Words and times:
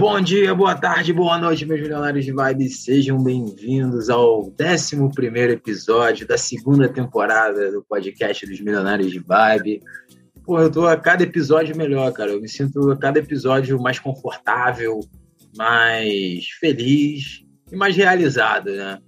Bom 0.00 0.20
dia, 0.20 0.54
boa 0.54 0.76
tarde, 0.76 1.12
boa 1.12 1.36
noite, 1.38 1.66
meus 1.66 1.80
milionários 1.80 2.24
de 2.24 2.30
vibe. 2.30 2.68
Sejam 2.68 3.20
bem-vindos 3.20 4.08
ao 4.08 4.44
11 4.44 4.94
episódio 5.50 6.24
da 6.24 6.38
segunda 6.38 6.88
temporada 6.88 7.72
do 7.72 7.82
podcast 7.82 8.46
dos 8.46 8.60
Milionários 8.60 9.10
de 9.10 9.18
Vibe. 9.18 9.82
Pô, 10.44 10.60
eu 10.60 10.70
tô 10.70 10.86
a 10.86 10.96
cada 10.96 11.24
episódio 11.24 11.76
melhor, 11.76 12.12
cara. 12.12 12.30
Eu 12.30 12.40
me 12.40 12.48
sinto 12.48 12.92
a 12.92 12.96
cada 12.96 13.18
episódio 13.18 13.82
mais 13.82 13.98
confortável, 13.98 15.00
mais 15.56 16.46
feliz 16.60 17.44
e 17.72 17.74
mais 17.74 17.96
realizado, 17.96 18.70
né? 18.70 19.00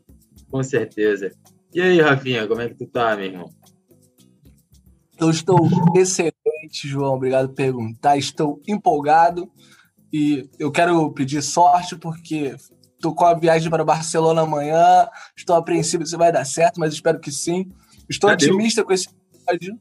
Com 0.50 0.60
certeza. 0.60 1.30
E 1.72 1.80
aí, 1.80 2.00
Rafinha, 2.00 2.48
como 2.48 2.62
é 2.62 2.68
que 2.68 2.74
tu 2.74 2.86
tá, 2.88 3.14
meu 3.14 3.26
irmão? 3.26 3.48
Eu 5.20 5.30
estou 5.30 5.68
excelente, 5.94 6.32
João. 6.82 7.14
Obrigado 7.14 7.46
por 7.50 7.54
perguntar. 7.54 8.16
Estou 8.16 8.60
empolgado 8.66 9.48
e 10.12 10.48
eu 10.58 10.70
quero 10.72 11.10
pedir 11.12 11.42
sorte 11.42 11.96
porque 11.96 12.56
estou 12.94 13.14
com 13.14 13.24
a 13.24 13.34
viagem 13.34 13.70
para 13.70 13.84
Barcelona 13.84 14.42
amanhã. 14.42 15.08
Estou 15.36 15.56
apreensivo 15.56 16.04
se 16.04 16.16
vai 16.16 16.32
dar 16.32 16.44
certo, 16.44 16.78
mas 16.78 16.92
espero 16.92 17.20
que 17.20 17.30
sim. 17.30 17.70
Estou 18.08 18.30
otimista 18.30 18.84
com 18.84 18.92
esse 18.92 19.08
episódio, 19.08 19.78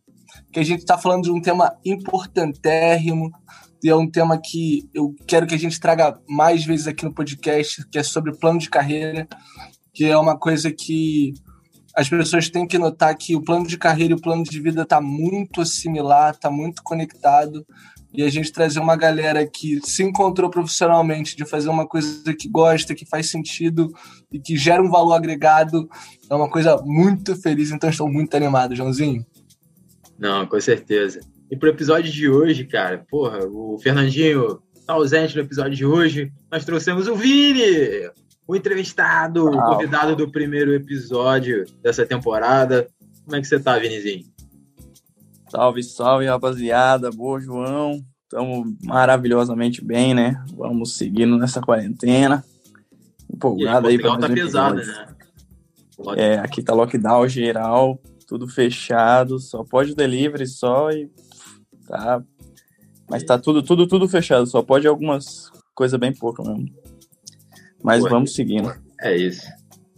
que 0.51 0.59
a 0.59 0.63
gente 0.63 0.79
está 0.79 0.97
falando 0.97 1.23
de 1.23 1.31
um 1.31 1.41
tema 1.41 1.75
importantérrimo 1.83 3.31
e 3.83 3.89
é 3.89 3.95
um 3.95 4.09
tema 4.09 4.39
que 4.39 4.89
eu 4.93 5.15
quero 5.25 5.47
que 5.47 5.55
a 5.55 5.59
gente 5.59 5.79
traga 5.79 6.19
mais 6.27 6.65
vezes 6.65 6.87
aqui 6.87 7.05
no 7.05 7.13
podcast, 7.13 7.87
que 7.89 7.97
é 7.97 8.03
sobre 8.03 8.37
plano 8.37 8.59
de 8.59 8.69
carreira, 8.69 9.27
que 9.93 10.05
é 10.05 10.17
uma 10.17 10.37
coisa 10.37 10.71
que 10.71 11.33
as 11.95 12.07
pessoas 12.07 12.49
têm 12.49 12.67
que 12.67 12.77
notar 12.77 13.15
que 13.17 13.35
o 13.35 13.41
plano 13.41 13.65
de 13.65 13.77
carreira 13.77 14.13
e 14.13 14.15
o 14.15 14.21
plano 14.21 14.43
de 14.43 14.59
vida 14.59 14.83
está 14.83 15.01
muito 15.01 15.65
similar, 15.65 16.33
está 16.33 16.51
muito 16.51 16.83
conectado 16.83 17.65
e 18.13 18.23
a 18.23 18.29
gente 18.29 18.51
trazer 18.51 18.79
uma 18.79 18.95
galera 18.95 19.45
que 19.45 19.79
se 19.83 20.03
encontrou 20.03 20.49
profissionalmente 20.49 21.35
de 21.35 21.45
fazer 21.45 21.69
uma 21.69 21.87
coisa 21.87 22.33
que 22.33 22.49
gosta, 22.49 22.95
que 22.95 23.05
faz 23.05 23.29
sentido 23.29 23.91
e 24.31 24.39
que 24.39 24.57
gera 24.57 24.81
um 24.81 24.89
valor 24.89 25.13
agregado, 25.13 25.87
é 26.29 26.33
uma 26.33 26.49
coisa 26.49 26.77
muito 26.83 27.35
feliz, 27.35 27.71
então 27.71 27.89
estou 27.89 28.09
muito 28.09 28.35
animado, 28.35 28.75
Joãozinho. 28.75 29.25
Não, 30.17 30.45
com 30.45 30.59
certeza. 30.59 31.19
E 31.49 31.55
pro 31.55 31.69
episódio 31.69 32.11
de 32.11 32.29
hoje, 32.29 32.65
cara, 32.65 33.05
porra, 33.09 33.45
o 33.45 33.77
Fernandinho 33.79 34.59
tá 34.85 34.93
ausente 34.93 35.35
no 35.35 35.41
episódio 35.41 35.75
de 35.75 35.85
hoje, 35.85 36.31
nós 36.51 36.65
trouxemos 36.65 37.07
o 37.07 37.15
Vini, 37.15 38.09
o 38.47 38.55
entrevistado, 38.55 39.45
o 39.45 39.61
convidado 39.61 40.15
do 40.15 40.31
primeiro 40.31 40.73
episódio 40.73 41.65
dessa 41.81 42.05
temporada. 42.05 42.87
Como 43.23 43.35
é 43.35 43.41
que 43.41 43.47
você 43.47 43.59
tá, 43.59 43.77
Vinizinho? 43.77 44.25
Salve, 45.49 45.81
salve, 45.81 46.27
rapaziada. 46.27 47.09
Boa, 47.09 47.41
João. 47.41 48.05
Estamos 48.23 48.71
maravilhosamente 48.83 49.83
bem, 49.83 50.13
né? 50.13 50.43
Vamos 50.55 50.95
seguindo 50.95 51.35
nessa 51.37 51.59
quarentena. 51.59 52.45
Empolgado 53.33 53.87
aí, 53.87 53.95
aí 53.95 54.01
para 54.01 54.19
tá 54.19 54.29
pesado, 54.29 54.75
né? 54.75 55.07
É, 56.15 56.37
aqui 56.37 56.61
tá 56.61 56.73
lockdown 56.73 57.27
geral, 57.27 57.99
tudo 58.27 58.47
fechado, 58.47 59.39
só 59.39 59.63
pode 59.63 59.95
delivery 59.95 60.45
só 60.45 60.91
e 60.91 61.09
tá. 61.87 62.23
Mas 63.09 63.23
tá 63.23 63.39
tudo, 63.39 63.63
tudo, 63.63 63.87
tudo 63.87 64.07
fechado, 64.07 64.45
só 64.45 64.61
pode 64.61 64.87
algumas 64.87 65.51
coisas 65.73 65.99
bem 65.99 66.13
pouco 66.13 66.43
mesmo. 66.47 66.67
Mas 67.83 68.03
Pô, 68.03 68.09
vamos 68.09 68.35
seguindo. 68.35 68.71
É 69.01 69.17
isso, 69.17 69.47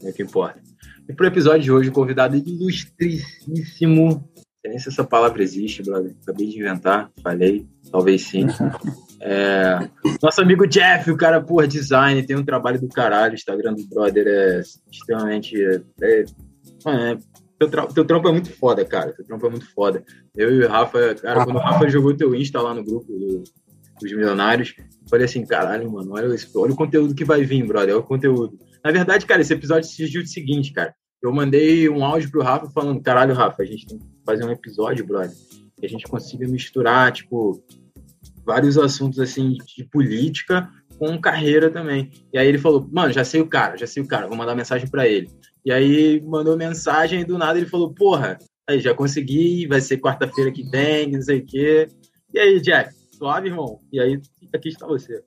é 0.02 0.10
o 0.10 0.14
que 0.14 0.24
importa. 0.24 0.62
E 1.10 1.14
pro 1.14 1.28
episódio 1.28 1.62
de 1.62 1.72
hoje, 1.72 1.92
convidado 1.92 2.38
ilustríssimo 2.38 4.31
sei 4.62 4.70
nem 4.70 4.80
se 4.80 4.90
essa 4.90 5.04
palavra 5.04 5.42
existe, 5.42 5.84
brother. 5.84 6.16
Acabei 6.22 6.48
de 6.48 6.60
inventar, 6.60 7.12
falei, 7.22 7.68
talvez 7.92 8.24
sim. 8.24 8.48
É, 9.24 9.88
nosso 10.20 10.42
amigo 10.42 10.66
Jeff, 10.66 11.12
o 11.12 11.16
cara, 11.16 11.40
por 11.40 11.68
design, 11.68 12.26
tem 12.26 12.36
um 12.36 12.44
trabalho 12.44 12.82
do 12.82 12.88
caralho. 12.88 13.34
O 13.34 13.36
Instagram 13.36 13.76
do 13.76 13.86
brother 13.86 14.26
é 14.28 14.62
extremamente. 14.92 15.56
É, 15.64 15.80
é, 16.02 16.26
é 16.88 17.18
teu, 17.60 17.70
tra 17.70 17.86
teu 17.86 18.04
trampo 18.04 18.28
é 18.28 18.32
muito 18.32 18.52
foda, 18.52 18.84
cara. 18.84 19.14
Teu 19.14 19.24
trampo 19.24 19.46
é 19.46 19.50
muito 19.52 19.72
foda. 19.76 20.04
Eu 20.36 20.52
e 20.52 20.66
o 20.66 20.68
Rafa, 20.68 21.14
cara, 21.14 21.46
quando 21.46 21.58
o 21.58 21.60
Rafa 21.60 21.88
jogou 21.88 22.18
teu 22.18 22.34
Insta 22.34 22.60
lá 22.64 22.74
no 22.74 22.84
grupo 22.84 23.14
do, 23.14 23.44
dos 24.02 24.12
milionários, 24.12 24.74
falei 25.08 25.26
assim: 25.26 25.46
caralho, 25.46 25.92
mano, 25.92 26.14
olha, 26.14 26.28
olha 26.56 26.74
o 26.74 26.76
conteúdo 26.76 27.14
que 27.14 27.24
vai 27.24 27.44
vir, 27.44 27.64
brother. 27.64 27.94
Olha 27.94 28.04
o 28.04 28.08
conteúdo. 28.08 28.58
Na 28.84 28.92
verdade, 28.92 29.28
cara, 29.28 29.42
esse 29.42 29.54
episódio 29.54 29.88
surgiu 29.88 30.24
do 30.24 30.28
seguinte, 30.28 30.74
cara. 30.74 30.96
Eu 31.22 31.32
mandei 31.32 31.88
um 31.88 32.04
áudio 32.04 32.32
pro 32.32 32.42
Rafa 32.42 32.70
falando: 32.70 33.02
caralho, 33.02 33.34
Rafa, 33.34 33.62
a 33.62 33.66
gente 33.66 33.86
tem 33.86 34.00
que 34.00 34.06
fazer 34.26 34.44
um 34.44 34.52
episódio, 34.52 35.06
brother, 35.06 35.32
que 35.78 35.86
a 35.86 35.90
gente 35.90 36.06
consiga 36.06 36.48
misturar, 36.48 37.12
tipo, 37.12 37.64
vários 38.46 38.78
assuntos, 38.78 39.20
assim, 39.20 39.56
de 39.76 39.84
política 39.86 40.70
com 40.98 41.20
carreira 41.20 41.70
também. 41.72 42.12
E 42.32 42.38
aí 42.38 42.48
ele 42.48 42.60
falou, 42.60 42.88
mano, 42.92 43.12
já 43.12 43.24
sei 43.24 43.42
o 43.42 43.48
cara, 43.48 43.76
já 43.76 43.88
sei 43.88 44.04
o 44.04 44.08
cara, 44.08 44.28
vou 44.28 44.38
mandar 44.38 44.56
mensagem 44.56 44.88
para 44.88 45.08
ele. 45.08 45.32
E 45.66 45.72
aí 45.72 46.22
mandou 46.22 46.56
mensagem 46.56 47.22
e 47.22 47.26
do 47.26 47.40
nada 47.40 47.58
ele 47.58 47.68
falou, 47.68 47.92
porra, 47.92 48.38
aí 48.70 48.80
já 48.80 48.94
consegui, 48.94 49.66
vai 49.68 49.82
ser 49.82 49.98
quarta-feira 49.98 50.52
que 50.52 50.64
vem, 50.70 51.12
não 51.12 51.22
sei 51.22 51.40
o 51.40 51.46
quê. 51.46 51.88
E 52.34 52.40
aí, 52.40 52.62
Jack, 52.62 52.94
suave, 53.12 53.50
irmão? 53.50 53.80
E 53.92 54.00
aí, 54.00 54.22
aqui 54.54 54.70
está 54.70 54.86
você. 54.86 55.24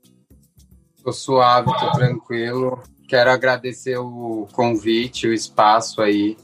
Tô 1.03 1.13
suave, 1.13 1.67
tô 1.67 1.93
tranquilo. 1.93 2.81
Quero 3.07 3.31
agradecer 3.31 3.97
o 3.99 4.49
convite, 4.53 5.29
o 5.29 5.35
espaço 5.35 6.01
aí 6.01 6.37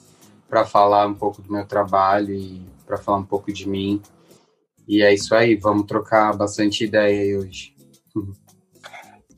para 0.48 0.64
falar 0.64 1.06
um 1.06 1.14
pouco 1.14 1.40
do 1.40 1.52
meu 1.52 1.64
trabalho 1.64 2.34
e 2.34 2.62
para 2.86 2.98
falar 2.98 3.18
um 3.18 3.24
pouco 3.24 3.52
de 3.52 3.68
mim. 3.68 4.02
E 4.86 5.02
é 5.02 5.14
isso 5.14 5.34
aí, 5.34 5.54
vamos 5.54 5.86
trocar 5.86 6.36
bastante 6.36 6.84
ideia 6.84 7.38
hoje. 7.38 7.72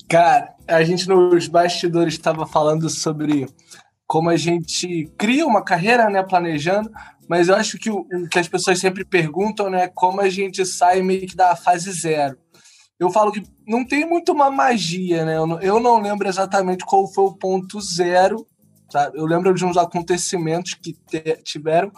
Cara, 0.08 0.54
a 0.66 0.82
gente 0.82 1.08
nos 1.08 1.48
bastidores 1.48 2.14
estava 2.14 2.46
falando 2.46 2.88
sobre 2.88 3.46
como 4.06 4.28
a 4.28 4.36
gente 4.36 5.10
cria 5.16 5.46
uma 5.46 5.62
carreira, 5.62 6.10
né, 6.10 6.22
planejando, 6.22 6.90
mas 7.28 7.48
eu 7.48 7.54
acho 7.54 7.78
que 7.78 7.90
o 7.90 8.06
que 8.30 8.38
as 8.38 8.48
pessoas 8.48 8.78
sempre 8.78 9.04
perguntam, 9.04 9.70
né, 9.70 9.88
como 9.88 10.20
a 10.20 10.28
gente 10.28 10.66
sai 10.66 11.00
meio 11.02 11.26
que 11.26 11.36
da 11.36 11.56
fase 11.56 11.90
zero. 11.92 12.36
Eu 13.02 13.10
falo 13.10 13.32
que 13.32 13.42
não 13.66 13.84
tem 13.84 14.06
muito 14.06 14.32
uma 14.32 14.50
magia, 14.50 15.24
né? 15.24 15.36
Eu 15.36 15.46
não, 15.46 15.60
eu 15.60 15.80
não 15.80 16.00
lembro 16.00 16.28
exatamente 16.28 16.84
qual 16.84 17.06
foi 17.06 17.24
o 17.24 17.34
ponto 17.34 17.80
zero 17.80 18.46
Sabe? 18.92 19.18
Eu 19.18 19.24
lembro 19.24 19.54
de 19.54 19.64
uns 19.64 19.78
acontecimentos 19.78 20.74
que 20.74 20.94
tiveram, 21.42 21.90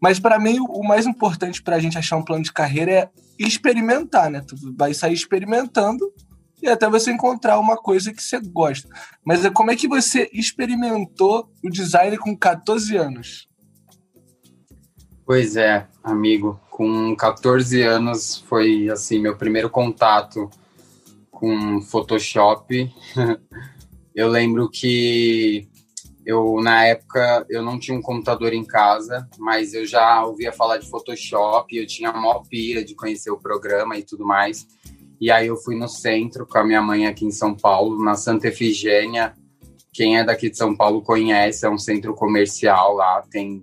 mas 0.00 0.20
para 0.20 0.38
mim 0.38 0.60
o 0.60 0.86
mais 0.86 1.04
importante 1.04 1.60
para 1.60 1.74
a 1.74 1.80
gente 1.80 1.98
achar 1.98 2.16
um 2.16 2.24
plano 2.24 2.44
de 2.44 2.52
carreira 2.52 2.92
é 2.92 3.10
experimentar, 3.36 4.30
né? 4.30 4.40
Tu 4.46 4.54
vai 4.78 4.94
sair 4.94 5.12
experimentando 5.12 6.08
e 6.62 6.68
até 6.68 6.88
você 6.88 7.10
encontrar 7.10 7.58
uma 7.58 7.76
coisa 7.76 8.12
que 8.12 8.22
você 8.22 8.38
gosta. 8.38 8.88
Mas 9.24 9.44
é 9.44 9.50
como 9.50 9.72
é 9.72 9.76
que 9.76 9.88
você 9.88 10.30
experimentou 10.32 11.50
o 11.64 11.68
design 11.68 12.16
com 12.16 12.36
14 12.36 12.96
anos? 12.96 13.48
Pois 15.26 15.56
é, 15.56 15.88
amigo, 16.04 16.60
com 16.80 17.14
14 17.14 17.82
anos 17.82 18.42
foi 18.48 18.88
assim 18.88 19.18
meu 19.18 19.36
primeiro 19.36 19.68
contato 19.68 20.48
com 21.30 21.78
Photoshop. 21.82 22.90
Eu 24.14 24.28
lembro 24.28 24.66
que 24.70 25.68
eu, 26.24 26.58
na 26.62 26.86
época, 26.86 27.46
eu 27.48 27.62
não 27.62 27.78
tinha 27.78 27.96
um 27.96 28.02
computador 28.02 28.52
em 28.52 28.64
casa, 28.64 29.28
mas 29.38 29.72
eu 29.72 29.86
já 29.86 30.24
ouvia 30.24 30.52
falar 30.52 30.78
de 30.78 30.90
Photoshop, 30.90 31.74
eu 31.74 31.86
tinha 31.86 32.10
a 32.10 32.12
maior 32.12 32.42
pira 32.48 32.84
de 32.84 32.94
conhecer 32.94 33.30
o 33.30 33.38
programa 33.38 33.96
e 33.96 34.02
tudo 34.02 34.26
mais. 34.26 34.66
E 35.20 35.30
aí 35.30 35.46
eu 35.46 35.56
fui 35.56 35.76
no 35.76 35.88
centro 35.88 36.44
com 36.44 36.58
a 36.58 36.64
minha 36.64 36.82
mãe 36.82 37.06
aqui 37.06 37.24
em 37.24 37.30
São 37.30 37.54
Paulo, 37.54 38.02
na 38.02 38.14
Santa 38.14 38.48
Efigênia. 38.48 39.34
Quem 39.92 40.18
é 40.18 40.24
daqui 40.24 40.50
de 40.50 40.56
São 40.56 40.74
Paulo 40.74 41.02
conhece, 41.02 41.64
é 41.64 41.70
um 41.70 41.78
centro 41.78 42.14
comercial 42.14 42.94
lá, 42.94 43.22
tem 43.30 43.62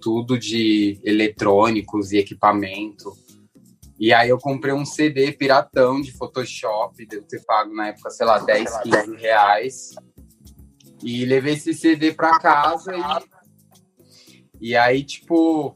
tudo 0.00 0.38
de 0.38 0.98
eletrônicos 1.04 2.12
e 2.12 2.18
equipamento. 2.18 3.12
E 3.98 4.14
aí 4.14 4.30
eu 4.30 4.38
comprei 4.38 4.72
um 4.72 4.84
CD 4.84 5.30
piratão 5.32 6.00
de 6.00 6.10
Photoshop, 6.12 7.04
devo 7.04 7.26
ter 7.26 7.44
pago 7.44 7.74
na 7.74 7.88
época, 7.88 8.08
sei 8.08 8.24
lá, 8.24 8.38
10, 8.38 8.78
15 8.78 9.16
reais. 9.16 9.90
E 11.02 11.24
levei 11.24 11.54
esse 11.54 11.74
CD 11.74 12.12
para 12.12 12.38
casa 12.38 12.92
e, 14.60 14.70
e 14.70 14.76
aí, 14.76 15.04
tipo, 15.04 15.74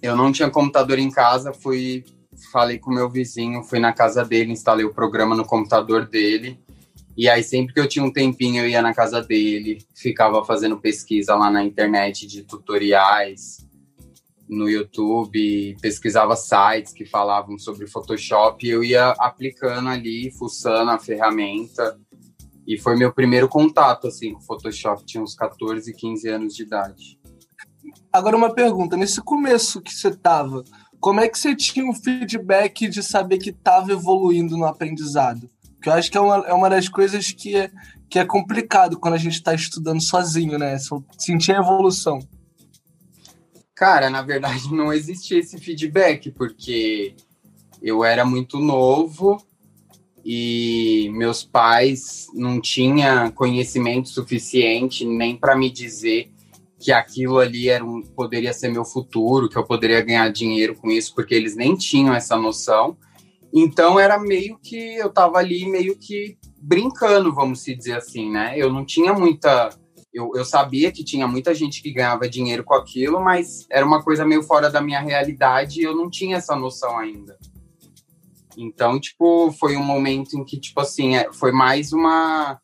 eu 0.00 0.16
não 0.16 0.32
tinha 0.32 0.50
computador 0.50 0.98
em 0.98 1.10
casa, 1.10 1.52
fui, 1.52 2.04
falei 2.52 2.78
com 2.78 2.92
meu 2.92 3.10
vizinho, 3.10 3.62
fui 3.64 3.78
na 3.78 3.92
casa 3.92 4.24
dele, 4.24 4.52
instalei 4.52 4.84
o 4.84 4.94
programa 4.94 5.34
no 5.34 5.44
computador 5.44 6.06
dele. 6.06 6.63
E 7.16 7.28
aí, 7.28 7.42
sempre 7.42 7.72
que 7.72 7.80
eu 7.80 7.88
tinha 7.88 8.04
um 8.04 8.12
tempinho, 8.12 8.62
eu 8.62 8.68
ia 8.68 8.82
na 8.82 8.92
casa 8.92 9.22
dele, 9.22 9.78
ficava 9.94 10.44
fazendo 10.44 10.80
pesquisa 10.80 11.34
lá 11.36 11.50
na 11.50 11.62
internet 11.62 12.26
de 12.26 12.42
tutoriais, 12.42 13.64
no 14.48 14.68
YouTube, 14.68 15.76
pesquisava 15.80 16.36
sites 16.36 16.92
que 16.92 17.04
falavam 17.04 17.58
sobre 17.58 17.86
Photoshop, 17.86 18.66
e 18.66 18.70
eu 18.70 18.82
ia 18.82 19.10
aplicando 19.18 19.88
ali, 19.88 20.30
fuçando 20.32 20.90
a 20.90 20.98
ferramenta. 20.98 21.98
E 22.66 22.78
foi 22.78 22.96
meu 22.96 23.12
primeiro 23.12 23.48
contato 23.48 24.06
assim 24.08 24.32
com 24.32 24.40
Photoshop, 24.40 25.04
tinha 25.04 25.22
uns 25.22 25.34
14, 25.34 25.92
15 25.92 26.28
anos 26.28 26.54
de 26.54 26.62
idade. 26.62 27.18
Agora 28.12 28.36
uma 28.36 28.52
pergunta, 28.52 28.96
nesse 28.96 29.20
começo 29.20 29.80
que 29.80 29.92
você 29.92 30.14
tava, 30.14 30.64
como 30.98 31.20
é 31.20 31.28
que 31.28 31.38
você 31.38 31.54
tinha 31.54 31.84
um 31.84 31.94
feedback 31.94 32.88
de 32.88 33.02
saber 33.02 33.38
que 33.38 33.50
estava 33.50 33.92
evoluindo 33.92 34.56
no 34.56 34.64
aprendizado? 34.64 35.50
Que 35.84 35.90
eu 35.90 35.92
acho 35.92 36.10
que 36.10 36.16
é 36.16 36.20
uma, 36.20 36.36
é 36.46 36.54
uma 36.54 36.70
das 36.70 36.88
coisas 36.88 37.30
que 37.30 37.54
é, 37.54 37.70
que 38.08 38.18
é 38.18 38.24
complicado 38.24 38.98
quando 38.98 39.12
a 39.12 39.18
gente 39.18 39.34
está 39.34 39.52
estudando 39.52 40.00
sozinho, 40.00 40.58
né? 40.58 40.78
Sentir 41.18 41.52
a 41.52 41.58
evolução. 41.58 42.26
Cara, 43.74 44.08
na 44.08 44.22
verdade 44.22 44.72
não 44.72 44.90
existia 44.90 45.38
esse 45.38 45.58
feedback, 45.58 46.30
porque 46.30 47.14
eu 47.82 48.02
era 48.02 48.24
muito 48.24 48.58
novo 48.58 49.36
e 50.24 51.10
meus 51.12 51.44
pais 51.44 52.28
não 52.32 52.62
tinham 52.62 53.30
conhecimento 53.30 54.08
suficiente 54.08 55.04
nem 55.04 55.36
para 55.36 55.54
me 55.54 55.68
dizer 55.70 56.32
que 56.78 56.92
aquilo 56.92 57.38
ali 57.38 57.68
era 57.68 57.84
um, 57.84 58.00
poderia 58.00 58.54
ser 58.54 58.70
meu 58.70 58.86
futuro, 58.86 59.50
que 59.50 59.58
eu 59.58 59.64
poderia 59.64 60.00
ganhar 60.00 60.30
dinheiro 60.30 60.74
com 60.76 60.90
isso, 60.90 61.14
porque 61.14 61.34
eles 61.34 61.54
nem 61.54 61.76
tinham 61.76 62.14
essa 62.14 62.38
noção. 62.38 62.96
Então 63.54 64.00
era 64.00 64.18
meio 64.18 64.58
que 64.60 64.96
eu 64.96 65.06
estava 65.06 65.38
ali 65.38 65.64
meio 65.70 65.96
que 65.96 66.36
brincando, 66.60 67.32
vamos 67.32 67.60
se 67.60 67.74
dizer 67.74 67.96
assim, 67.96 68.30
né? 68.30 68.54
Eu 68.56 68.72
não 68.72 68.84
tinha 68.84 69.12
muita 69.12 69.70
eu, 70.14 70.30
eu 70.36 70.44
sabia 70.44 70.92
que 70.92 71.02
tinha 71.02 71.26
muita 71.26 71.52
gente 71.52 71.82
que 71.82 71.92
ganhava 71.92 72.28
dinheiro 72.28 72.62
com 72.62 72.74
aquilo, 72.74 73.20
mas 73.20 73.66
era 73.68 73.84
uma 73.84 74.00
coisa 74.00 74.24
meio 74.24 74.44
fora 74.44 74.70
da 74.70 74.80
minha 74.80 75.00
realidade 75.00 75.80
e 75.80 75.82
eu 75.82 75.94
não 75.94 76.08
tinha 76.08 76.36
essa 76.36 76.54
noção 76.54 76.96
ainda. 76.96 77.36
Então, 78.56 79.00
tipo, 79.00 79.50
foi 79.58 79.76
um 79.76 79.82
momento 79.82 80.38
em 80.38 80.44
que, 80.44 80.58
tipo 80.58 80.80
assim, 80.80 81.16
é, 81.16 81.32
foi 81.32 81.50
mais 81.50 81.92
uma. 81.92 82.60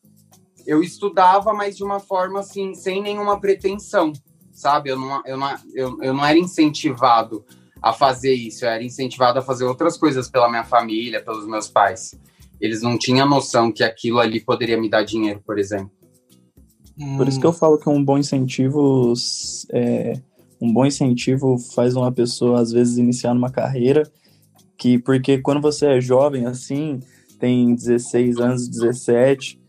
Eu 0.65 0.81
estudava, 0.81 1.53
mas 1.53 1.75
de 1.75 1.83
uma 1.83 1.99
forma 1.99 2.39
assim, 2.39 2.73
sem 2.73 3.01
nenhuma 3.01 3.37
pretensão, 3.37 4.13
sabe? 4.53 4.89
Eu 4.89 4.97
não, 4.97 5.21
eu 5.25 5.37
não, 5.37 5.55
eu, 5.73 5.97
eu 6.01 6.13
não 6.13 6.25
era 6.25 6.37
incentivado 6.37 7.43
a 7.81 7.91
fazer 7.93 8.33
isso, 8.33 8.65
eu 8.65 8.69
era 8.69 8.83
incentivado 8.83 9.39
a 9.39 9.41
fazer 9.41 9.65
outras 9.65 9.97
coisas 9.97 10.29
pela 10.29 10.49
minha 10.49 10.63
família, 10.63 11.23
pelos 11.23 11.47
meus 11.47 11.67
pais. 11.67 12.13
Eles 12.59 12.81
não 12.81 12.97
tinham 12.97 13.27
noção 13.27 13.71
que 13.71 13.83
aquilo 13.83 14.19
ali 14.19 14.39
poderia 14.39 14.79
me 14.79 14.89
dar 14.89 15.03
dinheiro, 15.03 15.41
por 15.45 15.57
exemplo. 15.57 15.91
Por 17.17 17.27
isso 17.27 17.39
que 17.39 17.45
eu 17.45 17.53
falo 17.53 17.79
que 17.79 17.89
um 17.89 18.03
bom 18.03 18.17
incentivo 18.17 19.13
é, 19.71 20.13
um 20.61 20.71
bom 20.71 20.85
incentivo 20.85 21.57
faz 21.73 21.95
uma 21.95 22.11
pessoa 22.11 22.61
às 22.61 22.71
vezes 22.71 22.97
iniciar 22.97 23.33
numa 23.33 23.49
carreira 23.49 24.03
que 24.77 24.99
porque 24.99 25.39
quando 25.39 25.61
você 25.61 25.87
é 25.87 26.01
jovem 26.01 26.45
assim, 26.45 26.99
tem 27.39 27.73
16 27.73 28.37
anos, 28.37 28.67
17, 28.67 29.59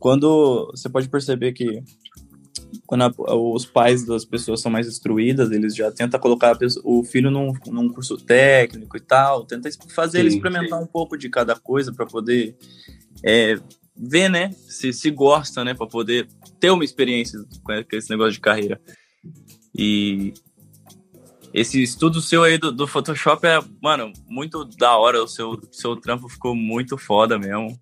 quando 0.00 0.68
você 0.74 0.88
pode 0.88 1.08
perceber 1.08 1.52
que 1.52 1.82
quando 2.86 3.02
a, 3.02 3.34
os 3.34 3.66
pais 3.66 4.04
das 4.04 4.24
pessoas 4.24 4.60
são 4.60 4.70
mais 4.70 4.86
instruídas, 4.86 5.50
eles 5.50 5.74
já 5.74 5.90
tentam 5.90 6.18
colocar 6.20 6.56
pessoa, 6.56 6.82
o 6.86 7.04
filho 7.04 7.30
num, 7.30 7.52
num, 7.66 7.88
curso 7.88 8.16
técnico 8.16 8.96
e 8.96 9.00
tal, 9.00 9.44
tenta 9.44 9.68
fazer 9.88 10.18
sim, 10.18 10.26
ele 10.26 10.34
experimentar 10.34 10.78
sim. 10.78 10.84
um 10.84 10.86
pouco 10.86 11.16
de 11.16 11.28
cada 11.28 11.56
coisa 11.56 11.92
para 11.92 12.06
poder 12.06 12.56
é, 13.24 13.58
ver, 13.96 14.28
né, 14.28 14.50
se, 14.68 14.92
se 14.92 15.10
gosta, 15.10 15.64
né, 15.64 15.74
para 15.74 15.86
poder 15.86 16.28
ter 16.58 16.70
uma 16.70 16.84
experiência 16.84 17.38
com 17.62 17.72
esse 17.92 18.10
negócio 18.10 18.32
de 18.32 18.40
carreira. 18.40 18.80
E 19.74 20.34
esse 21.52 21.82
estudo 21.82 22.20
seu 22.20 22.44
aí 22.44 22.58
do, 22.58 22.70
do, 22.70 22.86
Photoshop 22.86 23.46
é, 23.46 23.60
mano, 23.82 24.12
muito 24.28 24.64
da 24.64 24.96
hora. 24.96 25.22
O 25.22 25.28
seu, 25.28 25.60
seu 25.72 25.96
trampo 25.96 26.28
ficou 26.28 26.54
muito 26.54 26.96
foda 26.96 27.38
mesmo. 27.38 27.78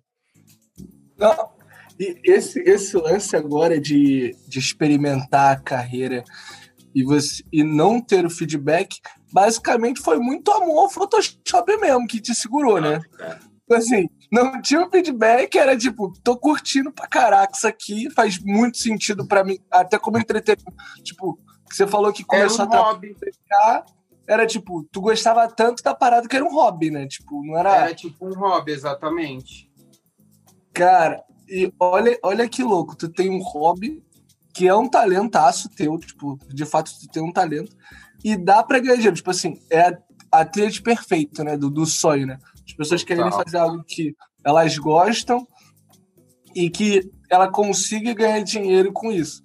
Não, 1.17 1.49
e 1.99 2.19
esse, 2.23 2.59
esse 2.61 2.95
lance 2.95 3.35
agora 3.35 3.79
de, 3.79 4.35
de 4.47 4.59
experimentar 4.59 5.53
a 5.53 5.59
carreira 5.59 6.23
e, 6.95 7.03
você, 7.03 7.43
e 7.51 7.63
não 7.63 8.01
ter 8.01 8.25
o 8.25 8.29
feedback, 8.29 8.99
basicamente 9.31 10.01
foi 10.01 10.17
muito 10.17 10.51
amor 10.51 10.83
ao 10.83 10.89
Photoshop 10.89 11.77
mesmo 11.77 12.07
que 12.07 12.21
te 12.21 12.33
segurou, 12.33 12.79
né? 12.79 13.01
Então, 13.63 13.77
assim, 13.77 14.09
não 14.31 14.61
tinha 14.61 14.81
um 14.81 14.89
feedback, 14.89 15.57
era 15.57 15.77
tipo, 15.77 16.11
tô 16.23 16.37
curtindo 16.37 16.91
pra 16.91 17.07
caraca 17.07 17.53
isso 17.55 17.67
aqui, 17.67 18.09
faz 18.11 18.39
muito 18.39 18.77
sentido 18.77 19.27
para 19.27 19.43
mim, 19.43 19.59
até 19.69 19.99
como 19.99 20.17
entretenimento. 20.17 20.75
Tipo, 21.03 21.37
você 21.69 21.85
falou 21.85 22.11
que 22.11 22.23
começou 22.23 22.65
um 22.65 22.73
a 22.73 22.81
hobby. 22.81 23.15
era 24.27 24.47
tipo, 24.47 24.83
tu 24.91 25.01
gostava 25.01 25.47
tanto 25.47 25.83
da 25.83 25.93
parada 25.93 26.27
que 26.27 26.35
era 26.35 26.45
um 26.45 26.53
hobby, 26.53 26.89
né? 26.89 27.07
Tipo, 27.07 27.45
não 27.45 27.57
era. 27.57 27.75
Era 27.75 27.93
tipo 27.93 28.27
um 28.27 28.33
hobby, 28.33 28.71
exatamente. 28.71 29.69
Cara, 30.73 31.23
e 31.49 31.73
olha, 31.79 32.17
olha 32.23 32.47
que 32.47 32.63
louco, 32.63 32.95
tu 32.95 33.09
tem 33.09 33.29
um 33.29 33.41
hobby 33.41 34.03
que 34.53 34.67
é 34.67 34.75
um 34.75 34.89
talentaço 34.89 35.69
teu, 35.69 35.97
tipo, 35.97 36.37
de 36.47 36.65
fato 36.65 36.91
tu 36.99 37.07
tem 37.07 37.23
um 37.23 37.31
talento, 37.31 37.75
e 38.23 38.35
dá 38.35 38.63
pra 38.63 38.79
ganhar 38.79 38.95
dinheiro. 38.95 39.15
Tipo 39.15 39.31
assim, 39.31 39.59
é 39.69 39.81
a, 39.81 39.97
a 40.31 40.45
trilha 40.45 40.81
perfeita, 40.81 41.43
né? 41.43 41.57
Do, 41.57 41.69
do 41.69 41.85
sonho, 41.85 42.27
né? 42.27 42.37
As 42.65 42.73
pessoas 42.73 43.03
querem 43.03 43.31
fazer 43.31 43.57
algo 43.57 43.83
que 43.83 44.15
elas 44.43 44.77
gostam 44.77 45.47
e 46.55 46.69
que 46.69 47.09
ela 47.29 47.49
consiga 47.49 48.13
ganhar 48.13 48.41
dinheiro 48.43 48.91
com 48.91 49.11
isso. 49.11 49.41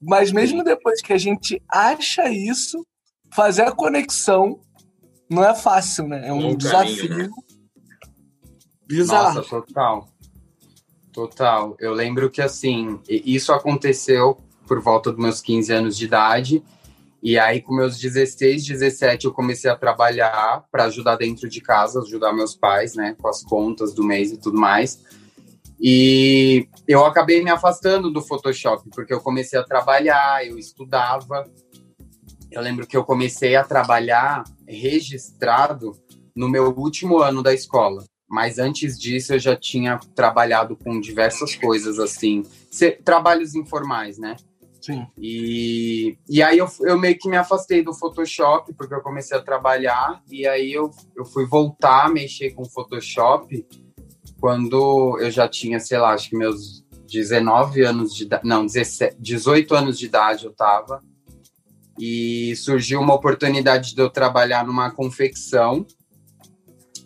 Mas 0.00 0.32
mesmo 0.32 0.62
depois 0.62 1.00
que 1.00 1.12
a 1.12 1.18
gente 1.18 1.62
acha 1.68 2.28
isso, 2.30 2.86
fazer 3.32 3.62
a 3.62 3.72
conexão 3.72 4.60
não 5.30 5.44
é 5.44 5.54
fácil, 5.54 6.06
né? 6.06 6.28
É 6.28 6.32
um, 6.32 6.48
um 6.48 6.56
desafio 6.56 7.08
caminho, 7.08 7.28
né? 7.28 7.34
bizarro. 8.86 9.34
Nossa, 9.34 9.48
total. 9.48 10.08
Total. 11.14 11.76
Eu 11.78 11.94
lembro 11.94 12.28
que, 12.28 12.42
assim, 12.42 12.98
isso 13.08 13.52
aconteceu 13.52 14.36
por 14.66 14.80
volta 14.80 15.12
dos 15.12 15.20
meus 15.20 15.40
15 15.40 15.72
anos 15.72 15.96
de 15.96 16.06
idade. 16.06 16.60
E 17.22 17.38
aí, 17.38 17.62
com 17.62 17.72
meus 17.72 18.00
16, 18.00 18.66
17, 18.66 19.24
eu 19.24 19.32
comecei 19.32 19.70
a 19.70 19.76
trabalhar 19.76 20.64
para 20.72 20.84
ajudar 20.86 21.14
dentro 21.14 21.48
de 21.48 21.60
casa, 21.60 22.00
ajudar 22.00 22.32
meus 22.32 22.56
pais, 22.56 22.96
né, 22.96 23.16
com 23.16 23.28
as 23.28 23.42
contas 23.42 23.94
do 23.94 24.02
mês 24.02 24.32
e 24.32 24.36
tudo 24.36 24.58
mais. 24.58 25.04
E 25.80 26.68
eu 26.86 27.04
acabei 27.06 27.44
me 27.44 27.50
afastando 27.50 28.10
do 28.10 28.20
Photoshop, 28.20 28.90
porque 28.90 29.14
eu 29.14 29.20
comecei 29.20 29.58
a 29.58 29.62
trabalhar, 29.62 30.44
eu 30.44 30.58
estudava. 30.58 31.48
Eu 32.50 32.60
lembro 32.60 32.88
que 32.88 32.96
eu 32.96 33.04
comecei 33.04 33.54
a 33.54 33.62
trabalhar 33.62 34.42
registrado 34.66 35.92
no 36.34 36.48
meu 36.48 36.76
último 36.76 37.18
ano 37.18 37.40
da 37.40 37.54
escola. 37.54 38.04
Mas 38.34 38.58
antes 38.58 38.98
disso, 38.98 39.32
eu 39.34 39.38
já 39.38 39.54
tinha 39.54 39.96
trabalhado 40.12 40.76
com 40.76 41.00
diversas 41.00 41.54
coisas, 41.54 42.00
assim, 42.00 42.42
trabalhos 43.04 43.54
informais, 43.54 44.18
né? 44.18 44.34
Sim. 44.80 45.06
E, 45.16 46.18
e 46.28 46.42
aí 46.42 46.58
eu, 46.58 46.68
eu 46.80 46.98
meio 46.98 47.16
que 47.16 47.28
me 47.28 47.36
afastei 47.36 47.80
do 47.80 47.94
Photoshop, 47.94 48.74
porque 48.74 48.92
eu 48.92 49.00
comecei 49.00 49.38
a 49.38 49.40
trabalhar, 49.40 50.20
e 50.28 50.48
aí 50.48 50.72
eu, 50.72 50.90
eu 51.16 51.24
fui 51.24 51.46
voltar 51.46 52.06
a 52.06 52.08
mexer 52.08 52.50
com 52.50 52.64
Photoshop 52.64 53.64
quando 54.40 55.16
eu 55.20 55.30
já 55.30 55.48
tinha, 55.48 55.78
sei 55.78 55.98
lá, 55.98 56.12
acho 56.12 56.28
que 56.28 56.36
meus 56.36 56.84
19 57.06 57.82
anos 57.82 58.12
de 58.16 58.24
idade, 58.24 58.48
não, 58.48 58.66
17, 58.66 59.16
18 59.16 59.76
anos 59.76 59.96
de 59.96 60.06
idade 60.06 60.44
eu 60.44 60.52
tava, 60.52 61.04
e 61.96 62.56
surgiu 62.56 63.00
uma 63.00 63.14
oportunidade 63.14 63.94
de 63.94 64.02
eu 64.02 64.10
trabalhar 64.10 64.66
numa 64.66 64.90
confecção, 64.90 65.86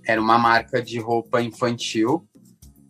era 0.08 0.20
uma 0.20 0.38
marca 0.38 0.80
de 0.82 0.98
roupa 0.98 1.42
infantil, 1.42 2.26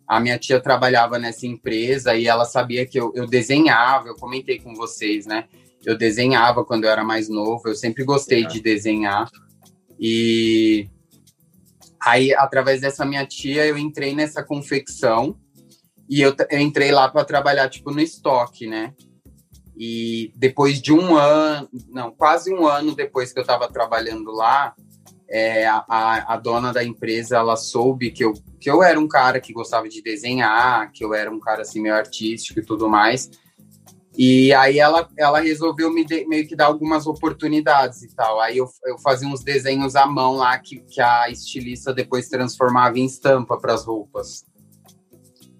a 0.07 0.21
minha 0.21 0.39
tia 0.39 0.59
trabalhava 0.59 1.19
nessa 1.19 1.45
empresa 1.45 2.15
e 2.15 2.25
ela 2.25 2.45
sabia 2.45 2.85
que 2.85 2.99
eu, 2.99 3.11
eu 3.13 3.27
desenhava, 3.27 4.07
eu 4.07 4.15
comentei 4.15 4.57
com 4.57 4.73
vocês, 4.73 5.27
né? 5.27 5.47
Eu 5.85 5.97
desenhava 5.97 6.63
quando 6.63 6.85
eu 6.85 6.89
era 6.89 7.03
mais 7.03 7.29
novo, 7.29 7.67
eu 7.67 7.75
sempre 7.75 8.03
gostei 8.05 8.43
é. 8.43 8.47
de 8.47 8.61
desenhar. 8.61 9.29
E 9.99 10.89
aí, 12.01 12.33
através 12.33 12.81
dessa 12.81 13.05
minha 13.05 13.25
tia, 13.25 13.67
eu 13.67 13.77
entrei 13.77 14.15
nessa 14.15 14.41
confecção 14.41 15.37
e 16.09 16.21
eu, 16.21 16.33
eu 16.49 16.59
entrei 16.59 16.91
lá 16.91 17.07
para 17.09 17.25
trabalhar, 17.25 17.69
tipo, 17.69 17.91
no 17.91 17.99
estoque, 17.99 18.65
né? 18.65 18.95
E 19.77 20.33
depois 20.35 20.81
de 20.81 20.91
um 20.91 21.15
ano, 21.15 21.69
não, 21.89 22.11
quase 22.11 22.51
um 22.53 22.65
ano 22.65 22.95
depois 22.95 23.31
que 23.31 23.39
eu 23.39 23.43
estava 23.43 23.71
trabalhando 23.71 24.31
lá, 24.31 24.73
é, 25.29 25.67
a, 25.67 25.83
a, 25.87 26.37
dona 26.37 26.73
da 26.73 26.83
empresa 26.83 27.37
ela 27.37 27.55
soube 27.55 28.11
que 28.11 28.23
eu, 28.23 28.33
que 28.59 28.69
eu 28.69 28.81
era 28.81 28.99
um 28.99 29.07
cara 29.07 29.39
que 29.39 29.53
gostava 29.53 29.87
de 29.87 30.01
desenhar, 30.01 30.91
que 30.91 31.05
eu 31.05 31.13
era 31.13 31.29
um 31.29 31.39
cara 31.39 31.61
assim 31.61 31.81
meio 31.81 31.95
artístico 31.95 32.59
e 32.59 32.65
tudo 32.65 32.89
mais. 32.89 33.29
E 34.17 34.51
aí 34.53 34.79
ela, 34.79 35.07
ela 35.17 35.39
resolveu 35.39 35.93
me 35.93 36.03
de, 36.03 36.25
meio 36.25 36.47
que 36.47 36.55
dar 36.55 36.65
algumas 36.65 37.05
oportunidades 37.05 38.01
e 38.01 38.13
tal. 38.13 38.41
Aí 38.41 38.57
eu, 38.57 38.67
eu 38.85 38.97
fazia 38.97 39.27
uns 39.27 39.43
desenhos 39.43 39.95
à 39.95 40.05
mão 40.05 40.35
lá 40.35 40.57
que, 40.57 40.79
que 40.79 40.99
a 40.99 41.29
estilista 41.29 41.93
depois 41.93 42.27
transformava 42.27 42.97
em 42.97 43.05
estampa 43.05 43.57
para 43.57 43.73
as 43.73 43.85
roupas. 43.85 44.45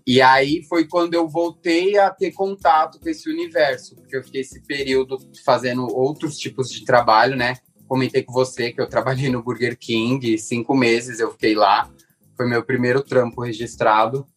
E 0.05 0.21
aí 0.23 0.63
foi 0.63 0.87
quando 0.87 1.13
eu 1.13 1.29
voltei 1.29 1.97
a 1.99 2.09
ter 2.09 2.31
contato 2.31 2.99
com 2.99 3.07
esse 3.07 3.29
universo, 3.29 3.95
porque 3.95 4.17
eu 4.17 4.23
fiquei 4.23 4.41
esse 4.41 4.59
período 4.63 5.19
fazendo 5.45 5.85
outros 5.95 6.35
tipos 6.35 6.71
de 6.71 6.83
trabalho, 6.83 7.35
né? 7.37 7.53
Comentei 7.89 8.21
com 8.21 8.31
você 8.31 8.71
que 8.71 8.79
eu 8.79 8.87
trabalhei 8.87 9.29
no 9.29 9.41
Burger 9.41 9.77
King, 9.77 10.37
cinco 10.37 10.75
meses 10.75 11.19
eu 11.19 11.31
fiquei 11.31 11.55
lá, 11.55 11.89
foi 12.37 12.47
meu 12.47 12.63
primeiro 12.63 13.01
trampo 13.01 13.41
registrado. 13.41 14.27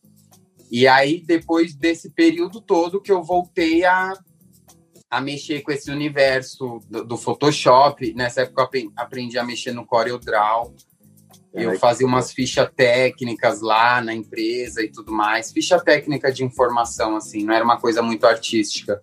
E 0.71 0.89
aí, 0.89 1.23
depois 1.23 1.75
desse 1.75 2.11
período 2.11 2.59
todo, 2.63 3.01
que 3.01 3.13
eu 3.13 3.23
voltei 3.23 3.85
a, 3.85 4.15
a 5.11 5.21
mexer 5.21 5.61
com 5.61 5.71
esse 5.71 5.91
universo 5.91 6.81
do, 6.89 7.05
do 7.05 7.17
Photoshop. 7.19 8.15
Nessa 8.15 8.41
época, 8.41 8.71
eu 8.73 8.91
aprendi 8.97 9.39
a 9.39 9.45
mexer 9.45 9.73
no 9.73 9.85
CorelDRAW. 9.85 10.75
Eu 11.53 11.79
fazia 11.79 12.07
umas 12.07 12.33
fichas 12.33 12.71
técnicas 12.75 13.61
lá 13.61 14.01
na 14.01 14.15
empresa 14.15 14.83
e 14.83 14.91
tudo 14.91 15.13
mais. 15.13 15.53
Ficha 15.53 15.79
técnica 15.79 16.33
de 16.33 16.43
informação, 16.43 17.17
assim, 17.17 17.45
não 17.45 17.53
era 17.53 17.63
uma 17.63 17.79
coisa 17.79 18.01
muito 18.01 18.27
artística. 18.27 18.99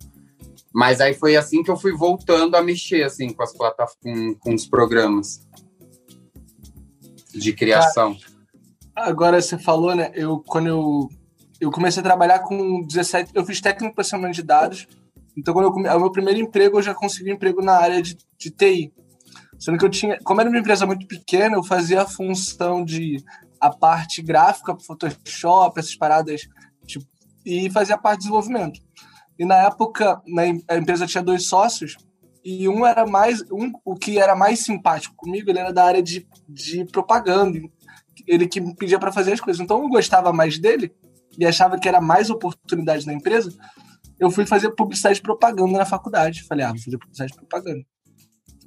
Mas 0.72 1.00
aí 1.00 1.14
foi 1.14 1.36
assim 1.36 1.62
que 1.62 1.70
eu 1.70 1.76
fui 1.76 1.92
voltando 1.92 2.54
a 2.54 2.62
mexer, 2.62 3.02
assim, 3.02 3.32
com 3.32 3.42
as 3.42 3.52
plataformas, 3.52 3.98
com, 4.02 4.34
com 4.36 4.54
os 4.54 4.66
programas 4.66 5.40
de 7.34 7.52
criação. 7.52 8.16
Agora 8.94 9.40
você 9.40 9.58
falou, 9.58 9.94
né? 9.94 10.12
Eu, 10.14 10.40
quando 10.40 10.68
eu, 10.68 11.08
eu 11.60 11.70
comecei 11.70 12.00
a 12.00 12.04
trabalhar 12.04 12.40
com 12.40 12.82
17, 12.82 13.32
eu 13.34 13.44
fiz 13.44 13.60
técnico 13.60 13.90
de 13.90 13.94
processamento 13.94 14.34
de 14.34 14.42
dados. 14.42 14.86
Então, 15.36 15.54
quando 15.54 15.66
eu, 15.66 15.96
o 15.96 16.00
meu 16.00 16.12
primeiro 16.12 16.40
emprego, 16.40 16.78
eu 16.78 16.82
já 16.82 16.94
consegui 16.94 17.30
um 17.30 17.34
emprego 17.34 17.62
na 17.62 17.74
área 17.74 18.02
de, 18.02 18.16
de 18.38 18.50
TI. 18.50 18.92
Sendo 19.58 19.78
que 19.78 19.84
eu 19.84 19.90
tinha, 19.90 20.18
como 20.24 20.40
era 20.40 20.48
uma 20.48 20.58
empresa 20.58 20.86
muito 20.86 21.06
pequena, 21.06 21.56
eu 21.56 21.62
fazia 21.62 22.02
a 22.02 22.06
função 22.06 22.84
de 22.84 23.22
a 23.60 23.70
parte 23.70 24.22
gráfica, 24.22 24.76
Photoshop, 24.80 25.78
essas 25.78 25.94
paradas, 25.94 26.48
tipo, 26.86 27.04
e 27.44 27.68
fazia 27.70 27.94
a 27.94 27.98
parte 27.98 28.20
de 28.20 28.24
desenvolvimento. 28.24 28.80
E 29.40 29.44
na 29.46 29.56
época, 29.56 30.20
na, 30.26 30.42
a 30.68 30.76
empresa 30.76 31.06
tinha 31.06 31.22
dois 31.22 31.46
sócios, 31.46 31.96
e 32.44 32.68
um 32.68 32.84
era 32.84 33.06
mais, 33.06 33.40
um, 33.50 33.72
o 33.86 33.96
que 33.96 34.18
era 34.18 34.36
mais 34.36 34.58
simpático 34.58 35.16
comigo, 35.16 35.48
ele 35.48 35.58
era 35.58 35.72
da 35.72 35.82
área 35.82 36.02
de, 36.02 36.28
de 36.46 36.84
propaganda, 36.84 37.58
ele 38.26 38.46
que 38.46 38.60
me 38.60 38.76
pedia 38.76 38.98
para 38.98 39.10
fazer 39.10 39.32
as 39.32 39.40
coisas. 39.40 39.58
Então 39.58 39.82
eu 39.82 39.88
gostava 39.88 40.30
mais 40.30 40.58
dele 40.58 40.94
e 41.38 41.46
achava 41.46 41.78
que 41.78 41.88
era 41.88 42.02
mais 42.02 42.28
oportunidade 42.28 43.06
na 43.06 43.14
empresa. 43.14 43.50
Eu 44.18 44.30
fui 44.30 44.44
fazer 44.44 44.74
publicidade 44.74 45.20
e 45.20 45.22
propaganda 45.22 45.78
na 45.78 45.86
faculdade. 45.86 46.44
Falei, 46.44 46.66
ah, 46.66 46.72
vou 46.72 46.82
fazer 46.82 46.98
publicidade 46.98 47.32
e 47.32 47.36
propaganda. 47.36 47.82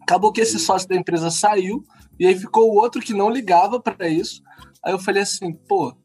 Acabou 0.01 0.34
que 0.34 0.42
esse 0.42 0.58
sócio 0.58 0.89
da 0.89 0.96
empresa 0.96 1.30
saiu 1.30 1.84
e 2.20 2.25
aí 2.25 2.36
ficou 2.36 2.72
o 2.72 2.82
outro 2.82 3.00
que 3.00 3.13
não 3.13 3.30
ligava 3.30 3.80
para 3.80 4.08
isso. 4.08 4.42
Aí 4.84 4.92
eu 4.92 4.98
falei 4.98 5.22
assim, 5.22 5.53
pô, 5.53 5.96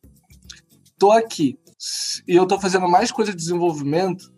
tô 0.98 1.10
aqui 1.10 1.58
e 2.28 2.36
eu 2.36 2.46
tô 2.46 2.60
fazendo 2.60 2.86
mais 2.86 3.10
coisa 3.10 3.30
de 3.30 3.38
desenvolvimento. 3.38 4.36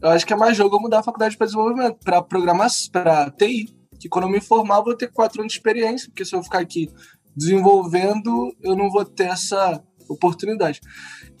Eu 0.00 0.10
acho 0.10 0.26
que 0.26 0.32
é 0.32 0.36
mais 0.36 0.56
jogo 0.56 0.76
eu 0.76 0.80
mudar 0.80 1.00
a 1.00 1.02
faculdade 1.02 1.36
para 1.36 1.46
desenvolvimento, 1.46 1.98
para 2.04 2.22
programação, 2.22 2.90
para 2.92 3.30
TI. 3.30 3.74
Que 3.98 4.08
quando 4.08 4.24
eu 4.24 4.30
me 4.30 4.40
formar, 4.40 4.78
eu 4.78 4.84
vou 4.84 4.96
ter 4.96 5.10
quatro 5.10 5.40
anos 5.40 5.52
de 5.52 5.58
experiência, 5.58 6.08
porque 6.08 6.24
se 6.24 6.34
eu 6.34 6.42
ficar 6.42 6.58
aqui 6.58 6.90
desenvolvendo, 7.34 8.54
eu 8.62 8.76
não 8.76 8.90
vou 8.90 9.04
ter 9.04 9.28
essa 9.28 9.82
oportunidade. 10.08 10.80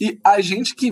E 0.00 0.18
a 0.24 0.40
gente 0.40 0.74
que 0.74 0.90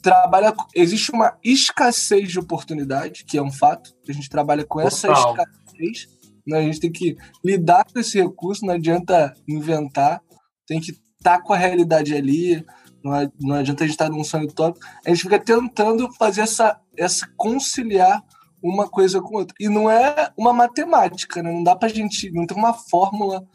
trabalha. 0.00 0.54
Existe 0.74 1.12
uma 1.12 1.36
escassez 1.42 2.30
de 2.30 2.38
oportunidade, 2.38 3.24
que 3.24 3.38
é 3.38 3.42
um 3.42 3.52
fato. 3.52 3.94
A 4.08 4.12
gente 4.12 4.28
trabalha 4.28 4.64
com 4.64 4.80
essa 4.80 5.10
escassez. 5.10 6.08
Né? 6.46 6.58
A 6.58 6.62
gente 6.62 6.80
tem 6.80 6.90
que 6.90 7.16
lidar 7.44 7.84
com 7.84 7.98
esse 7.98 8.20
recurso, 8.20 8.64
não 8.64 8.74
adianta 8.74 9.34
inventar, 9.46 10.22
tem 10.66 10.80
que 10.80 10.92
estar 10.92 11.38
tá 11.38 11.42
com 11.42 11.52
a 11.52 11.56
realidade 11.56 12.14
ali, 12.14 12.64
não, 13.04 13.32
não 13.40 13.56
adianta 13.56 13.84
a 13.84 13.86
gente 13.86 13.94
estar 13.94 14.06
tá 14.06 14.10
num 14.10 14.24
sonho 14.24 14.50
top. 14.52 14.78
A 15.04 15.10
gente 15.10 15.22
fica 15.22 15.38
tentando 15.38 16.10
fazer 16.14 16.42
essa, 16.42 16.80
essa 17.00 17.26
conciliar 17.36 18.22
uma 18.62 18.88
coisa 18.88 19.20
com 19.20 19.36
outra. 19.36 19.54
E 19.58 19.68
não 19.68 19.90
é 19.90 20.30
uma 20.36 20.52
matemática, 20.52 21.42
né? 21.42 21.50
Não 21.50 21.62
dá 21.62 21.74
pra 21.74 21.88
gente. 21.88 22.30
Não 22.30 22.46
tem 22.46 22.56
uma 22.56 22.74
fórmula 22.74 23.46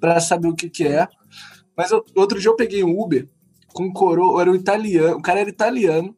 para 0.00 0.20
saber 0.20 0.48
o 0.48 0.54
que, 0.54 0.70
que 0.70 0.86
é. 0.86 1.06
Mas 1.76 1.90
eu, 1.90 2.04
outro 2.16 2.40
dia 2.40 2.48
eu 2.48 2.56
peguei 2.56 2.82
um 2.82 2.98
Uber 2.98 3.28
com 3.72 3.84
um 3.84 3.92
coroa, 3.92 4.40
era 4.40 4.50
um 4.50 4.54
italiano, 4.54 5.16
o 5.16 5.22
cara 5.22 5.40
era 5.40 5.50
italiano, 5.50 6.16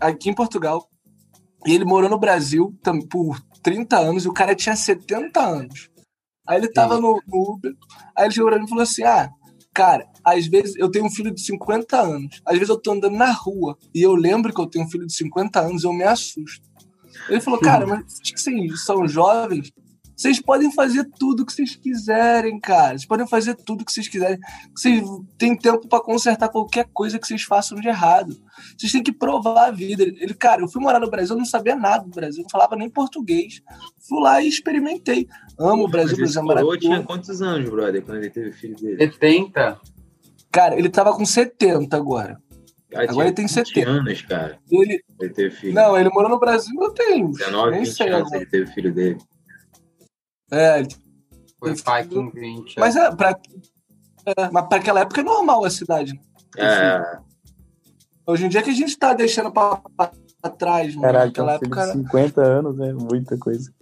aqui 0.00 0.30
em 0.30 0.34
Portugal. 0.34 0.88
E 1.66 1.74
ele 1.74 1.84
morou 1.84 2.08
no 2.08 2.18
Brasil 2.18 2.74
por 3.10 3.40
30 3.62 3.98
anos 3.98 4.24
e 4.24 4.28
o 4.28 4.32
cara 4.32 4.54
tinha 4.54 4.76
70 4.76 5.40
anos. 5.40 5.90
Aí 6.46 6.58
ele 6.58 6.68
tava 6.68 7.00
no, 7.00 7.20
no 7.26 7.52
Uber, 7.52 7.74
aí 8.16 8.26
ele 8.26 8.34
chegou 8.34 8.50
pra 8.50 8.58
mim 8.58 8.66
e 8.66 8.68
falou 8.68 8.82
assim: 8.82 9.02
Ah, 9.02 9.30
cara, 9.74 10.06
às 10.24 10.46
vezes 10.46 10.76
eu 10.76 10.90
tenho 10.90 11.04
um 11.04 11.10
filho 11.10 11.34
de 11.34 11.40
50 11.40 12.00
anos. 12.00 12.40
Às 12.46 12.54
vezes 12.54 12.68
eu 12.68 12.80
tô 12.80 12.92
andando 12.92 13.16
na 13.16 13.32
rua 13.32 13.76
e 13.94 14.00
eu 14.02 14.14
lembro 14.14 14.54
que 14.54 14.60
eu 14.60 14.66
tenho 14.66 14.84
um 14.84 14.90
filho 14.90 15.06
de 15.06 15.14
50 15.14 15.60
anos 15.60 15.82
e 15.82 15.86
eu 15.86 15.92
me 15.92 16.04
assusto. 16.04 16.64
Ele 17.28 17.40
falou, 17.40 17.60
cara, 17.60 17.86
mas 17.86 18.04
vocês 18.34 18.84
são 18.84 19.06
jovens, 19.06 19.72
vocês 20.16 20.40
podem 20.40 20.72
fazer 20.72 21.04
tudo 21.18 21.44
que 21.44 21.52
vocês 21.52 21.74
quiserem, 21.74 22.60
cara. 22.60 22.90
Vocês 22.90 23.06
podem 23.06 23.26
fazer 23.26 23.54
tudo 23.54 23.84
que 23.84 23.92
vocês 23.92 24.06
quiserem. 24.06 24.38
Vocês 24.74 25.02
têm 25.36 25.56
tempo 25.56 25.88
para 25.88 26.02
consertar 26.02 26.48
qualquer 26.48 26.86
coisa 26.92 27.18
que 27.18 27.26
vocês 27.26 27.42
façam 27.42 27.78
de 27.80 27.88
errado. 27.88 28.36
Vocês 28.76 28.92
têm 28.92 29.02
que 29.02 29.12
provar 29.12 29.68
a 29.68 29.70
vida. 29.70 30.04
Ele, 30.04 30.34
cara, 30.34 30.62
eu 30.62 30.68
fui 30.68 30.80
morar 30.80 31.00
no 31.00 31.10
Brasil, 31.10 31.34
eu 31.34 31.38
não 31.38 31.44
sabia 31.44 31.74
nada 31.74 32.04
do 32.04 32.10
Brasil, 32.10 32.42
não 32.42 32.50
falava 32.50 32.76
nem 32.76 32.88
português. 32.88 33.60
Fui 34.08 34.22
lá 34.22 34.40
e 34.40 34.48
experimentei. 34.48 35.28
Amo 35.58 35.84
o 35.84 35.88
Brasil, 35.88 36.14
o 36.14 36.18
Brasil 36.18 36.40
é 36.40 36.44
maravilhoso. 36.44 36.78
tinha 36.78 37.02
quantos 37.02 37.42
anos, 37.42 37.68
brother, 37.68 38.02
quando 38.02 38.18
ele 38.18 38.30
teve 38.30 38.52
filho 38.52 38.76
dele? 38.76 38.98
70. 38.98 39.80
Cara, 40.52 40.78
ele 40.78 40.88
tava 40.88 41.12
com 41.12 41.26
70 41.26 41.96
agora. 41.96 42.38
Ah, 42.94 43.02
agora 43.02 43.26
ele 43.26 43.34
tem 43.34 43.48
70 43.48 43.90
anos, 43.90 44.22
cara. 44.22 44.58
Ele... 44.70 45.02
ele 45.20 45.32
teve 45.32 45.50
filho. 45.50 45.74
Não, 45.74 45.98
ele 45.98 46.08
morou 46.10 46.30
no 46.30 46.38
Brasil, 46.38 46.80
eu 46.80 46.90
tenho. 46.90 47.32
19, 47.32 47.78
20 47.80 48.02
anos 48.04 48.32
ele 48.32 48.46
teve 48.46 48.72
filho 48.72 48.94
dele. 48.94 49.18
É, 50.50 50.80
ele 50.80 50.88
foi 51.58 51.82
pai 51.82 52.04
com 52.04 52.30
20. 52.30 52.78
Mas, 52.78 52.96
é, 52.96 53.14
pra, 53.14 53.38
é, 54.26 54.50
mas 54.50 54.68
pra 54.68 54.78
aquela 54.78 55.00
época 55.00 55.20
é 55.20 55.24
normal 55.24 55.64
a 55.64 55.70
cidade. 55.70 56.12
Né? 56.12 56.20
É. 56.58 57.18
Hoje 58.26 58.46
em 58.46 58.48
dia 58.48 58.62
que 58.62 58.70
a 58.70 58.74
gente 58.74 58.96
tá 58.96 59.12
deixando 59.12 59.52
pra, 59.52 59.76
pra, 59.96 60.12
pra 60.40 60.50
trás, 60.50 60.94
mano. 60.94 61.06
Caraca, 61.06 61.26
naquela 61.26 61.52
época. 61.54 61.92
50 61.92 62.42
anos, 62.42 62.80
é 62.80 62.92
muita 62.92 63.36
coisa. 63.38 63.72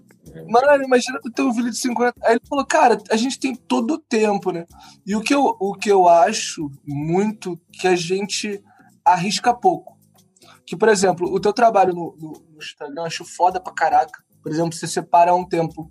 Mano, 0.49 0.83
imagina 0.83 1.21
tu 1.21 1.31
ter 1.31 1.43
um 1.43 1.53
filho 1.53 1.71
de 1.71 1.77
50. 1.77 2.15
Aí 2.23 2.33
ele 2.35 2.47
falou, 2.49 2.65
cara, 2.65 2.99
a 3.11 3.17
gente 3.17 3.39
tem 3.39 3.55
todo 3.55 3.95
o 3.95 3.99
tempo, 3.99 4.51
né? 4.51 4.67
E 5.07 5.15
o 5.15 5.21
que 5.21 5.35
eu, 5.35 5.57
o 5.61 5.75
que 5.75 5.91
eu 5.91 6.09
acho 6.09 6.71
muito 6.87 7.61
que 7.73 7.87
a 7.87 7.95
gente 7.95 8.63
arrisca 9.05 9.53
pouco. 9.53 9.99
Que, 10.65 10.77
por 10.77 10.89
exemplo, 10.89 11.31
o 11.31 11.39
teu 11.41 11.53
trabalho 11.53 11.93
no, 11.93 12.17
no, 12.19 12.33
no 12.51 12.59
Instagram 12.59 13.03
eu 13.03 13.07
acho 13.07 13.25
foda 13.25 13.61
pra 13.61 13.73
caraca. 13.73 14.23
Por 14.43 14.51
exemplo, 14.51 14.73
você 14.73 14.87
separa 14.87 15.35
um 15.35 15.45
tempo 15.45 15.91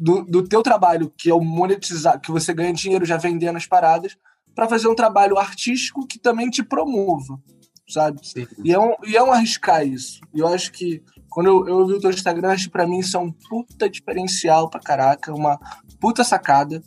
do, 0.00 0.24
do 0.24 0.42
teu 0.42 0.62
trabalho, 0.62 1.12
que 1.14 1.28
é 1.28 1.34
o 1.34 1.42
monetizar, 1.42 2.18
que 2.18 2.32
você 2.32 2.54
ganha 2.54 2.72
dinheiro 2.72 3.04
já 3.04 3.18
vendendo 3.18 3.56
as 3.56 3.66
paradas, 3.66 4.16
para 4.54 4.66
fazer 4.66 4.88
um 4.88 4.94
trabalho 4.94 5.38
artístico 5.38 6.06
que 6.06 6.18
também 6.18 6.48
te 6.48 6.62
promova, 6.62 7.38
sabe? 7.86 8.18
E 8.64 8.72
é, 8.72 8.80
um, 8.80 8.94
e 9.06 9.14
é 9.14 9.22
um 9.22 9.30
arriscar 9.30 9.86
isso. 9.86 10.20
E 10.34 10.40
eu 10.40 10.48
acho 10.48 10.72
que 10.72 11.02
quando 11.28 11.48
eu, 11.48 11.68
eu 11.68 11.86
vi 11.86 11.92
o 11.94 12.00
teu 12.00 12.10
Instagram, 12.10 12.48
acho 12.48 12.64
que 12.64 12.70
pra 12.70 12.86
mim 12.86 12.98
isso 12.98 13.16
é 13.16 13.20
um 13.20 13.30
puta 13.30 13.90
diferencial 13.90 14.70
pra 14.70 14.80
caraca, 14.80 15.34
uma 15.34 15.58
puta 16.00 16.24
sacada, 16.24 16.82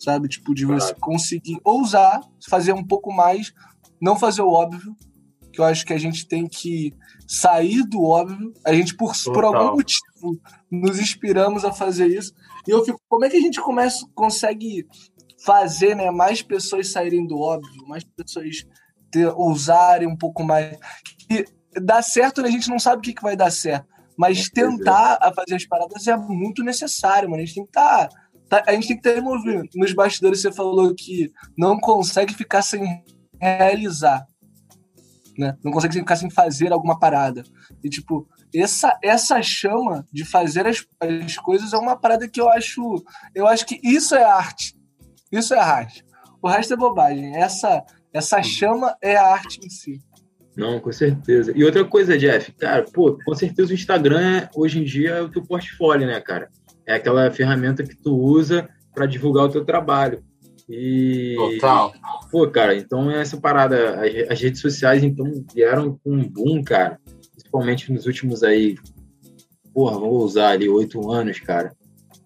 sabe? 0.00 0.28
Tipo, 0.28 0.52
de 0.52 0.66
você 0.66 0.92
conseguir 0.94 1.58
ousar, 1.64 2.20
fazer 2.48 2.72
um 2.72 2.84
pouco 2.84 3.12
mais, 3.12 3.52
não 4.02 4.18
fazer 4.18 4.42
o 4.42 4.50
óbvio, 4.50 4.96
que 5.52 5.60
eu 5.60 5.64
acho 5.64 5.86
que 5.86 5.92
a 5.92 5.98
gente 5.98 6.26
tem 6.26 6.48
que 6.48 6.92
sair 7.28 7.84
do 7.84 8.02
óbvio. 8.02 8.52
A 8.64 8.72
gente, 8.72 8.96
por, 8.96 9.12
por 9.24 9.44
algum 9.44 9.76
motivo, 9.76 10.09
nos 10.70 10.98
inspiramos 10.98 11.64
a 11.64 11.72
fazer 11.72 12.06
isso. 12.06 12.32
E 12.66 12.70
eu 12.70 12.84
fico, 12.84 13.00
como 13.08 13.24
é 13.24 13.30
que 13.30 13.36
a 13.36 13.40
gente 13.40 13.60
começa, 13.60 14.06
consegue 14.14 14.86
fazer 15.44 15.94
né, 15.94 16.10
mais 16.10 16.42
pessoas 16.42 16.90
saírem 16.92 17.26
do 17.26 17.38
óbvio, 17.38 17.86
mais 17.86 18.04
pessoas 18.04 18.64
ter, 19.10 19.26
ousarem 19.28 20.08
um 20.08 20.16
pouco 20.16 20.42
mais. 20.42 20.78
E 21.30 21.44
dá 21.80 22.02
certo, 22.02 22.42
né? 22.42 22.48
a 22.48 22.52
gente 22.52 22.68
não 22.68 22.78
sabe 22.78 22.98
o 22.98 23.02
que, 23.02 23.14
que 23.14 23.22
vai 23.22 23.36
dar 23.36 23.50
certo. 23.50 23.88
Mas 24.16 24.50
tentar 24.50 25.18
a 25.20 25.32
fazer 25.32 25.54
as 25.54 25.64
paradas 25.64 26.06
é 26.06 26.16
muito 26.16 26.62
necessário, 26.62 27.30
mano. 27.30 27.42
A 27.42 27.46
gente 27.46 27.54
tem 27.54 27.64
que 27.64 27.70
estar. 27.70 28.08
Tá, 28.48 28.60
tá, 28.60 28.64
a 28.66 28.74
gente 28.74 28.88
tem 28.88 28.96
que 28.96 29.02
ter 29.02 29.22
movimento. 29.22 29.78
Nos 29.78 29.94
bastidores 29.94 30.42
você 30.42 30.52
falou 30.52 30.94
que 30.94 31.32
não 31.56 31.80
consegue 31.80 32.34
ficar 32.34 32.60
sem 32.60 33.02
realizar 33.40 34.26
né? 35.40 35.56
Não 35.64 35.72
consegue 35.72 35.94
ficar 35.94 36.16
sem 36.16 36.30
fazer 36.30 36.72
alguma 36.72 36.98
parada. 36.98 37.42
E, 37.82 37.88
tipo, 37.88 38.28
essa, 38.54 38.98
essa 39.02 39.42
chama 39.42 40.04
de 40.12 40.24
fazer 40.24 40.66
as, 40.66 40.84
as 41.00 41.36
coisas 41.38 41.72
é 41.72 41.76
uma 41.76 41.96
parada 41.96 42.28
que 42.28 42.40
eu 42.40 42.48
acho. 42.50 43.02
Eu 43.34 43.46
acho 43.46 43.66
que 43.66 43.80
isso 43.82 44.14
é 44.14 44.24
arte. 44.24 44.74
Isso 45.30 45.54
é 45.54 45.58
arte. 45.58 46.04
O 46.42 46.48
resto 46.48 46.74
é 46.74 46.76
bobagem. 46.76 47.36
Essa, 47.36 47.84
essa 48.12 48.42
chama 48.42 48.96
é 49.02 49.16
a 49.16 49.32
arte 49.32 49.60
em 49.64 49.70
si. 49.70 50.00
Não, 50.56 50.80
com 50.80 50.92
certeza. 50.92 51.52
E 51.54 51.64
outra 51.64 51.84
coisa, 51.84 52.18
Jeff, 52.18 52.52
cara, 52.52 52.84
pô, 52.92 53.18
com 53.24 53.34
certeza 53.34 53.70
o 53.70 53.74
Instagram 53.74 54.48
hoje 54.54 54.80
em 54.80 54.84
dia 54.84 55.10
é 55.10 55.22
o 55.22 55.28
teu 55.28 55.42
portfólio, 55.42 56.06
né, 56.06 56.20
cara? 56.20 56.48
É 56.86 56.94
aquela 56.94 57.30
ferramenta 57.30 57.84
que 57.84 57.96
tu 57.96 58.14
usa 58.14 58.68
para 58.92 59.06
divulgar 59.06 59.44
o 59.44 59.48
teu 59.48 59.64
trabalho. 59.64 60.22
E. 60.68 61.34
Total. 61.36 61.92
Pô, 62.30 62.48
cara, 62.48 62.76
então 62.76 63.10
essa 63.10 63.40
parada, 63.40 64.00
as, 64.00 64.32
as 64.32 64.40
redes 64.40 64.60
sociais, 64.60 65.02
então, 65.02 65.26
vieram 65.54 65.98
com 66.02 66.12
um 66.12 66.28
boom, 66.28 66.62
cara. 66.62 66.98
Principalmente 67.50 67.92
nos 67.92 68.06
últimos 68.06 68.44
aí, 68.44 68.78
porra, 69.74 69.98
vou 69.98 70.22
usar 70.22 70.50
ali 70.50 70.68
oito 70.68 71.10
anos, 71.10 71.40
cara. 71.40 71.74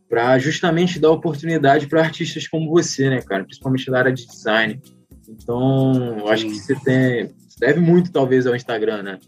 Pra 0.06 0.38
justamente 0.38 1.00
dar 1.00 1.10
oportunidade 1.10 1.86
para 1.86 2.02
artistas 2.02 2.46
como 2.46 2.70
você, 2.70 3.08
né, 3.08 3.22
cara? 3.22 3.42
Principalmente 3.42 3.90
da 3.90 3.98
área 3.98 4.12
de 4.12 4.26
design. 4.26 4.82
Então, 5.26 6.18
eu 6.18 6.28
acho 6.28 6.44
que 6.44 6.54
você 6.54 6.74
tem. 6.76 7.34
Você 7.48 7.58
deve 7.58 7.80
muito, 7.80 8.12
talvez, 8.12 8.46
ao 8.46 8.54
Instagram, 8.54 9.02
né? 9.02 9.18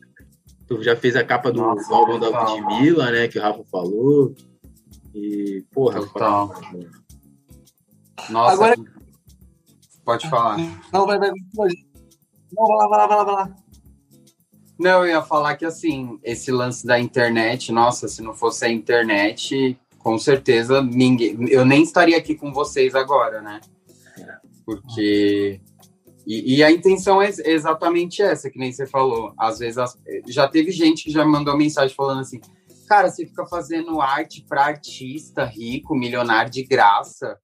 Tu 0.67 0.83
já 0.83 0.95
fez 0.95 1.17
a 1.17 1.25
capa 1.25 1.50
do, 1.50 1.61
Nossa, 1.62 1.95
álbum 1.95 2.19
da 2.19 2.29
Ludmilla, 2.29 3.11
né? 3.11 3.26
Que 3.26 3.38
o 3.38 3.43
Rafa 3.43 3.65
falou. 3.73 4.35
E, 5.15 5.65
porra, 5.73 6.00
total. 6.00 6.53
Nossa, 8.29 8.53
Agora... 8.53 8.76
pode 10.05 10.29
falar. 10.29 10.59
Não, 10.93 11.07
vai, 11.07 11.19
vai. 11.19 11.31
Não, 12.53 12.67
vai 12.67 12.76
lá, 12.76 12.88
vai 12.88 12.99
lá, 12.99 13.07
vai 13.07 13.17
lá, 13.17 13.25
vai 13.25 13.35
lá. 13.35 13.65
Não, 14.78 15.04
eu 15.04 15.06
ia 15.06 15.23
falar 15.23 15.56
que 15.56 15.64
assim, 15.64 16.18
esse 16.23 16.50
lance 16.50 16.87
da 16.87 16.99
internet, 16.99 17.73
nossa, 17.73 18.09
se 18.09 18.23
não 18.23 18.35
fosse 18.35 18.64
a 18.64 18.71
internet, 18.71 19.78
com 19.99 20.18
certeza 20.18 20.83
ninguém. 20.83 21.37
Eu 21.49 21.64
nem 21.64 21.83
estaria 21.83 22.16
aqui 22.16 22.35
com 22.35 22.52
vocês 22.52 22.95
agora, 22.95 23.40
né? 23.40 23.61
Porque. 24.64 25.61
E, 26.26 26.56
e 26.56 26.64
a 26.64 26.71
intenção 26.71 27.23
é 27.23 27.30
exatamente 27.45 28.21
essa, 28.21 28.50
que 28.50 28.59
nem 28.59 28.71
você 28.71 28.87
falou. 28.87 29.33
Às 29.38 29.59
vezes 29.59 29.78
as... 29.78 29.99
já 30.26 30.47
teve 30.47 30.71
gente 30.73 31.04
que 31.04 31.11
já 31.11 31.25
mandou 31.25 31.56
mensagem 31.56 31.95
falando 31.95 32.21
assim: 32.21 32.40
cara, 32.87 33.11
você 33.11 33.26
fica 33.26 33.45
fazendo 33.47 34.00
arte 34.00 34.45
para 34.49 34.66
artista 34.66 35.45
rico, 35.45 35.95
milionário 35.95 36.50
de 36.50 36.62
graça. 36.62 37.38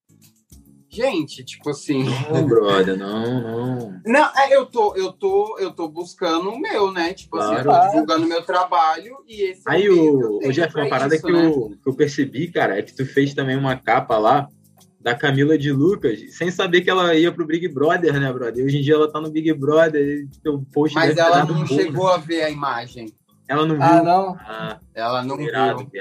Gente, 0.93 1.43
tipo 1.43 1.71
assim. 1.71 2.05
Não, 2.31 2.47
brother, 2.47 2.99
não, 2.99 3.41
não. 3.41 4.01
Não, 4.05 4.31
é, 4.37 4.55
eu 4.55 4.67
tô, 4.67 4.95
eu 4.95 5.11
tô, 5.11 5.57
eu 5.59 5.71
tô 5.73 5.89
buscando 5.89 6.51
o 6.51 6.59
meu, 6.61 6.93
né? 6.93 7.15
Tipo 7.15 7.39
claro. 7.39 7.55
assim, 7.55 7.67
eu 7.67 7.75
tô 7.75 7.87
divulgando 7.89 8.27
o 8.27 8.29
meu 8.29 8.43
trabalho 8.43 9.17
e 9.27 9.43
esse 9.43 9.63
Aí 9.67 9.87
é 9.87 9.91
o, 9.91 10.39
o 10.47 10.53
Jeff, 10.53 10.77
uma 10.77 10.91
parada 10.91 11.15
isso, 11.15 11.25
que, 11.25 11.33
né? 11.33 11.47
eu, 11.47 11.73
que 11.83 11.89
eu 11.89 11.95
percebi, 11.95 12.49
cara, 12.49 12.79
é 12.79 12.83
que 12.83 12.95
tu 12.95 13.07
fez 13.07 13.33
também 13.33 13.57
uma 13.57 13.75
capa 13.75 14.19
lá 14.19 14.47
da 15.01 15.15
Camila 15.15 15.57
de 15.57 15.73
Lucas, 15.73 16.21
sem 16.37 16.51
saber 16.51 16.83
que 16.83 16.91
ela 16.91 17.15
ia 17.15 17.33
pro 17.33 17.47
Big 17.47 17.67
Brother, 17.69 18.21
né, 18.21 18.31
brother? 18.31 18.63
Hoje 18.63 18.77
em 18.77 18.83
dia 18.83 18.95
ela 18.95 19.11
tá 19.11 19.19
no 19.19 19.31
Big 19.31 19.51
Brother, 19.55 20.29
teu 20.43 20.63
post 20.75 20.95
Mas 20.95 21.17
ela 21.17 21.43
não 21.47 21.67
chegou 21.67 22.09
a 22.09 22.19
ver 22.19 22.43
a 22.43 22.51
imagem. 22.51 23.11
Ela 23.49 23.67
não 23.67 23.83
ah, 23.83 23.89
viu? 23.89 23.99
Ah, 23.99 24.03
não? 24.03 24.37
Ah, 24.41 24.81
ela 24.95 25.23
não 25.25 25.39
viu. 25.39 25.51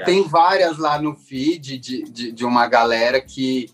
Tem 0.04 0.22
várias 0.28 0.76
lá 0.76 1.00
no 1.00 1.14
feed 1.14 1.78
de, 1.78 2.02
de, 2.02 2.30
de 2.30 2.44
uma 2.44 2.68
galera 2.68 3.20
que 3.20 3.70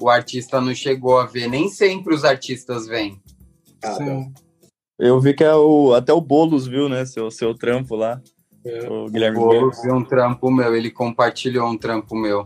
o 0.00 0.08
artista 0.08 0.60
não 0.60 0.74
chegou 0.74 1.18
a 1.18 1.26
ver. 1.26 1.48
Nem 1.48 1.68
sempre 1.68 2.14
os 2.14 2.24
artistas 2.24 2.86
vêm. 2.86 3.20
Ah, 3.82 3.94
Sim. 3.94 4.32
Eu 4.98 5.18
vi 5.20 5.32
que 5.32 5.42
é 5.42 5.54
o, 5.54 5.94
até 5.94 6.12
o 6.12 6.20
Boulos 6.20 6.66
viu, 6.66 6.88
né? 6.88 7.04
Seu, 7.06 7.30
seu 7.30 7.54
trampo 7.54 7.96
lá. 7.96 8.20
É. 8.64 8.88
O 8.88 9.06
Guilherme 9.06 9.38
o 9.38 9.40
Boulos 9.40 9.82
viu 9.82 9.94
um 9.94 10.04
trampo 10.04 10.50
meu, 10.50 10.76
ele 10.76 10.90
compartilhou 10.90 11.68
um 11.68 11.78
trampo 11.78 12.14
meu. 12.14 12.44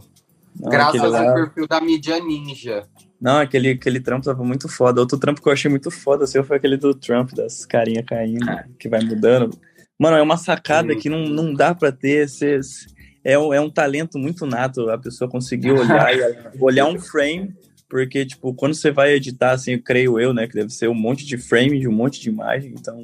Não, 0.61 0.70
Graças 0.70 1.02
ao 1.02 1.11
lá... 1.11 1.34
perfil 1.34 1.66
da 1.66 1.80
mídia 1.80 2.20
ninja. 2.20 2.87
Não, 3.20 3.38
aquele, 3.38 3.70
aquele 3.70 4.00
trampo 4.00 4.25
tava 4.25 4.44
muito 4.44 4.68
foda. 4.68 5.00
Outro 5.00 5.18
trampo 5.18 5.42
que 5.42 5.49
eu 5.49 5.52
achei 5.52 5.70
muito 5.70 5.90
foda 5.90 6.25
assim, 6.25 6.42
foi 6.42 6.56
aquele 6.56 6.76
do 6.76 6.94
Trump, 6.94 7.32
das 7.32 7.64
carinhas 7.64 8.04
caindo, 8.04 8.49
ah. 8.49 8.64
que 8.78 8.88
vai 8.88 9.00
mudando. 9.02 9.58
Mano, 9.99 10.16
é 10.16 10.23
uma 10.23 10.37
sacada 10.37 10.92
Sim. 10.92 10.99
que 10.99 11.08
não, 11.08 11.26
não 11.26 11.52
dá 11.52 11.75
pra 11.75 11.90
ter. 11.90 12.28
Cês, 12.28 12.87
é 13.25 13.38
um, 13.38 13.54
é 13.54 13.61
um 13.61 13.71
talento 13.71 14.19
muito 14.19 14.45
nato 14.45 14.90
a 14.90 14.99
pessoa 14.99 15.31
conseguir 15.31 15.73
olhar 15.73 16.12
olhar 16.61 16.87
um 16.87 17.00
frame, 17.00 17.54
porque, 17.88 18.26
tipo, 18.26 18.54
quando 18.54 18.75
você 18.75 18.90
vai 18.90 19.14
editar, 19.14 19.52
assim, 19.52 19.78
creio 19.78 20.21
eu, 20.21 20.35
né, 20.35 20.47
que 20.47 20.54
deve 20.54 20.71
ser 20.71 20.88
um 20.88 20.95
monte 20.95 21.25
de 21.25 21.38
frame 21.38 21.81
de 21.81 21.88
um 21.88 21.93
monte 21.93 22.21
de 22.21 22.28
imagem, 22.28 22.75
então 22.78 23.00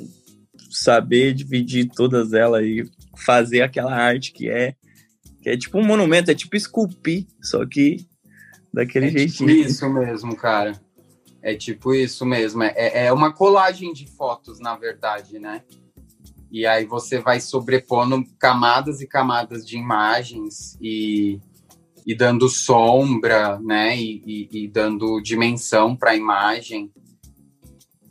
saber 0.70 1.32
dividir 1.32 1.88
todas 1.88 2.32
elas 2.32 2.64
e 2.64 2.84
fazer 3.16 3.62
aquela 3.62 3.92
arte 3.92 4.32
que 4.32 4.48
é 4.48 4.74
que 5.42 5.48
é 5.48 5.56
tipo 5.56 5.78
um 5.78 5.84
monumento, 5.84 6.30
é 6.30 6.34
tipo 6.34 6.54
esculpir, 6.54 7.26
só 7.42 7.64
que 7.66 8.06
daquele 8.72 9.06
é 9.06 9.10
jeitinho. 9.10 9.48
Tipo 9.48 9.68
isso 9.68 9.88
mesmo, 9.88 10.36
cara. 10.36 10.78
É 11.42 11.54
tipo 11.54 11.94
isso 11.94 12.26
mesmo. 12.26 12.62
É, 12.62 13.06
é 13.06 13.12
uma 13.12 13.32
colagem 13.32 13.92
de 13.94 14.06
fotos, 14.06 14.60
na 14.60 14.76
verdade, 14.76 15.38
né? 15.38 15.62
E 16.50 16.66
aí 16.66 16.84
você 16.84 17.20
vai 17.20 17.40
sobrepondo 17.40 18.24
camadas 18.38 19.00
e 19.00 19.06
camadas 19.06 19.64
de 19.64 19.76
imagens 19.76 20.76
e, 20.80 21.38
e 22.04 22.14
dando 22.14 22.48
sombra, 22.48 23.60
né? 23.60 23.96
E, 23.96 24.22
e, 24.26 24.64
e 24.64 24.68
dando 24.68 25.20
dimensão 25.20 25.94
para 25.96 26.10
a 26.10 26.16
imagem. 26.16 26.90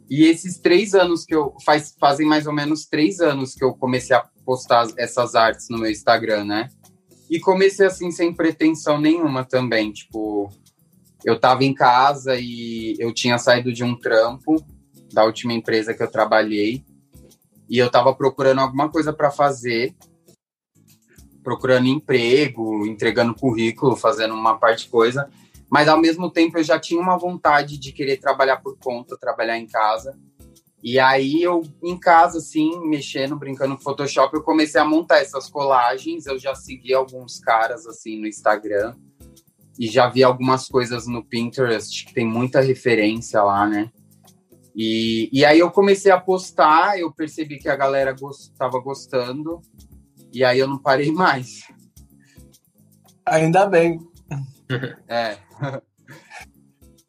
E 0.10 0.24
esses 0.24 0.58
três 0.58 0.96
anos 0.96 1.26
que 1.26 1.36
eu. 1.36 1.54
Faz, 1.66 1.96
fazem 2.00 2.26
mais 2.26 2.48
ou 2.48 2.54
menos 2.54 2.86
três 2.86 3.20
anos 3.20 3.54
que 3.54 3.64
eu 3.64 3.74
comecei 3.74 4.16
a 4.16 4.26
postar 4.46 4.88
essas 4.98 5.36
artes 5.36 5.68
no 5.70 5.78
meu 5.78 5.92
Instagram, 5.92 6.46
né? 6.46 6.70
E 7.30 7.40
comecei 7.40 7.86
assim, 7.86 8.10
sem 8.10 8.34
pretensão 8.34 9.00
nenhuma 9.00 9.44
também. 9.44 9.92
Tipo, 9.92 10.50
eu 11.24 11.40
tava 11.40 11.64
em 11.64 11.74
casa 11.74 12.38
e 12.40 12.96
eu 12.98 13.14
tinha 13.14 13.38
saído 13.38 13.72
de 13.72 13.84
um 13.84 13.96
trampo 13.96 14.56
da 15.14 15.26
última 15.26 15.54
empresa 15.54 15.94
que 15.94 16.02
eu 16.02 16.10
trabalhei 16.10 16.84
e 17.70 17.78
eu 17.78 17.88
estava 17.88 18.14
procurando 18.16 18.60
alguma 18.60 18.90
coisa 18.90 19.14
para 19.14 19.30
fazer, 19.30 19.96
procurando 21.44 21.88
emprego, 21.88 22.86
entregando 22.86 23.36
currículo, 23.36 23.96
fazendo 23.96 24.34
uma 24.34 24.58
parte 24.58 24.86
de 24.86 24.90
coisa, 24.90 25.30
mas 25.70 25.88
ao 25.88 26.00
mesmo 26.00 26.32
tempo 26.32 26.58
eu 26.58 26.64
já 26.64 26.80
tinha 26.80 27.00
uma 27.00 27.18
vontade 27.18 27.78
de 27.78 27.92
querer 27.92 28.18
trabalhar 28.18 28.58
por 28.58 28.78
conta, 28.80 29.18
trabalhar 29.18 29.58
em 29.58 29.68
casa. 29.68 30.18
E 30.82 30.98
aí 30.98 31.44
eu, 31.44 31.62
em 31.84 31.98
casa, 32.00 32.40
assim, 32.40 32.80
mexendo, 32.88 33.36
brincando 33.36 33.76
com 33.76 33.84
Photoshop, 33.84 34.34
eu 34.34 34.42
comecei 34.42 34.80
a 34.80 34.86
montar 34.86 35.20
essas 35.20 35.50
colagens. 35.50 36.26
Eu 36.26 36.40
já 36.40 36.56
segui 36.56 36.94
alguns 36.94 37.38
caras, 37.40 37.86
assim, 37.86 38.20
no 38.20 38.26
Instagram. 38.26 38.96
E 39.78 39.88
já 39.88 40.10
vi 40.10 40.24
algumas 40.24 40.68
coisas 40.68 41.06
no 41.06 41.24
Pinterest, 41.24 42.06
que 42.06 42.14
tem 42.14 42.26
muita 42.26 42.62
referência 42.62 43.44
lá, 43.44 43.68
né? 43.68 43.92
E, 44.82 45.30
e 45.34 45.44
aí 45.44 45.60
eu 45.60 45.70
comecei 45.70 46.10
a 46.10 46.18
postar, 46.18 46.98
eu 46.98 47.12
percebi 47.12 47.60
que 47.60 47.68
a 47.68 47.76
galera 47.76 48.12
estava 48.12 48.80
gost, 48.80 49.10
gostando, 49.10 49.60
e 50.32 50.42
aí 50.42 50.58
eu 50.58 50.70
não 50.70 50.78
parei 50.78 51.12
mais. 51.12 51.68
Ainda 53.26 53.66
bem. 53.66 54.00
É. 55.08 55.36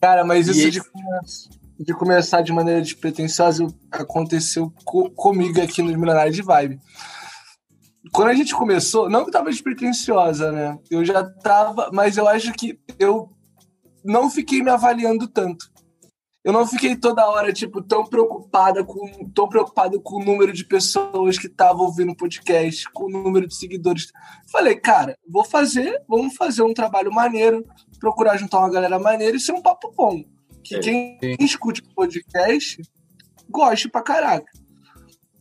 Cara, 0.01 0.25
mas 0.25 0.49
isso 0.49 0.67
esse... 0.67 0.71
de, 0.71 1.85
de, 1.85 1.93
começar 1.93 2.41
de 2.41 2.55
maneira 2.55 2.81
despretensiosa 2.81 3.67
aconteceu 3.91 4.73
co 4.83 5.11
comigo 5.11 5.61
aqui 5.61 5.83
no 5.83 5.89
Milionários 5.89 6.35
de 6.35 6.41
Vibe. 6.41 6.81
Quando 8.11 8.29
a 8.29 8.35
gente 8.35 8.55
começou, 8.55 9.11
não 9.11 9.27
que 9.27 9.31
tava 9.31 9.51
despretensiosa, 9.51 10.51
né? 10.51 10.79
Eu 10.91 11.05
já 11.05 11.23
tava, 11.23 11.91
mas 11.93 12.17
eu 12.17 12.27
acho 12.27 12.51
que 12.55 12.81
eu 12.99 13.31
não 14.03 14.31
fiquei 14.31 14.63
me 14.63 14.71
avaliando 14.71 15.29
tanto 15.29 15.70
eu 16.43 16.53
não 16.53 16.67
fiquei 16.67 16.97
toda 16.97 17.29
hora, 17.29 17.53
tipo, 17.53 17.83
tão 17.83 18.05
preocupada 18.05 18.83
com. 18.83 19.31
tão 19.35 19.49
preocupado 19.49 20.01
com 20.01 20.17
o 20.17 20.25
número 20.25 20.53
de 20.53 20.65
pessoas 20.65 21.39
que 21.39 21.47
estavam 21.47 21.85
ouvindo 21.85 22.13
o 22.13 22.17
podcast, 22.17 22.91
com 22.93 23.05
o 23.05 23.11
número 23.11 23.47
de 23.47 23.55
seguidores. 23.55 24.11
Falei, 24.51 24.77
cara, 24.77 25.19
vou 25.29 25.45
fazer, 25.45 26.03
vamos 26.09 26.35
fazer 26.37 26.63
um 26.63 26.73
trabalho 26.73 27.13
maneiro, 27.13 27.65
procurar 27.99 28.39
juntar 28.39 28.61
uma 28.61 28.71
galera 28.71 28.99
maneira 28.99 29.37
e 29.37 29.41
ser 29.41 29.53
um 29.53 29.61
papo 29.61 29.93
bom. 29.95 30.25
Que 30.65 30.77
é, 30.77 30.79
quem, 30.81 31.19
quem 31.19 31.37
escute 31.41 31.83
o 31.83 31.95
podcast 31.95 32.81
goste 33.49 33.89
pra 33.89 34.03
caraca. 34.03 34.51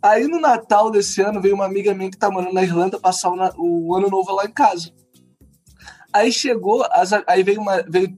Aí 0.02 0.28
no 0.28 0.40
Natal 0.40 0.90
desse 0.92 1.22
ano 1.22 1.42
veio 1.42 1.56
uma 1.56 1.66
amiga 1.66 1.94
minha 1.94 2.10
que 2.10 2.18
tá 2.18 2.30
morando 2.30 2.54
na 2.54 2.64
Irlanda 2.64 3.00
passar 3.00 3.30
o, 3.30 3.88
o 3.88 3.96
ano 3.96 4.10
novo 4.10 4.34
lá 4.34 4.46
em 4.46 4.52
casa. 4.52 4.92
Aí 6.12 6.32
chegou, 6.32 6.86
as, 6.92 7.12
aí 7.28 7.44
veio, 7.44 7.62
uma, 7.62 7.84
veio 7.84 8.18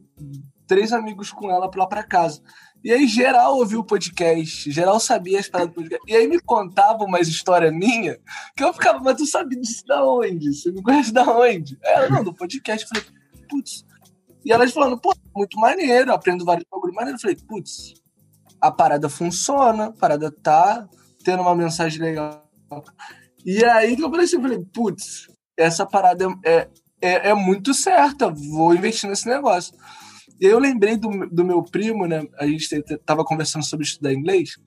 três 0.67 0.93
amigos 0.93 1.31
com 1.31 1.49
ela 1.49 1.69
lá 1.75 1.87
pra 1.87 2.03
casa. 2.03 2.41
E 2.83 2.91
aí, 2.91 3.07
geral 3.07 3.57
ouviu 3.57 3.81
o 3.81 3.83
podcast, 3.83 4.71
geral 4.71 4.99
sabia 4.99 5.39
as 5.39 5.47
paradas 5.47 5.73
do 5.73 5.75
podcast. 5.75 6.03
E 6.07 6.15
aí 6.15 6.27
me 6.27 6.39
contava 6.39 7.03
umas 7.03 7.27
histórias 7.27 7.71
minha 7.71 8.17
que 8.55 8.63
eu 8.63 8.73
ficava, 8.73 8.99
mas 8.99 9.17
tu 9.17 9.25
sabe 9.25 9.55
disso 9.55 9.85
da 9.85 10.03
onde? 10.03 10.53
Você 10.53 10.71
me 10.71 10.81
conhece 10.81 11.13
da 11.13 11.23
onde? 11.23 11.77
Ela, 11.83 12.09
não, 12.09 12.23
do 12.23 12.33
podcast. 12.33 12.83
Eu 12.83 12.89
falei, 12.89 13.21
putz. 13.47 13.85
E 14.43 14.51
elas 14.51 14.71
falando, 14.71 14.99
pô, 14.99 15.13
muito 15.35 15.59
maneiro, 15.59 16.11
aprendo 16.11 16.43
vários 16.43 16.65
bagulho 16.71 16.93
maneiro. 16.93 17.17
Eu 17.17 17.21
falei, 17.21 17.35
putz, 17.35 17.93
a 18.59 18.71
parada 18.71 19.07
funciona, 19.07 19.85
a 19.85 19.91
parada 19.91 20.31
tá 20.31 20.87
tendo 21.23 21.41
uma 21.41 21.55
mensagem 21.55 22.01
legal. 22.01 22.49
E 23.45 23.63
aí 23.63 23.95
que 23.95 24.03
eu 24.03 24.09
falei 24.09 24.25
assim, 24.25 24.37
eu 24.37 24.41
falei, 24.41 24.59
putz, 24.73 25.27
essa 25.55 25.85
parada 25.85 26.25
é, 26.43 26.67
é, 27.01 27.29
é 27.29 27.33
muito 27.33 27.73
certa, 27.73 28.29
vou 28.29 28.73
investir 28.73 29.09
nesse 29.09 29.27
negócio. 29.27 29.75
E 30.41 30.45
eu 30.47 30.57
lembrei 30.57 30.97
do, 30.97 31.29
do 31.29 31.45
meu 31.45 31.61
primo, 31.61 32.07
né? 32.07 32.23
A 32.39 32.47
gente 32.47 32.67
tava 33.05 33.23
conversando 33.23 33.63
sobre 33.63 33.85
estudar 33.85 34.11
inglês. 34.11 34.57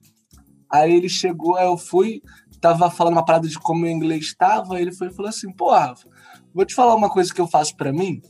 Aí 0.71 0.93
ele 0.93 1.09
chegou, 1.09 1.57
aí 1.57 1.65
eu 1.65 1.77
fui, 1.77 2.21
tava 2.61 2.89
falando 2.89 3.15
uma 3.15 3.25
parada 3.25 3.45
de 3.45 3.59
como 3.59 3.83
o 3.83 3.87
inglês 3.87 4.27
estava, 4.27 4.79
ele 4.79 4.93
foi 4.93 5.11
falou 5.11 5.27
assim: 5.27 5.51
"Pô, 5.51 5.71
Rafa, 5.71 6.07
vou 6.53 6.65
te 6.65 6.73
falar 6.73 6.95
uma 6.95 7.09
coisa 7.09 7.33
que 7.33 7.41
eu 7.41 7.47
faço 7.47 7.75
para 7.75 7.91
mim. 7.91 8.21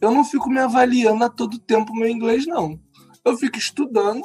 Eu 0.00 0.12
não 0.12 0.24
fico 0.24 0.48
me 0.48 0.60
avaliando 0.60 1.24
a 1.24 1.28
todo 1.28 1.58
tempo 1.58 1.92
meu 1.92 2.08
inglês 2.08 2.46
não. 2.46 2.78
Eu 3.24 3.36
fico 3.36 3.58
estudando, 3.58 4.22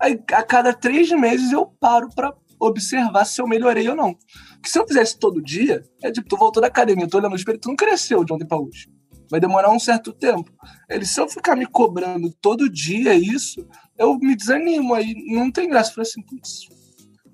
aí 0.00 0.18
a 0.32 0.42
cada 0.42 0.72
três 0.72 1.10
meses 1.10 1.52
eu 1.52 1.66
paro 1.66 2.08
para 2.14 2.34
observar 2.58 3.26
se 3.26 3.42
eu 3.42 3.46
melhorei 3.46 3.88
ou 3.90 3.94
não. 3.94 4.14
Porque 4.54 4.70
se 4.70 4.78
eu 4.78 4.86
fizesse 4.86 5.18
todo 5.18 5.42
dia, 5.42 5.84
é 6.02 6.10
tipo, 6.10 6.26
tu 6.28 6.36
voltou 6.36 6.62
da 6.62 6.68
academia, 6.68 7.06
tu 7.06 7.18
olhando 7.18 7.32
no 7.32 7.36
espelho, 7.36 7.58
tu 7.58 7.68
não 7.68 7.76
cresceu 7.76 8.24
de 8.24 8.32
ontem 8.32 8.46
para 8.46 8.58
hoje 8.58 8.95
vai 9.30 9.40
demorar 9.40 9.70
um 9.70 9.78
certo 9.78 10.12
tempo. 10.12 10.50
Ele, 10.88 11.04
se 11.04 11.20
eu 11.20 11.28
ficar 11.28 11.56
me 11.56 11.66
cobrando 11.66 12.30
todo 12.40 12.70
dia 12.70 13.14
isso, 13.14 13.66
eu 13.98 14.18
me 14.18 14.36
desanimo, 14.36 14.94
aí 14.94 15.14
não 15.26 15.50
tem 15.50 15.68
graça. 15.68 15.92
Falei 15.92 16.08
assim, 16.08 16.22
putz, 16.22 16.68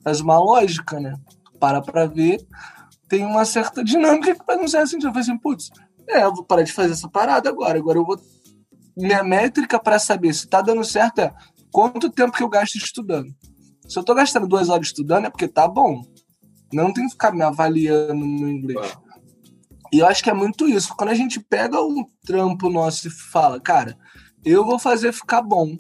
faz 0.03 0.21
uma 0.21 0.39
lógica, 0.39 1.01
né? 1.01 1.15
Para 1.59 1.81
pra 1.81 2.07
ver, 2.07 2.45
tem 3.09 3.25
uma 3.25 3.45
certa 3.45 3.85
dinâmica 3.85 4.35
que 4.35 4.45
faz 4.45 4.61
um 4.61 4.69
certo 4.69 4.89
sentido. 4.89 5.09
Eu 5.09 5.13
falei 5.13 5.29
assim, 5.29 5.39
putz, 5.39 5.71
é, 6.09 6.25
eu 6.25 6.35
vou 6.35 6.45
parar 6.45 6.63
de 6.63 6.73
fazer 6.73 6.93
essa 6.93 7.09
parada 7.09 7.49
agora, 7.49 7.79
agora 7.79 7.99
eu 7.99 8.05
vou 8.05 8.21
minha 8.97 9.23
métrica 9.25 9.79
para 9.79 9.99
saber 9.99 10.35
se 10.35 10.47
tá 10.47 10.61
dando 10.61 10.85
certo 10.85 11.21
é 11.21 11.35
quanto 11.71 12.11
tempo 12.11 12.33
que 12.33 12.43
eu 12.43 12.49
gasto 12.49 12.77
estudando. 12.77 13.35
Se 13.89 13.99
eu 13.99 14.05
tô 14.05 14.15
gastando 14.15 14.47
duas 14.47 14.69
horas 14.69 14.87
estudando, 14.87 15.27
é 15.27 15.31
porque 15.31 15.49
tá 15.49 15.67
bom. 15.67 16.03
Não 16.73 16.93
tem 16.93 17.07
que 17.07 17.13
ficar 17.13 17.33
me 17.33 17.43
avaliando 17.43 18.15
no 18.15 18.49
inglês. 18.49 18.99
E 19.93 19.99
eu 19.99 20.07
acho 20.07 20.25
que 20.25 20.31
é 20.31 20.35
muito 20.35 20.67
isso. 20.67 20.95
Quando 20.97 21.11
a 21.11 21.15
gente 21.15 21.39
pega 21.39 21.83
um 21.83 22.07
trampo 22.25 22.71
nosso 22.71 23.09
e 23.09 23.11
fala, 23.11 23.61
cara, 23.61 23.99
eu 24.43 24.65
vou 24.65 24.79
fazer 24.79 25.13
ficar 25.13 25.43
bom. 25.43 25.77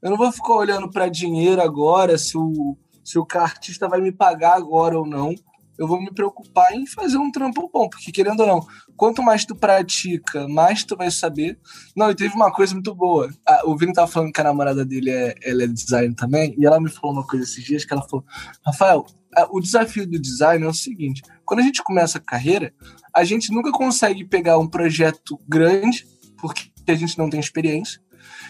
Eu 0.00 0.10
não 0.10 0.16
vou 0.16 0.30
ficar 0.30 0.54
olhando 0.54 0.88
para 0.88 1.08
dinheiro 1.08 1.60
agora, 1.60 2.16
se 2.16 2.38
o, 2.38 2.76
se 3.04 3.18
o 3.18 3.26
artista 3.34 3.88
vai 3.88 4.00
me 4.00 4.12
pagar 4.12 4.56
agora 4.56 4.96
ou 4.96 5.04
não. 5.04 5.34
Eu 5.76 5.88
vou 5.88 6.00
me 6.00 6.10
preocupar 6.14 6.72
em 6.72 6.86
fazer 6.86 7.18
um 7.18 7.30
trampo 7.30 7.68
bom, 7.70 7.88
porque 7.88 8.10
querendo 8.10 8.40
ou 8.40 8.46
não, 8.46 8.66
quanto 8.96 9.22
mais 9.22 9.44
tu 9.44 9.54
pratica, 9.54 10.48
mais 10.48 10.84
tu 10.84 10.96
vai 10.96 11.10
saber. 11.10 11.58
Não, 11.94 12.10
e 12.10 12.14
teve 12.14 12.34
uma 12.34 12.50
coisa 12.50 12.72
muito 12.72 12.94
boa. 12.94 13.28
o 13.64 13.76
Vini 13.76 13.92
tava 13.92 14.06
falando 14.06 14.32
que 14.32 14.40
a 14.40 14.44
namorada 14.44 14.86
dele 14.86 15.10
é, 15.10 15.34
ela 15.42 15.64
é 15.64 15.66
design 15.66 16.14
também, 16.14 16.54
e 16.56 16.64
ela 16.64 16.80
me 16.80 16.88
falou 16.88 17.16
uma 17.16 17.26
coisa 17.26 17.44
esses 17.44 17.62
dias 17.62 17.84
que 17.84 17.92
ela 17.92 18.08
falou: 18.08 18.24
Rafael, 18.64 19.04
o 19.50 19.60
desafio 19.60 20.06
do 20.06 20.18
design 20.18 20.64
é 20.64 20.68
o 20.68 20.74
seguinte: 20.74 21.22
quando 21.44 21.60
a 21.60 21.62
gente 21.62 21.82
começa 21.82 22.18
a 22.18 22.20
carreira, 22.20 22.72
a 23.16 23.24
gente 23.24 23.50
nunca 23.50 23.72
consegue 23.72 24.26
pegar 24.26 24.58
um 24.58 24.68
projeto 24.68 25.40
grande, 25.48 26.06
porque 26.38 26.70
a 26.86 26.94
gente 26.94 27.16
não 27.16 27.30
tem 27.30 27.40
experiência. 27.40 27.98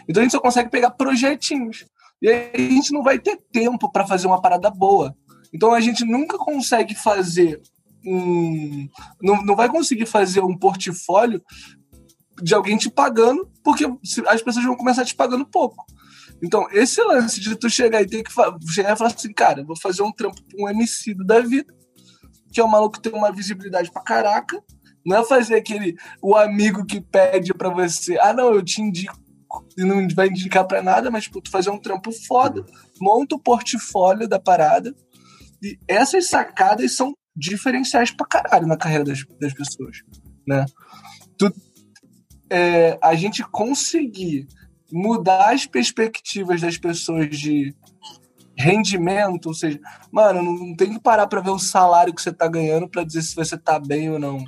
Então 0.09 0.21
a 0.21 0.25
gente 0.25 0.33
só 0.33 0.41
consegue 0.41 0.71
pegar 0.71 0.91
projetinhos. 0.91 1.87
E 2.21 2.29
aí 2.29 2.51
a 2.53 2.59
gente 2.59 2.93
não 2.93 3.03
vai 3.03 3.17
ter 3.17 3.37
tempo 3.53 3.91
para 3.93 4.05
fazer 4.05 4.27
uma 4.27 4.43
parada 4.43 4.69
boa. 4.69 5.17
Então 5.55 5.73
a 5.73 5.81
gente 5.81 6.05
nunca 6.05 6.37
consegue 6.37 6.97
fazer 6.97 7.63
um. 8.05 8.89
Não, 9.23 9.41
não 9.45 9.55
vai 9.55 9.69
conseguir 9.69 10.07
fazer 10.07 10.41
um 10.41 10.59
portfólio 10.59 11.41
de 12.43 12.53
alguém 12.53 12.77
te 12.77 12.91
pagando, 12.91 13.49
porque 13.63 13.85
as 14.27 14.43
pessoas 14.43 14.65
vão 14.65 14.77
começar 14.77 15.05
te 15.05 15.15
pagando 15.15 15.47
pouco. 15.47 15.87
Então, 16.43 16.67
esse 16.71 17.01
lance 17.03 17.41
de 17.41 17.55
tu 17.55 17.71
chegar 17.71 18.03
e 18.03 18.07
ter 18.07 18.23
que 18.23 18.33
chegar 18.71 18.93
e 18.93 18.97
falar 18.97 19.11
assim, 19.11 19.33
cara, 19.33 19.65
vou 19.65 19.77
fazer 19.77 20.03
um 20.03 20.13
trampo 20.13 20.37
com 20.53 20.65
um 20.65 20.69
MC 20.69 21.15
da 21.15 21.41
vida, 21.41 21.73
que 22.57 22.61
é 22.61 22.65
um 22.65 22.69
maluco 22.69 22.97
que 22.97 23.11
tem 23.11 23.13
uma 23.13 23.31
visibilidade 23.31 23.93
pra 23.93 24.01
caraca. 24.01 24.65
Não 25.05 25.19
é 25.19 25.25
fazer 25.27 25.57
aquele 25.57 25.95
o 26.23 26.35
amigo 26.35 26.87
que 26.87 27.03
pede 27.03 27.53
para 27.53 27.69
você, 27.69 28.19
ah, 28.19 28.33
não, 28.33 28.55
eu 28.55 28.65
te 28.65 28.81
indico 28.81 29.15
e 29.77 29.85
não 29.85 30.09
vai 30.09 30.29
indicar 30.29 30.67
para 30.67 30.83
nada, 30.83 31.11
mas 31.11 31.25
tipo, 31.25 31.43
tu 31.43 31.51
fazer 31.51 31.69
um 31.69 31.79
trampo 31.79 32.11
foda, 32.11 32.65
monta 32.99 33.37
o 33.37 33.39
portfólio 33.39 34.27
da 34.27 34.41
parada. 34.41 34.95
E 35.63 35.79
essas 35.87 36.31
sacadas 36.31 36.97
são 36.97 37.13
diferenciais 37.37 38.11
pra 38.11 38.27
caralho 38.27 38.67
na 38.67 38.77
carreira 38.79 39.05
das, 39.05 39.23
das 39.39 39.53
pessoas, 39.53 39.99
né? 40.49 40.65
Tu, 41.37 41.53
é, 42.49 42.99
a 43.03 43.15
gente 43.15 43.43
conseguir 43.45 44.47
mudar 44.91 45.53
as 45.53 45.67
perspectivas 45.67 46.63
das 46.63 46.79
pessoas 46.79 47.29
de 47.29 47.75
rendimento, 48.57 49.47
ou 49.47 49.55
seja, 49.55 49.79
mano, 50.11 50.43
não 50.43 50.75
tem 50.75 50.93
que 50.95 51.01
parar 51.01 51.27
para 51.27 51.41
ver 51.41 51.51
o 51.51 51.59
salário 51.59 52.15
que 52.15 52.23
você 52.23 52.33
tá 52.33 52.49
ganhando 52.49 52.89
para 52.89 53.05
dizer 53.05 53.23
se 53.23 53.35
você 53.35 53.57
tá 53.57 53.79
bem 53.79 54.11
ou 54.11 54.19
não, 54.19 54.43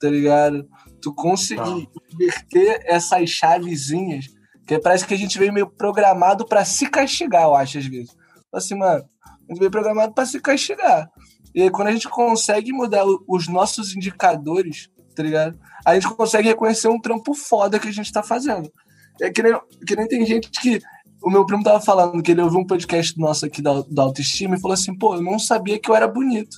tá 0.00 0.08
ligado? 0.08 0.66
Tu 1.00 1.14
conseguir 1.14 1.86
tá. 1.86 2.02
inverter 2.12 2.80
essas 2.84 3.30
chavezinhas, 3.30 4.26
que 4.66 4.78
parece 4.78 5.06
que 5.06 5.14
a 5.14 5.18
gente 5.18 5.38
veio 5.38 5.52
meio 5.52 5.68
programado 5.68 6.44
para 6.46 6.64
se 6.64 6.88
castigar, 6.88 7.44
eu 7.44 7.54
acho, 7.54 7.78
às 7.78 7.86
vezes. 7.86 8.16
Assim, 8.52 8.74
mano, 8.74 9.04
a 9.24 9.52
gente 9.52 9.58
veio 9.58 9.70
programado 9.70 10.12
para 10.12 10.26
se 10.26 10.40
castigar. 10.40 11.08
E 11.54 11.62
aí, 11.62 11.70
quando 11.70 11.88
a 11.88 11.92
gente 11.92 12.08
consegue 12.08 12.72
mudar 12.72 13.04
os 13.26 13.48
nossos 13.48 13.94
indicadores, 13.94 14.90
tá 15.14 15.22
ligado? 15.22 15.58
A 15.84 15.94
gente 15.94 16.08
consegue 16.14 16.48
reconhecer 16.48 16.88
um 16.88 17.00
trampo 17.00 17.32
foda 17.32 17.78
que 17.78 17.88
a 17.88 17.92
gente 17.92 18.12
tá 18.12 18.22
fazendo. 18.22 18.70
É 19.20 19.30
que 19.30 19.42
nem, 19.42 19.58
que 19.86 19.96
nem 19.96 20.06
tem 20.06 20.26
gente 20.26 20.50
que. 20.50 20.80
O 21.22 21.30
meu 21.30 21.44
primo 21.44 21.62
tava 21.62 21.80
falando 21.80 22.22
que 22.22 22.30
ele 22.30 22.42
ouviu 22.42 22.60
um 22.60 22.66
podcast 22.66 23.18
nosso 23.18 23.46
aqui 23.46 23.60
da, 23.60 23.82
da 23.90 24.02
autoestima 24.02 24.56
e 24.56 24.60
falou 24.60 24.74
assim: 24.74 24.96
pô, 24.96 25.14
eu 25.14 25.22
não 25.22 25.38
sabia 25.38 25.78
que 25.78 25.90
eu 25.90 25.94
era 25.94 26.06
bonito. 26.06 26.56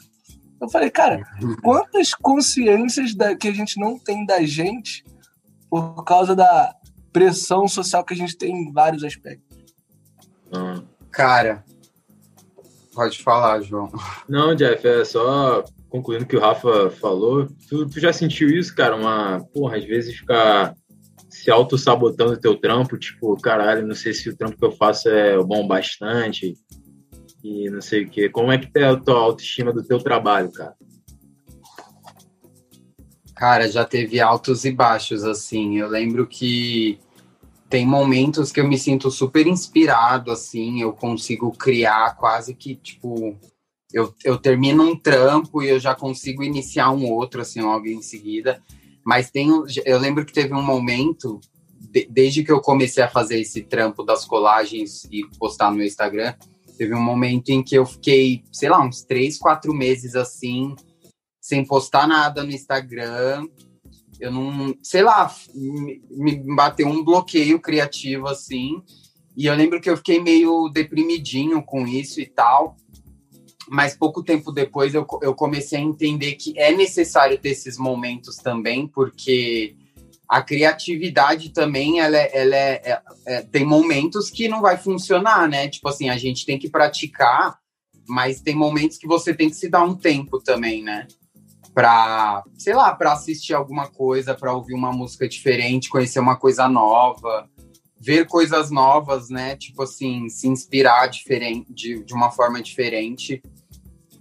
Eu 0.60 0.68
falei, 0.68 0.90
cara, 0.90 1.22
quantas 1.62 2.14
consciências 2.14 3.14
da, 3.14 3.36
que 3.36 3.48
a 3.48 3.52
gente 3.52 3.80
não 3.80 3.98
tem 3.98 4.26
da 4.26 4.42
gente 4.42 5.04
por 5.70 6.02
causa 6.04 6.34
da 6.34 6.74
pressão 7.12 7.66
social 7.68 8.04
que 8.04 8.14
a 8.14 8.16
gente 8.16 8.36
tem 8.36 8.52
em 8.52 8.72
vários 8.72 9.04
aspectos? 9.04 9.58
Cara, 11.10 11.64
pode 12.94 13.22
falar, 13.22 13.60
João. 13.60 13.90
Não, 14.28 14.54
Jeff, 14.54 14.86
é 14.86 15.04
só 15.04 15.64
concluindo 15.88 16.24
o 16.24 16.26
que 16.26 16.36
o 16.36 16.40
Rafa 16.40 16.90
falou. 16.90 17.48
Tu, 17.68 17.88
tu 17.88 18.00
já 18.00 18.12
sentiu 18.12 18.48
isso, 18.48 18.74
cara? 18.74 18.96
Uma, 18.96 19.44
porra, 19.52 19.76
às 19.76 19.84
vezes 19.84 20.16
ficar 20.16 20.74
se 21.48 21.50
auto-sabotando 21.50 22.34
o 22.34 22.36
teu 22.36 22.54
trampo, 22.54 22.98
tipo, 22.98 23.34
caralho, 23.40 23.86
não 23.86 23.94
sei 23.94 24.12
se 24.12 24.28
o 24.28 24.36
trampo 24.36 24.58
que 24.58 24.64
eu 24.66 24.70
faço 24.70 25.08
é 25.08 25.42
bom 25.42 25.66
bastante 25.66 26.52
e 27.42 27.70
não 27.70 27.80
sei 27.80 28.04
o 28.04 28.10
quê. 28.10 28.28
Como 28.28 28.52
é 28.52 28.58
que 28.58 28.70
tá 28.70 28.90
a 28.90 28.96
tua 29.00 29.18
autoestima 29.18 29.72
do 29.72 29.82
teu 29.82 29.98
trabalho, 29.98 30.52
cara? 30.52 30.76
Cara, 33.34 33.66
já 33.66 33.82
teve 33.82 34.20
altos 34.20 34.66
e 34.66 34.70
baixos, 34.70 35.24
assim. 35.24 35.78
Eu 35.78 35.88
lembro 35.88 36.26
que 36.26 36.98
tem 37.70 37.86
momentos 37.86 38.52
que 38.52 38.60
eu 38.60 38.68
me 38.68 38.76
sinto 38.76 39.10
super 39.10 39.46
inspirado, 39.46 40.30
assim, 40.30 40.82
eu 40.82 40.92
consigo 40.92 41.50
criar 41.52 42.14
quase 42.18 42.54
que, 42.54 42.74
tipo, 42.74 43.38
eu, 43.90 44.14
eu 44.22 44.36
termino 44.36 44.82
um 44.82 44.94
trampo 44.94 45.62
e 45.62 45.70
eu 45.70 45.80
já 45.80 45.94
consigo 45.94 46.42
iniciar 46.42 46.90
um 46.90 47.10
outro, 47.10 47.40
assim, 47.40 47.62
logo 47.62 47.86
em 47.86 48.02
seguida. 48.02 48.62
Mas 49.08 49.30
tem, 49.30 49.48
eu 49.86 49.98
lembro 49.98 50.22
que 50.22 50.34
teve 50.34 50.52
um 50.52 50.60
momento, 50.60 51.40
de, 51.80 52.06
desde 52.10 52.44
que 52.44 52.52
eu 52.52 52.60
comecei 52.60 53.02
a 53.02 53.08
fazer 53.08 53.40
esse 53.40 53.62
trampo 53.62 54.02
das 54.02 54.26
colagens 54.26 55.08
e 55.10 55.26
postar 55.38 55.72
no 55.72 55.82
Instagram, 55.82 56.34
teve 56.76 56.94
um 56.94 57.00
momento 57.00 57.48
em 57.48 57.62
que 57.62 57.74
eu 57.74 57.86
fiquei, 57.86 58.44
sei 58.52 58.68
lá, 58.68 58.84
uns 58.84 59.02
três, 59.02 59.38
quatro 59.38 59.72
meses 59.72 60.14
assim, 60.14 60.76
sem 61.40 61.64
postar 61.64 62.06
nada 62.06 62.44
no 62.44 62.50
Instagram. 62.50 63.48
Eu 64.20 64.30
não, 64.30 64.74
sei 64.82 65.02
lá, 65.02 65.34
me, 65.54 66.02
me 66.10 66.54
bateu 66.54 66.86
um 66.86 67.02
bloqueio 67.02 67.58
criativo 67.58 68.26
assim. 68.26 68.82
E 69.34 69.46
eu 69.46 69.54
lembro 69.54 69.80
que 69.80 69.88
eu 69.88 69.96
fiquei 69.96 70.20
meio 70.20 70.68
deprimidinho 70.68 71.62
com 71.62 71.86
isso 71.86 72.20
e 72.20 72.26
tal 72.26 72.76
mas 73.70 73.96
pouco 73.96 74.22
tempo 74.22 74.50
depois 74.50 74.94
eu, 74.94 75.06
eu 75.22 75.34
comecei 75.34 75.78
a 75.78 75.82
entender 75.82 76.34
que 76.34 76.58
é 76.58 76.72
necessário 76.72 77.38
ter 77.38 77.50
esses 77.50 77.76
momentos 77.76 78.36
também, 78.36 78.86
porque 78.86 79.76
a 80.28 80.42
criatividade 80.42 81.50
também 81.50 82.00
ela, 82.00 82.16
é, 82.16 82.30
ela 82.32 82.56
é, 82.56 82.82
é, 82.84 83.02
é, 83.26 83.42
tem 83.42 83.64
momentos 83.64 84.30
que 84.30 84.48
não 84.48 84.60
vai 84.60 84.76
funcionar, 84.76 85.48
né? 85.48 85.68
Tipo 85.68 85.88
assim, 85.88 86.08
a 86.10 86.18
gente 86.18 86.44
tem 86.44 86.58
que 86.58 86.68
praticar, 86.68 87.58
mas 88.06 88.40
tem 88.40 88.54
momentos 88.54 88.98
que 88.98 89.06
você 89.06 89.34
tem 89.34 89.48
que 89.48 89.56
se 89.56 89.68
dar 89.68 89.82
um 89.84 89.94
tempo 89.94 90.38
também, 90.40 90.82
né? 90.82 91.06
Para, 91.74 92.42
sei 92.58 92.74
lá, 92.74 92.94
para 92.94 93.12
assistir 93.12 93.54
alguma 93.54 93.86
coisa, 93.86 94.34
para 94.34 94.52
ouvir 94.52 94.74
uma 94.74 94.92
música 94.92 95.28
diferente, 95.28 95.88
conhecer 95.88 96.20
uma 96.20 96.36
coisa 96.36 96.68
nova, 96.68 97.48
ver 97.98 98.26
coisas 98.26 98.70
novas, 98.70 99.30
né? 99.30 99.56
Tipo 99.56 99.82
assim, 99.84 100.28
se 100.28 100.46
inspirar 100.46 101.06
diferente, 101.06 101.72
de, 101.72 102.04
de 102.04 102.14
uma 102.14 102.30
forma 102.30 102.60
diferente 102.62 103.42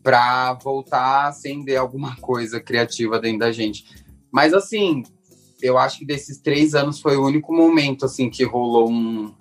para 0.08 0.54
voltar 0.54 1.02
a 1.02 1.28
acender 1.28 1.76
alguma 1.76 2.16
coisa 2.16 2.62
criativa 2.62 3.20
dentro 3.20 3.40
da 3.40 3.52
gente. 3.52 3.84
Mas 4.32 4.54
assim, 4.54 5.04
eu 5.62 5.78
acho 5.78 6.00
que 6.00 6.06
desses 6.06 6.40
três 6.40 6.74
anos 6.74 7.02
foi 7.02 7.18
o 7.18 7.26
único 7.26 7.54
momento 7.54 8.06
assim 8.06 8.30
que 8.30 8.46
rolou 8.46 8.90
um, 8.90 9.36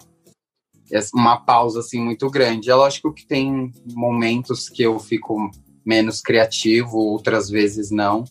uma 1.14 1.36
pausa 1.36 1.78
assim 1.78 2.00
muito 2.00 2.28
grande. 2.28 2.68
É 2.68 2.74
lógico 2.74 3.14
que 3.14 3.24
tem 3.24 3.70
momentos 3.94 4.68
que 4.68 4.82
eu 4.82 4.98
fico 4.98 5.52
menos 5.84 6.20
criativo, 6.20 6.98
outras 6.98 7.48
vezes 7.48 7.92
não. 7.92 8.24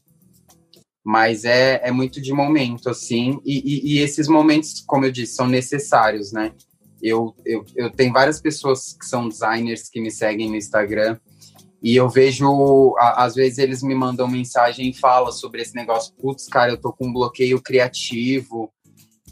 Mas 1.05 1.45
é, 1.45 1.79
é 1.87 1.91
muito 1.91 2.19
de 2.19 2.33
momento, 2.33 2.89
assim. 2.89 3.39
E, 3.45 3.61
e, 3.63 3.93
e 3.93 3.99
esses 3.99 4.27
momentos, 4.27 4.83
como 4.85 5.05
eu 5.05 5.11
disse, 5.11 5.35
são 5.35 5.47
necessários, 5.47 6.33
né? 6.33 6.51
Eu, 7.01 7.33
eu, 7.45 7.63
eu 7.77 7.89
tenho 7.89 8.11
várias 8.11 8.41
pessoas 8.41 8.91
que 8.91 9.05
são 9.05 9.29
designers 9.29 9.87
que 9.87 10.01
me 10.01 10.11
seguem 10.11 10.49
no 10.49 10.57
Instagram 10.57 11.17
e 11.81 11.95
eu 11.95 12.09
vejo, 12.09 12.95
às 12.97 13.35
vezes 13.35 13.57
eles 13.57 13.83
me 13.83 13.93
mandam 13.93 14.27
mensagem 14.27 14.89
e 14.89 14.93
falam 14.93 15.31
sobre 15.31 15.61
esse 15.61 15.75
negócio, 15.75 16.13
putz, 16.15 16.47
cara, 16.47 16.71
eu 16.71 16.77
tô 16.77 16.91
com 16.91 17.07
um 17.07 17.13
bloqueio 17.13 17.61
criativo. 17.61 18.71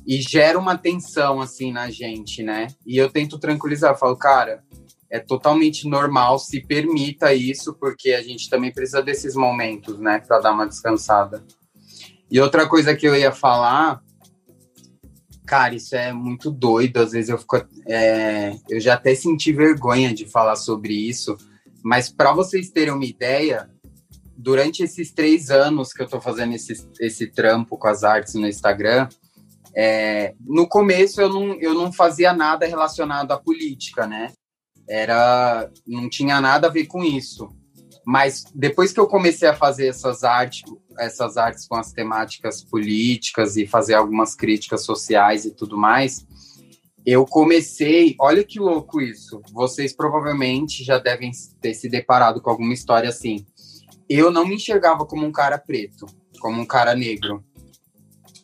E 0.06 0.21
gera 0.21 0.60
uma 0.60 0.77
tensão, 0.77 1.39
assim, 1.39 1.71
na 1.71 1.89
gente, 1.89 2.43
né? 2.43 2.67
E 2.86 2.97
eu 2.97 3.10
tento 3.10 3.39
tranquilizar, 3.39 3.97
falo, 3.97 4.17
cara, 4.17 4.62
é 5.10 5.19
totalmente 5.19 5.88
normal, 5.88 6.39
se 6.39 6.60
permita 6.60 7.34
isso, 7.34 7.73
porque 7.79 8.12
a 8.12 8.21
gente 8.23 8.49
também 8.49 8.73
precisa 8.73 9.01
desses 9.01 9.36
momentos, 9.36 9.99
né, 9.99 10.19
para 10.19 10.39
dar 10.39 10.51
uma 10.51 10.67
descansada. 10.67 11.43
E 12.32 12.39
outra 12.39 12.67
coisa 12.67 12.95
que 12.95 13.08
eu 13.08 13.15
ia 13.15 13.32
falar, 13.32 14.01
cara, 15.45 15.75
isso 15.75 15.95
é 15.95 16.12
muito 16.12 16.49
doido, 16.49 16.97
às 16.97 17.12
vezes 17.12 17.29
eu 17.29 17.38
fico, 17.38 17.63
é, 17.88 18.56
eu 18.67 18.79
já 18.79 18.95
até 18.95 19.13
senti 19.13 19.53
vergonha 19.53 20.12
de 20.12 20.25
falar 20.25 20.56
sobre 20.56 20.93
isso, 20.93 21.38
mas 21.84 22.10
para 22.10 22.34
vocês 22.34 22.72
terem 22.72 22.93
uma 22.93 23.06
ideia, 23.06 23.69
durante 24.38 24.84
esses 24.84 25.12
três 25.12 25.50
anos 25.50 25.93
que 25.93 26.02
eu 26.02 26.06
estou 26.06 26.22
fazendo 26.22 26.54
esse, 26.54 26.74
esse 27.00 27.28
trampo 27.28 27.78
com 27.78 27.88
as 27.88 28.04
artes 28.04 28.34
no 28.36 28.48
Instagram, 28.48 29.08
É, 29.76 30.36
no 30.39 30.67
começo 30.67 31.19
eu 31.19 31.30
não, 31.30 31.60
eu 31.60 31.74
não 31.74 31.91
fazia 31.91 32.32
nada 32.32 32.67
relacionado 32.67 33.32
à 33.32 33.39
política, 33.39 34.06
né? 34.06 34.32
Era, 34.88 35.67
não 35.88 36.08
tinha 36.08 36.39
nada 36.39 36.67
a 36.67 36.69
ver 36.69 36.86
com 36.86 37.04
isso. 37.04 37.50
Mas 38.06 38.43
depois 38.54 38.93
que 38.93 39.00
eu 39.00 39.08
comecei 39.08 39.50
a 39.50 39.56
fazer 39.56 39.88
essas 39.88 40.24
artes, 40.24 40.62
essas 41.00 41.38
artes 41.38 41.65
com 41.67 41.76
as 41.76 41.91
temáticas 41.91 42.63
políticas 42.63 43.58
e 43.58 43.65
fazer 43.65 43.96
algumas 43.96 44.36
críticas 44.36 44.86
sociais 44.86 45.43
e 45.43 45.56
tudo 45.56 45.76
mais, 45.76 46.24
eu 47.06 47.26
comecei. 47.26 48.16
Olha 48.20 48.44
que 48.44 48.60
louco 48.60 49.02
isso. 49.02 49.42
Vocês 49.52 49.94
provavelmente 49.94 50.84
já 50.84 50.98
devem 50.98 51.32
ter 51.62 51.74
se 51.74 51.89
deparado 51.89 52.42
com 52.42 52.50
alguma 52.50 52.74
história 52.74 53.10
assim. 53.10 53.46
Eu 54.10 54.32
não 54.32 54.46
me 54.46 54.56
enxergava 54.56 55.06
como 55.06 55.26
um 55.26 55.32
cara 55.32 55.58
preto, 55.58 56.06
como 56.39 56.62
um 56.62 56.66
cara 56.66 56.96
negro. 56.96 57.44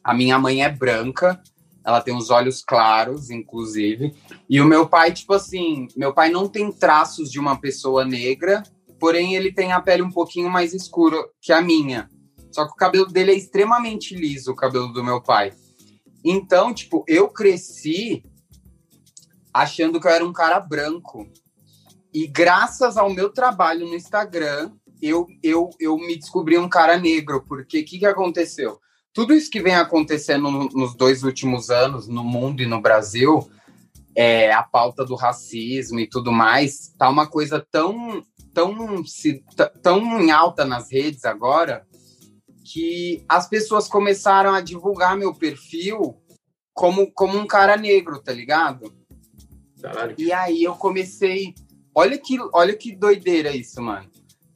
A 0.04 0.13
minha 0.13 0.39
mãe 0.39 0.63
é 0.63 0.69
branca, 0.69 1.41
ela 1.86 2.02
tem 2.02 2.15
os 2.15 2.30
olhos 2.30 2.62
claros, 2.62 3.30
inclusive. 3.30 4.13
E 4.50 4.60
o 4.60 4.65
meu 4.65 4.88
pai, 4.88 5.12
tipo 5.12 5.34
assim, 5.34 5.88
meu 5.95 6.13
pai 6.13 6.30
não 6.30 6.48
tem 6.48 6.72
traços 6.72 7.32
de 7.32 7.39
uma 7.39 7.60
pessoa 7.60 8.06
negra, 8.06 8.63
porém 9.00 9.36
ele 9.36 9.54
tem 9.54 9.72
a 9.72 9.82
pele 9.82 10.02
um 10.02 10.12
pouquinho 10.12 10.50
mais 10.50 10.74
escura 10.74 11.17
que 11.41 11.52
a 11.52 11.62
minha. 11.62 12.10
Só 12.52 12.65
que 12.65 12.74
o 12.74 12.76
cabelo 12.76 13.06
dele 13.06 13.32
é 13.32 13.36
extremamente 13.36 14.15
liso, 14.15 14.52
o 14.52 14.56
cabelo 14.56 14.88
do 14.88 15.04
meu 15.04 15.22
pai. 15.22 15.54
Então, 16.24 16.74
tipo, 16.74 17.04
eu 17.08 17.30
cresci 17.30 18.24
achando 19.62 20.00
que 20.00 20.08
eu 20.08 20.12
era 20.12 20.26
um 20.26 20.34
cara 20.34 20.60
branco. 20.60 21.28
E 22.13 22.28
graças 22.28 22.98
ao 22.98 23.10
meu 23.10 23.30
trabalho 23.30 23.88
no 23.88 23.95
Instagram, 23.95 24.72
eu, 25.02 25.28
eu, 25.43 25.69
eu 25.80 25.98
me 25.98 26.17
descobri 26.17 26.58
um 26.58 26.69
cara 26.69 26.98
negro. 26.98 27.43
Porque 27.48 27.82
o 27.82 27.86
que, 27.86 28.00
que 28.00 28.06
aconteceu? 28.06 28.80
Tudo 29.13 29.34
isso 29.34 29.50
que 29.50 29.62
vem 29.62 29.76
acontecendo 29.76 30.50
nos 30.50 30.95
dois 30.95 31.24
últimos 31.24 31.69
anos, 31.69 32.08
no 32.08 32.24
mundo 32.24 32.62
e 32.62 32.65
no 32.65 32.82
Brasil, 32.82 33.50
é, 34.15 34.52
a 34.52 34.63
pauta 34.63 35.06
do 35.06 35.15
racismo 35.15 36.00
e 36.00 36.08
tudo 36.08 36.32
mais, 36.32 36.93
tá 36.98 37.10
uma 37.10 37.28
coisa 37.28 37.65
tão, 37.72 38.24
tão, 38.54 39.06
se, 39.06 39.43
tão 39.82 40.19
em 40.19 40.32
alta 40.32 40.65
nas 40.65 40.91
redes 40.91 41.26
agora 41.26 41.88
que 42.72 43.24
as 43.28 43.48
pessoas 43.48 43.88
começaram 43.88 44.54
a 44.54 44.62
divulgar 44.62 45.17
meu 45.17 45.34
perfil 45.34 46.15
como, 46.74 47.12
como 47.12 47.38
um 47.38 47.48
cara 47.48 47.76
negro, 47.76 48.22
tá 48.22 48.32
ligado? 48.32 48.93
Caralho. 49.81 50.15
E 50.17 50.31
aí 50.31 50.63
eu 50.63 50.75
comecei. 50.75 51.53
Olha 51.93 52.17
que, 52.17 52.37
olha 52.53 52.75
que 52.75 52.95
doideira 52.95 53.55
isso, 53.55 53.81
mano. 53.81 54.09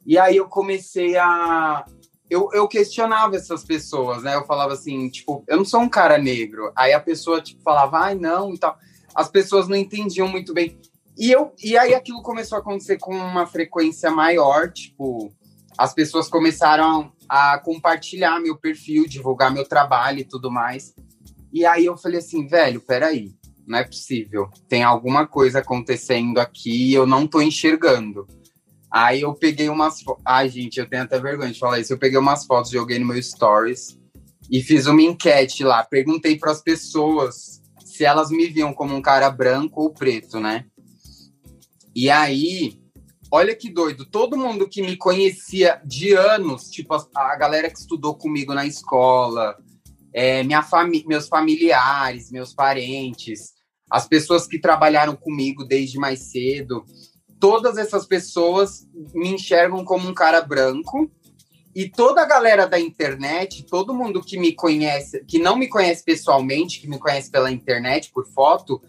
E 0.06 0.18
aí 0.18 0.36
eu 0.36 0.48
comecei 0.48 1.16
a. 1.16 1.84
Eu, 2.28 2.48
eu 2.52 2.66
questionava 2.66 3.36
essas 3.36 3.64
pessoas, 3.64 4.22
né? 4.22 4.34
Eu 4.34 4.44
falava 4.44 4.72
assim, 4.72 5.08
tipo, 5.08 5.44
eu 5.46 5.58
não 5.58 5.64
sou 5.64 5.80
um 5.80 5.88
cara 5.88 6.18
negro. 6.18 6.72
Aí 6.74 6.92
a 6.92 7.00
pessoa, 7.00 7.40
tipo, 7.40 7.62
falava, 7.62 7.98
ai, 7.98 8.14
não, 8.14 8.52
e 8.54 8.58
tal. 8.58 8.76
As 9.14 9.28
pessoas 9.28 9.68
não 9.68 9.76
entendiam 9.76 10.26
muito 10.26 10.52
bem. 10.52 10.78
E, 11.16 11.30
eu, 11.30 11.52
e 11.62 11.76
aí 11.78 11.94
aquilo 11.94 12.22
começou 12.22 12.56
a 12.56 12.60
acontecer 12.60 12.98
com 12.98 13.14
uma 13.14 13.46
frequência 13.46 14.10
maior, 14.10 14.72
tipo, 14.72 15.32
as 15.78 15.94
pessoas 15.94 16.28
começaram 16.28 17.12
a 17.28 17.58
compartilhar 17.58 18.40
meu 18.40 18.56
perfil, 18.56 19.06
divulgar 19.06 19.52
meu 19.52 19.64
trabalho 19.64 20.20
e 20.20 20.24
tudo 20.24 20.50
mais. 20.50 20.94
E 21.52 21.64
aí 21.64 21.84
eu 21.84 21.96
falei 21.96 22.18
assim, 22.18 22.48
velho, 22.48 22.80
peraí, 22.80 23.32
não 23.66 23.78
é 23.78 23.84
possível. 23.84 24.48
Tem 24.68 24.82
alguma 24.82 25.26
coisa 25.26 25.60
acontecendo 25.60 26.38
aqui 26.38 26.90
e 26.90 26.94
eu 26.94 27.06
não 27.06 27.26
tô 27.26 27.40
enxergando. 27.40 28.26
Aí 28.90 29.22
eu 29.22 29.34
peguei 29.34 29.68
umas 29.68 30.00
fotos. 30.00 30.22
Ai, 30.24 30.48
gente, 30.48 30.78
eu 30.78 30.88
tenho 30.88 31.02
até 31.02 31.18
vergonha 31.18 31.52
de 31.52 31.58
falar 31.58 31.80
isso. 31.80 31.92
Eu 31.92 31.98
peguei 31.98 32.18
umas 32.18 32.46
fotos, 32.46 32.70
joguei 32.70 32.98
no 32.98 33.06
meu 33.06 33.20
stories 33.20 33.98
e 34.50 34.62
fiz 34.62 34.86
uma 34.86 35.02
enquete 35.02 35.64
lá. 35.64 35.82
Perguntei 35.82 36.38
para 36.38 36.52
as 36.52 36.62
pessoas 36.62 37.62
se 37.84 38.04
elas 38.04 38.30
me 38.30 38.46
viam 38.46 38.72
como 38.72 38.94
um 38.94 39.02
cara 39.02 39.30
branco 39.30 39.82
ou 39.82 39.90
preto, 39.90 40.38
né? 40.38 40.66
E 41.94 42.10
aí, 42.10 42.80
olha 43.30 43.54
que 43.54 43.70
doido. 43.70 44.04
Todo 44.04 44.36
mundo 44.36 44.68
que 44.68 44.82
me 44.82 44.96
conhecia 44.96 45.80
de 45.84 46.12
anos, 46.14 46.70
tipo 46.70 46.94
a, 46.94 47.06
a 47.14 47.36
galera 47.36 47.70
que 47.70 47.78
estudou 47.78 48.16
comigo 48.16 48.52
na 48.52 48.66
escola, 48.66 49.56
é, 50.14 50.44
minha 50.44 50.62
fami 50.62 51.04
meus 51.06 51.26
familiares, 51.26 52.30
meus 52.30 52.54
parentes, 52.54 53.52
as 53.90 54.06
pessoas 54.06 54.46
que 54.46 54.60
trabalharam 54.60 55.16
comigo 55.16 55.64
desde 55.64 55.98
mais 55.98 56.30
cedo, 56.30 56.84
todas 57.40 57.76
essas 57.76 58.06
pessoas 58.06 58.88
me 59.12 59.30
enxergam 59.30 59.84
como 59.84 60.08
um 60.08 60.14
cara 60.14 60.40
branco. 60.40 61.10
E 61.74 61.88
toda 61.88 62.22
a 62.22 62.24
galera 62.24 62.68
da 62.68 62.78
internet, 62.78 63.64
todo 63.64 63.92
mundo 63.92 64.22
que 64.22 64.38
me 64.38 64.52
conhece, 64.52 65.24
que 65.24 65.40
não 65.40 65.56
me 65.56 65.66
conhece 65.66 66.04
pessoalmente, 66.04 66.80
que 66.80 66.88
me 66.88 67.00
conhece 67.00 67.28
pela 67.28 67.50
internet, 67.50 68.12
por 68.14 68.24
foto, 68.28 68.80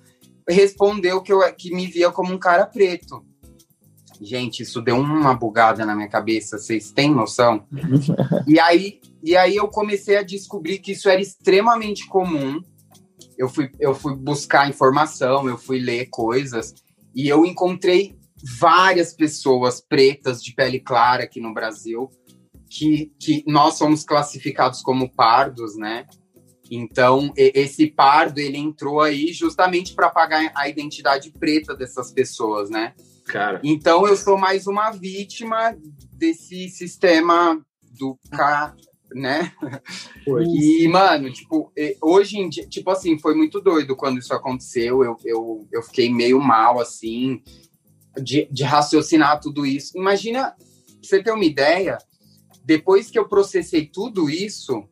respondeu 0.48 1.20
que, 1.24 1.34
eu, 1.34 1.42
que 1.56 1.74
me 1.74 1.88
via 1.88 2.12
como 2.12 2.32
um 2.32 2.38
cara 2.38 2.68
preto. 2.68 3.26
Gente, 4.22 4.62
isso 4.62 4.82
deu 4.82 4.98
uma 4.98 5.34
bugada 5.34 5.84
na 5.84 5.96
minha 5.96 6.08
cabeça, 6.08 6.60
vocês 6.60 6.92
têm 6.92 7.12
noção? 7.12 7.66
e 8.48 8.60
aí, 8.60 9.02
e 9.26 9.36
aí 9.36 9.56
eu 9.56 9.68
comecei 9.68 10.18
a 10.18 10.24
descobrir 10.24 10.78
que 10.78 10.92
isso 10.92 11.10
era 11.10 11.20
extremamente 11.20 12.08
comum. 12.08 12.62
Eu 13.36 13.50
fui, 13.50 13.72
eu 13.80 13.96
fui 13.96 14.16
buscar 14.16 14.70
informação, 14.70 15.50
eu 15.50 15.58
fui 15.58 15.80
ler 15.80 16.06
coisas 16.12 16.76
e 17.14 17.28
eu 17.28 17.44
encontrei 17.44 18.16
várias 18.60 19.14
pessoas 19.14 19.82
pretas 19.82 20.44
de 20.44 20.54
pele 20.54 20.80
clara 20.80 21.24
aqui 21.24 21.42
no 21.42 21.54
Brasil 21.54 22.08
que, 22.70 23.12
que 23.20 23.44
nós 23.48 23.80
somos 23.80 24.04
classificados 24.04 24.84
como 24.84 25.10
pardos, 25.10 25.76
né? 25.76 26.06
Então, 26.70 27.34
esse 27.36 27.88
pardo, 27.88 28.40
ele 28.40 28.58
entrou 28.58 29.02
aí 29.02 29.34
justamente 29.34 29.94
para 29.96 30.10
pagar 30.10 30.52
a 30.56 30.70
identidade 30.70 31.32
preta 31.32 31.76
dessas 31.76 32.12
pessoas, 32.12 32.70
né? 32.70 32.94
Cara. 33.26 33.60
Então 33.64 34.08
eu 34.08 34.16
sou 34.16 34.38
mais 34.38 34.68
uma 34.68 34.92
vítima 34.92 35.76
desse 36.14 36.70
sistema 36.70 37.60
do 37.98 38.20
né? 39.16 39.52
E, 40.28 40.88
mano, 40.90 41.32
tipo, 41.32 41.72
hoje 42.02 42.38
em 42.38 42.50
dia, 42.50 42.68
tipo 42.68 42.90
assim, 42.92 43.18
foi 43.18 43.34
muito 43.34 43.62
doido 43.62 43.96
quando 43.96 44.20
isso 44.20 44.34
aconteceu. 44.34 45.04
Eu, 45.04 45.18
eu, 45.24 45.68
eu 45.72 45.82
fiquei 45.82 46.14
meio 46.14 46.40
mal, 46.40 46.80
assim, 46.80 47.42
de, 48.22 48.48
de 48.52 48.64
raciocinar 48.64 49.40
tudo 49.40 49.66
isso. 49.66 49.98
Imagina, 49.98 50.52
pra 50.52 50.58
você 51.02 51.24
ter 51.24 51.32
uma 51.32 51.46
ideia, 51.46 51.98
depois 52.66 53.10
que 53.10 53.18
eu 53.18 53.28
processei 53.28 53.86
tudo 53.86 54.30
isso, 54.30 54.84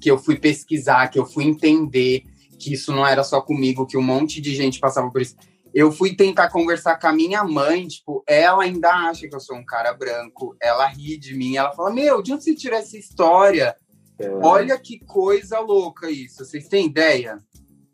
que 0.00 0.10
eu 0.10 0.18
fui 0.18 0.36
pesquisar, 0.36 1.08
que 1.08 1.18
eu 1.18 1.24
fui 1.24 1.44
entender 1.44 2.24
que 2.58 2.72
isso 2.72 2.92
não 2.92 3.06
era 3.06 3.22
só 3.22 3.40
comigo, 3.40 3.86
que 3.86 3.96
um 3.96 4.02
monte 4.02 4.40
de 4.40 4.54
gente 4.54 4.80
passava 4.80 5.10
por 5.10 5.20
isso 5.20 5.36
eu 5.74 5.90
fui 5.90 6.14
tentar 6.14 6.50
conversar 6.50 6.98
com 6.98 7.06
a 7.06 7.12
minha 7.12 7.42
mãe, 7.44 7.86
tipo, 7.88 8.22
ela 8.26 8.62
ainda 8.62 8.90
acha 8.90 9.28
que 9.28 9.34
eu 9.34 9.40
sou 9.40 9.56
um 9.56 9.64
cara 9.64 9.92
branco, 9.92 10.56
ela 10.60 10.86
ri 10.86 11.16
de 11.16 11.34
mim, 11.34 11.56
ela 11.56 11.72
fala, 11.72 11.92
meu, 11.92 12.22
de 12.22 12.32
onde 12.32 12.44
você 12.44 12.54
tirou 12.54 12.78
essa 12.78 12.96
história? 12.96 13.74
É. 14.18 14.28
Olha 14.42 14.78
que 14.78 14.98
coisa 15.00 15.58
louca 15.60 16.10
isso, 16.10 16.44
vocês 16.44 16.68
têm 16.68 16.86
ideia? 16.86 17.38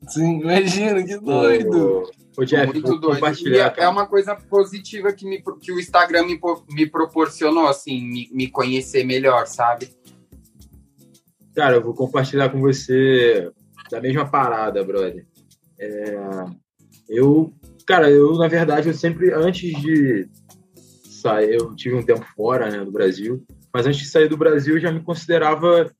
Sim, 0.09 0.41
imagina, 0.41 1.03
que 1.03 1.19
doido. 1.19 2.11
Ô, 2.37 2.45
Jeff, 2.45 2.73
Muito 2.73 2.99
doido. 3.01 3.27
É, 3.57 3.75
é 3.85 3.88
uma 3.88 4.07
coisa 4.07 4.37
positiva 4.37 5.12
que, 5.12 5.27
me, 5.27 5.43
que 5.61 5.73
o 5.73 5.81
Instagram 5.81 6.25
me, 6.25 6.38
me 6.71 6.87
proporcionou, 6.88 7.67
assim, 7.67 8.01
me, 8.01 8.29
me 8.33 8.49
conhecer 8.49 9.05
melhor, 9.05 9.47
sabe? 9.49 9.88
Cara, 11.55 11.77
eu 11.77 11.83
vou 11.83 11.95
compartilhar 11.95 12.49
com 12.51 12.61
você 12.61 13.51
da 13.91 14.01
mesma 14.01 14.25
parada, 14.25 14.85
brother. 14.85 15.27
É, 15.81 16.17
eu 17.09 17.53
Cara, 17.88 18.11
eu, 18.11 18.35
na 18.35 18.46
verdade, 18.48 18.87
eu 18.87 18.92
sempre, 18.92 19.33
antes 19.33 19.72
de 19.81 20.29
sair, 21.09 21.55
eu 21.55 21.74
tive 21.74 21.94
um 21.94 22.03
tempo 22.03 22.22
fora, 22.37 22.70
né, 22.70 22.85
do 22.85 22.92
Brasil, 22.92 23.42
mas 23.72 23.87
antes 23.87 24.01
de 24.01 24.09
sair 24.09 24.29
do 24.29 24.37
Brasil, 24.37 24.74
eu 24.74 24.81
já 24.81 24.92
me 24.92 25.01
considerava, 25.01 25.90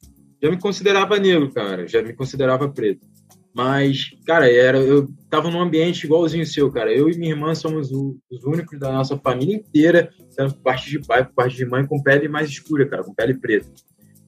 já 0.43 0.51
me 0.51 0.61
considerava 0.61 1.19
negro, 1.19 1.51
cara, 1.51 1.89
já 1.89 2.03
me 2.03 2.13
considerava 2.13 2.69
preto. 2.69 3.07
Mas, 3.55 4.11
cara, 4.27 4.53
era, 4.53 4.79
eu 4.79 5.09
tava 5.31 5.51
num 5.51 5.63
ambiente 5.63 6.05
igualzinho 6.05 6.45
seu, 6.45 6.71
cara. 6.71 6.93
Eu 6.93 7.09
e 7.09 7.17
minha 7.17 7.33
irmã 7.33 7.55
somos 7.55 7.91
o, 7.91 8.19
os 8.31 8.45
únicos 8.45 8.79
da 8.79 8.93
nossa 8.93 9.17
família 9.17 9.57
inteira, 9.57 10.11
tanto 10.37 10.57
por 10.57 10.65
parte 10.65 10.91
de 10.91 11.01
pai, 11.01 11.25
por 11.25 11.33
parte 11.33 11.57
de 11.57 11.65
mãe, 11.65 11.87
com 11.87 12.03
pele 12.03 12.29
mais 12.29 12.51
escura, 12.51 12.87
cara, 12.87 13.03
com 13.03 13.15
pele 13.15 13.33
preta. 13.33 13.67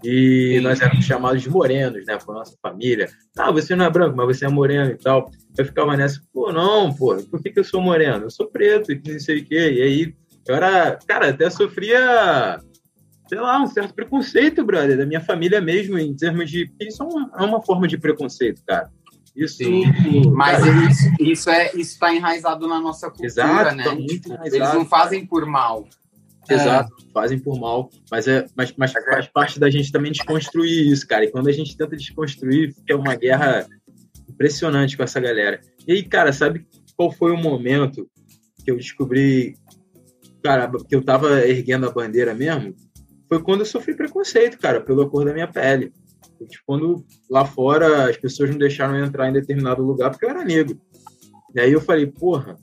E 0.03 0.55
Sim. 0.57 0.61
nós 0.61 0.81
éramos 0.81 1.05
chamados 1.05 1.43
de 1.43 1.51
morenos, 1.51 2.07
né, 2.07 2.17
por 2.17 2.35
nossa 2.35 2.57
família. 2.63 3.09
Ah, 3.37 3.51
você 3.51 3.77
não 3.77 3.85
é 3.85 3.91
branco, 3.91 4.17
mas 4.17 4.39
você 4.39 4.47
é 4.47 4.49
moreno 4.49 4.91
e 4.91 4.97
tal. 4.97 5.31
Eu 5.57 5.65
ficava 5.65 5.97
nessa, 5.97 6.21
pô, 6.33 6.53
não, 6.53 6.93
pô, 6.93 7.17
por 7.31 7.43
que, 7.43 7.51
que 7.51 7.61
eu 7.61 7.65
sou 7.65 7.81
moreno? 7.81 8.25
Eu 8.25 8.31
sou 8.31 8.47
preto, 8.47 8.93
e 8.93 9.03
não 9.05 9.21
sei 9.21 9.41
o 9.41 9.45
quê. 9.45 9.73
E 9.73 9.83
aí, 9.83 10.15
eu 10.47 10.55
era, 10.55 10.99
cara, 11.07 11.29
até 11.29 11.51
sofria, 11.51 12.59
sei 13.29 13.39
lá, 13.39 13.63
um 13.63 13.67
certo 13.67 13.95
preconceito, 13.95 14.65
brother, 14.65 14.97
da 14.97 15.07
minha 15.07 15.21
família 15.21 15.61
mesmo, 15.61 15.99
em 15.99 16.15
termos 16.15 16.51
de. 16.51 16.71
Isso 16.81 17.03
é 17.03 17.07
uma, 17.07 17.31
é 17.39 17.43
uma 17.43 17.63
forma 17.63 17.87
de 17.87 17.99
preconceito, 17.99 18.63
cara. 18.67 18.91
Isso, 19.37 19.59
Sim, 19.59 19.85
mas 20.33 20.61
isso, 20.67 21.15
isso 21.21 21.51
é 21.51 21.67
isso 21.69 21.93
está 21.93 22.13
enraizado 22.13 22.67
na 22.67 22.81
nossa 22.81 23.07
cultura, 23.09 23.27
Exato, 23.27 23.77
né? 23.77 23.85
Tá 23.85 24.41
Eles 24.45 24.75
não 24.75 24.85
fazem 24.85 25.25
por 25.25 25.47
mal. 25.47 25.87
Exato, 26.55 26.95
fazem 27.13 27.39
por 27.39 27.59
mal, 27.59 27.91
mas, 28.11 28.27
é, 28.29 28.47
mas, 28.57 28.73
mas 28.77 28.93
faz 28.93 29.27
parte 29.29 29.61
da 29.61 29.71
gente 29.71 29.93
também 29.93 30.13
desconstruir 30.13 30.91
isso, 30.91 31.07
cara. 31.07 31.25
E 31.25 31.31
quando 31.31 31.49
a 31.49 31.53
gente 31.53 31.77
tenta 31.77 31.97
desconstruir, 31.97 32.75
fica 32.75 32.97
uma 32.97 33.15
guerra 33.15 33.67
impressionante 34.29 34.97
com 34.97 35.03
essa 35.03 35.21
galera. 35.21 35.61
E 35.87 35.93
aí, 35.93 36.03
cara, 36.03 36.33
sabe 36.33 36.67
qual 36.97 37.11
foi 37.11 37.33
o 37.33 37.37
momento 37.37 38.09
que 38.65 38.71
eu 38.71 38.77
descobri, 38.77 39.55
cara, 40.43 40.71
que 40.89 40.95
eu 40.95 41.03
tava 41.03 41.47
erguendo 41.47 41.87
a 41.87 41.93
bandeira 41.93 42.35
mesmo? 42.35 42.75
Foi 43.29 43.43
quando 43.43 43.61
eu 43.61 43.67
sofri 43.67 43.95
preconceito, 43.95 44.59
cara, 44.59 44.81
pela 44.81 45.09
cor 45.09 45.25
da 45.25 45.33
minha 45.33 45.49
pele. 45.49 45.93
Tipo, 46.49 46.65
quando 46.67 47.05
lá 47.29 47.45
fora 47.45 48.09
as 48.09 48.17
pessoas 48.17 48.51
não 48.51 48.59
deixaram 48.59 48.97
eu 48.97 49.05
entrar 49.05 49.29
em 49.29 49.33
determinado 49.33 49.83
lugar 49.83 50.11
porque 50.11 50.25
eu 50.25 50.31
era 50.31 50.45
negro. 50.45 50.81
E 51.55 51.61
aí 51.61 51.73
eu 51.73 51.81
falei, 51.81 52.07
porra, 52.07 52.57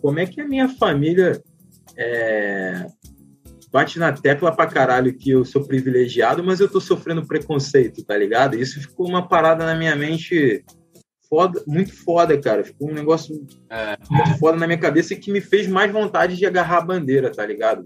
como 0.00 0.18
é 0.18 0.26
que 0.26 0.40
a 0.40 0.46
minha 0.46 0.68
família 0.68 1.42
é, 1.96 2.86
bate 3.74 3.98
na 3.98 4.12
tecla 4.12 4.54
pra 4.54 4.68
caralho 4.68 5.12
que 5.12 5.30
eu 5.30 5.44
sou 5.44 5.66
privilegiado, 5.66 6.44
mas 6.44 6.60
eu 6.60 6.70
tô 6.70 6.80
sofrendo 6.80 7.26
preconceito, 7.26 8.04
tá 8.04 8.16
ligado? 8.16 8.54
Isso 8.56 8.80
ficou 8.80 9.08
uma 9.08 9.26
parada 9.26 9.66
na 9.66 9.74
minha 9.74 9.96
mente 9.96 10.64
foda, 11.28 11.60
muito 11.66 11.92
foda, 11.92 12.40
cara. 12.40 12.62
Ficou 12.62 12.88
um 12.88 12.94
negócio 12.94 13.44
é. 13.68 13.98
muito 14.08 14.38
foda 14.38 14.56
na 14.56 14.68
minha 14.68 14.78
cabeça 14.78 15.16
que 15.16 15.32
me 15.32 15.40
fez 15.40 15.66
mais 15.66 15.90
vontade 15.90 16.36
de 16.36 16.46
agarrar 16.46 16.78
a 16.78 16.84
bandeira, 16.84 17.32
tá 17.32 17.44
ligado? 17.44 17.82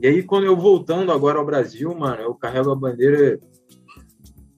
E 0.00 0.08
aí, 0.08 0.20
quando 0.24 0.46
eu 0.46 0.56
voltando 0.56 1.12
agora 1.12 1.38
ao 1.38 1.46
Brasil, 1.46 1.94
mano, 1.94 2.20
eu 2.20 2.34
carrego 2.34 2.72
a 2.72 2.76
bandeira 2.76 3.38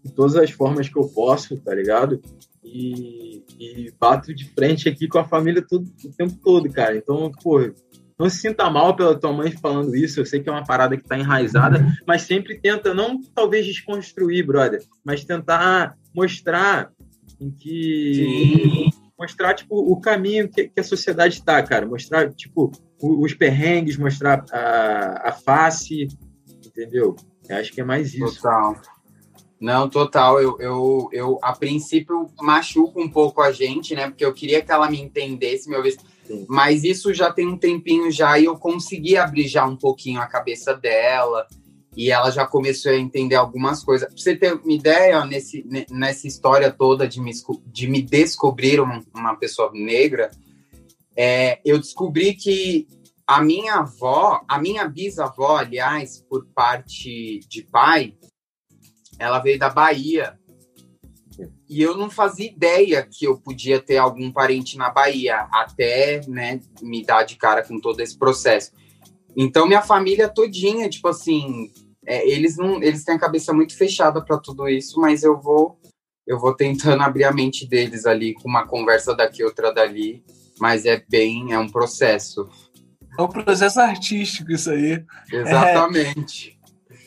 de 0.03 0.11
todas 0.15 0.37
as 0.37 0.51
formas 0.51 0.89
que 0.89 0.99
eu 0.99 1.07
posso, 1.07 1.61
tá 1.61 1.75
ligado? 1.75 2.19
E, 2.65 3.45
e 3.61 3.93
bato 4.01 4.35
de 4.35 4.49
frente 4.55 4.89
aqui 4.89 5.07
com 5.07 5.19
a 5.19 5.29
família 5.29 5.61
todo, 5.61 5.87
o 6.03 6.11
tempo 6.17 6.35
todo, 6.43 6.73
cara. 6.73 6.97
Então, 6.97 7.31
pô, 7.43 7.61
não 8.19 8.31
se 8.31 8.39
sinta 8.39 8.71
mal 8.71 8.97
pela 8.97 9.19
tua 9.19 9.33
mãe 9.33 9.53
falando 9.53 9.95
isso, 9.95 10.21
eu 10.21 10.27
sei 10.27 10.41
que 10.41 10.49
é 10.49 10.53
uma 10.53 10.65
parada 10.65 10.97
que 10.97 11.03
está 11.03 11.19
enraizada, 11.19 11.81
uhum. 11.81 11.93
mas 12.07 12.23
sempre 12.23 12.59
tenta, 12.59 12.95
não 12.95 13.21
talvez 13.35 13.67
desconstruir, 13.67 14.47
brother, 14.47 14.83
mas 15.05 15.25
tentar 15.25 15.97
mostrar 16.15 16.91
em 17.41 17.51
que. 17.51 18.15
Sim. 18.15 18.91
Mostrar, 19.19 19.55
tipo, 19.55 19.75
o 19.75 19.99
caminho 19.99 20.47
que, 20.47 20.69
que 20.69 20.79
a 20.79 20.85
sociedade 20.85 21.37
está, 21.37 21.63
cara. 21.63 21.87
Mostrar, 21.87 22.31
tipo, 22.35 22.71
os 23.01 23.33
perrengues, 23.33 23.97
mostrar 23.97 24.45
a, 24.53 25.31
a 25.31 25.33
face, 25.33 26.07
entendeu? 26.67 27.17
Eu 27.49 27.57
acho 27.57 27.73
que 27.73 27.81
é 27.81 27.85
mais 27.85 28.13
isso. 28.13 28.43
Total. 28.43 28.77
Não, 29.59 29.89
total. 29.89 30.39
Eu, 30.39 30.59
eu, 30.61 31.09
eu, 31.13 31.39
a 31.43 31.53
princípio, 31.53 32.29
machuco 32.43 33.01
um 33.01 33.09
pouco 33.09 33.41
a 33.41 33.51
gente, 33.51 33.95
né? 33.95 34.09
Porque 34.09 34.25
eu 34.25 34.35
queria 34.35 34.61
que 34.61 34.71
ela 34.71 34.91
me 34.91 35.01
entendesse, 35.01 35.67
meu 35.67 35.83
mas 36.49 36.85
isso 36.85 37.13
já 37.13 37.33
tem 37.33 37.47
um 37.47 37.59
tempinho 37.59 38.11
já 38.11 38.39
e 38.39 38.45
eu 38.45 38.57
consegui 38.57 39.17
abrir 39.17 39.49
já 39.49 39.65
um 39.67 39.77
pouquinho 39.77 40.21
a 40.21 40.27
cabeça 40.27 40.75
dela 40.75 41.47
e 41.97 42.11
ela 42.11 42.31
já 42.31 42.47
começou 42.47 42.93
a 42.93 42.97
entender 42.97 43.37
algumas 43.37 43.83
coisas. 43.83 44.09
Pra 44.09 44.19
você 44.19 44.37
ter 44.37 44.53
uma 44.53 44.73
ideia, 44.73 45.25
nesse, 45.25 45.67
nessa 45.91 46.27
história 46.27 46.71
toda 46.71 47.09
de 47.09 47.21
me, 47.21 47.33
de 47.67 47.89
me 47.89 48.03
descobrir 48.03 48.81
uma, 48.81 49.03
uma 49.15 49.35
pessoa 49.35 49.71
negra, 49.73 50.31
é, 51.17 51.59
eu 51.65 51.79
descobri 51.79 52.35
que 52.35 52.87
a 53.27 53.43
minha 53.43 53.77
avó, 53.77 54.43
a 54.47 54.59
minha 54.59 54.87
bisavó, 54.87 55.57
aliás, 55.57 56.23
por 56.29 56.47
parte 56.55 57.41
de 57.49 57.63
pai, 57.63 58.15
ela 59.19 59.39
veio 59.39 59.59
da 59.59 59.71
Bahia. 59.71 60.39
E 61.69 61.83
eu 61.83 61.97
não 61.97 62.09
fazia 62.09 62.47
ideia 62.47 63.07
que 63.11 63.27
eu 63.27 63.39
podia 63.39 63.81
ter 63.81 63.97
algum 63.97 64.31
parente 64.31 64.77
na 64.77 64.91
Bahia, 64.91 65.49
até 65.53 66.21
né, 66.29 66.61
me 66.81 67.05
dar 67.05 67.25
de 67.25 67.37
cara 67.37 67.63
com 67.63 67.81
todo 67.81 68.01
esse 68.01 68.17
processo. 68.17 68.73
Então, 69.37 69.67
minha 69.67 69.83
família 69.83 70.29
todinha, 70.29 70.89
tipo 70.89 71.09
assim, 71.09 71.71
é, 72.07 72.27
eles 72.29 72.57
não 72.57 72.83
eles 72.83 73.05
têm 73.05 73.17
a 73.17 73.21
cabeça 73.21 73.53
muito 73.53 73.77
fechada 73.77 74.25
para 74.25 74.39
tudo 74.39 74.69
isso, 74.69 75.01
mas 75.01 75.23
eu 75.23 75.39
vou 75.39 75.79
eu 76.27 76.39
vou 76.39 76.55
tentando 76.55 77.03
abrir 77.03 77.25
a 77.25 77.33
mente 77.33 77.67
deles 77.67 78.07
ali 78.07 78.35
com 78.35 78.49
uma 78.49 78.67
conversa 78.67 79.15
daqui 79.15 79.45
outra 79.45 79.73
dali, 79.73 80.25
mas 80.59 80.87
é 80.87 81.05
bem 81.09 81.53
é 81.53 81.59
um 81.59 81.69
processo. 81.69 82.49
É 83.19 83.23
um 83.23 83.29
processo 83.29 83.81
artístico 83.81 84.53
isso 84.53 84.71
aí. 84.71 85.05
Exatamente. 85.33 86.59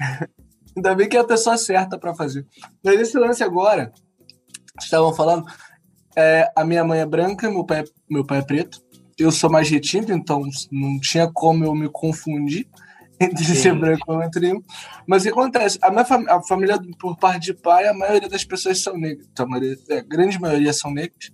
É... 0.01 0.27
Ainda 0.75 0.95
bem 0.95 1.09
que 1.09 1.17
é 1.17 1.19
a 1.19 1.25
pessoa 1.25 1.57
certa 1.57 1.97
para 1.97 2.15
fazer. 2.15 2.45
Mas 2.83 2.99
esse 2.99 3.17
lance 3.17 3.43
agora, 3.43 3.91
estavam 4.85 5.13
falando, 5.13 5.45
é, 6.15 6.51
a 6.55 6.65
minha 6.65 6.83
mãe 6.83 6.99
é 6.99 7.05
branca, 7.05 7.49
meu 7.49 7.65
pai, 7.65 7.81
é, 7.81 7.83
meu 8.09 8.25
pai 8.25 8.39
é 8.39 8.41
preto. 8.41 8.81
Eu 9.17 9.31
sou 9.31 9.49
mais 9.49 9.69
retinto, 9.69 10.11
então 10.11 10.43
não 10.71 10.99
tinha 10.99 11.29
como 11.31 11.65
eu 11.65 11.75
me 11.75 11.89
confundir 11.89 12.67
entre 13.19 13.43
Sim. 13.43 13.55
ser 13.55 13.75
branco 13.77 14.03
ou 14.07 14.23
entre 14.23 14.53
um. 14.53 14.61
Mas 15.05 15.21
o 15.21 15.25
que 15.25 15.31
acontece? 15.31 15.77
A 15.81 15.89
minha 15.91 16.05
fam 16.05 16.23
a 16.27 16.41
família, 16.43 16.79
por 16.99 17.17
parte 17.17 17.45
de 17.45 17.53
pai, 17.53 17.87
a 17.87 17.93
maioria 17.93 18.29
das 18.29 18.43
pessoas 18.43 18.81
são 18.81 18.97
negras. 18.97 19.27
Então, 19.31 19.45
a, 19.45 19.49
maioria, 19.49 19.77
é, 19.89 19.97
a 19.99 20.03
grande 20.03 20.39
maioria 20.39 20.71
são 20.71 20.91
negras. 20.91 21.31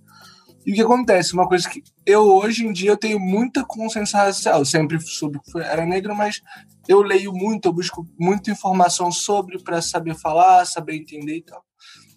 E 0.66 0.72
o 0.72 0.74
que 0.74 0.82
acontece? 0.82 1.32
Uma 1.32 1.46
coisa 1.46 1.68
que 1.68 1.80
eu, 2.04 2.22
hoje 2.22 2.66
em 2.66 2.72
dia, 2.72 2.90
eu 2.90 2.96
tenho 2.96 3.20
muita 3.20 3.64
consciência 3.64 4.18
racial. 4.18 4.58
Eu 4.58 4.64
sempre 4.64 5.00
soube 5.00 5.38
que 5.40 5.58
era 5.60 5.86
negro, 5.86 6.14
mas 6.14 6.40
eu 6.88 7.02
leio 7.02 7.32
muito, 7.32 7.68
eu 7.68 7.72
busco 7.72 8.04
muita 8.18 8.50
informação 8.50 9.12
sobre 9.12 9.62
para 9.62 9.80
saber 9.80 10.16
falar, 10.16 10.64
saber 10.64 10.96
entender 10.96 11.36
e 11.36 11.42
tal. 11.42 11.65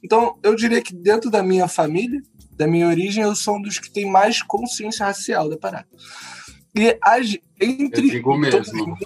Então, 0.04 0.38
eu 0.44 0.56
diria 0.56 0.82
que 0.82 0.94
dentro 0.94 1.30
da 1.30 1.44
minha 1.44 1.68
família, 1.68 2.22
da 2.56 2.68
minha 2.68 2.88
origem, 2.88 3.24
eu 3.24 3.36
sou 3.36 3.58
um 3.58 3.62
dos 3.62 3.80
que 3.80 3.92
tem 3.92 4.10
mais 4.10 4.42
consciência 4.42 5.06
racial 5.06 5.50
da 5.50 5.58
parada. 5.58 5.88
E 6.76 6.98
as, 7.02 7.38
entre 7.60 8.08
eu 8.08 8.12
digo 8.12 8.38
mesmo. 8.38 8.98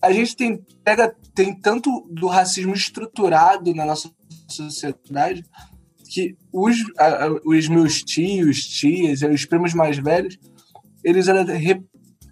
a 0.00 0.12
gente 0.12 0.36
tem, 0.36 0.64
pega, 0.82 1.14
tem 1.34 1.54
tanto 1.54 2.06
do 2.10 2.26
racismo 2.26 2.74
estruturado 2.74 3.74
na 3.74 3.84
nossa 3.84 4.10
sociedade 4.48 5.44
que 6.08 6.36
os, 6.52 6.76
os 7.44 7.68
meus 7.68 8.02
tios, 8.02 8.64
tias, 8.64 9.22
os 9.22 9.44
primos 9.44 9.72
mais 9.72 9.96
velhos, 9.96 10.38
eles, 11.02 11.26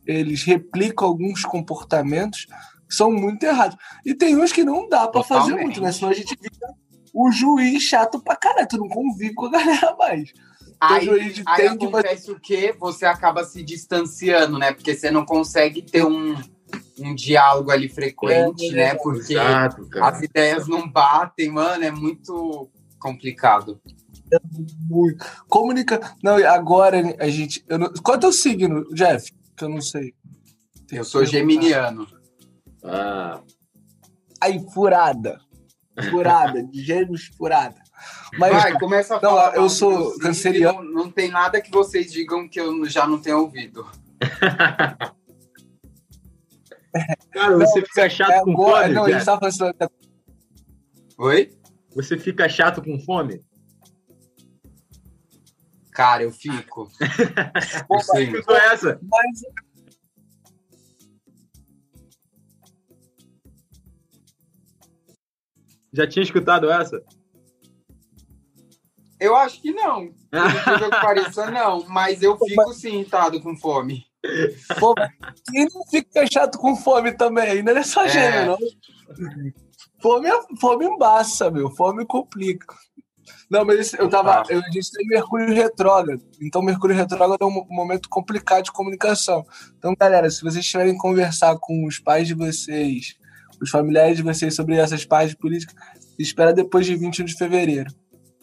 eles 0.06 0.42
replicam 0.42 1.09
alguns 1.09 1.44
comportamentos 1.44 2.46
que 2.88 2.94
são 2.94 3.11
muito 3.11 3.42
errados. 3.44 3.76
E 4.04 4.14
tem 4.14 4.37
uns 4.37 4.52
que 4.52 4.64
não 4.64 4.88
dá 4.88 5.09
para 5.09 5.22
fazer 5.22 5.54
muito, 5.54 5.80
né? 5.80 5.92
Senão 5.92 6.11
a 6.11 6.14
gente 6.14 6.37
fica 6.37 6.74
o 7.12 7.31
juiz 7.31 7.83
chato 7.83 8.20
pra 8.20 8.37
caralho, 8.37 8.68
tu 8.68 8.79
não 8.79 8.88
convive 8.88 9.35
com 9.35 9.46
a 9.46 9.51
galera 9.51 9.94
mais. 9.96 10.33
Então, 10.83 11.14
aí, 11.14 11.42
aí 11.46 11.57
tem 11.57 11.68
acontece 11.68 12.27
que... 12.27 12.33
o 12.33 12.40
quê? 12.40 12.75
Você 12.79 13.05
acaba 13.05 13.44
se 13.44 13.62
distanciando, 13.62 14.59
né? 14.59 14.73
Porque 14.73 14.94
você 14.94 15.11
não 15.11 15.27
consegue 15.27 15.83
ter 15.83 16.05
um, 16.05 16.35
um 16.99 17.14
diálogo 17.14 17.70
ali 17.70 17.88
frequente, 17.88 18.70
é, 18.70 18.73
né? 18.73 18.94
Porque 18.94 19.35
exato, 19.35 19.87
as 20.01 20.23
ideias 20.23 20.66
não 20.66 20.88
batem, 20.88 21.51
mano, 21.51 21.85
é 21.85 21.90
muito 21.90 22.70
complicado. 22.99 23.81
É 24.33 24.38
muito. 24.88 25.25
Comunica. 25.49 26.01
Não, 26.23 26.37
agora 26.49 27.16
a 27.18 27.29
gente. 27.29 27.64
Eu 27.68 27.79
não... 27.79 27.92
Qual 28.03 28.14
é 28.14 28.18
o 28.18 28.20
teu 28.20 28.33
signo, 28.33 28.85
Jeff? 28.94 29.31
Que 29.57 29.64
eu 29.64 29.68
não 29.68 29.83
sei. 29.83 30.14
Tem 30.87 30.99
eu 30.99 31.05
sou 31.05 31.25
geminiano. 31.25 32.07
Ah. 32.83 33.40
Aí, 34.40 34.64
furada 34.73 35.38
furada, 36.02 36.62
de 36.62 36.82
gêmeos 36.82 37.26
furada. 37.36 37.76
Mas, 38.38 38.52
Vai, 38.52 38.78
começa 38.78 39.16
a 39.16 39.20
falar. 39.20 39.52
Não, 39.52 39.62
eu 39.62 39.68
sou 39.68 40.18
canceriano. 40.18 40.82
Não, 40.82 41.04
não, 41.04 41.10
tem 41.10 41.30
nada 41.30 41.60
que 41.60 41.70
vocês 41.70 42.10
digam 42.12 42.48
que 42.48 42.60
eu 42.60 42.86
já 42.86 43.06
não 43.06 43.20
tenha 43.20 43.36
ouvido. 43.36 43.86
Cara, 47.32 47.56
você 47.56 47.80
não, 47.80 47.86
fica 47.86 48.10
chato 48.10 48.32
é, 48.32 48.40
com 48.42 48.50
agora, 48.52 48.82
fome? 48.84 48.94
Não, 48.94 49.04
a 49.04 49.10
gente 49.12 49.24
tava 49.24 49.50
falando... 49.50 49.74
Oi? 51.18 51.52
Você 51.94 52.18
fica 52.18 52.48
chato 52.48 52.82
com 52.82 52.98
fome? 53.00 53.44
Cara, 55.92 56.22
eu 56.22 56.32
fico. 56.32 56.90
Pô, 57.86 57.98
eu 58.16 58.56
essa? 58.56 58.98
Mas 59.02 59.42
Já 65.93 66.07
tinha 66.07 66.22
escutado 66.22 66.70
essa? 66.70 67.03
Eu 69.18 69.36
acho 69.36 69.61
que 69.61 69.72
não. 69.72 70.09
Por 70.30 70.78
que 70.78 70.91
pareça, 70.91 71.51
não. 71.51 71.86
Mas 71.88 72.22
eu 72.22 72.38
fico 72.38 72.72
sim, 72.72 72.95
irritado 72.95 73.41
com 73.41 73.57
fome. 73.57 74.07
Pô, 74.78 74.95
quem 75.51 75.66
não 75.72 75.84
fica 75.86 76.26
chato 76.30 76.59
com 76.59 76.76
fome 76.76 77.12
também? 77.12 77.51
Ainda 77.51 77.74
não 77.74 77.80
é 77.80 77.84
só 77.84 78.05
é. 78.05 78.09
gênero, 78.09 78.53
não. 78.53 79.53
Fome, 80.01 80.28
é, 80.28 80.41
fome 80.59 80.86
embaça, 80.86 81.51
meu. 81.51 81.70
Fome 81.70 82.07
complica. 82.07 82.74
Não, 83.51 83.64
mas 83.64 83.93
eu 83.95 84.09
tava. 84.09 84.45
Eu 84.49 84.62
disse 84.70 84.93
tem 84.93 85.07
Mercúrio 85.09 85.53
retrógrado. 85.53 86.22
Então, 86.41 86.62
Mercúrio 86.62 86.97
retrógrado 86.97 87.36
é 87.41 87.45
um 87.45 87.66
momento 87.68 88.09
complicado 88.09 88.64
de 88.64 88.72
comunicação. 88.72 89.45
Então, 89.76 89.95
galera, 89.99 90.30
se 90.30 90.43
vocês 90.43 90.64
tiverem 90.64 90.97
conversar 90.97 91.57
com 91.59 91.84
os 91.86 91.99
pais 91.99 92.28
de 92.28 92.34
vocês, 92.34 93.16
os 93.61 93.70
familiares 93.70 94.16
de 94.16 94.22
vocês 94.22 94.54
sobre 94.54 94.76
essas 94.76 95.04
páginas 95.04 95.34
políticas, 95.34 95.74
espera 96.18 96.52
depois 96.52 96.86
de 96.86 96.96
21 96.96 97.24
de 97.24 97.36
fevereiro. 97.36 97.90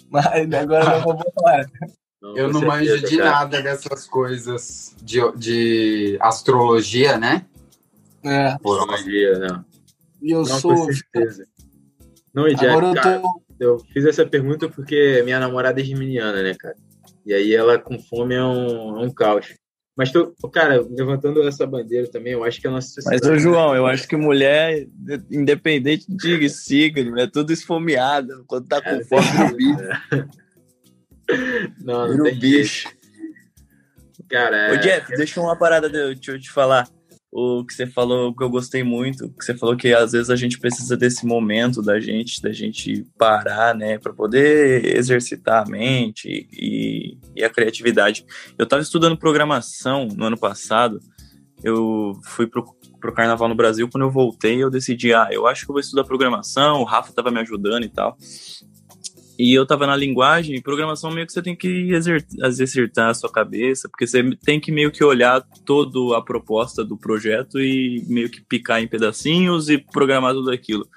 Mas 0.09 0.26
agora 0.53 0.99
não 0.99 1.03
vou 1.03 1.34
falar. 1.36 1.65
Eu 2.22 2.51
não 2.51 2.61
manjo 2.61 2.99
de 3.01 3.18
cara. 3.18 3.32
nada 3.32 3.61
dessas 3.61 4.07
coisas 4.07 4.95
de, 5.01 5.20
de 5.36 6.18
astrologia, 6.20 7.18
né? 7.18 7.45
É. 8.24 8.57
Dia, 9.03 9.39
né? 9.39 9.65
E 10.22 10.32
eu 10.32 10.39
Não, 10.39 10.59
sou. 10.59 10.76
com 10.76 10.91
certeza. 10.91 11.45
Não, 12.34 12.47
e 12.47 12.55
Jack, 12.55 12.65
Agora 12.68 12.88
eu 12.88 12.93
cara, 12.95 13.22
tô. 13.22 13.41
eu 13.59 13.80
fiz 13.93 14.05
essa 14.05 14.26
pergunta 14.26 14.68
porque 14.70 15.22
minha 15.24 15.39
namorada 15.39 15.80
é 15.80 15.84
geminiana, 15.84 16.41
né, 16.41 16.55
cara? 16.55 16.76
E 17.26 17.34
aí 17.34 17.53
ela 17.53 17.78
com 17.78 17.99
fome 17.99 18.36
é 18.36 18.43
um, 18.43 18.99
é 19.01 19.05
um 19.05 19.11
caos. 19.11 19.53
Mas, 19.98 20.12
tô, 20.12 20.32
cara, 20.52 20.86
levantando 20.88 21.41
essa 21.48 21.66
bandeira 21.66 22.08
também, 22.08 22.34
eu 22.34 22.43
acho 22.43 22.62
que 22.62 22.68
a 22.68 22.72
nossa 22.72 22.93
Mas, 22.98 23.04
sociedade... 23.04 23.34
ô 23.34 23.39
João, 23.39 23.76
eu 23.76 23.88
acho 23.88 24.08
que 24.08 24.16
mulher, 24.16 24.88
independente 25.32 26.06
de 26.08 26.48
signo, 26.50 27.20
é 27.20 27.26
tudo 27.26 27.52
esfomeada. 27.52 28.43
Quando 28.45 28.68
tá 28.68 28.80
com 28.80 28.89
É, 28.89 29.04
fome, 29.04 29.26
vira 29.26 29.52
o 29.52 29.56
bicho. 29.58 30.30
Não, 31.84 32.08
não 32.08 32.12
Vira 32.12 32.24
tem 32.24 32.39
bicho. 32.39 32.89
Cara, 34.30 34.56
é... 34.56 34.74
Ô, 34.74 34.78
Jeff, 34.78 35.14
deixa 35.18 35.41
uma 35.41 35.58
parada, 35.58 35.89
de, 35.89 36.16
deixa 36.16 36.32
eu 36.32 36.39
te 36.39 36.50
falar. 36.50 36.88
O 37.32 37.66
que 37.66 37.74
você 37.74 37.86
falou, 37.86 38.34
que 38.34 38.44
eu 38.44 38.50
gostei 38.50 38.84
muito, 38.84 39.30
que 39.30 39.44
você 39.44 39.54
falou 39.54 39.76
que 39.76 39.94
às 39.94 40.14
vezes 40.14 40.30
a 40.30 40.36
gente 40.36 40.58
precisa 40.60 40.96
desse 40.96 41.26
momento 41.26 41.82
da 41.82 42.00
gente, 42.00 42.42
da 42.42 42.52
gente 42.52 43.06
parar, 43.18 43.76
né, 43.76 44.00
para 44.00 44.14
poder 44.14 44.96
exercitar 44.96 45.64
a 45.64 45.70
mente 45.70 46.48
e, 46.52 47.18
e 47.36 47.44
a 47.44 47.50
criatividade. 47.50 48.26
Eu 48.58 48.64
estava 48.64 48.82
estudando 48.82 49.18
programação 49.18 50.08
no 50.08 50.26
ano 50.26 50.38
passado, 50.38 51.00
eu 51.64 52.18
fui 52.24 52.48
pro, 52.48 52.64
pro 53.00 53.14
Carnaval 53.14 53.50
no 53.50 53.56
Brasil, 53.56 53.90
quando 53.90 54.04
eu 54.04 54.12
voltei 54.12 54.64
eu 54.64 54.70
decidi, 54.70 55.14
ah, 55.14 55.28
eu 55.32 55.48
acho 55.48 55.66
que 55.66 55.72
eu 55.72 55.74
vou 55.74 55.82
estudar 55.82 56.06
programação, 56.06 56.80
o 56.82 56.86
Rafa 56.86 57.10
estava 57.10 57.32
me 57.32 57.40
ajudando 57.40 57.84
e 57.84 57.90
tal. 57.90 58.18
E 59.38 59.54
eu 59.54 59.68
tava 59.68 59.86
na 59.86 59.96
linguagem, 59.96 60.60
programação 60.62 61.12
meio 61.12 61.28
que 61.28 61.34
você 61.34 61.44
tem 61.44 61.56
que 61.56 61.92
exercitar 62.44 63.10
a 63.10 63.14
sua 63.14 63.32
cabeça, 63.32 63.88
porque 63.88 64.08
você 64.08 64.24
tem 64.44 64.60
que 64.60 64.72
meio 64.72 64.92
que 64.92 65.04
olhar 65.04 65.42
toda 65.64 66.18
a 66.18 66.22
proposta 66.22 66.84
do 66.84 66.98
projeto 66.98 67.60
e 67.60 68.04
meio 68.08 68.30
que 68.30 68.42
picar 68.42 68.82
em 68.82 68.88
pedacinhos 68.88 69.70
e 69.70 69.78
programar 69.78 70.34
tudo 70.34 70.50
aquilo. 70.50 70.88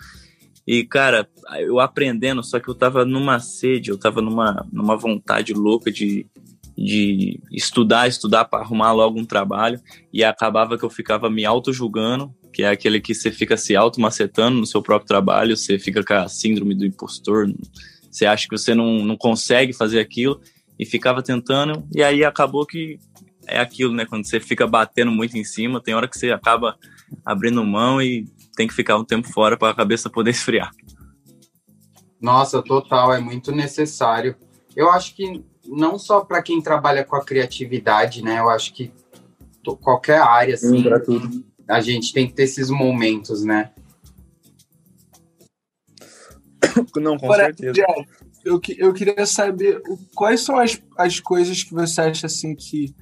E, 0.66 0.84
cara, 0.84 1.28
eu 1.59 1.80
aprendendo, 1.80 2.43
só 2.43 2.59
que 2.59 2.68
eu 2.68 2.74
tava 2.74 3.05
numa 3.05 3.41
sede, 3.41 3.91
eu 3.91 3.99
tava 3.99 4.22
numa, 4.22 4.66
numa 4.72 4.97
vontade 4.97 5.53
louca 5.53 5.91
de, 5.91 6.26
de 6.78 7.41
estudar, 7.53 8.09
estudar 8.09 8.47
para 8.47 8.62
arrumar 8.62 8.93
logo 8.93 9.18
um 9.18 9.24
trabalho, 9.24 9.78
e 10.12 10.24
acabava 10.24 10.78
que 10.78 10.84
eu 10.84 10.91
ficava 10.91 11.28
me 11.28 11.45
auto-julgando, 11.45 12.32
que 12.53 12.62
é 12.62 12.68
aquele 12.68 13.01
que 13.01 13.14
você 13.14 13.30
fica 13.30 13.57
se 13.57 13.76
auto-macetando 13.76 14.59
no 14.59 14.66
seu 14.66 14.80
próprio 14.80 15.09
trabalho, 15.09 15.57
você 15.57 15.78
fica 15.78 16.03
com 16.03 16.14
a 16.14 16.28
síndrome 16.28 16.74
do 16.74 16.86
impostor, 16.86 17.53
você 18.11 18.26
acha 18.26 18.48
que 18.48 18.56
você 18.56 18.74
não, 18.74 19.04
não 19.04 19.16
consegue 19.16 19.72
fazer 19.72 20.00
aquilo 20.00 20.40
e 20.78 20.84
ficava 20.86 21.22
tentando, 21.22 21.86
e 21.94 22.02
aí 22.02 22.24
acabou 22.24 22.66
que 22.66 22.98
é 23.46 23.58
aquilo, 23.58 23.92
né? 23.92 24.06
Quando 24.06 24.26
você 24.26 24.40
fica 24.40 24.66
batendo 24.66 25.11
muito 25.11 25.36
em 25.36 25.44
cima, 25.44 25.80
tem 25.80 25.94
hora 25.94 26.08
que 26.08 26.18
você 26.18 26.30
acaba 26.30 26.76
abrindo 27.24 27.64
mão 27.64 28.00
e 28.00 28.26
tem 28.56 28.66
que 28.66 28.74
ficar 28.74 28.96
um 28.96 29.04
tempo 29.04 29.28
fora 29.28 29.56
para 29.56 29.70
a 29.70 29.76
cabeça 29.76 30.08
poder 30.08 30.30
esfriar. 30.32 30.70
Nossa, 32.20 32.62
total, 32.62 33.12
é 33.12 33.20
muito 33.20 33.50
necessário. 33.50 34.36
Eu 34.76 34.90
acho 34.90 35.16
que 35.16 35.42
não 35.66 35.98
só 35.98 36.20
para 36.20 36.42
quem 36.42 36.62
trabalha 36.62 37.04
com 37.04 37.16
a 37.16 37.24
criatividade, 37.24 38.22
né? 38.22 38.38
Eu 38.38 38.48
acho 38.48 38.72
que 38.72 38.92
qualquer 39.82 40.20
área, 40.20 40.54
assim, 40.54 40.82
tudo. 41.04 41.44
a 41.68 41.80
gente 41.80 42.12
tem 42.12 42.26
que 42.26 42.32
ter 42.32 42.44
esses 42.44 42.70
momentos, 42.70 43.44
né? 43.44 43.70
Não, 46.96 47.16
com 47.18 47.26
Agora, 47.26 47.44
certeza. 47.44 47.82
Eu, 48.44 48.58
que- 48.60 48.76
eu 48.78 48.92
queria 48.92 49.26
saber 49.26 49.80
o- 49.88 49.98
quais 50.14 50.40
são 50.40 50.58
as, 50.58 50.80
as 50.96 51.20
coisas 51.20 51.62
que 51.62 51.72
você 51.74 52.00
acha 52.00 52.26
assim 52.26 52.54
que 52.54 52.94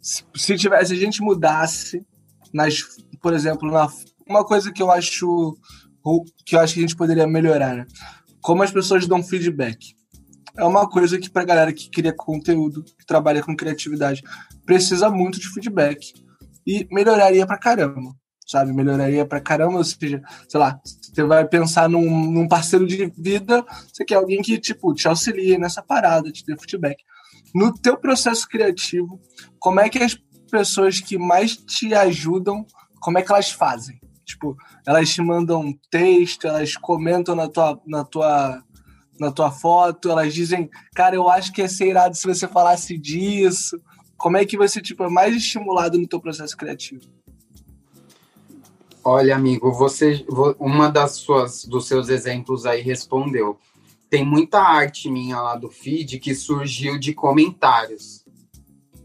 se, 0.00 0.24
se 0.34 0.56
tivesse 0.56 0.88
se 0.88 0.94
a 0.94 1.04
gente 1.04 1.22
mudasse 1.22 2.04
nas, 2.52 2.80
por 3.20 3.32
exemplo, 3.32 3.70
na, 3.70 3.88
uma 4.28 4.44
coisa 4.44 4.72
que 4.72 4.82
eu 4.82 4.90
acho 4.90 5.56
que 6.44 6.56
eu 6.56 6.60
acho 6.60 6.74
que 6.74 6.80
a 6.80 6.82
gente 6.82 6.96
poderia 6.96 7.26
melhorar, 7.26 7.76
né? 7.76 7.86
Como 8.40 8.62
as 8.62 8.70
pessoas 8.72 9.06
dão 9.06 9.22
feedback. 9.22 9.94
É 10.56 10.64
uma 10.64 10.88
coisa 10.88 11.18
que 11.18 11.30
pra 11.30 11.44
galera 11.44 11.72
que 11.72 11.88
cria 11.88 12.12
conteúdo, 12.12 12.82
que 12.84 13.06
trabalha 13.06 13.42
com 13.42 13.56
criatividade, 13.56 14.22
precisa 14.66 15.08
muito 15.08 15.38
de 15.40 15.48
feedback. 15.48 16.12
E 16.66 16.86
melhoraria 16.90 17.46
pra 17.46 17.56
caramba, 17.58 18.12
sabe? 18.46 18.72
Melhoraria 18.72 19.24
pra 19.26 19.40
caramba, 19.40 19.78
ou 19.78 19.84
seja, 19.84 20.22
sei 20.48 20.60
lá, 20.60 20.80
você 20.84 21.22
vai 21.24 21.46
pensar 21.46 21.88
num, 21.88 22.30
num 22.30 22.48
parceiro 22.48 22.86
de 22.86 23.12
vida, 23.16 23.64
você 23.92 24.04
quer 24.04 24.16
alguém 24.16 24.42
que, 24.42 24.58
tipo, 24.58 24.94
te 24.94 25.08
auxilie 25.08 25.58
nessa 25.58 25.82
parada, 25.82 26.30
te 26.30 26.44
dê 26.44 26.56
feedback. 26.56 27.02
No 27.54 27.72
teu 27.72 27.96
processo 27.96 28.48
criativo, 28.48 29.20
como 29.58 29.80
é 29.80 29.88
que 29.88 29.98
as 29.98 30.16
pessoas 30.50 31.00
que 31.00 31.18
mais 31.18 31.56
te 31.56 31.94
ajudam, 31.94 32.66
como 33.00 33.18
é 33.18 33.22
que 33.22 33.32
elas 33.32 33.50
fazem? 33.50 34.00
Tipo, 34.24 34.56
elas 34.86 35.10
te 35.10 35.20
mandam 35.20 35.74
texto, 35.90 36.46
elas 36.46 36.76
comentam 36.76 37.34
na 37.34 37.48
tua, 37.48 37.80
na 37.86 38.04
tua, 38.04 38.62
na 39.18 39.30
tua 39.30 39.50
foto, 39.50 40.10
elas 40.10 40.32
dizem, 40.32 40.70
cara, 40.94 41.14
eu 41.16 41.28
acho 41.28 41.52
que 41.52 41.60
ia 41.60 41.68
ser 41.68 41.88
irado 41.88 42.16
se 42.16 42.26
você 42.26 42.48
falasse 42.48 42.96
disso. 42.96 43.80
Como 44.16 44.36
é 44.36 44.46
que 44.46 44.56
você, 44.56 44.80
tipo, 44.80 45.02
é 45.02 45.08
mais 45.08 45.34
estimulado 45.34 45.98
no 45.98 46.06
teu 46.06 46.20
processo 46.20 46.56
criativo? 46.56 47.02
Olha, 49.04 49.34
amigo, 49.34 49.72
você 49.72 50.24
vo- 50.28 50.54
uma 50.60 50.88
das 50.88 51.12
suas 51.12 51.64
dos 51.64 51.86
seus 51.88 52.08
exemplos 52.08 52.64
aí 52.66 52.80
respondeu. 52.80 53.58
Tem 54.08 54.24
muita 54.24 54.60
arte 54.60 55.10
minha 55.10 55.40
lá 55.40 55.56
do 55.56 55.68
feed 55.70 56.18
que 56.20 56.34
surgiu 56.34 56.98
de 56.98 57.12
comentários. 57.12 58.24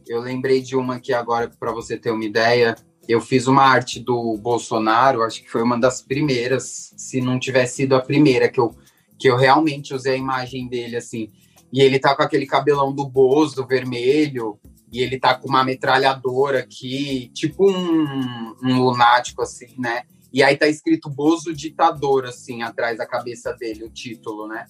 Eu 0.07 0.19
lembrei 0.21 0.61
de 0.61 0.75
uma 0.75 0.95
aqui 0.95 1.13
agora 1.13 1.49
para 1.59 1.71
você 1.71 1.97
ter 1.97 2.11
uma 2.11 2.25
ideia. 2.25 2.75
Eu 3.07 3.21
fiz 3.21 3.47
uma 3.47 3.63
arte 3.63 3.99
do 3.99 4.37
Bolsonaro, 4.37 5.23
acho 5.23 5.41
que 5.41 5.49
foi 5.49 5.63
uma 5.63 5.79
das 5.79 6.01
primeiras, 6.01 6.93
se 6.97 7.21
não 7.21 7.39
tivesse 7.39 7.77
sido 7.77 7.95
a 7.95 8.01
primeira 8.01 8.49
que 8.49 8.59
eu 8.59 8.75
que 9.19 9.27
eu 9.27 9.35
realmente 9.35 9.95
usei 9.95 10.13
a 10.13 10.17
imagem 10.17 10.67
dele 10.67 10.95
assim. 10.95 11.29
E 11.73 11.81
ele 11.81 11.97
tá 11.97 12.15
com 12.15 12.21
aquele 12.21 12.45
cabelão 12.45 12.93
do 12.93 13.03
Bozo 13.09 13.65
vermelho, 13.65 14.59
e 14.97 15.01
ele 15.01 15.19
tá 15.19 15.35
com 15.35 15.47
uma 15.47 15.63
metralhadora 15.63 16.57
aqui, 16.57 17.29
tipo 17.31 17.69
um, 17.69 18.55
um 18.63 18.81
lunático, 18.81 19.43
assim, 19.43 19.75
né? 19.77 20.05
E 20.33 20.41
aí 20.41 20.57
tá 20.57 20.67
escrito 20.67 21.07
Bozo 21.07 21.53
Ditador, 21.53 22.25
assim, 22.25 22.63
atrás 22.63 22.97
da 22.97 23.05
cabeça 23.05 23.53
dele, 23.53 23.83
o 23.83 23.91
título, 23.91 24.47
né? 24.47 24.65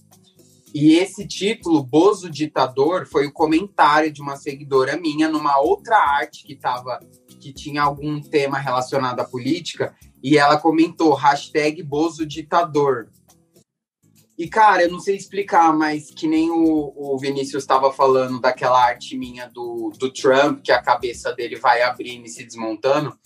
E 0.76 0.96
esse 0.96 1.26
título, 1.26 1.82
Bozo 1.82 2.30
Ditador, 2.30 3.08
foi 3.08 3.26
o 3.26 3.32
comentário 3.32 4.12
de 4.12 4.22
uma 4.22 4.36
seguidora 4.36 4.98
minha 4.98 5.30
numa 5.30 5.62
outra 5.62 5.98
arte 5.98 6.44
que 6.44 6.58
tava, 6.58 7.00
que 7.40 7.54
tinha 7.54 7.82
algum 7.82 8.20
tema 8.20 8.58
relacionado 8.58 9.22
à 9.22 9.24
política, 9.24 9.96
e 10.22 10.38
ela 10.38 10.60
comentou, 10.60 11.14
hashtag 11.14 11.82
Bozo 11.82 12.26
Ditador. 12.26 13.08
E, 14.38 14.48
cara, 14.48 14.84
eu 14.84 14.92
não 14.92 15.00
sei 15.00 15.16
explicar, 15.16 15.76
mas 15.76 16.12
que 16.12 16.28
nem 16.28 16.52
o, 16.52 16.94
o 16.96 17.18
Vinícius 17.18 17.64
estava 17.64 17.92
falando 17.92 18.40
daquela 18.40 18.80
arte 18.80 19.18
minha 19.18 19.50
do, 19.50 19.92
do 19.98 20.14
Trump, 20.14 20.62
que 20.62 20.72
a 20.72 20.82
cabeça 20.82 21.34
dele 21.34 21.56
vai 21.56 21.82
abrindo 21.82 22.26
e 22.26 22.30
se 22.30 22.46
desmontando. 22.46 23.18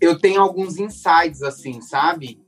Eu 0.00 0.18
tenho 0.18 0.40
alguns 0.40 0.78
insights, 0.78 1.42
assim, 1.42 1.80
sabe? 1.80 2.40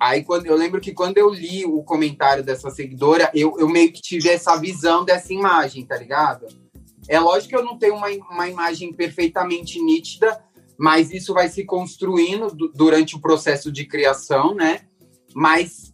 Aí 0.00 0.24
quando 0.24 0.46
eu 0.46 0.56
lembro 0.56 0.80
que 0.80 0.92
quando 0.92 1.16
eu 1.18 1.32
li 1.32 1.64
o 1.64 1.84
comentário 1.84 2.42
dessa 2.42 2.68
seguidora, 2.68 3.30
eu, 3.32 3.56
eu 3.60 3.68
meio 3.68 3.92
que 3.92 4.02
tive 4.02 4.28
essa 4.28 4.56
visão 4.56 5.04
dessa 5.04 5.32
imagem, 5.32 5.86
tá 5.86 5.96
ligado? 5.96 6.46
É 7.08 7.20
lógico 7.20 7.50
que 7.50 7.56
eu 7.56 7.64
não 7.64 7.78
tenho 7.78 7.94
uma, 7.94 8.08
uma 8.08 8.48
imagem 8.48 8.92
perfeitamente 8.92 9.80
nítida, 9.80 10.42
mas 10.76 11.12
isso 11.12 11.32
vai 11.32 11.48
se 11.48 11.64
construindo 11.64 12.48
du- 12.48 12.72
durante 12.74 13.14
o 13.14 13.20
processo 13.20 13.70
de 13.70 13.86
criação, 13.86 14.52
né? 14.52 14.80
Mas 15.32 15.93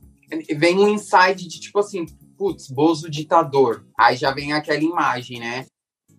vem 0.56 0.78
um 0.78 0.88
insight 0.88 1.46
de 1.46 1.60
tipo 1.60 1.78
assim, 1.78 2.06
putz, 2.36 2.68
Bozo 2.68 3.10
ditador. 3.10 3.84
Aí 3.98 4.16
já 4.16 4.32
vem 4.32 4.52
aquela 4.52 4.82
imagem, 4.82 5.40
né? 5.40 5.66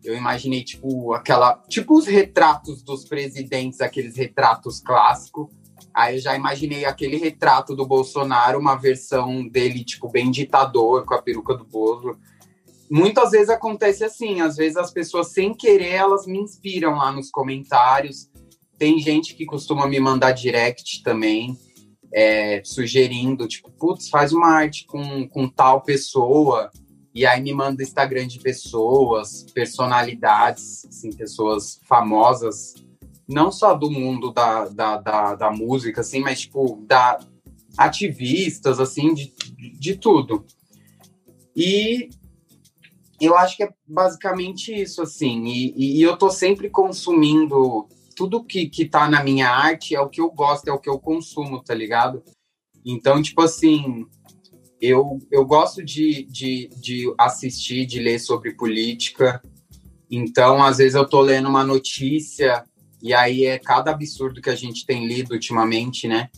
Eu 0.04 0.16
imaginei, 0.16 0.64
tipo, 0.64 1.14
aquela. 1.14 1.56
Tipo 1.70 1.98
os 1.98 2.06
retratos 2.06 2.84
dos 2.84 3.06
presidentes, 3.06 3.82
aqueles 3.82 4.16
retratos 4.16 4.80
clássicos. 4.80 5.48
Aí 5.94 6.16
eu 6.16 6.22
já 6.22 6.36
imaginei 6.36 6.86
aquele 6.86 7.18
retrato 7.18 7.76
do 7.76 7.86
Bolsonaro, 7.86 8.60
uma 8.60 8.76
versão 8.76 9.48
dele, 9.48 9.84
tipo, 9.84 10.10
bem 10.10 10.32
ditador, 10.32 11.06
com 11.06 11.14
a 11.14 11.22
peruca 11.22 11.56
do 11.56 11.66
Bozo. 11.66 12.18
Muitas 12.90 13.32
vezes 13.32 13.50
acontece 13.50 14.04
assim, 14.04 14.42
às 14.42 14.58
vezes 14.58 14.78
as 14.78 14.92
pessoas, 14.92 15.32
sem 15.32 15.54
querer, 15.54 15.94
elas 15.94 16.26
me 16.26 16.40
inspiram 16.40 16.96
lá 16.96 17.12
nos 17.12 17.30
comentários. 17.30 18.30
Tem 18.78 19.00
gente 19.00 19.36
que 19.36 19.46
costuma 19.46 19.88
me 19.88 20.00
mandar 20.00 20.32
direct 20.32 21.02
também 21.04 21.58
é, 22.14 22.62
sugerindo, 22.64 23.48
tipo, 23.48 23.72
putz, 23.72 24.10
faz 24.10 24.34
uma 24.34 24.48
arte 24.48 24.86
com, 24.86 25.28
com 25.28 25.48
tal 25.48 25.82
pessoa, 25.82 26.70
e 27.14 27.26
aí 27.26 27.42
me 27.42 27.54
manda 27.54 27.84
Instagram 27.84 28.28
de 28.28 28.40
pessoas, 28.40 29.46
personalidades, 29.54 30.86
assim, 30.86 31.12
pessoas 31.12 31.80
famosas, 31.88 32.74
não 33.28 33.52
só 33.52 33.74
do 33.74 33.90
mundo 33.90 34.32
da, 34.32 34.66
da, 34.66 34.98
da, 34.98 35.36
da 35.36 35.52
música, 35.52 36.02
assim, 36.02 36.20
mas, 36.20 36.42
tipo, 36.42 36.84
da 36.88 37.20
ativistas, 37.78 38.80
assim, 38.80 39.14
de, 39.14 39.34
de 39.80 39.96
tudo. 39.96 40.46
E 41.56 42.10
eu 43.20 43.38
acho 43.38 43.56
que 43.56 43.64
é 43.64 43.70
basicamente 43.88 44.74
isso, 44.74 45.02
assim, 45.02 45.46
e, 45.46 46.00
e 46.00 46.02
eu 46.02 46.18
tô 46.18 46.30
sempre 46.30 46.70
consumindo 46.70 47.88
tudo 48.22 48.44
que, 48.44 48.70
que 48.70 48.86
tá 48.86 49.10
na 49.10 49.24
minha 49.24 49.50
arte 49.50 49.96
é 49.96 50.00
o 50.00 50.08
que 50.08 50.22
eu 50.22 50.30
gosto, 50.30 50.68
é 50.68 50.72
o 50.72 50.78
que 50.78 50.88
eu 50.88 51.00
consumo, 51.00 51.60
tá 51.64 51.74
ligado? 51.74 52.22
Então, 52.86 53.20
tipo 53.20 53.42
assim, 53.42 54.06
eu, 54.80 55.18
eu 55.32 55.44
gosto 55.44 55.84
de, 55.84 56.22
de, 56.26 56.70
de 56.80 57.12
assistir, 57.18 57.88
de 57.88 58.00
ler 58.00 58.20
sobre 58.20 58.54
política. 58.54 59.42
Então, 60.08 60.62
às 60.62 60.78
vezes 60.78 60.94
eu 60.94 61.04
tô 61.04 61.20
lendo 61.20 61.50
uma 61.50 61.64
notícia 61.64 62.64
e 63.02 63.12
aí 63.12 63.46
é 63.46 63.58
cada 63.58 63.90
absurdo 63.90 64.40
que 64.40 64.52
a 64.52 64.56
gente 64.56 64.86
tem 64.86 65.08
lido 65.08 65.34
ultimamente, 65.34 66.08
né? 66.08 66.30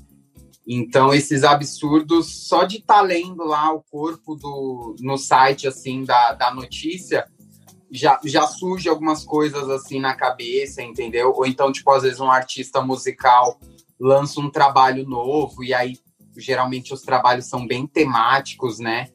Então, 0.65 1.13
esses 1.13 1.43
absurdos, 1.43 2.47
só 2.47 2.63
de 2.63 2.77
estar 2.77 2.99
tá 2.99 3.01
lendo 3.01 3.43
lá 3.43 3.73
o 3.73 3.83
corpo 3.83 4.35
do, 4.35 4.95
no 5.01 5.17
site, 5.17 5.67
assim, 5.67 6.05
da, 6.05 6.31
da 6.31 6.55
notícia, 6.55 7.27
já, 7.93 8.19
já 8.25 8.47
surge 8.47 8.89
algumas 8.89 9.23
coisas, 9.23 9.69
assim, 9.69 9.99
na 9.99 10.15
cabeça, 10.15 10.81
entendeu? 10.81 11.31
Ou 11.35 11.45
então, 11.45 11.71
tipo, 11.71 11.91
às 11.91 12.01
vezes 12.01 12.19
um 12.19 12.31
artista 12.31 12.81
musical 12.81 13.59
lança 13.99 14.41
um 14.41 14.49
trabalho 14.49 15.07
novo 15.07 15.63
e 15.63 15.75
aí, 15.75 15.99
geralmente, 16.35 16.91
os 16.91 17.03
trabalhos 17.03 17.45
são 17.45 17.67
bem 17.67 17.85
temáticos, 17.85 18.79
né? 18.79 19.09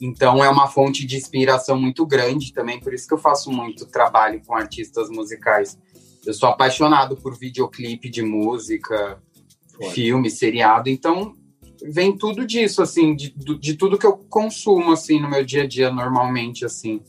Então, 0.00 0.42
é 0.42 0.48
uma 0.48 0.66
fonte 0.66 1.06
de 1.06 1.16
inspiração 1.16 1.78
muito 1.78 2.06
grande 2.06 2.54
também, 2.54 2.80
por 2.80 2.94
isso 2.94 3.06
que 3.06 3.12
eu 3.12 3.18
faço 3.18 3.52
muito 3.52 3.86
trabalho 3.86 4.40
com 4.44 4.56
artistas 4.56 5.10
musicais. 5.10 5.78
Eu 6.24 6.32
sou 6.32 6.48
apaixonado 6.48 7.16
por 7.16 7.38
videoclipe 7.38 8.08
de 8.08 8.22
música, 8.22 9.22
filme, 9.92 10.30
seriado. 10.30 10.88
Então, 10.88 11.34
vem 11.84 12.16
tudo 12.16 12.46
disso, 12.46 12.80
assim, 12.80 13.14
de, 13.14 13.34
de 13.58 13.74
tudo 13.74 13.98
que 13.98 14.06
eu 14.06 14.16
consumo, 14.16 14.90
assim, 14.90 15.20
no 15.20 15.28
meu 15.28 15.44
dia 15.44 15.64
a 15.64 15.66
dia, 15.68 15.90
normalmente, 15.90 16.64
assim. 16.64 17.02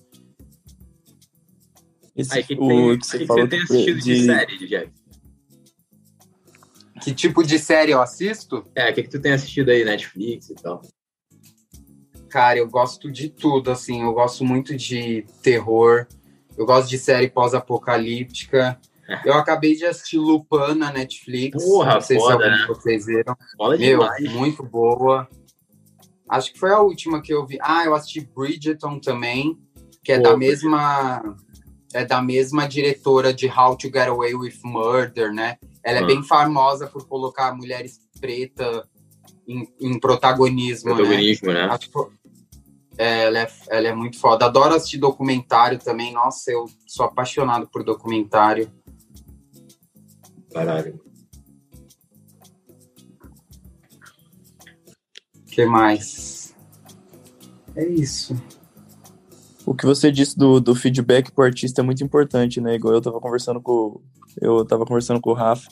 Esse, 2.16 2.38
Aí, 2.38 2.44
que, 2.44 2.54
o, 2.54 2.68
tem, 2.68 3.00
que 3.00 3.08
você, 3.08 3.18
que 3.20 3.26
falou 3.26 3.44
você 3.44 3.50
tem 3.50 3.62
assistido 3.62 4.00
de, 4.00 4.16
de 4.16 4.26
série, 4.26 4.68
Jack? 4.68 4.92
Que 7.02 7.14
tipo 7.14 7.44
de 7.44 7.60
série 7.60 7.92
eu 7.92 8.02
assisto? 8.02 8.64
É, 8.76 8.90
o 8.90 8.94
que, 8.94 9.04
que 9.04 9.10
tu 9.10 9.20
tem 9.20 9.34
assistido 9.34 9.70
aí, 9.70 9.84
Netflix 9.84 10.50
e 10.50 10.56
tal? 10.56 10.82
Cara, 12.30 12.58
eu 12.60 12.70
gosto 12.70 13.12
de 13.12 13.30
tudo, 13.30 13.72
assim, 13.72 14.04
eu 14.04 14.14
gosto 14.14 14.46
muito 14.46 14.76
de 14.76 15.26
terror, 15.42 16.08
eu 16.58 16.66
gosto 16.66 16.90
de 16.90 16.98
série 16.98 17.30
pós-apocalíptica, 17.30 18.80
eu 19.26 19.34
acabei 19.34 19.76
de 19.76 19.86
assistir 19.86 20.18
Lupin 20.18 20.76
na 20.76 20.92
Netflix. 20.92 21.64
Porra, 21.64 21.96
não 21.96 22.02
sei 22.02 22.18
foda, 22.18 22.38
se 22.38 22.44
algum 22.44 22.56
né? 22.56 22.62
de 22.62 22.68
vocês 22.68 23.06
viram. 23.06 23.38
Foda 23.58 23.78
Meu, 23.78 24.00
demais. 24.00 24.32
muito 24.32 24.64
boa. 24.64 25.28
Acho 26.30 26.54
que 26.54 26.60
foi 26.60 26.72
a 26.72 26.80
última 26.80 27.22
que 27.22 27.34
eu 27.34 27.46
vi. 27.46 27.58
Ah, 27.62 27.84
eu 27.86 27.94
assisti 27.94 28.22
Bridgerton 28.22 29.00
também, 29.00 29.60
que 30.04 30.12
é 30.12 30.18
Pô, 30.18 30.24
da 30.24 30.38
mesma 30.38 31.36
é 31.94 32.06
da 32.06 32.22
mesma 32.22 32.68
diretora 32.68 33.34
de 33.34 33.48
How 33.48 33.78
to 33.78 33.88
Get 33.88 34.08
Away 34.08 34.34
with 34.34 34.60
Murder, 34.64 35.34
né? 35.34 35.58
Ela 35.84 36.00
é 36.00 36.04
ah. 36.04 36.06
bem 36.06 36.24
famosa 36.24 36.88
por 36.88 37.08
colocar 37.08 37.56
mulheres 37.56 38.00
pretas 38.20 38.84
em, 39.48 39.68
em 39.80 40.00
protagonismo, 40.00 40.90
né? 40.90 40.96
protagonismo, 40.96 41.52
né? 41.52 41.68
né? 41.68 41.78
É, 42.98 43.24
ela, 43.24 43.40
é, 43.40 43.52
ela 43.70 43.88
é 43.88 43.96
muito 43.96 44.20
foda. 44.20 44.46
Adoro 44.46 44.76
assistir 44.76 44.98
documentário 44.98 45.80
também. 45.80 46.14
Nossa, 46.14 46.52
eu 46.52 46.66
sou 46.88 47.06
apaixonado 47.06 47.68
por 47.68 47.84
documentário. 47.84 48.72
Caralho. 50.52 51.02
O 55.36 55.46
que 55.46 55.66
mais? 55.66 56.56
É 57.76 57.86
isso. 57.86 58.36
O 59.66 59.74
que 59.74 59.86
você 59.86 60.12
disse 60.12 60.38
do, 60.38 60.60
do 60.60 60.76
feedback 60.76 61.32
pro 61.32 61.46
artista 61.46 61.82
é 61.82 61.84
muito 61.84 62.04
importante, 62.04 62.60
né? 62.60 62.76
Igual 62.76 62.94
eu 62.94 63.02
tava 63.02 63.20
conversando 63.20 63.62
com. 63.62 64.02
Eu 64.42 64.66
tava 64.66 64.86
conversando 64.86 65.22
com 65.22 65.30
o 65.30 65.34
Rafa. 65.34 65.70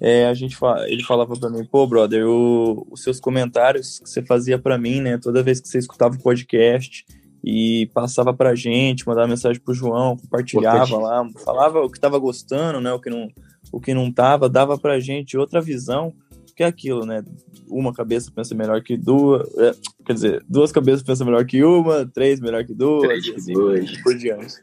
É, 0.00 0.26
a 0.26 0.34
gente 0.34 0.56
fala, 0.56 0.88
ele 0.88 1.02
falava 1.02 1.36
para 1.36 1.50
mim, 1.50 1.64
pô, 1.64 1.86
brother, 1.86 2.26
o, 2.26 2.86
os 2.90 3.02
seus 3.02 3.20
comentários 3.20 4.00
que 4.00 4.10
você 4.10 4.22
fazia 4.22 4.58
para 4.58 4.76
mim, 4.76 5.00
né? 5.00 5.18
Toda 5.18 5.42
vez 5.42 5.60
que 5.60 5.68
você 5.68 5.78
escutava 5.78 6.16
o 6.16 6.22
podcast 6.22 7.04
e 7.44 7.88
passava 7.94 8.32
pra 8.32 8.54
gente, 8.54 9.06
mandava 9.06 9.28
mensagem 9.28 9.60
pro 9.60 9.74
João, 9.74 10.16
compartilhava 10.16 10.96
lá, 10.96 11.28
falava 11.44 11.80
o 11.80 11.90
que 11.90 12.00
tava 12.00 12.18
gostando, 12.18 12.80
né? 12.80 12.92
O 12.92 13.00
que 13.00 13.10
não, 13.10 13.28
o 13.70 13.80
que 13.80 13.94
não 13.94 14.10
tava, 14.10 14.48
dava 14.48 14.78
pra 14.78 14.98
gente 14.98 15.36
outra 15.36 15.60
visão, 15.60 16.12
que 16.54 16.62
é 16.62 16.66
aquilo, 16.66 17.04
né? 17.04 17.24
Uma 17.68 17.92
cabeça 17.92 18.30
pensa 18.34 18.54
melhor 18.54 18.82
que 18.82 18.96
duas, 18.96 19.46
é, 19.58 19.72
quer 20.04 20.12
dizer, 20.12 20.44
duas 20.48 20.70
cabeças 20.70 21.02
pensam 21.02 21.26
melhor 21.26 21.44
que 21.44 21.62
uma, 21.64 22.06
três 22.06 22.40
melhor 22.40 22.64
que 22.64 22.74
duas, 22.74 23.02
três 23.02 23.28
assim, 23.36 23.52
duas. 23.52 24.02
por 24.02 24.16
diante. 24.16 24.54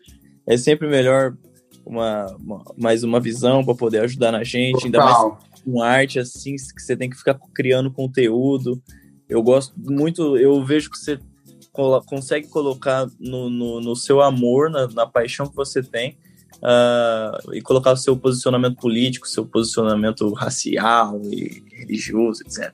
É 0.48 0.58
sempre 0.58 0.88
melhor 0.88 1.36
uma, 1.86 2.28
uma 2.38 2.64
mais 2.78 3.04
uma 3.04 3.20
visão 3.20 3.64
para 3.64 3.76
poder 3.76 4.00
ajudar 4.00 4.32
na 4.32 4.44
gente, 4.44 4.86
ainda 4.86 5.00
mais 5.00 5.18
com 5.64 5.82
arte 5.82 6.20
assim, 6.20 6.56
que 6.56 6.82
você 6.82 6.96
tem 6.96 7.10
que 7.10 7.18
ficar 7.18 7.39
criando 7.54 7.92
conteúdo. 7.92 8.82
Eu 9.28 9.42
gosto 9.42 9.74
muito, 9.78 10.38
eu 10.38 10.64
vejo 10.64 10.89
que 10.89 10.98
você 10.98 11.20
consegue 12.06 12.48
colocar 12.48 13.08
no, 13.20 13.50
no, 13.50 13.80
no 13.80 13.96
seu 13.96 14.22
amor, 14.22 14.70
na, 14.70 14.88
na 14.88 15.08
paixão 15.08 15.48
que 15.48 15.56
você 15.56 15.82
tem, 15.82 16.18
uh, 16.62 17.53
e 17.53 17.62
colocar 17.62 17.91
o 17.93 17.97
seu 17.97 18.16
posicionamento 18.16 18.78
político, 18.78 19.28
seu 19.28 19.45
posicionamento 19.45 20.32
racial 20.34 21.20
e 21.24 21.64
religioso, 21.72 22.43
etc. 22.43 22.74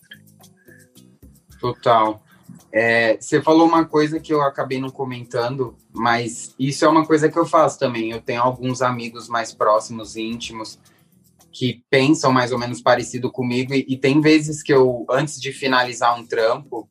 Total. 1.59 2.21
É, 2.71 3.17
você 3.19 3.41
falou 3.41 3.65
uma 3.65 3.85
coisa 3.85 4.19
que 4.19 4.33
eu 4.33 4.41
acabei 4.41 4.79
não 4.79 4.89
comentando, 4.89 5.75
mas 5.91 6.53
isso 6.59 6.85
é 6.85 6.87
uma 6.87 7.05
coisa 7.05 7.29
que 7.29 7.39
eu 7.39 7.45
faço 7.45 7.79
também. 7.79 8.11
Eu 8.11 8.21
tenho 8.21 8.41
alguns 8.41 8.81
amigos 8.81 9.27
mais 9.27 9.53
próximos, 9.53 10.15
íntimos, 10.15 10.77
que 11.51 11.81
pensam 11.89 12.31
mais 12.31 12.51
ou 12.51 12.59
menos 12.59 12.81
parecido 12.81 13.31
comigo, 13.31 13.73
e, 13.73 13.85
e 13.87 13.97
tem 13.97 14.21
vezes 14.21 14.61
que 14.61 14.71
eu, 14.71 15.05
antes 15.09 15.41
de 15.41 15.51
finalizar 15.51 16.19
um 16.19 16.25
trampo, 16.25 16.87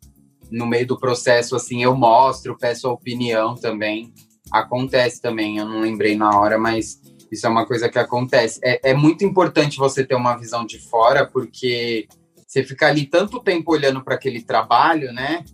no 0.50 0.66
meio 0.66 0.86
do 0.86 0.98
processo, 0.98 1.54
assim, 1.56 1.82
eu 1.82 1.94
mostro, 1.96 2.56
peço 2.56 2.88
a 2.88 2.92
opinião 2.92 3.54
também 3.54 4.12
acontece 4.50 5.20
também. 5.20 5.58
Eu 5.58 5.66
não 5.66 5.80
lembrei 5.80 6.16
na 6.16 6.38
hora, 6.38 6.58
mas 6.58 7.00
isso 7.30 7.46
é 7.46 7.50
uma 7.50 7.66
coisa 7.66 7.88
que 7.88 7.98
acontece. 7.98 8.60
É, 8.62 8.90
é 8.90 8.94
muito 8.94 9.24
importante 9.24 9.78
você 9.78 10.04
ter 10.04 10.14
uma 10.14 10.36
visão 10.36 10.64
de 10.64 10.78
fora, 10.78 11.26
porque 11.26 12.08
você 12.46 12.62
fica 12.62 12.86
ali 12.86 13.06
tanto 13.06 13.40
tempo 13.40 13.72
olhando 13.72 14.02
para 14.02 14.14
aquele 14.14 14.42
trabalho, 14.42 15.12
né? 15.12 15.44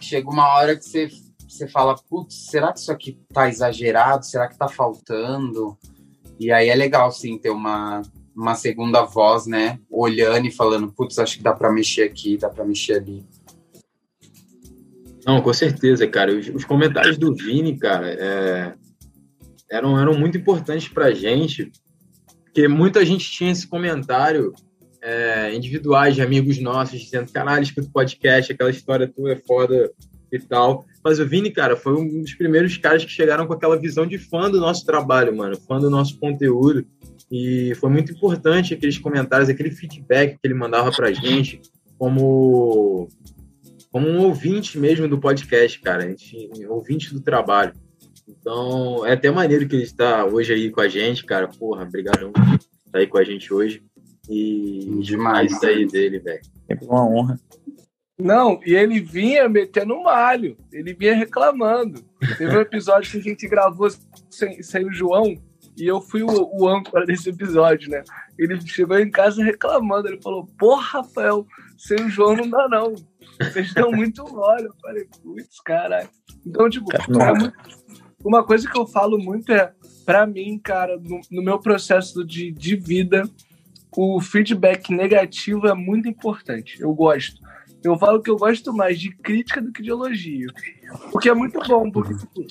Chega 0.00 0.30
uma 0.30 0.54
hora 0.54 0.76
que 0.76 0.84
você, 0.84 1.08
você 1.48 1.68
fala, 1.68 1.94
putz, 2.08 2.48
será 2.50 2.72
que 2.72 2.78
isso 2.78 2.92
aqui 2.92 3.18
tá 3.32 3.48
exagerado? 3.48 4.24
Será 4.24 4.48
que 4.48 4.56
tá 4.56 4.68
faltando? 4.68 5.76
E 6.38 6.50
aí 6.50 6.68
é 6.68 6.74
legal, 6.74 7.10
sim, 7.12 7.38
ter 7.38 7.50
uma, 7.50 8.02
uma 8.34 8.54
segunda 8.54 9.02
voz, 9.04 9.46
né? 9.46 9.78
Olhando 9.90 10.46
e 10.46 10.50
falando, 10.50 10.92
putz, 10.92 11.18
acho 11.18 11.36
que 11.36 11.42
dá 11.42 11.52
para 11.52 11.72
mexer 11.72 12.02
aqui, 12.02 12.36
dá 12.36 12.48
para 12.48 12.64
mexer 12.64 12.94
ali. 12.94 13.24
Não, 15.26 15.40
com 15.40 15.52
certeza, 15.52 16.06
cara. 16.06 16.34
Os, 16.34 16.48
os 16.48 16.64
comentários 16.64 17.16
do 17.16 17.34
Vini, 17.34 17.78
cara, 17.78 18.08
é, 18.10 18.74
eram, 19.70 19.98
eram 19.98 20.18
muito 20.18 20.36
importantes 20.36 20.88
pra 20.88 21.12
gente, 21.12 21.70
porque 22.44 22.66
muita 22.68 23.04
gente 23.04 23.30
tinha 23.30 23.50
esse 23.50 23.66
comentário 23.66 24.52
é, 25.00 25.54
individuais 25.54 26.14
de 26.14 26.22
amigos 26.22 26.60
nossos 26.60 27.00
dizendo, 27.00 27.30
caralho, 27.32 27.62
escuta 27.62 27.88
o 27.88 27.92
podcast, 27.92 28.52
aquela 28.52 28.70
história 28.70 29.08
tua 29.08 29.32
é 29.32 29.36
foda 29.36 29.90
e 30.30 30.38
tal. 30.38 30.84
Mas 31.04 31.18
o 31.18 31.26
Vini, 31.26 31.50
cara, 31.50 31.76
foi 31.76 31.94
um 31.94 32.22
dos 32.22 32.34
primeiros 32.34 32.76
caras 32.76 33.04
que 33.04 33.10
chegaram 33.10 33.46
com 33.46 33.52
aquela 33.52 33.78
visão 33.78 34.06
de 34.06 34.18
fã 34.18 34.50
do 34.50 34.60
nosso 34.60 34.86
trabalho, 34.86 35.36
mano, 35.36 35.56
fã 35.56 35.78
do 35.78 35.90
nosso 35.90 36.18
conteúdo. 36.18 36.86
E 37.30 37.74
foi 37.76 37.90
muito 37.90 38.12
importante 38.12 38.74
aqueles 38.74 38.98
comentários, 38.98 39.48
aquele 39.48 39.70
feedback 39.70 40.32
que 40.32 40.46
ele 40.46 40.54
mandava 40.54 40.90
pra 40.92 41.12
gente, 41.12 41.60
como 41.98 43.08
como 43.92 44.08
um 44.08 44.24
ouvinte 44.24 44.78
mesmo 44.78 45.06
do 45.06 45.20
podcast, 45.20 45.78
cara, 45.80 46.04
a 46.04 46.08
gente, 46.08 46.48
ouvinte 46.66 47.12
do 47.12 47.20
trabalho. 47.20 47.74
Então, 48.26 49.06
é 49.06 49.12
até 49.12 49.30
maneiro 49.30 49.68
que 49.68 49.76
ele 49.76 49.82
está 49.82 50.24
hoje 50.24 50.54
aí 50.54 50.70
com 50.70 50.80
a 50.80 50.88
gente, 50.88 51.24
cara. 51.24 51.46
Porra, 51.46 51.82
obrigado 51.84 52.32
por 52.32 52.42
estar 52.86 52.98
aí 52.98 53.06
com 53.06 53.18
a 53.18 53.24
gente 53.24 53.52
hoje. 53.52 53.82
E 54.28 54.98
demais 55.02 55.52
isso 55.52 55.66
aí 55.66 55.86
dele, 55.86 56.18
velho. 56.18 56.40
É 56.68 56.74
uma 56.82 57.06
honra. 57.06 57.38
Não, 58.18 58.60
e 58.64 58.74
ele 58.74 59.00
vinha 59.00 59.48
metendo 59.48 60.00
malho, 60.02 60.56
ele 60.72 60.94
vinha 60.94 61.14
reclamando. 61.14 62.02
Teve 62.38 62.56
um 62.56 62.60
episódio 62.60 63.10
que 63.10 63.18
a 63.18 63.22
gente 63.22 63.48
gravou 63.48 63.88
sem, 64.30 64.62
sem 64.62 64.86
o 64.86 64.92
João, 64.92 65.36
e 65.76 65.86
eu 65.86 66.00
fui 66.00 66.22
o, 66.22 66.28
o 66.28 66.68
âncora 66.68 67.04
desse 67.04 67.30
episódio, 67.30 67.90
né? 67.90 68.02
Ele 68.38 68.60
chegou 68.66 68.98
em 68.98 69.10
casa 69.10 69.42
reclamando, 69.42 70.08
ele 70.08 70.22
falou, 70.22 70.46
porra, 70.58 71.00
Rafael, 71.00 71.46
sem 71.76 72.04
o 72.04 72.08
João 72.08 72.36
não 72.36 72.48
dá 72.48 72.68
não. 72.68 72.94
Vocês 73.40 73.66
estão 73.68 73.90
muito 73.92 74.22
mole. 74.24 74.64
Eu 74.64 74.74
falei, 74.80 75.06
putz, 75.22 75.60
caralho. 75.60 76.08
Então, 76.46 76.68
tipo, 76.68 76.86
é 76.92 77.32
muito... 77.32 77.52
uma 78.24 78.44
coisa 78.44 78.68
que 78.68 78.78
eu 78.78 78.86
falo 78.86 79.18
muito 79.18 79.52
é, 79.52 79.72
para 80.04 80.26
mim, 80.26 80.58
cara, 80.58 80.98
no, 80.98 81.20
no, 81.30 81.42
meu 81.42 81.58
processo 81.58 82.24
de, 82.24 82.50
de 82.52 82.76
vida, 82.76 83.28
o 83.96 84.20
feedback 84.20 84.92
negativo 84.92 85.66
é 85.66 85.74
muito 85.74 86.08
importante. 86.08 86.80
Eu 86.80 86.92
gosto. 86.94 87.40
Eu 87.84 87.98
falo 87.98 88.22
que 88.22 88.30
eu 88.30 88.36
gosto 88.36 88.72
mais 88.72 89.00
de 89.00 89.10
crítica 89.10 89.60
do 89.60 89.72
que 89.72 89.82
de 89.82 89.90
elogio. 89.90 90.48
O 91.12 91.18
que 91.18 91.28
é 91.28 91.34
muito 91.34 91.58
bom, 91.66 91.90
porque 91.90 92.16
tipo, 92.16 92.46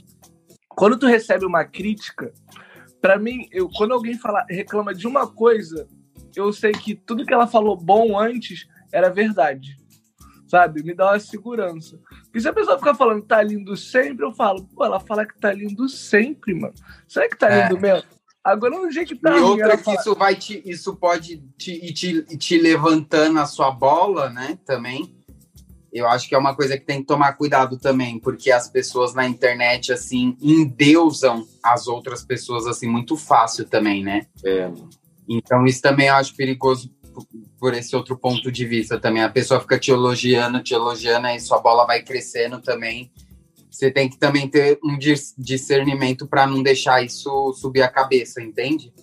quando 0.70 0.98
tu 0.98 1.06
recebe 1.06 1.46
uma 1.46 1.64
crítica, 1.64 2.34
para 3.02 3.18
mim, 3.18 3.48
eu, 3.52 3.70
quando 3.70 3.94
alguém 3.94 4.18
fala, 4.18 4.46
reclama 4.50 4.94
de 4.94 5.08
uma 5.08 5.28
coisa, 5.28 5.88
eu 6.36 6.52
sei 6.54 6.72
que 6.72 6.96
tudo 6.96 7.26
que 7.26 7.34
ela 7.34 7.48
falou 7.48 7.78
bom 7.78 8.20
antes 8.20 8.68
era 8.92 9.10
verdade. 9.10 9.78
Sabe? 10.52 10.84
Me 10.84 10.94
dá 10.94 11.12
uma 11.12 11.20
segurança. 11.20 11.98
Porque 12.24 12.42
se 12.42 12.50
a 12.50 12.52
pessoa 12.52 12.78
ficar 12.78 12.94
falando 12.94 13.22
que 13.22 13.28
tá 13.30 13.42
lindo 13.42 13.78
sempre, 13.78 14.26
eu 14.26 14.34
falo, 14.34 14.68
pô, 14.76 14.84
ela 14.84 15.00
fala 15.00 15.26
que 15.26 15.40
tá 15.40 15.54
lindo 15.54 15.88
sempre, 15.88 16.54
mano. 16.54 16.74
Será 17.08 17.30
que 17.30 17.38
tá 17.38 17.50
é. 17.50 17.64
lindo 17.64 17.80
mesmo? 17.80 18.04
Agora 18.44 18.78
no 18.78 18.92
jeito 18.92 19.16
que 19.16 19.22
tá. 19.22 19.38
E 19.38 19.40
outra 19.40 19.78
que 19.78 19.84
fala... 19.86 19.98
isso 19.98 20.14
vai 20.14 20.36
te. 20.36 20.62
Isso 20.66 20.94
pode 20.98 21.38
te, 21.58 21.72
ir 21.72 21.94
te, 21.94 22.38
te 22.38 22.58
levantando 22.58 23.40
a 23.40 23.46
sua 23.46 23.72
bola, 23.72 24.30
né? 24.30 24.60
Também. 24.66 25.16
Eu 25.94 26.06
acho 26.06 26.28
que 26.28 26.36
é 26.36 26.38
uma 26.38 26.54
coisa 26.54 26.78
que 26.78 26.86
tem 26.86 27.00
que 27.00 27.08
tomar 27.08 27.34
cuidado 27.38 27.78
também, 27.78 28.20
porque 28.20 28.52
as 28.52 28.68
pessoas 28.68 29.14
na 29.14 29.26
internet, 29.26 29.94
assim, 29.94 30.36
endeusam 30.42 31.48
as 31.64 31.88
outras 31.88 32.26
pessoas, 32.26 32.68
assim, 32.68 32.90
muito 32.90 33.16
fácil 33.16 33.64
também, 33.64 34.04
né? 34.04 34.26
É. 34.44 34.70
Então, 35.30 35.66
isso 35.66 35.82
também 35.82 36.08
eu 36.08 36.16
acho 36.16 36.36
perigoso 36.36 36.94
por 37.60 37.74
esse 37.74 37.96
outro 37.96 38.18
ponto 38.18 38.52
de 38.52 38.66
vista 38.66 39.00
também. 39.00 39.24
A 39.24 39.30
pessoa 39.30 39.60
fica 39.60 39.80
te 39.80 39.92
elogiando, 39.92 40.64
te 40.64 40.74
elogiando, 40.74 41.28
aí 41.28 41.40
sua 41.40 41.60
bola 41.60 41.86
vai 41.86 42.02
crescendo 42.02 42.62
também. 42.62 43.12
Você 43.70 43.90
tem 43.90 44.10
que 44.10 44.18
também 44.18 44.50
ter 44.50 44.80
um 44.84 44.98
discernimento 45.38 46.28
para 46.28 46.46
não 46.46 46.62
deixar 46.62 47.04
isso 47.04 47.54
subir 47.54 47.82
a 47.82 47.90
cabeça, 47.90 48.42
entende? 48.42 48.94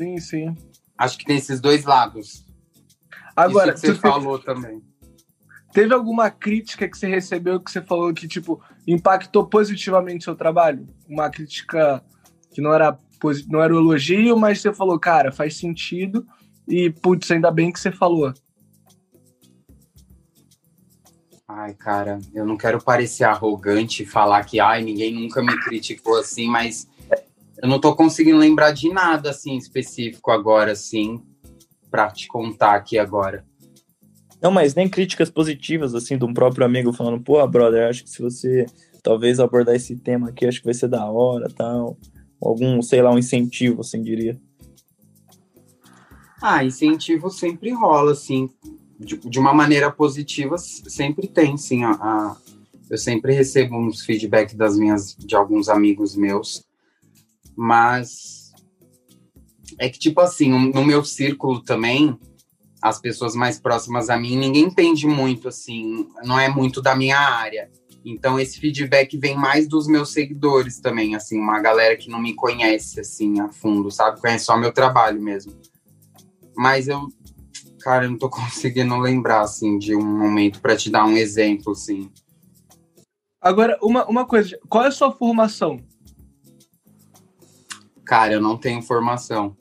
Sim, 0.00 0.18
sim. 0.18 0.54
Acho 0.96 1.18
que 1.18 1.24
tem 1.24 1.36
esses 1.36 1.60
dois 1.60 1.84
lados. 1.84 2.44
Agora, 3.36 3.74
isso 3.74 3.82
que 3.82 3.88
você 3.88 3.94
falou 3.94 4.38
também. 4.38 4.82
Teve 5.72 5.92
alguma 5.92 6.30
crítica 6.30 6.88
que 6.88 6.96
você 6.96 7.06
recebeu 7.06 7.60
que 7.60 7.70
você 7.70 7.82
falou 7.82 8.12
que, 8.14 8.26
tipo, 8.26 8.62
impactou 8.86 9.46
positivamente 9.46 10.24
seu 10.24 10.34
trabalho? 10.34 10.88
Uma 11.06 11.30
crítica 11.30 12.02
que 12.50 12.60
não 12.60 12.72
era, 12.72 12.98
não 13.48 13.62
era 13.62 13.74
um 13.74 13.78
elogio, 13.78 14.36
mas 14.36 14.60
você 14.60 14.72
falou, 14.72 14.98
cara, 14.98 15.30
faz 15.30 15.56
sentido 15.56 16.26
e, 16.68 16.90
putz, 16.90 17.30
ainda 17.30 17.50
bem 17.50 17.72
que 17.72 17.80
você 17.80 17.90
falou. 17.90 18.32
Ai, 21.46 21.72
cara, 21.74 22.18
eu 22.34 22.44
não 22.44 22.56
quero 22.56 22.82
parecer 22.82 23.24
arrogante 23.24 24.02
e 24.02 24.06
falar 24.06 24.44
que, 24.44 24.60
ai, 24.60 24.82
ninguém 24.82 25.14
nunca 25.14 25.42
me 25.42 25.58
criticou 25.60 26.18
assim, 26.18 26.46
mas 26.46 26.86
eu 27.62 27.68
não 27.68 27.80
tô 27.80 27.96
conseguindo 27.96 28.38
lembrar 28.38 28.72
de 28.72 28.90
nada, 28.90 29.30
assim, 29.30 29.56
específico 29.56 30.30
agora, 30.30 30.72
assim, 30.72 31.22
pra 31.90 32.10
te 32.10 32.28
contar 32.28 32.74
aqui 32.74 32.98
agora. 32.98 33.44
Não, 34.40 34.50
mas 34.50 34.74
nem 34.74 34.88
críticas 34.88 35.30
positivas, 35.30 35.94
assim, 35.94 36.16
de 36.16 36.24
um 36.24 36.34
próprio 36.34 36.64
amigo 36.64 36.92
falando, 36.92 37.20
pô, 37.20 37.44
brother, 37.48 37.88
acho 37.88 38.04
que 38.04 38.10
se 38.10 38.22
você 38.22 38.66
talvez 39.02 39.40
abordar 39.40 39.74
esse 39.74 39.96
tema 39.96 40.28
aqui, 40.28 40.46
acho 40.46 40.60
que 40.60 40.66
vai 40.66 40.74
ser 40.74 40.88
da 40.88 41.04
hora, 41.06 41.48
tal. 41.48 41.98
Algum, 42.40 42.80
sei 42.82 43.02
lá, 43.02 43.10
um 43.10 43.18
incentivo, 43.18 43.80
assim, 43.80 44.02
diria. 44.02 44.38
Ah, 46.40 46.64
incentivo 46.64 47.30
sempre 47.30 47.70
rola, 47.72 48.12
assim. 48.12 48.50
De, 48.98 49.16
de 49.16 49.38
uma 49.38 49.52
maneira 49.52 49.90
positiva, 49.90 50.56
sempre 50.58 51.28
tem, 51.28 51.56
sim. 51.56 51.84
A, 51.84 51.90
a, 51.92 52.36
eu 52.90 52.98
sempre 52.98 53.32
recebo 53.32 53.76
uns 53.76 54.02
feedback 54.02 54.56
das 54.56 54.76
minhas, 54.76 55.14
de 55.16 55.36
alguns 55.36 55.68
amigos 55.68 56.16
meus. 56.16 56.64
Mas 57.56 58.52
é 59.78 59.88
que, 59.88 59.98
tipo 59.98 60.20
assim, 60.20 60.50
no 60.72 60.84
meu 60.84 61.04
círculo 61.04 61.62
também, 61.62 62.18
as 62.80 63.00
pessoas 63.00 63.34
mais 63.34 63.58
próximas 63.58 64.08
a 64.08 64.16
mim, 64.16 64.36
ninguém 64.36 64.64
entende 64.64 65.06
muito, 65.06 65.48
assim, 65.48 66.08
não 66.24 66.38
é 66.38 66.48
muito 66.48 66.80
da 66.80 66.94
minha 66.94 67.18
área. 67.18 67.70
Então 68.04 68.38
esse 68.38 68.58
feedback 68.58 69.18
vem 69.18 69.36
mais 69.36 69.68
dos 69.68 69.86
meus 69.86 70.12
seguidores 70.12 70.80
também, 70.80 71.14
assim, 71.14 71.38
uma 71.38 71.60
galera 71.60 71.96
que 71.96 72.08
não 72.08 72.20
me 72.20 72.34
conhece 72.34 73.00
assim 73.00 73.40
a 73.40 73.48
fundo, 73.48 73.90
sabe? 73.90 74.20
Conhece 74.20 74.44
só 74.44 74.56
meu 74.56 74.72
trabalho 74.72 75.20
mesmo. 75.20 75.52
Mas 76.58 76.88
eu, 76.88 77.06
cara, 77.80 78.04
eu 78.04 78.10
não 78.10 78.18
tô 78.18 78.28
conseguindo 78.28 78.96
lembrar 78.98 79.42
assim 79.42 79.78
de 79.78 79.94
um 79.94 80.04
momento 80.04 80.60
para 80.60 80.76
te 80.76 80.90
dar 80.90 81.06
um 81.06 81.16
exemplo, 81.16 81.72
assim. 81.72 82.10
Agora, 83.40 83.78
uma, 83.80 84.04
uma 84.06 84.26
coisa, 84.26 84.58
qual 84.68 84.84
é 84.84 84.88
a 84.88 84.92
sua 84.92 85.12
formação? 85.12 85.80
Cara, 88.04 88.34
eu 88.34 88.40
não 88.40 88.56
tenho 88.56 88.82
formação. 88.82 89.56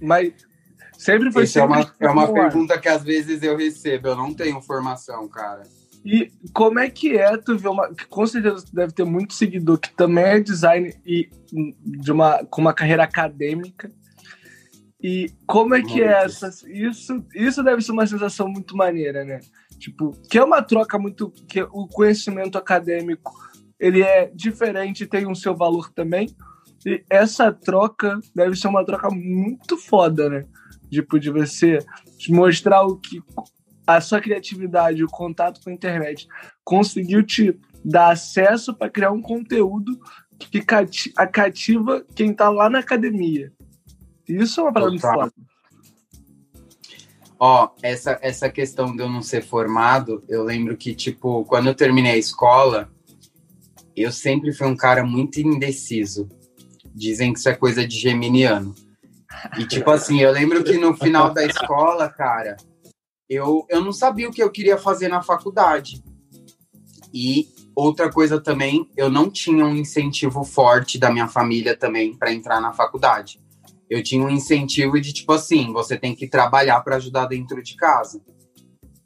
Mas 0.00 0.32
Sempre 1.00 1.32
foi 1.32 1.44
Essa 1.44 1.60
é 1.60 1.64
uma, 1.64 1.94
é 1.98 2.10
uma 2.10 2.30
pergunta 2.30 2.78
que 2.78 2.86
às 2.86 3.02
vezes 3.02 3.42
eu 3.42 3.56
recebo. 3.56 4.08
Eu 4.08 4.16
não 4.16 4.34
tenho 4.34 4.60
formação, 4.60 5.26
cara. 5.28 5.62
E 6.04 6.30
como 6.52 6.78
é 6.78 6.90
que 6.90 7.16
é 7.16 7.38
tu 7.38 7.56
ver 7.56 7.68
uma. 7.68 7.90
Com 8.10 8.26
certeza 8.26 8.66
deve 8.70 8.92
ter 8.92 9.04
muito 9.04 9.32
seguidor 9.32 9.78
que 9.78 9.90
também 9.94 10.24
é 10.24 10.40
design 10.40 10.94
e 11.06 11.30
de 11.82 12.12
uma, 12.12 12.44
com 12.44 12.60
uma 12.60 12.74
carreira 12.74 13.02
acadêmica. 13.02 13.90
E 15.02 15.32
como 15.46 15.74
é 15.74 15.82
que 15.82 16.02
é 16.02 16.24
essa. 16.24 16.50
Isso, 16.68 17.24
isso 17.34 17.62
deve 17.62 17.80
ser 17.82 17.92
uma 17.92 18.06
sensação 18.06 18.48
muito 18.48 18.76
maneira, 18.76 19.24
né? 19.24 19.40
Tipo, 19.78 20.12
que 20.28 20.38
é 20.38 20.44
uma 20.44 20.62
troca 20.62 20.98
muito. 20.98 21.30
que 21.48 21.62
o 21.62 21.86
conhecimento 21.88 22.58
acadêmico 22.58 23.32
ele 23.78 24.02
é 24.02 24.30
diferente 24.34 25.06
tem 25.06 25.26
um 25.26 25.34
seu 25.34 25.56
valor 25.56 25.90
também. 25.90 26.28
E 26.84 27.02
essa 27.08 27.50
troca 27.50 28.20
deve 28.34 28.54
ser 28.56 28.68
uma 28.68 28.84
troca 28.84 29.08
muito 29.10 29.78
foda, 29.78 30.28
né? 30.28 30.44
Tipo, 30.90 31.18
de 31.18 31.30
você 31.30 31.78
mostrar 32.28 32.82
o 32.82 32.98
que 32.98 33.22
a 33.86 34.00
sua 34.00 34.20
criatividade, 34.20 35.02
o 35.02 35.08
contato 35.08 35.60
com 35.62 35.70
a 35.70 35.72
internet 35.72 36.28
conseguiu 36.62 37.24
te 37.24 37.58
dar 37.84 38.10
acesso 38.10 38.74
para 38.74 38.90
criar 38.90 39.10
um 39.10 39.22
conteúdo 39.22 39.98
que 40.38 40.60
cativa 40.62 42.04
quem 42.14 42.30
está 42.30 42.48
lá 42.48 42.70
na 42.70 42.78
academia. 42.78 43.52
Isso 44.30 44.60
é 44.60 44.64
uma 44.64 44.72
parada 44.72 44.90
muito 44.90 45.02
foda. 45.02 45.32
Ó, 47.38 47.70
essa, 47.82 48.18
essa 48.20 48.50
questão 48.50 48.94
de 48.94 49.02
eu 49.02 49.08
não 49.08 49.22
ser 49.22 49.42
formado, 49.42 50.22
eu 50.28 50.44
lembro 50.44 50.76
que, 50.76 50.94
tipo, 50.94 51.44
quando 51.46 51.68
eu 51.68 51.74
terminei 51.74 52.12
a 52.12 52.18
escola, 52.18 52.90
eu 53.96 54.12
sempre 54.12 54.52
fui 54.52 54.66
um 54.66 54.76
cara 54.76 55.02
muito 55.04 55.40
indeciso. 55.40 56.28
Dizem 56.94 57.32
que 57.32 57.38
isso 57.38 57.48
é 57.48 57.54
coisa 57.54 57.86
de 57.86 57.98
geminiano. 57.98 58.74
E, 59.58 59.66
tipo 59.66 59.90
assim, 59.90 60.20
eu 60.20 60.30
lembro 60.32 60.62
que 60.62 60.76
no 60.76 60.94
final 60.94 61.32
da 61.32 61.44
escola, 61.44 62.10
cara, 62.10 62.56
eu, 63.28 63.64
eu 63.70 63.82
não 63.82 63.92
sabia 63.92 64.28
o 64.28 64.32
que 64.32 64.42
eu 64.42 64.50
queria 64.50 64.76
fazer 64.76 65.08
na 65.08 65.22
faculdade. 65.22 66.02
E 67.12 67.48
outra 67.74 68.10
coisa 68.10 68.38
também, 68.38 68.88
eu 68.96 69.08
não 69.08 69.30
tinha 69.30 69.64
um 69.64 69.74
incentivo 69.74 70.44
forte 70.44 70.98
da 70.98 71.10
minha 71.10 71.26
família 71.26 71.76
também 71.76 72.14
para 72.14 72.32
entrar 72.32 72.60
na 72.60 72.72
faculdade. 72.72 73.39
Eu 73.90 74.02
tinha 74.02 74.24
um 74.24 74.30
incentivo 74.30 75.00
de 75.00 75.12
tipo 75.12 75.32
assim, 75.32 75.72
você 75.72 75.98
tem 75.98 76.14
que 76.14 76.28
trabalhar 76.28 76.80
para 76.80 76.96
ajudar 76.96 77.26
dentro 77.26 77.60
de 77.60 77.74
casa. 77.74 78.22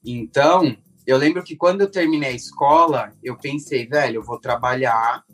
Então, 0.05 0.77
eu 1.07 1.17
lembro 1.17 1.43
que 1.43 1.57
quando 1.57 1.81
eu 1.81 1.91
terminei 1.91 2.29
a 2.29 2.33
escola, 2.33 3.11
eu 3.23 3.37
pensei, 3.37 3.87
velho, 3.87 4.17
eu 4.17 4.23
vou 4.23 4.39
trabalhar 4.39 5.25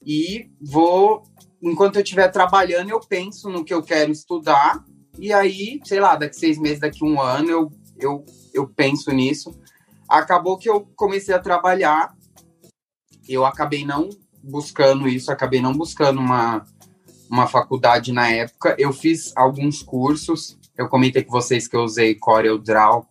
e 0.00 0.48
vou 0.60 1.24
enquanto 1.62 1.96
eu 1.96 2.02
estiver 2.02 2.28
trabalhando, 2.28 2.90
eu 2.90 3.00
penso 3.00 3.50
no 3.50 3.64
que 3.64 3.74
eu 3.74 3.82
quero 3.82 4.12
estudar. 4.12 4.84
E 5.18 5.32
aí, 5.32 5.80
sei 5.84 5.98
lá, 5.98 6.14
daqui 6.14 6.36
seis 6.36 6.58
meses, 6.58 6.80
daqui 6.80 7.04
um 7.04 7.20
ano, 7.20 7.50
eu, 7.50 7.72
eu, 7.98 8.24
eu 8.54 8.68
penso 8.68 9.10
nisso. 9.10 9.50
Acabou 10.08 10.58
que 10.58 10.68
eu 10.68 10.86
comecei 10.94 11.34
a 11.34 11.40
trabalhar. 11.40 12.14
Eu 13.28 13.44
acabei 13.44 13.84
não 13.84 14.08
buscando 14.42 15.08
isso, 15.08 15.32
acabei 15.32 15.60
não 15.60 15.72
buscando 15.72 16.20
uma, 16.20 16.64
uma 17.30 17.46
faculdade 17.46 18.12
na 18.12 18.28
época. 18.30 18.74
Eu 18.78 18.92
fiz 18.92 19.32
alguns 19.36 19.82
cursos. 19.82 20.58
Eu 20.76 20.88
comentei 20.88 21.22
com 21.22 21.32
vocês 21.32 21.66
que 21.66 21.76
eu 21.76 21.82
usei 21.82 22.14
Corel 22.14 22.58
Draw 22.58 23.06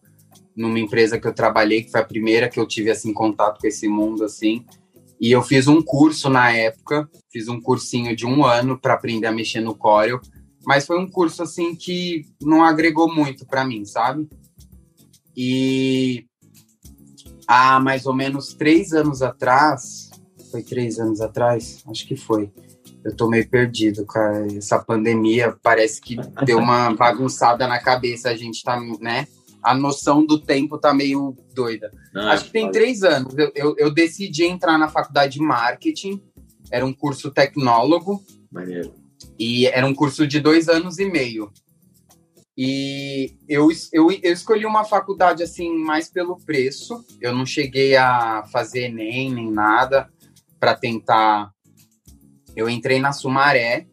numa 0.56 0.80
empresa 0.80 1.20
que 1.20 1.28
eu 1.28 1.34
trabalhei, 1.34 1.84
que 1.84 1.92
foi 1.92 2.00
a 2.00 2.06
primeira 2.06 2.48
que 2.48 2.60
eu 2.60 2.66
tive 2.66 2.90
assim 2.90 3.14
contato 3.14 3.60
com 3.60 3.68
esse 3.68 3.88
mundo 3.88 4.24
assim. 4.24 4.66
E 5.20 5.32
eu 5.32 5.42
fiz 5.42 5.68
um 5.68 5.82
curso 5.82 6.30
na 6.30 6.52
época, 6.52 7.10
fiz 7.32 7.48
um 7.48 7.60
cursinho 7.60 8.16
de 8.16 8.26
um 8.26 8.46
ano 8.46 8.80
para 8.80 8.94
aprender 8.94 9.28
a 9.28 9.32
mexer 9.32 9.62
no 9.62 9.76
Corel, 9.76 10.20
mas 10.66 10.86
foi 10.86 11.00
um 11.00 11.10
curso 11.10 11.44
assim 11.44 11.76
que 11.76 12.26
não 12.42 12.64
agregou 12.64 13.14
muito 13.14 13.46
para 13.46 13.66
mim, 13.66 13.86
sabe? 13.86 14.28
E 15.36 16.26
há 17.48 17.80
mais 17.80 18.06
ou 18.06 18.14
menos 18.14 18.54
três 18.54 18.94
anos 18.94 19.22
atrás, 19.22 20.10
foi 20.52 20.64
três 20.64 21.00
anos 21.00 21.22
atrás, 21.22 21.84
acho 21.88 22.08
que 22.08 22.16
foi. 22.16 22.52
Eu 23.06 23.16
tô 23.16 23.30
meio 23.30 23.48
perdido, 23.48 24.06
cara. 24.06 24.48
Essa 24.58 24.80
pandemia 24.80 25.56
parece 25.62 26.02
que 26.02 26.18
deu 26.44 26.58
uma 26.58 26.92
bagunçada 26.98 27.68
na 27.68 27.80
cabeça. 27.80 28.30
A 28.30 28.36
gente 28.36 28.64
tá, 28.64 28.78
né? 29.00 29.28
a 29.66 29.74
noção 29.74 30.24
do 30.24 30.40
tempo 30.40 30.78
tá 30.78 30.94
meio 30.94 31.36
doida. 31.56 31.92
Ah, 32.16 32.34
Acho 32.34 32.46
que 32.46 32.52
tem 32.52 32.70
três 32.70 33.02
anos. 33.02 33.36
Eu, 33.36 33.52
eu, 33.56 33.76
eu, 33.80 33.92
decidi 33.92 34.46
entrar 34.46 34.78
na 34.78 34.88
faculdade 34.88 35.34
de 35.34 35.42
marketing. 35.42 36.22
Era 36.70 36.86
um 36.86 36.94
curso 36.94 37.32
tecnólogo. 37.32 38.24
Maneiro. 38.52 38.94
E 39.40 39.66
era 39.66 39.86
um 39.88 39.94
curso 39.94 40.28
de 40.28 40.40
dois 40.40 40.70
anos 40.70 41.00
e 41.00 41.06
meio. 41.06 41.52
E 42.56 43.34
eu, 43.50 43.70
eu, 43.92 44.12
eu 44.12 44.32
escolhi 44.32 44.68
uma 44.68 44.84
faculdade 44.84 45.42
assim 45.42 45.76
mais 45.76 46.10
pelo 46.10 46.38
preço. 46.38 47.04
Eu 47.20 47.34
não 47.34 47.46
cheguei 47.46 47.96
a 47.96 48.44
fazer 48.52 48.84
Enem 48.84 49.34
nem 49.34 49.52
nada 49.52 50.08
para 50.60 50.76
tentar. 50.76 51.52
Eu 52.56 52.70
entrei 52.70 53.00
na 53.00 53.12
Sumaré, 53.12 53.88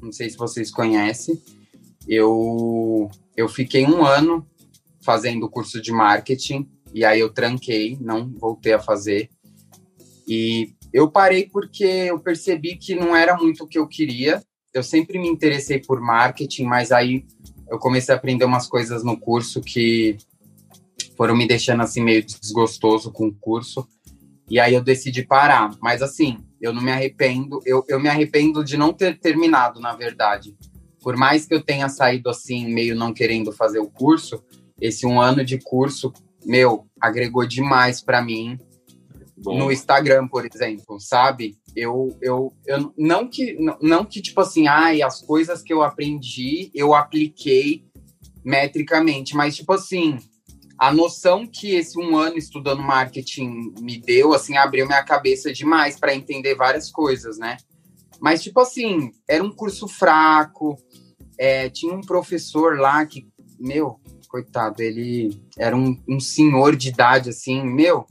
não 0.00 0.12
sei 0.12 0.28
se 0.28 0.36
vocês 0.36 0.70
conhecem. 0.70 1.40
Eu, 2.06 3.10
eu 3.36 3.48
fiquei 3.48 3.86
um 3.86 4.04
ano 4.04 4.46
fazendo 5.00 5.48
curso 5.48 5.80
de 5.80 5.92
marketing 5.92 6.68
e 6.94 7.04
aí 7.04 7.20
eu 7.20 7.32
tranquei, 7.32 7.96
não 8.00 8.30
voltei 8.38 8.72
a 8.72 8.78
fazer. 8.78 9.30
E 10.26 10.74
eu 10.92 11.10
parei 11.10 11.48
porque 11.48 11.84
eu 11.84 12.18
percebi 12.20 12.76
que 12.76 12.94
não 12.94 13.16
era 13.16 13.36
muito 13.36 13.64
o 13.64 13.66
que 13.66 13.78
eu 13.78 13.88
queria. 13.88 14.42
Eu 14.74 14.82
sempre 14.82 15.18
me 15.18 15.28
interessei 15.28 15.78
por 15.78 16.00
marketing, 16.00 16.64
mas 16.64 16.92
aí 16.92 17.24
eu 17.70 17.78
comecei 17.78 18.14
a 18.14 18.18
aprender 18.18 18.44
umas 18.44 18.66
coisas 18.66 19.02
no 19.02 19.18
curso 19.18 19.60
que 19.60 20.16
foram 21.16 21.36
me 21.36 21.46
deixando 21.46 21.82
assim 21.82 22.02
meio 22.02 22.24
desgostoso 22.24 23.10
com 23.10 23.28
o 23.28 23.34
curso. 23.34 23.86
E 24.48 24.60
aí 24.60 24.74
eu 24.74 24.82
decidi 24.82 25.24
parar. 25.24 25.74
Mas 25.80 26.02
assim, 26.02 26.38
eu 26.62 26.72
não 26.72 26.80
me 26.80 26.92
arrependo. 26.92 27.60
Eu, 27.66 27.84
eu 27.88 27.98
me 27.98 28.08
arrependo 28.08 28.64
de 28.64 28.76
não 28.76 28.92
ter 28.92 29.18
terminado, 29.18 29.80
na 29.80 29.94
verdade. 29.94 30.56
Por 31.02 31.16
mais 31.16 31.44
que 31.44 31.52
eu 31.52 31.60
tenha 31.60 31.88
saído 31.88 32.30
assim, 32.30 32.72
meio 32.72 32.94
não 32.94 33.12
querendo 33.12 33.52
fazer 33.52 33.80
o 33.80 33.90
curso, 33.90 34.42
esse 34.80 35.04
um 35.04 35.20
ano 35.20 35.44
de 35.44 35.58
curso, 35.58 36.12
meu, 36.46 36.86
agregou 37.00 37.44
demais 37.44 38.00
para 38.00 38.22
mim. 38.22 38.56
Bom. 39.36 39.58
No 39.58 39.72
Instagram, 39.72 40.28
por 40.28 40.46
exemplo, 40.46 41.00
sabe? 41.00 41.56
Eu, 41.74 42.16
eu, 42.22 42.52
eu 42.64 42.94
não 42.96 43.28
que 43.28 43.54
não, 43.54 43.76
não 43.82 44.04
que 44.04 44.22
tipo 44.22 44.40
assim, 44.40 44.68
ai, 44.68 45.02
as 45.02 45.20
coisas 45.20 45.62
que 45.62 45.72
eu 45.72 45.82
aprendi, 45.82 46.70
eu 46.72 46.94
apliquei 46.94 47.84
metricamente, 48.44 49.34
mas 49.34 49.56
tipo 49.56 49.72
assim, 49.72 50.16
a 50.82 50.92
noção 50.92 51.46
que 51.46 51.76
esse 51.76 51.96
um 51.96 52.16
ano 52.16 52.36
estudando 52.36 52.82
marketing 52.82 53.72
me 53.80 54.00
deu, 54.00 54.34
assim, 54.34 54.56
abriu 54.56 54.84
minha 54.84 55.04
cabeça 55.04 55.52
demais 55.52 55.96
para 55.96 56.12
entender 56.12 56.56
várias 56.56 56.90
coisas, 56.90 57.38
né? 57.38 57.56
Mas, 58.20 58.42
tipo 58.42 58.58
assim, 58.58 59.12
era 59.28 59.44
um 59.44 59.52
curso 59.52 59.86
fraco, 59.86 60.76
é, 61.38 61.70
tinha 61.70 61.94
um 61.94 62.00
professor 62.00 62.80
lá 62.80 63.06
que, 63.06 63.28
meu, 63.60 64.00
coitado, 64.26 64.82
ele 64.82 65.40
era 65.56 65.76
um, 65.76 65.96
um 66.08 66.18
senhor 66.18 66.74
de 66.74 66.88
idade, 66.88 67.30
assim, 67.30 67.62
meu, 67.62 68.04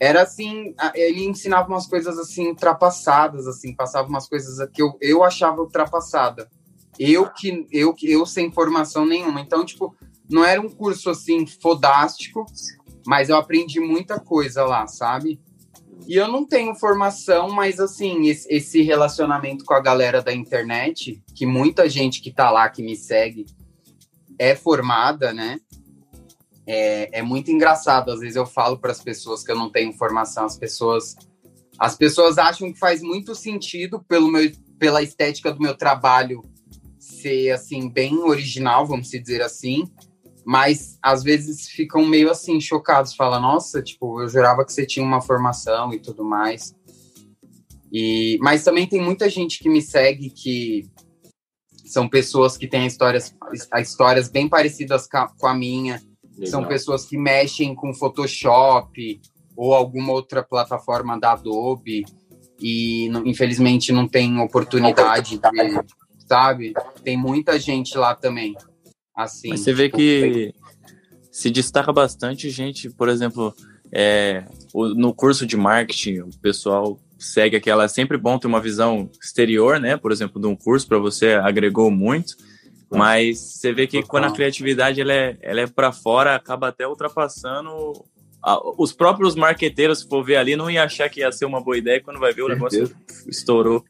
era 0.00 0.22
assim, 0.22 0.74
ele 0.96 1.24
ensinava 1.24 1.68
umas 1.68 1.86
coisas 1.86 2.18
assim 2.18 2.48
ultrapassadas, 2.48 3.46
assim, 3.46 3.76
passava 3.76 4.08
umas 4.08 4.28
coisas 4.28 4.68
que 4.72 4.82
eu, 4.82 4.98
eu 5.00 5.22
achava 5.22 5.60
ultrapassada. 5.60 6.50
Eu 6.98 7.30
que 7.30 7.64
eu 7.70 7.94
eu 8.02 8.26
sem 8.26 8.50
formação 8.50 9.06
nenhuma. 9.06 9.40
Então, 9.40 9.64
tipo, 9.64 9.94
não 10.32 10.44
era 10.44 10.60
um 10.60 10.68
curso 10.68 11.10
assim 11.10 11.46
fodástico, 11.46 12.44
mas 13.06 13.28
eu 13.28 13.36
aprendi 13.36 13.80
muita 13.80 14.18
coisa 14.18 14.64
lá, 14.64 14.86
sabe? 14.86 15.40
E 16.06 16.16
eu 16.16 16.26
não 16.26 16.44
tenho 16.44 16.74
formação, 16.74 17.50
mas 17.50 17.78
assim, 17.78 18.28
esse 18.28 18.82
relacionamento 18.82 19.64
com 19.64 19.74
a 19.74 19.80
galera 19.80 20.20
da 20.20 20.32
internet, 20.32 21.22
que 21.34 21.46
muita 21.46 21.88
gente 21.88 22.20
que 22.20 22.32
tá 22.32 22.50
lá, 22.50 22.68
que 22.68 22.82
me 22.82 22.96
segue, 22.96 23.46
é 24.38 24.56
formada, 24.56 25.32
né? 25.32 25.60
É, 26.66 27.20
é 27.20 27.22
muito 27.22 27.50
engraçado. 27.50 28.10
Às 28.10 28.20
vezes 28.20 28.36
eu 28.36 28.46
falo 28.46 28.78
para 28.78 28.90
as 28.90 29.02
pessoas 29.02 29.44
que 29.44 29.52
eu 29.52 29.56
não 29.56 29.70
tenho 29.70 29.92
formação, 29.92 30.44
as 30.44 30.56
pessoas 30.56 31.16
as 31.78 31.96
pessoas 31.96 32.38
acham 32.38 32.72
que 32.72 32.78
faz 32.78 33.02
muito 33.02 33.34
sentido 33.34 34.00
pelo 34.00 34.30
meu, 34.30 34.52
pela 34.78 35.02
estética 35.02 35.52
do 35.52 35.60
meu 35.60 35.76
trabalho 35.76 36.42
ser 36.98 37.50
assim 37.50 37.88
bem 37.88 38.18
original, 38.18 38.86
vamos 38.86 39.10
dizer 39.10 39.42
assim, 39.42 39.84
mas 40.44 40.98
às 41.02 41.22
vezes 41.22 41.68
ficam 41.68 42.06
meio 42.06 42.30
assim 42.30 42.60
chocados, 42.60 43.14
fala, 43.14 43.38
nossa, 43.38 43.82
tipo, 43.82 44.20
eu 44.20 44.28
jurava 44.28 44.64
que 44.64 44.72
você 44.72 44.86
tinha 44.86 45.04
uma 45.04 45.20
formação 45.20 45.92
e 45.92 45.98
tudo 45.98 46.24
mais. 46.24 46.74
E 47.92 48.38
mas 48.40 48.64
também 48.64 48.86
tem 48.86 49.00
muita 49.00 49.28
gente 49.28 49.58
que 49.58 49.68
me 49.68 49.82
segue 49.82 50.30
que 50.30 50.90
são 51.84 52.08
pessoas 52.08 52.56
que 52.56 52.66
têm 52.66 52.86
histórias, 52.86 53.34
histórias 53.78 54.28
bem 54.28 54.48
parecidas 54.48 55.06
com 55.38 55.46
a 55.46 55.54
minha. 55.54 56.02
Legal. 56.32 56.50
São 56.50 56.64
pessoas 56.64 57.04
que 57.04 57.18
mexem 57.18 57.74
com 57.74 57.92
Photoshop 57.92 59.20
ou 59.54 59.74
alguma 59.74 60.12
outra 60.12 60.42
plataforma 60.42 61.20
da 61.20 61.32
Adobe 61.32 62.06
e 62.58 63.08
infelizmente 63.26 63.92
não 63.92 64.08
tem 64.08 64.40
oportunidade 64.40 65.38
de, 65.38 66.26
sabe? 66.26 66.72
Tem 67.04 67.16
muita 67.16 67.58
gente 67.60 67.98
lá 67.98 68.14
também. 68.14 68.56
Assim, 69.14 69.50
Mas 69.50 69.60
você 69.60 69.72
vê 69.72 69.84
tipo, 69.84 69.98
que 69.98 70.54
se 71.30 71.50
destaca 71.50 71.92
bastante 71.92 72.50
gente, 72.50 72.90
por 72.90 73.08
exemplo, 73.08 73.54
é, 73.90 74.44
no 74.74 75.14
curso 75.14 75.46
de 75.46 75.56
marketing, 75.56 76.20
o 76.20 76.38
pessoal 76.40 76.98
segue 77.18 77.56
aquela. 77.56 77.84
É 77.84 77.88
sempre 77.88 78.16
bom 78.16 78.38
ter 78.38 78.46
uma 78.46 78.60
visão 78.60 79.10
exterior, 79.20 79.78
né? 79.78 79.96
Por 79.96 80.12
exemplo, 80.12 80.40
de 80.40 80.46
um 80.46 80.56
curso 80.56 80.86
para 80.86 80.98
você 80.98 81.34
agregou 81.34 81.90
muito. 81.90 82.36
Mas 82.90 83.38
você 83.38 83.72
vê 83.72 83.86
que 83.86 84.02
quando 84.02 84.24
a 84.24 84.32
criatividade 84.32 85.00
ela 85.00 85.12
é, 85.12 85.36
ela 85.40 85.60
é 85.62 85.66
para 85.66 85.92
fora, 85.92 86.34
acaba 86.34 86.68
até 86.68 86.86
ultrapassando 86.86 87.70
os 88.76 88.92
próprios 88.92 89.34
marqueteiros, 89.34 90.00
se 90.00 90.08
for 90.08 90.22
ver 90.24 90.36
ali, 90.36 90.56
não 90.56 90.70
ia 90.70 90.82
achar 90.82 91.08
que 91.08 91.20
ia 91.20 91.30
ser 91.30 91.44
uma 91.44 91.62
boa 91.62 91.78
ideia 91.78 92.02
quando 92.02 92.18
vai 92.18 92.32
ver 92.32 92.42
o 92.42 92.48
negócio 92.48 92.90
estourou. 93.26 93.84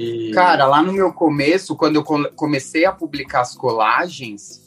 E... 0.00 0.30
Cara, 0.30 0.66
lá 0.66 0.82
no 0.82 0.94
meu 0.94 1.12
começo, 1.12 1.76
quando 1.76 1.96
eu 1.96 2.04
comecei 2.34 2.86
a 2.86 2.92
publicar 2.92 3.42
as 3.42 3.54
colagens, 3.54 4.62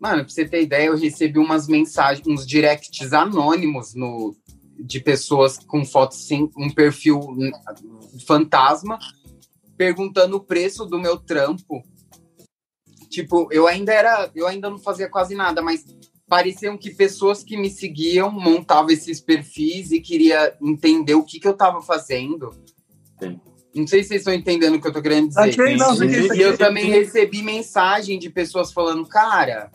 mano, 0.00 0.24
pra 0.24 0.32
você 0.32 0.48
ter 0.48 0.62
ideia, 0.62 0.86
eu 0.86 0.96
recebi 0.96 1.38
umas 1.38 1.68
mensagens, 1.68 2.26
uns 2.26 2.46
directs 2.46 3.12
anônimos 3.12 3.94
no, 3.94 4.34
de 4.78 4.98
pessoas 4.98 5.58
com 5.58 5.84
fotos 5.84 6.26
sem 6.26 6.50
um 6.56 6.70
perfil 6.70 7.20
fantasma, 8.26 8.98
perguntando 9.76 10.38
o 10.38 10.42
preço 10.42 10.86
do 10.86 10.98
meu 10.98 11.18
trampo. 11.18 11.82
Tipo, 13.10 13.48
eu 13.52 13.68
ainda 13.68 13.92
era, 13.92 14.30
eu 14.34 14.46
ainda 14.46 14.70
não 14.70 14.78
fazia 14.78 15.06
quase 15.06 15.34
nada, 15.34 15.60
mas 15.60 15.84
pareciam 16.26 16.78
que 16.78 16.94
pessoas 16.94 17.44
que 17.44 17.58
me 17.58 17.68
seguiam 17.68 18.32
montavam 18.32 18.90
esses 18.90 19.20
perfis 19.20 19.92
e 19.92 20.00
queria 20.00 20.56
entender 20.62 21.14
o 21.14 21.24
que, 21.24 21.38
que 21.38 21.46
eu 21.46 21.52
estava 21.52 21.82
fazendo. 21.82 22.50
Sim. 23.22 23.38
Não 23.74 23.86
sei 23.86 24.02
se 24.02 24.10
vocês 24.10 24.20
estão 24.20 24.34
entendendo 24.34 24.74
o 24.74 24.80
que 24.80 24.86
eu 24.86 24.92
tô 24.92 25.00
querendo 25.00 25.28
dizer. 25.28 25.40
Achei, 25.40 25.76
não, 25.76 25.94
e 26.04 26.40
eu 26.40 26.56
também 26.58 26.90
recebi 26.90 27.42
mensagem 27.42 28.18
de 28.18 28.28
pessoas 28.28 28.72
falando, 28.72 29.06
cara, 29.06 29.70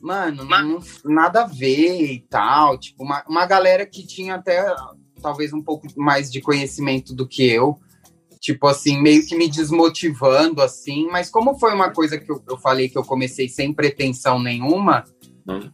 mano, 0.00 0.44
não, 0.44 0.80
nada 1.04 1.42
a 1.42 1.46
ver 1.46 2.12
e 2.12 2.20
tal. 2.28 2.78
Tipo, 2.78 3.04
uma, 3.04 3.22
uma 3.28 3.46
galera 3.46 3.86
que 3.86 4.04
tinha 4.04 4.34
até 4.34 4.64
talvez 5.22 5.52
um 5.52 5.62
pouco 5.62 5.86
mais 5.96 6.30
de 6.30 6.40
conhecimento 6.40 7.14
do 7.14 7.26
que 7.26 7.48
eu. 7.48 7.78
Tipo 8.40 8.66
assim, 8.66 9.00
meio 9.00 9.24
que 9.24 9.36
me 9.36 9.48
desmotivando, 9.48 10.60
assim. 10.60 11.06
Mas 11.06 11.30
como 11.30 11.56
foi 11.56 11.72
uma 11.72 11.90
coisa 11.90 12.18
que 12.18 12.30
eu, 12.30 12.42
eu 12.48 12.58
falei 12.58 12.88
que 12.88 12.98
eu 12.98 13.04
comecei 13.04 13.48
sem 13.48 13.72
pretensão 13.72 14.40
nenhuma, 14.42 15.04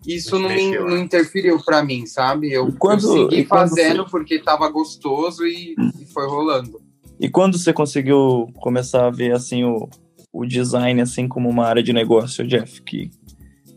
isso 0.06 0.38
não, 0.38 0.50
me, 0.50 0.78
não 0.78 0.98
interferiu 0.98 1.58
para 1.64 1.82
mim, 1.82 2.04
sabe? 2.04 2.52
Eu, 2.52 2.70
quando, 2.78 3.04
eu 3.04 3.30
segui 3.30 3.46
fazendo 3.46 4.04
você... 4.04 4.10
porque 4.10 4.38
tava 4.38 4.68
gostoso 4.68 5.46
e, 5.46 5.74
e 5.98 6.06
foi 6.12 6.26
rolando. 6.26 6.78
E 7.20 7.28
quando 7.28 7.58
você 7.58 7.72
conseguiu 7.72 8.48
começar 8.60 9.06
a 9.06 9.10
ver 9.10 9.32
assim 9.34 9.64
o, 9.64 9.88
o 10.32 10.46
design 10.46 11.00
assim 11.00 11.26
como 11.26 11.48
uma 11.48 11.66
área 11.66 11.82
de 11.82 11.92
negócio, 11.92 12.46
Jeff, 12.46 12.80
que, 12.82 13.10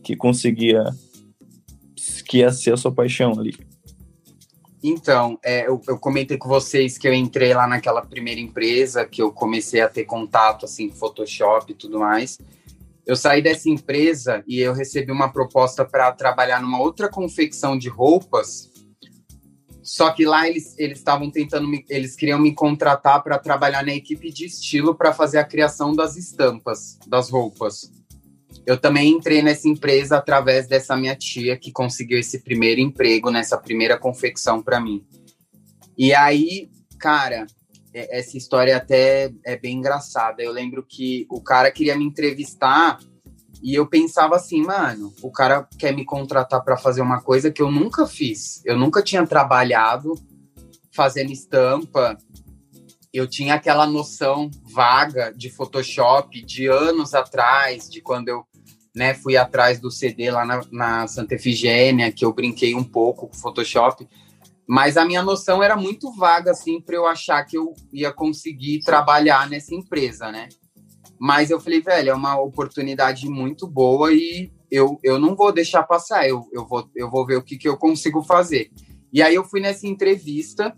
que 0.03 0.15
conseguia 0.15 0.83
que 2.27 2.37
ia 2.37 2.51
ser 2.51 2.73
a 2.73 2.77
sua 2.77 2.91
paixão 2.91 3.33
ali? 3.37 3.53
Então, 4.83 5.37
é, 5.43 5.67
eu, 5.67 5.79
eu, 5.87 5.97
comentei 5.99 6.37
com 6.37 6.47
vocês 6.47 6.97
que 6.97 7.07
eu 7.07 7.13
entrei 7.13 7.53
lá 7.53 7.67
naquela 7.67 8.01
primeira 8.01 8.39
empresa, 8.39 9.05
que 9.05 9.21
eu 9.21 9.31
comecei 9.31 9.81
a 9.81 9.89
ter 9.89 10.05
contato 10.05 10.65
assim, 10.65 10.89
Photoshop 10.89 11.71
e 11.71 11.75
tudo 11.75 11.99
mais. 11.99 12.39
Eu 13.05 13.15
saí 13.15 13.41
dessa 13.41 13.69
empresa 13.69 14.43
e 14.47 14.59
eu 14.59 14.73
recebi 14.73 15.11
uma 15.11 15.31
proposta 15.31 15.85
para 15.85 16.11
trabalhar 16.13 16.61
numa 16.61 16.79
outra 16.79 17.09
confecção 17.09 17.77
de 17.77 17.89
roupas 17.89 18.71
só 19.81 20.11
que 20.11 20.25
lá 20.25 20.47
eles 20.47 20.75
estavam 20.77 21.31
tentando, 21.31 21.67
me, 21.67 21.83
eles 21.89 22.15
queriam 22.15 22.39
me 22.39 22.53
contratar 22.53 23.23
para 23.23 23.39
trabalhar 23.39 23.83
na 23.83 23.93
equipe 23.93 24.31
de 24.31 24.45
estilo 24.45 24.93
para 24.95 25.13
fazer 25.13 25.39
a 25.39 25.43
criação 25.43 25.95
das 25.95 26.15
estampas 26.15 26.99
das 27.07 27.29
roupas. 27.29 27.91
Eu 28.65 28.77
também 28.77 29.09
entrei 29.09 29.41
nessa 29.41 29.67
empresa 29.67 30.17
através 30.17 30.67
dessa 30.67 30.95
minha 30.95 31.15
tia 31.15 31.57
que 31.57 31.71
conseguiu 31.71 32.19
esse 32.19 32.39
primeiro 32.39 32.79
emprego 32.79 33.31
nessa 33.31 33.57
primeira 33.57 33.97
confecção 33.97 34.61
para 34.61 34.79
mim. 34.79 35.03
E 35.97 36.13
aí, 36.13 36.69
cara, 36.99 37.47
essa 37.93 38.37
história 38.37 38.77
até 38.77 39.31
é 39.43 39.57
bem 39.57 39.77
engraçada. 39.77 40.43
Eu 40.43 40.51
lembro 40.51 40.85
que 40.87 41.25
o 41.29 41.41
cara 41.41 41.71
queria 41.71 41.97
me 41.97 42.05
entrevistar 42.05 42.99
e 43.61 43.75
eu 43.75 43.85
pensava 43.85 44.35
assim, 44.35 44.63
mano, 44.63 45.13
o 45.21 45.31
cara 45.31 45.67
quer 45.77 45.93
me 45.93 46.03
contratar 46.03 46.63
para 46.63 46.77
fazer 46.77 47.01
uma 47.01 47.21
coisa 47.21 47.51
que 47.51 47.61
eu 47.61 47.71
nunca 47.71 48.07
fiz. 48.07 48.61
Eu 48.65 48.77
nunca 48.77 49.03
tinha 49.03 49.25
trabalhado 49.25 50.13
fazendo 50.91 51.31
estampa. 51.31 52.17
Eu 53.13 53.27
tinha 53.27 53.53
aquela 53.53 53.85
noção 53.85 54.49
vaga 54.63 55.31
de 55.35 55.49
Photoshop 55.49 56.41
de 56.43 56.67
anos 56.67 57.13
atrás, 57.13 57.89
de 57.89 58.01
quando 58.01 58.29
eu 58.29 58.45
né, 58.95 59.13
fui 59.13 59.37
atrás 59.37 59.79
do 59.79 59.91
CD 59.91 60.31
lá 60.31 60.45
na, 60.45 60.61
na 60.71 61.07
Santa 61.07 61.35
Efigênia, 61.35 62.11
que 62.11 62.25
eu 62.25 62.33
brinquei 62.33 62.73
um 62.73 62.83
pouco 62.83 63.27
com 63.27 63.37
Photoshop. 63.37 64.07
Mas 64.67 64.97
a 64.97 65.05
minha 65.05 65.21
noção 65.21 65.61
era 65.61 65.75
muito 65.75 66.11
vaga, 66.13 66.51
assim, 66.51 66.79
para 66.81 66.95
eu 66.95 67.05
achar 67.05 67.43
que 67.43 67.57
eu 67.57 67.73
ia 67.91 68.11
conseguir 68.11 68.79
trabalhar 68.79 69.49
nessa 69.49 69.75
empresa, 69.75 70.31
né? 70.31 70.49
Mas 71.23 71.51
eu 71.51 71.59
falei, 71.59 71.79
velho, 71.79 72.09
é 72.09 72.13
uma 72.15 72.41
oportunidade 72.41 73.29
muito 73.29 73.67
boa 73.67 74.11
e 74.11 74.51
eu, 74.71 74.99
eu 75.03 75.19
não 75.19 75.35
vou 75.35 75.53
deixar 75.53 75.83
passar, 75.83 76.27
eu, 76.27 76.49
eu, 76.51 76.65
vou, 76.65 76.89
eu 76.95 77.11
vou 77.11 77.23
ver 77.27 77.35
o 77.35 77.43
que, 77.43 77.59
que 77.59 77.69
eu 77.69 77.77
consigo 77.77 78.23
fazer. 78.23 78.71
E 79.13 79.21
aí 79.21 79.35
eu 79.35 79.43
fui 79.43 79.61
nessa 79.61 79.85
entrevista, 79.85 80.73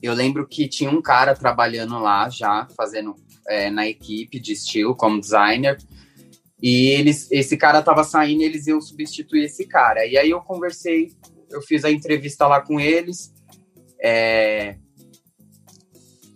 eu 0.00 0.14
lembro 0.14 0.46
que 0.46 0.68
tinha 0.68 0.88
um 0.88 1.02
cara 1.02 1.34
trabalhando 1.34 1.98
lá 1.98 2.28
já, 2.28 2.68
fazendo 2.76 3.16
é, 3.48 3.68
na 3.68 3.88
equipe 3.88 4.38
de 4.38 4.52
estilo 4.52 4.94
como 4.94 5.18
designer, 5.18 5.76
e 6.62 6.90
eles, 6.90 7.28
esse 7.32 7.56
cara 7.56 7.82
tava 7.82 8.04
saindo, 8.04 8.42
eles 8.42 8.68
iam 8.68 8.80
substituir 8.80 9.46
esse 9.46 9.66
cara. 9.66 10.06
E 10.06 10.16
aí 10.16 10.30
eu 10.30 10.40
conversei, 10.40 11.10
eu 11.50 11.60
fiz 11.60 11.84
a 11.84 11.90
entrevista 11.90 12.46
lá 12.46 12.60
com 12.60 12.78
eles. 12.78 13.34
É... 14.00 14.76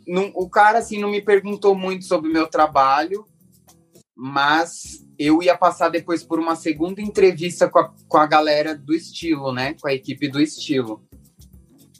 Não, 0.06 0.30
o 0.34 0.48
cara 0.48 0.78
assim 0.78 1.00
não 1.00 1.10
me 1.10 1.20
perguntou 1.20 1.74
muito 1.74 2.04
sobre 2.04 2.30
o 2.30 2.32
meu 2.32 2.46
trabalho, 2.46 3.26
mas 4.14 5.04
eu 5.18 5.42
ia 5.42 5.56
passar 5.56 5.88
depois 5.88 6.22
por 6.22 6.38
uma 6.38 6.56
segunda 6.56 7.00
entrevista 7.00 7.68
com 7.68 7.78
a, 7.78 7.94
com 8.08 8.16
a 8.18 8.26
galera 8.26 8.74
do 8.74 8.94
estilo, 8.94 9.52
né? 9.52 9.74
Com 9.80 9.88
a 9.88 9.94
equipe 9.94 10.28
do 10.28 10.40
estilo. 10.40 11.02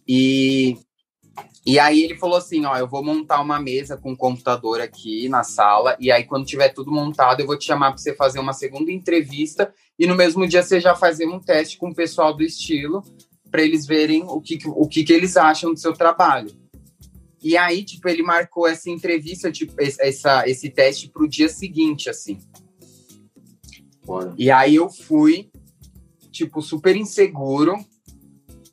E 0.07 0.79
e 1.67 1.81
aí 1.81 2.05
ele 2.05 2.15
falou 2.15 2.37
assim, 2.37 2.65
ó, 2.65 2.77
eu 2.77 2.87
vou 2.87 3.05
montar 3.05 3.41
uma 3.41 3.59
mesa 3.59 3.97
com 3.97 4.13
um 4.13 4.17
computador 4.17 4.81
aqui 4.81 5.29
na 5.29 5.43
sala, 5.43 5.97
e 5.99 6.13
aí 6.13 6.23
quando 6.23 6.47
tiver 6.47 6.69
tudo 6.69 6.93
montado, 6.93 7.41
eu 7.41 7.47
vou 7.47 7.59
te 7.59 7.65
chamar 7.65 7.91
para 7.91 7.99
você 7.99 8.15
fazer 8.15 8.39
uma 8.39 8.53
segunda 8.53 8.93
entrevista, 8.93 9.75
e 9.99 10.07
no 10.07 10.15
mesmo 10.15 10.47
dia 10.47 10.63
você 10.63 10.79
já 10.79 10.95
fazer 10.95 11.27
um 11.27 11.41
teste 11.41 11.77
com 11.77 11.91
o 11.91 11.95
pessoal 11.95 12.33
do 12.33 12.45
estilo, 12.45 13.03
para 13.51 13.63
eles 13.63 13.85
verem 13.85 14.23
o 14.23 14.41
que, 14.41 14.59
o 14.65 14.87
que, 14.87 15.03
que 15.03 15.13
eles 15.13 15.37
acham 15.37 15.75
do 15.75 15.81
seu 15.81 15.93
trabalho. 15.93 16.53
E 17.47 17.57
aí, 17.57 17.85
tipo, 17.85 18.09
ele 18.09 18.25
marcou 18.25 18.67
essa 18.67 18.91
entrevista, 18.91 19.53
tipo, 19.53 19.73
essa, 19.79 20.49
esse 20.49 20.69
teste 20.69 21.09
para 21.09 21.23
o 21.23 21.29
dia 21.29 21.49
seguinte, 21.49 22.11
assim. 22.11 22.41
E 24.37 24.51
aí 24.51 24.75
eu 24.75 24.91
fui, 24.91 25.49
tipo, 26.33 26.61
super 26.61 26.97
inseguro, 26.97 27.77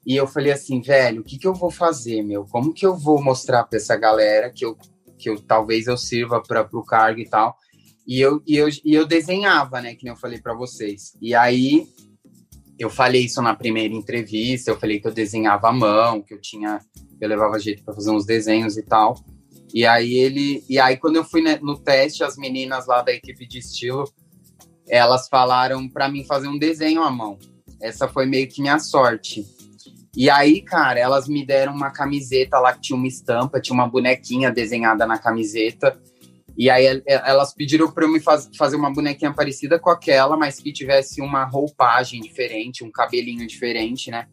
e 0.03 0.15
eu 0.15 0.25
falei 0.25 0.51
assim, 0.51 0.81
velho, 0.81 1.21
o 1.21 1.23
que, 1.23 1.37
que 1.37 1.45
eu 1.45 1.53
vou 1.53 1.69
fazer, 1.69 2.23
meu? 2.23 2.45
Como 2.45 2.73
que 2.73 2.83
eu 2.83 2.97
vou 2.97 3.23
mostrar 3.23 3.63
para 3.63 3.77
essa 3.77 3.95
galera 3.95 4.49
que 4.49 4.65
eu, 4.65 4.75
que 5.19 5.29
eu 5.29 5.39
talvez 5.39 5.85
eu 5.85 5.95
sirva 5.95 6.41
para 6.41 6.67
o 6.73 6.83
cargo 6.83 7.19
e 7.19 7.29
tal? 7.29 7.55
E 8.07 8.19
eu, 8.19 8.41
e, 8.47 8.57
eu, 8.57 8.69
e 8.83 8.95
eu 8.95 9.05
desenhava, 9.05 9.81
né? 9.81 9.93
Que 9.93 10.03
nem 10.03 10.13
eu 10.13 10.19
falei 10.19 10.41
para 10.41 10.55
vocês. 10.55 11.15
E 11.21 11.35
aí 11.35 11.87
eu 12.77 12.89
falei 12.89 13.25
isso 13.25 13.41
na 13.41 13.55
primeira 13.55 13.93
entrevista, 13.93 14.71
eu 14.71 14.79
falei 14.79 14.99
que 14.99 15.07
eu 15.07 15.13
desenhava 15.13 15.69
à 15.69 15.71
mão, 15.71 16.21
que 16.21 16.33
eu 16.33 16.41
tinha, 16.41 16.79
eu 17.19 17.29
levava 17.29 17.59
jeito 17.59 17.83
para 17.83 17.93
fazer 17.93 18.11
uns 18.11 18.25
desenhos 18.25 18.77
e 18.77 18.83
tal. 18.83 19.15
E 19.73 19.85
aí 19.85 20.13
ele, 20.13 20.63
e 20.69 20.79
aí 20.79 20.97
quando 20.97 21.15
eu 21.15 21.23
fui 21.23 21.41
né, 21.41 21.59
no 21.61 21.77
teste, 21.77 22.23
as 22.23 22.37
meninas 22.37 22.85
lá 22.85 23.01
da 23.01 23.11
equipe 23.11 23.47
de 23.47 23.59
estilo, 23.59 24.11
elas 24.87 25.27
falaram 25.27 25.87
para 25.87 26.09
mim 26.09 26.23
fazer 26.23 26.47
um 26.47 26.57
desenho 26.57 27.01
à 27.03 27.09
mão. 27.09 27.37
Essa 27.81 28.07
foi 28.07 28.25
meio 28.25 28.47
que 28.47 28.61
minha 28.61 28.79
sorte. 28.79 29.45
E 30.15 30.29
aí, 30.29 30.61
cara, 30.61 30.99
elas 30.99 31.27
me 31.27 31.43
deram 31.43 31.73
uma 31.73 31.89
camiseta 31.89 32.59
lá 32.59 32.73
que 32.73 32.81
tinha 32.81 32.95
uma 32.95 33.07
estampa, 33.07 33.59
tinha 33.59 33.73
uma 33.73 33.87
bonequinha 33.87 34.51
desenhada 34.51 35.07
na 35.07 35.17
camiseta. 35.17 35.99
E 36.55 36.69
aí 36.69 37.01
elas 37.07 37.53
pediram 37.53 37.91
para 37.91 38.05
eu 38.05 38.09
me 38.09 38.19
faz, 38.19 38.49
fazer 38.55 38.75
uma 38.75 38.93
bonequinha 38.93 39.33
parecida 39.33 39.79
com 39.79 39.89
aquela, 39.89 40.37
mas 40.37 40.59
que 40.59 40.71
tivesse 40.71 41.19
uma 41.19 41.45
roupagem 41.45 42.21
diferente, 42.21 42.83
um 42.83 42.91
cabelinho 42.91 43.47
diferente, 43.47 44.11
né? 44.11 44.27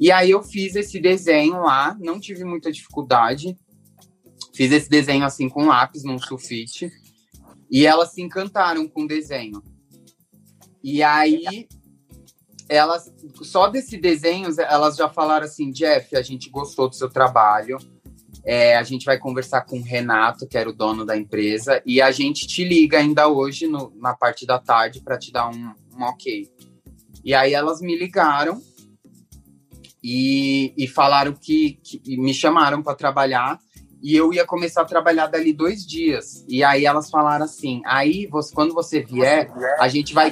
E 0.00 0.10
aí 0.10 0.30
eu 0.30 0.42
fiz 0.42 0.76
esse 0.76 0.98
desenho 1.00 1.60
lá, 1.60 1.96
não 2.00 2.20
tive 2.20 2.44
muita 2.44 2.70
dificuldade. 2.72 3.56
Fiz 4.54 4.72
esse 4.72 4.88
desenho 4.88 5.24
assim 5.24 5.48
com 5.48 5.66
lápis 5.66 6.04
num 6.04 6.18
sulfite. 6.18 6.90
E 7.70 7.86
elas 7.86 8.12
se 8.12 8.22
encantaram 8.22 8.88
com 8.88 9.02
o 9.02 9.08
desenho. 9.08 9.62
E 10.82 11.02
aí 11.02 11.68
elas 12.68 13.12
só 13.42 13.68
desse 13.68 13.96
desenho 13.98 14.48
elas 14.60 14.96
já 14.96 15.08
falaram 15.08 15.44
assim, 15.44 15.70
Jeff, 15.70 16.16
a 16.16 16.22
gente 16.22 16.48
gostou 16.48 16.88
do 16.88 16.94
seu 16.94 17.10
trabalho. 17.10 17.76
É, 18.44 18.76
a 18.76 18.82
gente 18.82 19.04
vai 19.04 19.18
conversar 19.18 19.62
com 19.62 19.78
o 19.78 19.82
Renato, 19.82 20.46
que 20.46 20.56
era 20.56 20.68
o 20.68 20.72
dono 20.72 21.04
da 21.04 21.16
empresa, 21.16 21.82
e 21.84 22.00
a 22.00 22.10
gente 22.10 22.46
te 22.46 22.64
liga 22.64 22.98
ainda 22.98 23.28
hoje 23.28 23.66
no, 23.66 23.92
na 23.96 24.14
parte 24.14 24.46
da 24.46 24.58
tarde 24.58 25.00
para 25.00 25.18
te 25.18 25.32
dar 25.32 25.48
um, 25.48 25.74
um, 25.96 26.02
ok. 26.02 26.48
E 27.24 27.34
aí 27.34 27.52
elas 27.52 27.80
me 27.80 27.96
ligaram 27.96 28.60
e, 30.02 30.72
e 30.76 30.86
falaram 30.86 31.34
que, 31.34 31.78
que 31.82 32.16
me 32.16 32.32
chamaram 32.32 32.82
para 32.82 32.94
trabalhar 32.94 33.58
e 34.02 34.16
eu 34.16 34.32
ia 34.32 34.46
começar 34.46 34.82
a 34.82 34.86
trabalhar 34.86 35.26
dali 35.26 35.52
dois 35.52 35.84
dias. 35.84 36.44
E 36.48 36.62
aí 36.62 36.86
elas 36.86 37.10
falaram 37.10 37.44
assim: 37.44 37.82
aí 37.84 38.26
você, 38.26 38.54
quando 38.54 38.72
você 38.72 39.00
vier, 39.00 39.50
a 39.78 39.88
gente 39.88 40.14
vai 40.14 40.30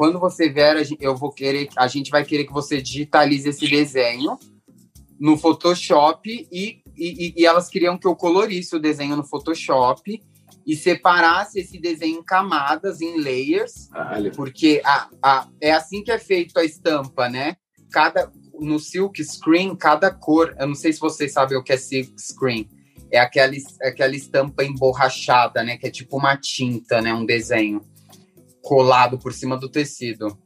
quando 0.00 0.18
você 0.18 0.48
vier, 0.48 0.82
eu 0.98 1.14
vou 1.14 1.30
querer, 1.30 1.68
a 1.76 1.86
gente 1.86 2.10
vai 2.10 2.24
querer 2.24 2.46
que 2.46 2.52
você 2.54 2.80
digitalize 2.80 3.46
esse 3.46 3.68
desenho 3.68 4.38
no 5.20 5.36
Photoshop 5.36 6.48
e, 6.50 6.82
e, 6.96 7.34
e 7.36 7.46
elas 7.46 7.68
queriam 7.68 7.98
que 7.98 8.06
eu 8.06 8.16
colorisse 8.16 8.74
o 8.74 8.80
desenho 8.80 9.16
no 9.16 9.24
Photoshop 9.24 10.20
e 10.66 10.74
separasse 10.74 11.60
esse 11.60 11.78
desenho 11.78 12.20
em 12.20 12.22
camadas, 12.22 13.02
em 13.02 13.20
layers, 13.20 13.90
porque 14.34 14.80
a, 14.84 15.08
a, 15.22 15.48
é 15.60 15.72
assim 15.72 16.02
que 16.02 16.10
é 16.10 16.18
feito 16.18 16.58
a 16.58 16.64
estampa, 16.64 17.28
né? 17.28 17.56
Cada 17.92 18.32
no 18.58 18.78
silk 18.78 19.22
screen, 19.24 19.74
cada 19.74 20.10
cor, 20.10 20.54
eu 20.58 20.66
não 20.66 20.74
sei 20.74 20.92
se 20.92 21.00
vocês 21.00 21.32
sabem 21.32 21.56
o 21.56 21.62
que 21.62 21.72
é 21.72 21.76
silk 21.76 22.12
screen, 22.18 22.68
é 23.10 23.18
aquela, 23.18 23.52
aquela 23.82 24.14
estampa 24.14 24.64
emborrachada, 24.64 25.62
né? 25.62 25.76
Que 25.76 25.88
é 25.88 25.90
tipo 25.90 26.16
uma 26.16 26.36
tinta, 26.36 27.00
né? 27.00 27.12
Um 27.12 27.26
desenho 27.26 27.82
colado 28.62 29.18
por 29.18 29.32
cima 29.32 29.56
do 29.56 29.68
tecido. 29.68 30.38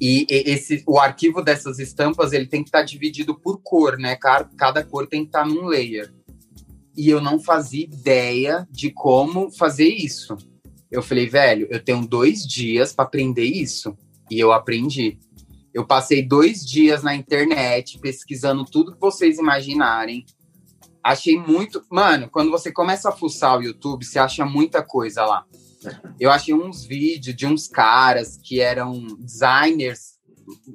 E 0.00 0.26
esse, 0.28 0.82
o 0.86 0.98
arquivo 0.98 1.42
dessas 1.42 1.78
estampas 1.78 2.32
ele 2.32 2.46
tem 2.46 2.62
que 2.62 2.68
estar 2.68 2.80
tá 2.80 2.84
dividido 2.84 3.34
por 3.34 3.60
cor, 3.62 3.98
né? 3.98 4.16
Cada, 4.16 4.84
cor 4.84 5.06
tem 5.06 5.22
que 5.22 5.28
estar 5.28 5.42
tá 5.42 5.48
num 5.48 5.66
layer. 5.66 6.12
E 6.96 7.08
eu 7.08 7.20
não 7.20 7.38
fazia 7.38 7.84
ideia 7.84 8.66
de 8.70 8.90
como 8.90 9.50
fazer 9.50 9.88
isso. 9.88 10.36
Eu 10.90 11.02
falei, 11.02 11.26
velho, 11.26 11.66
eu 11.70 11.82
tenho 11.82 12.06
dois 12.06 12.46
dias 12.46 12.92
para 12.92 13.04
aprender 13.04 13.44
isso. 13.44 13.96
E 14.30 14.38
eu 14.38 14.52
aprendi. 14.52 15.18
Eu 15.72 15.86
passei 15.86 16.22
dois 16.22 16.64
dias 16.64 17.02
na 17.02 17.14
internet 17.14 17.98
pesquisando 17.98 18.64
tudo 18.64 18.92
que 18.92 19.00
vocês 19.00 19.38
imaginarem. 19.38 20.24
Achei 21.02 21.38
muito. 21.38 21.82
Mano, 21.90 22.28
quando 22.30 22.50
você 22.50 22.72
começa 22.72 23.10
a 23.10 23.12
fuçar 23.12 23.58
o 23.58 23.62
YouTube, 23.62 24.04
você 24.04 24.18
acha 24.18 24.44
muita 24.44 24.82
coisa 24.82 25.24
lá. 25.24 25.44
Eu 26.18 26.30
achei 26.30 26.54
uns 26.54 26.84
vídeos 26.84 27.36
de 27.36 27.46
uns 27.46 27.68
caras 27.68 28.36
que 28.36 28.60
eram 28.60 29.06
designers 29.18 30.16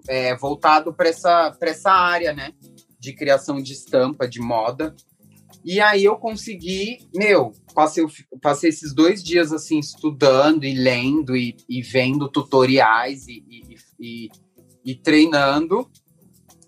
é, 0.07 0.35
voltado 0.35 0.93
para 0.93 1.09
essa, 1.09 1.57
essa 1.61 1.91
área, 1.91 2.33
né? 2.33 2.53
De 2.99 3.13
criação 3.13 3.61
de 3.61 3.73
estampa, 3.73 4.27
de 4.27 4.39
moda. 4.39 4.95
E 5.63 5.79
aí 5.79 6.03
eu 6.03 6.15
consegui, 6.15 7.07
meu, 7.13 7.51
passei, 7.73 8.03
passei 8.41 8.69
esses 8.69 8.93
dois 8.93 9.23
dias 9.23 9.53
assim 9.53 9.79
estudando 9.79 10.63
e 10.63 10.73
lendo 10.73 11.35
e, 11.35 11.55
e 11.69 11.81
vendo 11.81 12.27
tutoriais 12.27 13.27
e, 13.27 13.43
e, 13.47 13.77
e, 13.99 14.29
e 14.83 14.95
treinando 14.95 15.89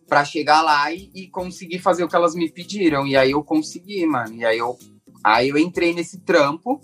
para 0.08 0.24
chegar 0.24 0.62
lá 0.62 0.94
e, 0.94 1.28
conseguir 1.30 1.80
fazer 1.80 2.04
o 2.04 2.08
que 2.08 2.16
elas 2.16 2.36
me 2.36 2.52
pediram. 2.52 3.08
E 3.08 3.16
aí 3.16 3.32
eu 3.32 3.44
consegui, 3.44 4.06
mano. 4.06 4.36
E 4.36 4.46
aí 4.46 4.60
eu, 4.60 4.78
aí 5.24 5.50
eu 5.50 5.58
entrei 5.58 5.92
nesse 5.92 6.20
trampo 6.20 6.80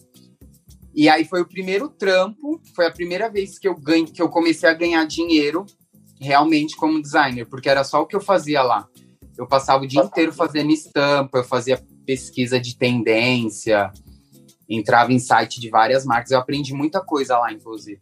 e 1.00 1.08
aí 1.08 1.24
foi 1.24 1.40
o 1.40 1.48
primeiro 1.48 1.88
trampo, 1.88 2.62
foi 2.76 2.86
a 2.86 2.92
primeira 2.92 3.30
vez 3.30 3.58
que 3.58 3.66
eu 3.66 3.74
ganho, 3.74 4.06
que 4.06 4.22
eu 4.22 4.28
comecei 4.28 4.68
a 4.68 4.74
ganhar 4.74 5.06
dinheiro 5.06 5.66
realmente 6.20 6.76
como 6.76 7.02
designer, 7.02 7.46
porque 7.46 7.70
era 7.70 7.86
só 7.86 8.02
o 8.02 8.06
que 8.06 8.18
eu 8.18 8.20
fazia 8.20 8.62
lá. 8.62 8.86
Eu 9.38 9.48
passava 9.48 9.82
o 9.82 9.88
dia 9.88 10.04
inteiro 10.04 10.34
fazendo 10.34 10.72
estampa, 10.72 11.38
eu 11.38 11.44
fazia 11.46 11.82
pesquisa 12.06 12.60
de 12.60 12.76
tendência, 12.76 13.94
entrava 14.68 15.14
em 15.14 15.20
site 15.20 15.62
de 15.62 15.70
várias 15.70 16.04
marcas, 16.04 16.32
eu 16.32 16.38
aprendi 16.38 16.74
muita 16.74 17.00
coisa 17.00 17.38
lá, 17.38 17.54
inclusive. 17.54 18.02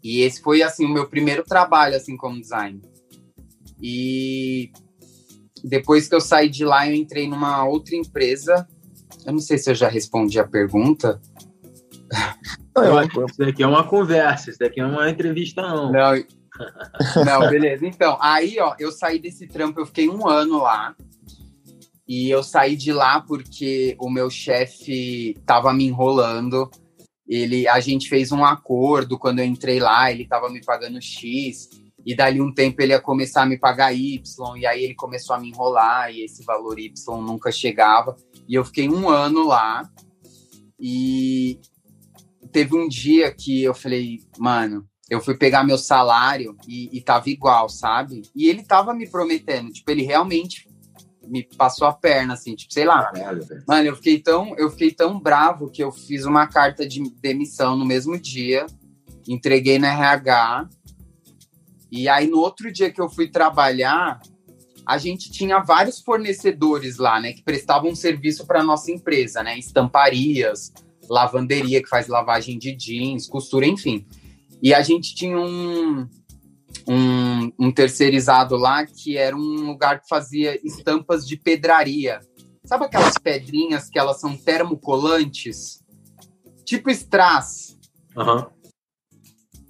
E 0.00 0.20
esse 0.20 0.40
foi 0.40 0.62
assim 0.62 0.86
o 0.86 0.94
meu 0.94 1.08
primeiro 1.08 1.42
trabalho 1.42 1.96
assim 1.96 2.16
como 2.16 2.40
designer. 2.40 2.82
E 3.82 4.70
depois 5.64 6.06
que 6.06 6.14
eu 6.14 6.20
saí 6.20 6.48
de 6.48 6.64
lá, 6.64 6.88
eu 6.88 6.94
entrei 6.94 7.28
numa 7.28 7.64
outra 7.64 7.96
empresa. 7.96 8.64
Eu 9.26 9.32
não 9.32 9.40
sei 9.40 9.58
se 9.58 9.68
eu 9.68 9.74
já 9.74 9.88
respondi 9.88 10.38
a 10.38 10.46
pergunta, 10.46 11.20
eu 12.76 12.98
acho 12.98 13.10
que 13.10 13.24
isso 13.24 13.38
daqui 13.38 13.62
é 13.62 13.66
uma 13.66 13.84
conversa, 13.84 14.50
isso 14.50 14.58
daqui 14.58 14.80
é 14.80 14.86
uma 14.86 15.08
entrevista, 15.08 15.62
não. 15.62 15.92
Não, 15.92 16.24
não 17.24 17.50
beleza. 17.50 17.86
Então, 17.86 18.18
aí, 18.20 18.58
ó, 18.58 18.74
eu 18.78 18.90
saí 18.90 19.18
desse 19.18 19.46
trampo, 19.46 19.80
eu 19.80 19.86
fiquei 19.86 20.08
um 20.08 20.28
ano 20.28 20.58
lá. 20.58 20.94
E 22.06 22.28
eu 22.28 22.42
saí 22.42 22.74
de 22.74 22.92
lá 22.92 23.20
porque 23.20 23.96
o 24.00 24.10
meu 24.10 24.28
chefe 24.28 25.38
tava 25.46 25.72
me 25.72 25.84
enrolando. 25.86 26.68
Ele, 27.28 27.68
a 27.68 27.78
gente 27.78 28.08
fez 28.08 28.32
um 28.32 28.44
acordo 28.44 29.16
quando 29.16 29.38
eu 29.38 29.44
entrei 29.44 29.78
lá, 29.78 30.10
ele 30.10 30.26
tava 30.26 30.50
me 30.50 30.60
pagando 30.60 31.00
X. 31.00 31.68
e 32.04 32.14
dali 32.16 32.40
um 32.40 32.52
tempo 32.52 32.82
ele 32.82 32.92
ia 32.92 33.00
começar 33.00 33.42
a 33.42 33.46
me 33.46 33.58
pagar 33.58 33.92
Y, 33.92 34.20
e 34.56 34.66
aí 34.66 34.82
ele 34.82 34.94
começou 34.94 35.36
a 35.36 35.38
me 35.38 35.50
enrolar, 35.50 36.10
e 36.10 36.24
esse 36.24 36.42
valor 36.44 36.80
Y 36.80 36.92
nunca 37.22 37.52
chegava. 37.52 38.16
E 38.48 38.54
eu 38.54 38.64
fiquei 38.64 38.88
um 38.88 39.08
ano 39.08 39.46
lá, 39.46 39.88
e 40.80 41.60
teve 42.52 42.76
um 42.76 42.88
dia 42.88 43.32
que 43.32 43.62
eu 43.62 43.74
falei, 43.74 44.20
mano, 44.38 44.86
eu 45.08 45.20
fui 45.20 45.36
pegar 45.36 45.64
meu 45.64 45.78
salário 45.78 46.56
e, 46.68 46.96
e 46.96 47.00
tava 47.00 47.28
igual, 47.30 47.68
sabe? 47.68 48.22
E 48.34 48.48
ele 48.48 48.62
tava 48.62 48.94
me 48.94 49.08
prometendo, 49.08 49.72
tipo, 49.72 49.90
ele 49.90 50.02
realmente 50.02 50.68
me 51.26 51.44
passou 51.56 51.86
a 51.86 51.92
perna, 51.92 52.34
assim, 52.34 52.54
tipo, 52.54 52.72
sei 52.72 52.84
lá. 52.84 53.10
Caralho, 53.12 53.46
mano, 53.66 53.88
eu 53.88 53.96
fiquei 53.96 54.20
tão, 54.20 54.54
eu 54.56 54.70
fiquei 54.70 54.90
tão 54.90 55.18
bravo 55.18 55.70
que 55.70 55.82
eu 55.82 55.92
fiz 55.92 56.24
uma 56.24 56.46
carta 56.46 56.86
de 56.86 57.02
demissão 57.20 57.76
no 57.76 57.84
mesmo 57.84 58.18
dia, 58.18 58.66
entreguei 59.28 59.78
na 59.78 59.92
RH 59.92 60.68
e 61.90 62.08
aí, 62.08 62.28
no 62.28 62.38
outro 62.38 62.72
dia 62.72 62.90
que 62.90 63.00
eu 63.00 63.08
fui 63.08 63.28
trabalhar, 63.28 64.20
a 64.86 64.96
gente 64.96 65.30
tinha 65.30 65.58
vários 65.58 66.00
fornecedores 66.00 66.98
lá, 66.98 67.20
né, 67.20 67.32
que 67.32 67.42
prestavam 67.42 67.94
serviço 67.94 68.46
para 68.46 68.62
nossa 68.62 68.92
empresa, 68.92 69.42
né, 69.42 69.58
estamparias, 69.58 70.72
lavanderia 71.10 71.82
que 71.82 71.88
faz 71.88 72.06
lavagem 72.06 72.56
de 72.56 72.72
jeans, 72.72 73.26
costura, 73.26 73.66
enfim. 73.66 74.06
E 74.62 74.72
a 74.72 74.80
gente 74.80 75.12
tinha 75.12 75.36
um, 75.36 76.08
um, 76.86 77.52
um 77.58 77.72
terceirizado 77.72 78.56
lá 78.56 78.86
que 78.86 79.16
era 79.16 79.36
um 79.36 79.66
lugar 79.66 80.00
que 80.00 80.08
fazia 80.08 80.58
estampas 80.64 81.26
de 81.26 81.36
pedraria. 81.36 82.20
Sabe 82.64 82.84
aquelas 82.84 83.18
pedrinhas 83.18 83.90
que 83.90 83.98
elas 83.98 84.20
são 84.20 84.36
termocolantes? 84.36 85.82
Tipo 86.64 86.90
strass. 86.90 87.76
Uhum. 88.16 88.46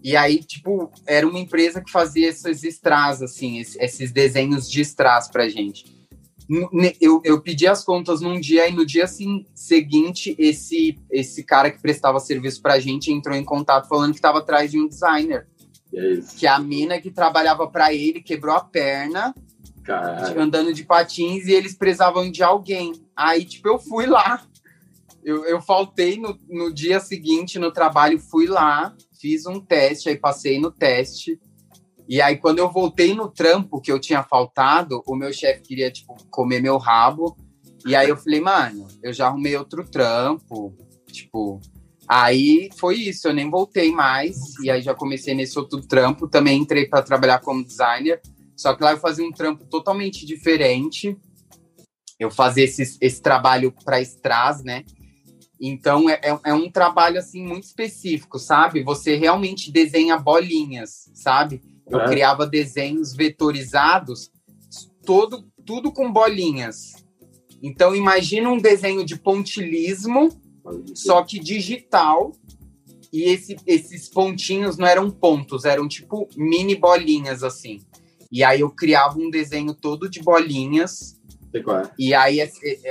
E 0.03 0.17
aí, 0.17 0.43
tipo, 0.43 0.91
era 1.07 1.27
uma 1.27 1.39
empresa 1.39 1.83
que 1.83 1.91
fazia 1.91 2.29
esses 2.29 2.63
strass, 2.65 3.23
assim, 3.23 3.59
esses 3.59 4.11
desenhos 4.11 4.71
de 4.71 4.81
strass 4.83 5.29
pra 5.29 5.49
gente. 5.49 6.00
Eu, 7.01 7.21
eu 7.25 7.41
pedi 7.41 7.69
as 7.69 7.85
contas 7.85 8.21
num 8.21 8.41
dia 8.41 8.69
e 8.69 8.73
no 8.73 8.85
dia 8.85 9.05
assim, 9.05 9.47
seguinte, 9.55 10.35
esse, 10.37 10.99
esse 11.09 11.45
cara 11.45 11.71
que 11.71 11.81
prestava 11.81 12.19
serviço 12.19 12.61
pra 12.61 12.81
gente 12.81 13.13
entrou 13.13 13.37
em 13.37 13.45
contato 13.45 13.89
falando 13.89 14.11
que 14.11 14.19
estava 14.19 14.39
atrás 14.39 14.71
de 14.71 14.79
um 14.81 14.89
designer. 14.89 15.47
É 15.95 16.19
que 16.37 16.47
a 16.47 16.59
mina 16.59 17.01
que 17.01 17.11
trabalhava 17.11 17.69
para 17.69 17.95
ele 17.95 18.21
quebrou 18.21 18.55
a 18.55 18.61
perna, 18.65 19.33
Caralho. 19.85 20.41
andando 20.41 20.75
de 20.75 20.85
patins, 20.85 21.47
e 21.47 21.53
eles 21.53 21.75
precisavam 21.75 22.29
de 22.31 22.43
alguém. 22.43 22.93
Aí, 23.15 23.45
tipo, 23.45 23.69
eu 23.69 23.79
fui 23.79 24.07
lá. 24.07 24.45
Eu, 25.23 25.45
eu 25.45 25.61
faltei 25.61 26.19
no, 26.19 26.37
no 26.49 26.73
dia 26.73 26.99
seguinte 26.99 27.59
no 27.59 27.71
trabalho, 27.71 28.19
fui 28.19 28.47
lá, 28.47 28.97
fiz 29.21 29.47
um 29.47 29.61
teste, 29.61 30.09
aí 30.09 30.17
passei 30.17 30.59
no 30.59 30.71
teste. 30.71 31.39
E 32.11 32.21
aí, 32.21 32.39
quando 32.39 32.59
eu 32.59 32.69
voltei 32.69 33.15
no 33.15 33.29
trampo 33.29 33.81
que 33.81 33.93
eu 33.93 34.01
tinha 34.01 34.25
faltado, 34.25 35.01
o 35.07 35.15
meu 35.15 35.33
chefe 35.33 35.63
queria, 35.63 35.93
tipo, 35.93 36.17
comer 36.29 36.61
meu 36.61 36.77
rabo. 36.77 37.37
E 37.87 37.95
aí 37.95 38.09
eu 38.09 38.17
falei, 38.17 38.41
mano, 38.41 38.89
eu 39.01 39.13
já 39.13 39.29
arrumei 39.29 39.57
outro 39.57 39.89
trampo. 39.89 40.75
Tipo, 41.07 41.61
aí 42.09 42.69
foi 42.77 42.97
isso, 42.97 43.29
eu 43.29 43.33
nem 43.33 43.49
voltei 43.49 43.93
mais. 43.93 44.37
E 44.61 44.69
aí 44.69 44.83
já 44.83 44.93
comecei 44.93 45.35
nesse 45.35 45.57
outro 45.57 45.81
trampo. 45.87 46.27
Também 46.27 46.59
entrei 46.59 46.89
para 46.89 47.01
trabalhar 47.01 47.39
como 47.39 47.65
designer. 47.65 48.21
Só 48.57 48.75
que 48.75 48.83
lá 48.83 48.91
eu 48.91 48.99
fazia 48.99 49.25
um 49.25 49.31
trampo 49.31 49.65
totalmente 49.67 50.27
diferente. 50.27 51.17
Eu 52.19 52.29
fazia 52.29 52.65
esse, 52.65 52.99
esse 53.01 53.23
trabalho 53.23 53.73
para 53.85 54.01
Stras, 54.01 54.65
né? 54.65 54.85
Então 55.61 56.11
é, 56.11 56.15
é, 56.25 56.41
é 56.47 56.55
um 56.55 56.69
trabalho 56.69 57.21
assim 57.21 57.47
muito 57.47 57.65
específico, 57.65 58.37
sabe? 58.37 58.83
Você 58.83 59.15
realmente 59.15 59.71
desenha 59.71 60.19
bolinhas, 60.19 61.09
sabe? 61.15 61.63
Eu 61.91 62.01
é. 62.01 62.09
criava 62.09 62.47
desenhos 62.47 63.15
vetorizados, 63.15 64.31
todo 65.05 65.45
tudo 65.67 65.93
com 65.93 66.13
bolinhas. 66.13 67.05
Então 67.63 67.95
imagina 67.95 68.51
um 68.51 68.59
desenho 68.59 69.05
de 69.05 69.17
pontilismo, 69.17 70.31
só 70.95 71.23
que 71.23 71.39
digital. 71.39 72.33
E 73.13 73.25
esse, 73.25 73.57
esses 73.67 74.09
pontinhos 74.09 74.79
não 74.79 74.87
eram 74.87 75.11
pontos, 75.11 75.65
eram 75.65 75.89
tipo 75.89 76.29
mini 76.37 76.77
bolinhas 76.77 77.43
assim. 77.43 77.81
E 78.31 78.45
aí 78.45 78.61
eu 78.61 78.71
criava 78.71 79.19
um 79.19 79.31
desenho 79.31 79.75
todo 79.75 80.09
de 80.09 80.21
bolinhas. 80.21 81.20
E 81.99 82.15
aí, 82.15 82.39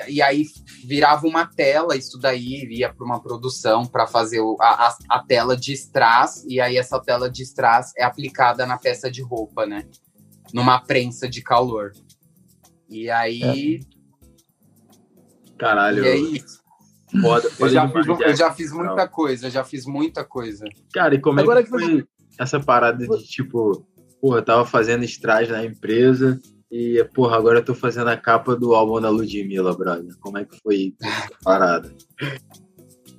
e 0.08 0.22
aí 0.22 0.46
virava 0.86 1.26
uma 1.26 1.46
tela, 1.46 1.96
isso 1.96 2.20
daí 2.20 2.66
ia 2.70 2.94
para 2.94 3.06
uma 3.06 3.22
produção 3.22 3.86
para 3.86 4.06
fazer 4.06 4.42
a, 4.60 4.98
a, 5.10 5.20
tela 5.24 5.56
de 5.56 5.72
strass, 5.74 6.46
e 6.48 6.60
aí 6.60 6.78
essa 6.78 7.00
tela 7.00 7.30
de 7.30 7.42
strass 7.44 7.94
é 7.98 8.04
aplicada 8.04 8.66
na 8.66 8.78
peça 8.78 9.10
de 9.10 9.22
roupa, 9.22 9.66
né? 9.66 9.86
Numa 10.54 10.80
prensa 10.80 11.30
de 11.30 11.42
calor. 11.42 11.94
E 12.90 13.10
aí. 13.10 13.80
É. 13.82 14.00
Caralho. 15.58 16.04
E 16.04 16.08
aí. 16.08 16.44
Foda, 17.22 17.50
eu, 17.60 17.70
já 17.70 17.90
fiz, 17.90 18.08
eu 18.08 18.36
já 18.36 18.54
fiz 18.54 18.72
muita 18.72 19.08
coisa, 19.08 19.48
eu 19.48 19.52
já 19.52 19.64
fiz 19.64 19.86
muita 19.86 20.24
coisa. 20.24 20.66
Cara, 20.94 21.16
e 21.16 21.20
como 21.20 21.40
Agora 21.40 21.62
é 21.62 21.64
que 21.64 21.70
foi 21.70 22.06
essa 22.38 22.60
parada 22.60 23.08
de 23.08 23.24
tipo, 23.24 23.84
porra, 24.22 24.44
tava 24.44 24.64
fazendo 24.64 25.04
strass 25.06 25.50
na 25.50 25.66
empresa 25.66 26.40
e, 26.72 27.04
porra, 27.14 27.38
agora 27.38 27.60
eu 27.60 27.66
tô 27.66 27.74
fazendo 27.74 28.10
a 28.10 28.18
capa 28.18 28.56
do 28.56 28.76
álbum 28.76 29.02
da 29.02 29.10
Ludmilla, 29.10 29.76
brother. 29.76 30.16
Como 30.20 30.38
é 30.38 30.46
que 30.46 30.58
foi 30.60 30.94
parada? 31.44 31.96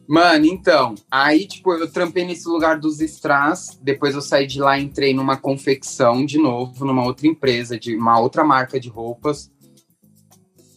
Mano, 0.09 0.47
então, 0.47 0.97
aí, 1.11 1.47
tipo, 1.47 1.73
eu 1.73 1.91
trampei 1.91 2.25
nesse 2.25 2.49
lugar 2.49 2.81
dos 2.81 3.01
strass, 3.01 3.79
depois 3.81 4.15
eu 4.15 4.21
saí 4.21 4.47
de 4.47 4.61
lá 4.61 4.79
e 4.79 4.83
entrei 4.83 5.15
numa 5.15 5.37
confecção 5.37 6.27
de 6.27 6.37
novo, 6.37 6.85
numa 6.85 7.05
outra 7.05 7.29
empresa, 7.29 7.79
de 7.79 7.97
uma 7.97 8.19
outra 8.19 8.43
marca 8.43 8.81
de 8.81 8.89
roupas. 8.89 9.53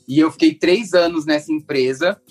E 0.07 0.19
eu 0.19 0.31
fiquei 0.31 0.53
três 0.53 0.93
anos 0.93 1.25
nessa 1.25 1.51
empresa, 1.51 2.21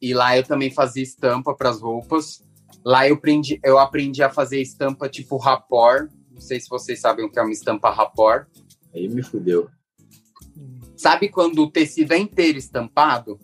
e 0.00 0.12
lá 0.12 0.36
eu 0.36 0.42
também 0.42 0.70
fazia 0.70 1.02
estampa 1.02 1.54
para 1.54 1.70
as 1.70 1.80
roupas. 1.80 2.44
Lá 2.84 3.08
eu 3.08 3.14
aprendi, 3.14 3.58
eu 3.64 3.78
aprendi 3.78 4.22
a 4.22 4.30
fazer 4.30 4.60
estampa 4.60 5.08
tipo 5.08 5.36
rapor. 5.36 6.08
Não 6.30 6.40
sei 6.40 6.60
se 6.60 6.68
vocês 6.68 7.00
sabem 7.00 7.24
o 7.24 7.30
que 7.30 7.38
é 7.38 7.42
uma 7.42 7.52
estampa 7.52 7.90
rapor. 7.90 8.46
Aí 8.96 9.08
me 9.08 9.22
fudeu. 9.22 9.68
Sabe 10.96 11.28
quando 11.28 11.62
o 11.62 11.70
tecido 11.70 12.14
é 12.14 12.18
inteiro 12.18 12.56
estampado? 12.56 13.38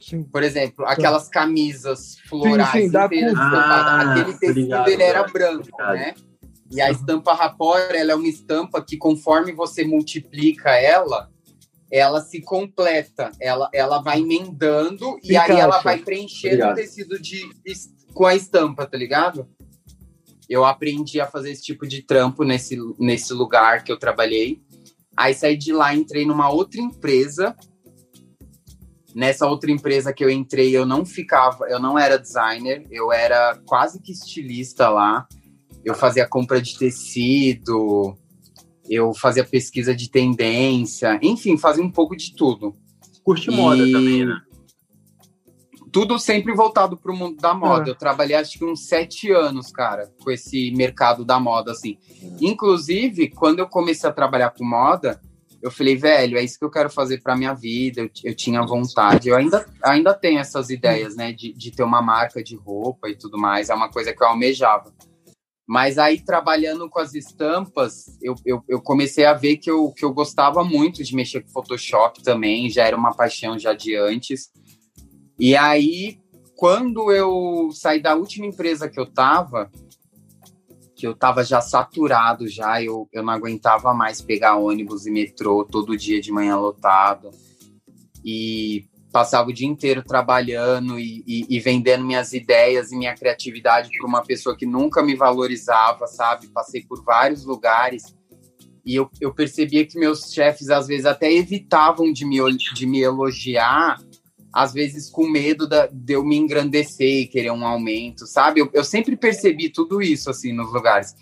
Sim. 0.00 0.24
Por 0.24 0.42
exemplo, 0.42 0.84
aquelas 0.84 1.28
camisas 1.28 2.18
florais 2.28 2.70
sim, 2.70 2.90
sim, 2.90 3.04
inteiras 3.04 3.32
estampadas. 3.32 3.92
Ah, 3.92 4.12
Aquele 4.12 4.38
tecido 4.38 4.60
ligado, 4.60 4.88
ele 4.88 5.02
era 5.02 5.22
branco, 5.24 5.78
né? 5.78 6.14
E 6.70 6.80
a 6.80 6.90
estampa 6.90 7.32
rapor, 7.32 7.78
ela 7.94 8.12
é 8.12 8.14
uma 8.14 8.26
estampa 8.26 8.82
que 8.82 8.96
conforme 8.96 9.52
você 9.52 9.84
multiplica 9.84 10.70
ela, 10.70 11.30
ela 11.90 12.20
se 12.20 12.40
completa, 12.40 13.30
ela, 13.40 13.70
ela 13.72 14.02
vai 14.02 14.20
emendando 14.20 15.18
e 15.22 15.36
aí 15.36 15.52
ela 15.52 15.80
vai 15.80 15.98
preenchendo 15.98 16.54
Obrigado. 16.54 16.72
o 16.72 16.74
tecido 16.74 17.22
de, 17.22 17.48
com 18.12 18.26
a 18.26 18.34
estampa, 18.34 18.84
tá 18.84 18.98
ligado? 18.98 19.48
Eu 20.48 20.64
aprendi 20.64 21.20
a 21.20 21.26
fazer 21.26 21.50
esse 21.50 21.62
tipo 21.62 21.86
de 21.86 22.02
trampo 22.02 22.44
nesse, 22.44 22.76
nesse 22.98 23.32
lugar 23.32 23.82
que 23.82 23.90
eu 23.90 23.98
trabalhei. 23.98 24.62
Aí 25.16 25.34
saí 25.34 25.56
de 25.56 25.72
lá, 25.72 25.94
entrei 25.94 26.24
numa 26.24 26.50
outra 26.50 26.80
empresa. 26.80 27.56
Nessa 29.14 29.46
outra 29.46 29.70
empresa 29.70 30.12
que 30.12 30.22
eu 30.22 30.30
entrei, 30.30 30.76
eu 30.76 30.84
não 30.84 31.04
ficava, 31.04 31.66
eu 31.68 31.80
não 31.80 31.98
era 31.98 32.18
designer, 32.18 32.86
eu 32.90 33.10
era 33.10 33.58
quase 33.64 34.00
que 34.00 34.12
estilista 34.12 34.90
lá. 34.90 35.26
Eu 35.84 35.94
fazia 35.94 36.28
compra 36.28 36.60
de 36.60 36.76
tecido, 36.78 38.16
eu 38.88 39.14
fazia 39.14 39.44
pesquisa 39.44 39.94
de 39.94 40.10
tendência, 40.10 41.18
enfim, 41.22 41.56
fazia 41.56 41.82
um 41.82 41.90
pouco 41.90 42.16
de 42.16 42.34
tudo. 42.34 42.76
Curte 43.24 43.50
e... 43.50 43.54
moda 43.54 43.84
também, 43.90 44.26
né? 44.26 44.40
Tudo 45.96 46.18
sempre 46.18 46.52
voltado 46.52 46.94
para 46.94 47.10
o 47.10 47.16
mundo 47.16 47.38
da 47.38 47.54
moda. 47.54 47.88
É. 47.88 47.90
Eu 47.90 47.94
trabalhei 47.94 48.36
acho 48.36 48.58
que 48.58 48.64
uns 48.66 48.86
sete 48.86 49.32
anos, 49.32 49.72
cara, 49.72 50.12
com 50.22 50.30
esse 50.30 50.70
mercado 50.72 51.24
da 51.24 51.40
moda, 51.40 51.72
assim. 51.72 51.96
Inclusive, 52.38 53.30
quando 53.30 53.60
eu 53.60 53.66
comecei 53.66 54.10
a 54.10 54.12
trabalhar 54.12 54.50
com 54.50 54.62
moda, 54.62 55.18
eu 55.62 55.70
falei, 55.70 55.96
velho, 55.96 56.36
é 56.36 56.44
isso 56.44 56.58
que 56.58 56.66
eu 56.66 56.70
quero 56.70 56.90
fazer 56.90 57.22
para 57.22 57.34
minha 57.34 57.54
vida. 57.54 58.02
Eu, 58.02 58.10
eu, 58.24 58.34
tinha 58.34 58.60
vontade. 58.60 59.30
Eu 59.30 59.36
ainda, 59.36 59.66
ainda 59.82 60.12
tenho 60.12 60.38
essas 60.38 60.68
ideias, 60.68 61.16
né, 61.16 61.32
de, 61.32 61.54
de 61.54 61.70
ter 61.70 61.82
uma 61.82 62.02
marca 62.02 62.44
de 62.44 62.56
roupa 62.56 63.08
e 63.08 63.16
tudo 63.16 63.38
mais. 63.38 63.70
É 63.70 63.74
uma 63.74 63.88
coisa 63.88 64.12
que 64.12 64.22
eu 64.22 64.28
almejava. 64.28 64.92
Mas 65.66 65.96
aí, 65.96 66.20
trabalhando 66.20 66.90
com 66.90 67.00
as 67.00 67.14
estampas, 67.14 68.18
eu, 68.22 68.34
eu, 68.44 68.62
eu, 68.68 68.82
comecei 68.82 69.24
a 69.24 69.32
ver 69.32 69.56
que 69.56 69.70
eu, 69.70 69.90
que 69.92 70.04
eu 70.04 70.12
gostava 70.12 70.62
muito 70.62 71.02
de 71.02 71.16
mexer 71.16 71.40
com 71.40 71.48
Photoshop 71.48 72.22
também, 72.22 72.68
já 72.68 72.84
era 72.84 72.96
uma 72.96 73.14
paixão 73.14 73.58
já 73.58 73.72
de 73.72 73.96
antes. 73.96 74.50
E 75.38 75.56
aí, 75.56 76.18
quando 76.56 77.12
eu 77.12 77.70
saí 77.72 78.00
da 78.00 78.14
última 78.14 78.46
empresa 78.46 78.88
que 78.88 78.98
eu 78.98 79.06
tava, 79.06 79.70
que 80.94 81.06
eu 81.06 81.14
tava 81.14 81.44
já 81.44 81.60
saturado 81.60 82.48
já, 82.48 82.82
eu, 82.82 83.08
eu 83.12 83.22
não 83.22 83.32
aguentava 83.32 83.92
mais 83.92 84.20
pegar 84.20 84.56
ônibus 84.56 85.06
e 85.06 85.10
metrô 85.10 85.64
todo 85.64 85.96
dia 85.96 86.20
de 86.20 86.32
manhã 86.32 86.56
lotado. 86.56 87.30
E 88.24 88.88
passava 89.12 89.50
o 89.50 89.52
dia 89.52 89.68
inteiro 89.68 90.02
trabalhando 90.02 90.98
e, 90.98 91.22
e, 91.26 91.46
e 91.48 91.60
vendendo 91.60 92.04
minhas 92.04 92.32
ideias 92.32 92.90
e 92.90 92.96
minha 92.96 93.14
criatividade 93.14 93.90
para 93.90 94.06
uma 94.06 94.22
pessoa 94.22 94.56
que 94.56 94.66
nunca 94.66 95.02
me 95.02 95.14
valorizava, 95.14 96.06
sabe? 96.06 96.48
Passei 96.48 96.82
por 96.82 97.04
vários 97.04 97.44
lugares 97.44 98.16
e 98.86 98.94
eu, 98.94 99.10
eu 99.20 99.34
percebia 99.34 99.84
que 99.84 99.98
meus 99.98 100.32
chefes 100.32 100.70
às 100.70 100.86
vezes 100.86 101.06
até 101.06 101.32
evitavam 101.32 102.12
de 102.12 102.24
me, 102.24 102.38
de 102.56 102.86
me 102.86 103.00
elogiar, 103.02 103.98
às 104.56 104.72
vezes 104.72 105.10
com 105.10 105.28
medo 105.28 105.68
da, 105.68 105.86
de 105.86 106.14
eu 106.14 106.24
me 106.24 106.34
engrandecer 106.34 107.24
e 107.24 107.26
querer 107.26 107.50
um 107.50 107.66
aumento, 107.66 108.26
sabe? 108.26 108.62
Eu, 108.62 108.70
eu 108.72 108.82
sempre 108.82 109.14
percebi 109.14 109.68
tudo 109.68 110.00
isso 110.00 110.30
assim 110.30 110.50
nos 110.50 110.72
lugares. 110.72 111.14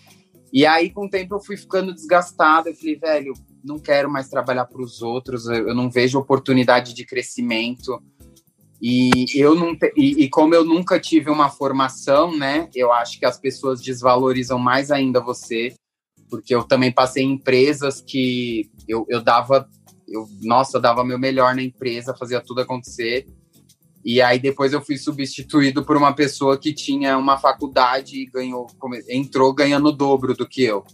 E 0.53 0.65
aí, 0.65 0.89
com 0.89 1.07
o 1.07 1.11
tempo, 1.11 1.35
eu 1.35 1.41
fui 1.41 1.57
ficando 1.57 1.93
desgastado. 1.93 2.69
Eu 2.69 2.77
falei, 2.77 2.95
velho, 2.95 3.35
não 3.65 3.77
quero 3.81 4.09
mais 4.09 4.29
trabalhar 4.29 4.67
para 4.67 4.81
os 4.81 5.03
outros, 5.03 5.47
eu 5.47 5.75
não 5.75 5.91
vejo 5.91 6.17
oportunidade 6.17 6.95
de 6.95 7.05
crescimento. 7.05 8.01
E 8.81 9.11
eu 9.35 9.57
não 9.57 9.77
e, 9.97 10.23
e, 10.23 10.29
como 10.29 10.55
eu 10.55 10.65
nunca 10.65 11.01
tive 11.01 11.29
uma 11.29 11.51
formação, 11.51 12.37
né? 12.37 12.69
Eu 12.73 12.93
acho 12.93 13.19
que 13.19 13.27
as 13.27 13.37
pessoas 13.37 13.81
desvalorizam 13.81 14.61
mais 14.61 14.93
ainda 14.93 15.19
você, 15.19 15.75
porque 16.31 16.55
eu 16.55 16.63
também 16.63 16.93
passei 16.93 17.25
em 17.25 17.33
empresas 17.33 18.01
que 18.01 18.71
eu, 18.87 19.05
eu 19.09 19.21
dava, 19.21 19.69
eu, 20.09 20.29
nossa, 20.43 20.81
dava 20.81 21.05
meu 21.05 21.19
melhor 21.19 21.55
na 21.55 21.63
empresa, 21.63 22.17
fazia 22.17 22.41
tudo 22.41 22.61
acontecer. 22.61 23.27
E 24.05 24.21
aí 24.21 24.39
depois 24.39 24.73
eu 24.73 24.85
fui 24.85 24.99
substituído 24.99 25.85
por 25.85 25.97
uma 25.97 26.13
pessoa 26.13 26.59
que 26.59 26.75
tinha 26.75 27.17
uma 27.17 27.39
faculdade 27.39 28.19
e 28.19 28.27
ganhou, 28.27 28.67
entrou 29.09 29.53
ganhando 29.55 29.89
o 29.89 29.93
dobro 29.93 30.35
do 30.35 30.47
que 30.47 30.63
eu. 30.63 30.85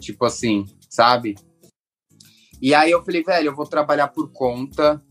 Tipo 0.00 0.26
assim, 0.26 0.66
sabe? 0.90 1.34
E 2.60 2.74
aí 2.74 2.90
eu 2.90 3.02
falei, 3.02 3.22
velho, 3.22 3.48
eu 3.48 3.56
vou 3.56 3.66
trabalhar 3.66 4.08
por 4.08 4.30
conta. 4.30 5.02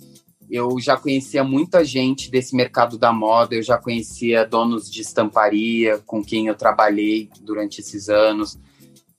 Eu 0.49 0.79
já 0.79 0.95
conhecia 0.95 1.43
muita 1.43 1.83
gente 1.83 2.29
desse 2.29 2.55
mercado 2.55 2.97
da 2.99 3.11
moda, 3.11 3.55
eu 3.55 3.63
já 3.63 3.79
conhecia 3.79 4.45
donos 4.45 4.91
de 4.91 5.01
estamparia 5.01 5.97
com 6.05 6.23
quem 6.23 6.45
eu 6.45 6.55
trabalhei 6.55 7.29
durante 7.41 7.81
esses 7.81 8.09
anos, 8.09 8.59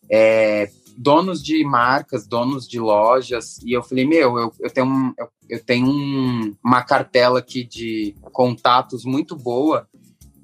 é, 0.09 0.71
donos 0.97 1.42
de 1.42 1.64
marcas, 1.64 2.26
donos 2.26 2.66
de 2.66 2.80
lojas, 2.80 3.59
e 3.64 3.72
eu 3.72 3.82
falei, 3.82 4.07
meu, 4.07 4.38
eu, 4.38 4.53
eu 4.61 4.70
tenho, 4.70 4.86
um, 4.86 5.14
eu, 5.18 5.28
eu 5.49 5.64
tenho 5.64 5.86
um, 5.86 6.57
uma 6.64 6.82
cartela 6.82 7.38
aqui 7.38 7.64
de 7.64 8.14
contatos 8.32 9.05
muito 9.05 9.36
boa, 9.36 9.88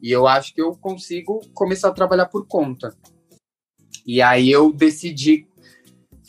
e 0.03 0.11
eu 0.11 0.27
acho 0.27 0.53
que 0.53 0.61
eu 0.61 0.77
consigo 0.77 1.41
começar 1.55 1.89
a 1.89 1.93
trabalhar 1.93 2.27
por 2.27 2.47
conta. 2.47 2.95
E 4.05 4.21
aí 4.21 4.51
eu 4.51 4.73
decidi 4.73 5.47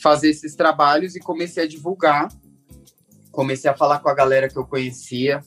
fazer 0.00 0.30
esses 0.30 0.54
trabalhos 0.54 1.16
e 1.16 1.20
comecei 1.20 1.64
a 1.64 1.68
divulgar. 1.68 2.28
Comecei 3.32 3.68
a 3.68 3.76
falar 3.76 3.98
com 3.98 4.08
a 4.08 4.14
galera 4.14 4.48
que 4.48 4.56
eu 4.56 4.64
conhecia. 4.64 5.40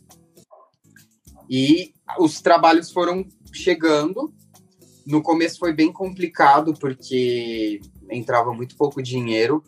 E 1.49 1.93
os 2.19 2.41
trabalhos 2.41 2.91
foram 2.91 3.25
chegando. 3.53 4.33
No 5.05 5.21
começo 5.21 5.57
foi 5.57 5.71
bem 5.71 5.91
complicado, 5.93 6.73
porque 6.73 7.79
entrava 8.09 8.53
muito 8.53 8.75
pouco 8.75 9.01
dinheiro. 9.01 9.63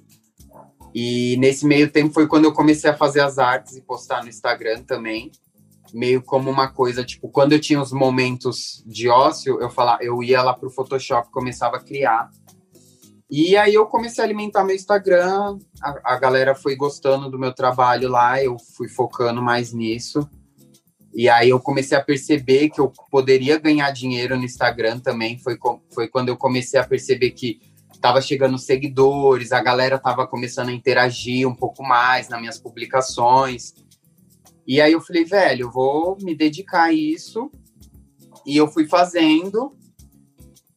E 0.94 1.38
nesse 1.38 1.66
meio 1.66 1.92
tempo 1.92 2.14
foi 2.14 2.28
quando 2.28 2.46
eu 2.46 2.54
comecei 2.54 2.90
a 2.90 2.98
fazer 2.98 3.22
as 3.22 3.38
artes 3.38 3.76
e 3.76 3.82
postar 3.82 4.24
no 4.24 4.30
Instagram 4.30 4.84
também. 4.84 5.32
Meio 5.94 6.22
como 6.22 6.50
uma 6.50 6.68
coisa, 6.68 7.04
tipo, 7.04 7.30
quando 7.30 7.54
eu 7.54 7.60
tinha 7.60 7.82
os 7.82 7.92
momentos 7.92 8.84
de 8.86 9.08
ócio, 9.10 9.60
eu 9.60 9.70
falava, 9.70 10.04
eu 10.04 10.22
ia 10.22 10.42
lá 10.42 10.54
pro 10.54 10.70
Photoshop, 10.70 11.32
começava 11.32 11.78
a 11.78 11.84
criar 11.84 12.30
e 13.30 13.56
aí 13.56 13.76
eu 13.76 13.86
comecei 13.86 14.24
a 14.24 14.26
alimentar 14.26 14.64
meu 14.64 14.76
Instagram, 14.76 15.60
a, 15.80 16.16
a, 16.16 16.20
galera 16.20 16.56
foi 16.56 16.76
gostando 16.76 17.30
do 17.30 17.38
meu 17.38 17.54
trabalho 17.54 18.10
lá, 18.10 18.44
eu 18.44 18.58
fui 18.76 18.90
focando 18.90 19.40
mais 19.40 19.72
nisso. 19.72 20.28
E 21.14 21.30
aí 21.30 21.50
eu 21.50 21.60
comecei 21.60 21.96
a 21.96 22.04
perceber 22.04 22.70
que 22.70 22.82
eu 22.82 22.92
poderia 23.12 23.60
ganhar 23.60 23.92
dinheiro 23.92 24.36
no 24.36 24.44
Instagram 24.44 25.00
também. 25.00 25.38
Foi, 25.38 25.60
foi 25.94 26.08
quando 26.08 26.30
eu 26.30 26.38
comecei 26.38 26.80
a 26.80 26.88
perceber 26.88 27.32
que 27.32 27.60
estava 28.00 28.22
chegando 28.22 28.58
seguidores, 28.58 29.52
a 29.52 29.62
galera 29.62 29.98
estava 29.98 30.26
começando 30.26 30.70
a 30.70 30.74
interagir 30.74 31.46
um 31.48 31.54
pouco 31.54 31.84
mais 31.84 32.30
nas 32.30 32.40
minhas 32.40 32.58
publicações. 32.58 33.74
E 34.66 34.80
aí 34.80 34.94
eu 34.94 35.02
falei, 35.02 35.26
velho, 35.26 35.66
eu 35.66 35.72
vou 35.72 36.18
me 36.22 36.34
dedicar 36.34 36.84
a 36.84 36.94
isso. 36.94 37.52
E 38.46 38.56
eu 38.56 38.68
fui 38.70 38.88
fazendo 38.88 39.76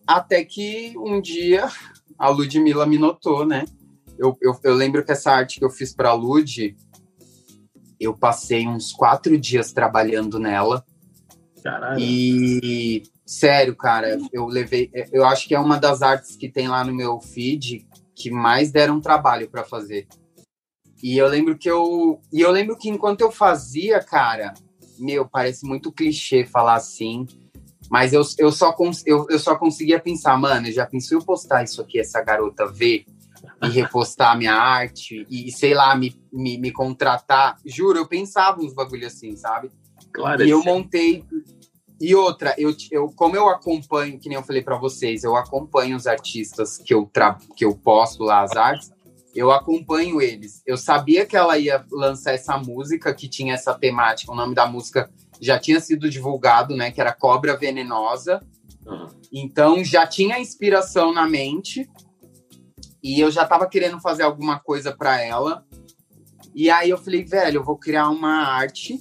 até 0.04 0.44
que 0.44 0.94
um 0.98 1.20
dia 1.20 1.68
a 2.18 2.28
Ludmilla 2.28 2.86
me 2.86 2.98
notou, 2.98 3.46
né? 3.46 3.64
Eu, 4.18 4.36
eu, 4.42 4.58
eu 4.64 4.74
lembro 4.74 5.04
que 5.04 5.12
essa 5.12 5.30
arte 5.30 5.60
que 5.60 5.64
eu 5.64 5.70
fiz 5.70 5.94
para 5.94 6.10
a 6.10 6.14
Lud, 6.14 6.76
eu 8.00 8.16
passei 8.16 8.66
uns 8.66 8.92
quatro 8.92 9.38
dias 9.38 9.72
trabalhando 9.72 10.40
nela. 10.40 10.84
Caralho. 11.62 12.00
E 12.00 13.04
sério, 13.32 13.74
cara, 13.74 14.18
eu 14.32 14.46
levei. 14.46 14.90
Eu 15.12 15.24
acho 15.24 15.48
que 15.48 15.54
é 15.54 15.60
uma 15.60 15.78
das 15.78 16.02
artes 16.02 16.36
que 16.36 16.48
tem 16.48 16.68
lá 16.68 16.84
no 16.84 16.94
meu 16.94 17.20
feed 17.20 17.86
que 18.14 18.30
mais 18.30 18.70
deram 18.70 19.00
trabalho 19.00 19.48
para 19.48 19.64
fazer. 19.64 20.06
E 21.02 21.16
eu 21.16 21.26
lembro 21.26 21.58
que 21.58 21.68
eu. 21.68 22.20
E 22.32 22.40
eu 22.40 22.50
lembro 22.50 22.76
que 22.76 22.88
enquanto 22.88 23.22
eu 23.22 23.32
fazia, 23.32 24.00
cara, 24.00 24.54
meu, 24.98 25.26
parece 25.28 25.66
muito 25.66 25.90
clichê 25.90 26.44
falar 26.44 26.74
assim, 26.74 27.26
mas 27.90 28.12
eu, 28.12 28.22
eu, 28.38 28.52
só, 28.52 28.72
cons, 28.72 29.02
eu, 29.06 29.26
eu 29.28 29.38
só 29.38 29.56
conseguia 29.56 29.98
pensar, 29.98 30.36
mano, 30.38 30.70
já 30.70 30.86
pensou 30.86 31.18
eu 31.18 31.24
postar 31.24 31.64
isso 31.64 31.80
aqui, 31.80 31.98
essa 31.98 32.22
garota 32.22 32.66
ver 32.66 33.04
e 33.62 33.68
repostar 33.68 34.36
minha 34.36 34.54
arte 34.54 35.26
e, 35.28 35.50
sei 35.50 35.74
lá, 35.74 35.94
me, 35.96 36.14
me, 36.32 36.58
me 36.58 36.70
contratar. 36.70 37.56
Juro, 37.64 37.98
eu 37.98 38.06
pensava 38.06 38.60
uns 38.60 38.72
bagulho 38.72 39.06
assim, 39.06 39.36
sabe? 39.36 39.70
Claro. 40.12 40.44
E 40.44 40.50
eu 40.50 40.62
montei. 40.62 41.24
E 42.02 42.16
outra, 42.16 42.52
eu, 42.58 42.74
eu, 42.90 43.12
como 43.14 43.36
eu 43.36 43.48
acompanho, 43.48 44.18
que 44.18 44.28
nem 44.28 44.36
eu 44.36 44.42
falei 44.42 44.60
para 44.60 44.76
vocês, 44.76 45.22
eu 45.22 45.36
acompanho 45.36 45.96
os 45.96 46.08
artistas 46.08 46.76
que 46.76 46.92
eu, 46.92 47.06
tra 47.06 47.38
que 47.56 47.64
eu 47.64 47.76
posto 47.76 48.24
lá 48.24 48.42
as 48.42 48.56
artes, 48.56 48.90
eu 49.32 49.52
acompanho 49.52 50.20
eles. 50.20 50.64
Eu 50.66 50.76
sabia 50.76 51.24
que 51.24 51.36
ela 51.36 51.56
ia 51.56 51.86
lançar 51.92 52.32
essa 52.32 52.58
música 52.58 53.14
que 53.14 53.28
tinha 53.28 53.54
essa 53.54 53.72
temática, 53.72 54.32
o 54.32 54.34
nome 54.34 54.52
da 54.52 54.66
música 54.66 55.08
já 55.40 55.60
tinha 55.60 55.78
sido 55.78 56.10
divulgado, 56.10 56.74
né? 56.74 56.90
Que 56.90 57.00
era 57.00 57.12
Cobra 57.12 57.56
Venenosa. 57.56 58.44
Uhum. 58.84 59.06
Então 59.32 59.84
já 59.84 60.04
tinha 60.04 60.40
inspiração 60.40 61.14
na 61.14 61.28
mente 61.28 61.88
e 63.00 63.20
eu 63.20 63.30
já 63.30 63.44
estava 63.44 63.68
querendo 63.68 64.00
fazer 64.00 64.24
alguma 64.24 64.58
coisa 64.58 64.90
para 64.90 65.22
ela. 65.22 65.64
E 66.52 66.68
aí 66.68 66.90
eu 66.90 66.98
falei, 66.98 67.24
velho, 67.24 67.58
eu 67.58 67.64
vou 67.64 67.78
criar 67.78 68.08
uma 68.08 68.44
arte. 68.44 68.98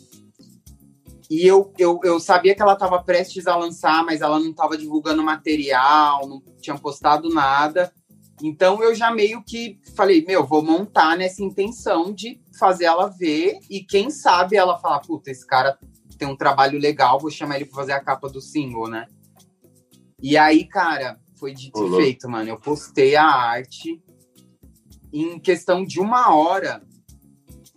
E 1.32 1.48
eu, 1.48 1.72
eu, 1.78 1.98
eu 2.04 2.20
sabia 2.20 2.54
que 2.54 2.62
ela 2.62 2.74
estava 2.74 3.02
prestes 3.02 3.48
a 3.48 3.56
lançar, 3.56 4.04
mas 4.04 4.20
ela 4.20 4.38
não 4.38 4.50
estava 4.50 4.78
divulgando 4.78 5.24
material, 5.24 6.28
não 6.28 6.44
tinha 6.60 6.78
postado 6.78 7.30
nada. 7.30 7.90
Então 8.44 8.84
eu 8.84 8.94
já 8.94 9.10
meio 9.12 9.42
que 9.42 9.80
falei, 9.96 10.26
meu, 10.26 10.46
vou 10.46 10.62
montar 10.62 11.16
nessa 11.16 11.42
intenção 11.42 12.14
de 12.14 12.42
fazer 12.60 12.84
ela 12.84 13.08
ver 13.08 13.60
e 13.70 13.82
quem 13.82 14.10
sabe 14.10 14.58
ela 14.58 14.78
falar, 14.78 15.00
puta, 15.00 15.32
esse 15.32 15.48
cara 15.48 15.80
tem 16.18 16.28
um 16.28 16.36
trabalho 16.36 16.78
legal, 16.78 17.18
vou 17.18 17.32
chamar 17.32 17.56
ele 17.56 17.66
para 17.66 17.76
fazer 17.76 17.94
a 17.94 18.04
capa 18.04 18.28
do 18.28 18.42
single, 18.42 18.90
né? 18.90 19.08
E 20.22 20.38
aí, 20.38 20.68
cara, 20.68 21.18
foi 21.40 21.54
dito 21.54 21.82
e 21.82 21.96
feito, 21.96 22.30
mano. 22.30 22.50
Eu 22.50 22.60
postei 22.60 23.16
a 23.16 23.26
arte 23.26 24.04
em 25.14 25.40
questão 25.40 25.86
de 25.86 26.02
uma 26.02 26.36
hora 26.36 26.84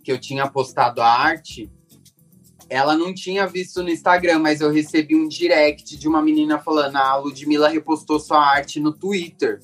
que 0.03 0.11
eu 0.11 0.19
tinha 0.19 0.45
postado 0.45 1.01
a 1.01 1.07
arte. 1.07 1.71
Ela 2.69 2.97
não 2.97 3.13
tinha 3.13 3.45
visto 3.45 3.83
no 3.83 3.89
Instagram, 3.89 4.39
mas 4.39 4.61
eu 4.61 4.71
recebi 4.71 5.15
um 5.15 5.27
direct 5.27 5.97
de 5.97 6.07
uma 6.07 6.21
menina 6.21 6.59
falando: 6.59 6.95
a 6.95 7.15
Ludmilla 7.17 7.69
repostou 7.69 8.19
sua 8.19 8.39
arte 8.39 8.79
no 8.79 8.91
Twitter. 8.91 9.59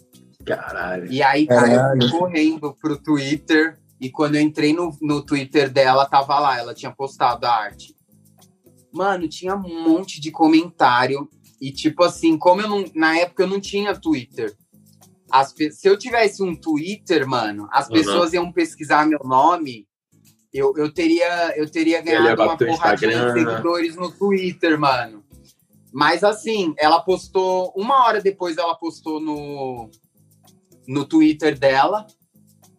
Caralho. 0.46 1.12
E 1.12 1.22
aí, 1.22 1.48
cara, 1.48 1.68
Caralho. 1.68 2.04
eu 2.04 2.10
fui 2.10 2.20
correndo 2.20 2.76
pro 2.80 2.98
Twitter. 2.98 3.80
E 4.00 4.10
quando 4.10 4.36
eu 4.36 4.42
entrei 4.42 4.74
no, 4.74 4.98
no 5.00 5.22
Twitter 5.22 5.70
dela, 5.70 6.08
tava 6.08 6.40
lá, 6.40 6.58
ela 6.58 6.74
tinha 6.74 6.92
postado 6.92 7.46
a 7.46 7.56
arte. 7.56 7.96
Mano, 8.92 9.28
tinha 9.28 9.56
um 9.56 9.84
monte 9.84 10.20
de 10.20 10.32
comentário. 10.32 11.30
E, 11.62 11.72
tipo 11.72 12.04
assim, 12.04 12.38
como 12.38 12.62
eu 12.62 12.68
não. 12.68 12.86
Na 12.96 13.18
época 13.18 13.44
eu 13.44 13.48
não 13.48 13.60
tinha 13.60 13.96
Twitter. 13.96 14.56
As, 15.32 15.54
se 15.54 15.88
eu 15.88 15.98
tivesse 15.98 16.44
um 16.44 16.56
Twitter, 16.56 17.28
mano, 17.28 17.70
as 17.72 17.88
uhum. 17.88 17.94
pessoas 17.94 18.34
iam 18.34 18.52
pesquisar 18.52 19.06
meu 19.06 19.20
nome. 19.24 19.88
Eu, 20.54 20.74
eu, 20.76 20.94
teria, 20.94 21.58
eu 21.58 21.70
teria 21.70 22.02
ganhado 22.02 22.42
uma 22.42 22.58
porradinha 22.58 23.26
de 23.26 23.40
seguidores 23.40 23.96
no 23.96 24.12
Twitter, 24.12 24.78
mano. 24.80 25.24
Mas 25.94 26.24
assim, 26.24 26.74
ela 26.78 27.02
postou. 27.02 27.72
Uma 27.76 28.06
hora 28.06 28.22
depois 28.22 28.58
ela 28.58 28.76
postou 28.76 29.20
no, 29.20 29.90
no 30.88 31.06
Twitter 31.06 31.58
dela. 31.58 32.06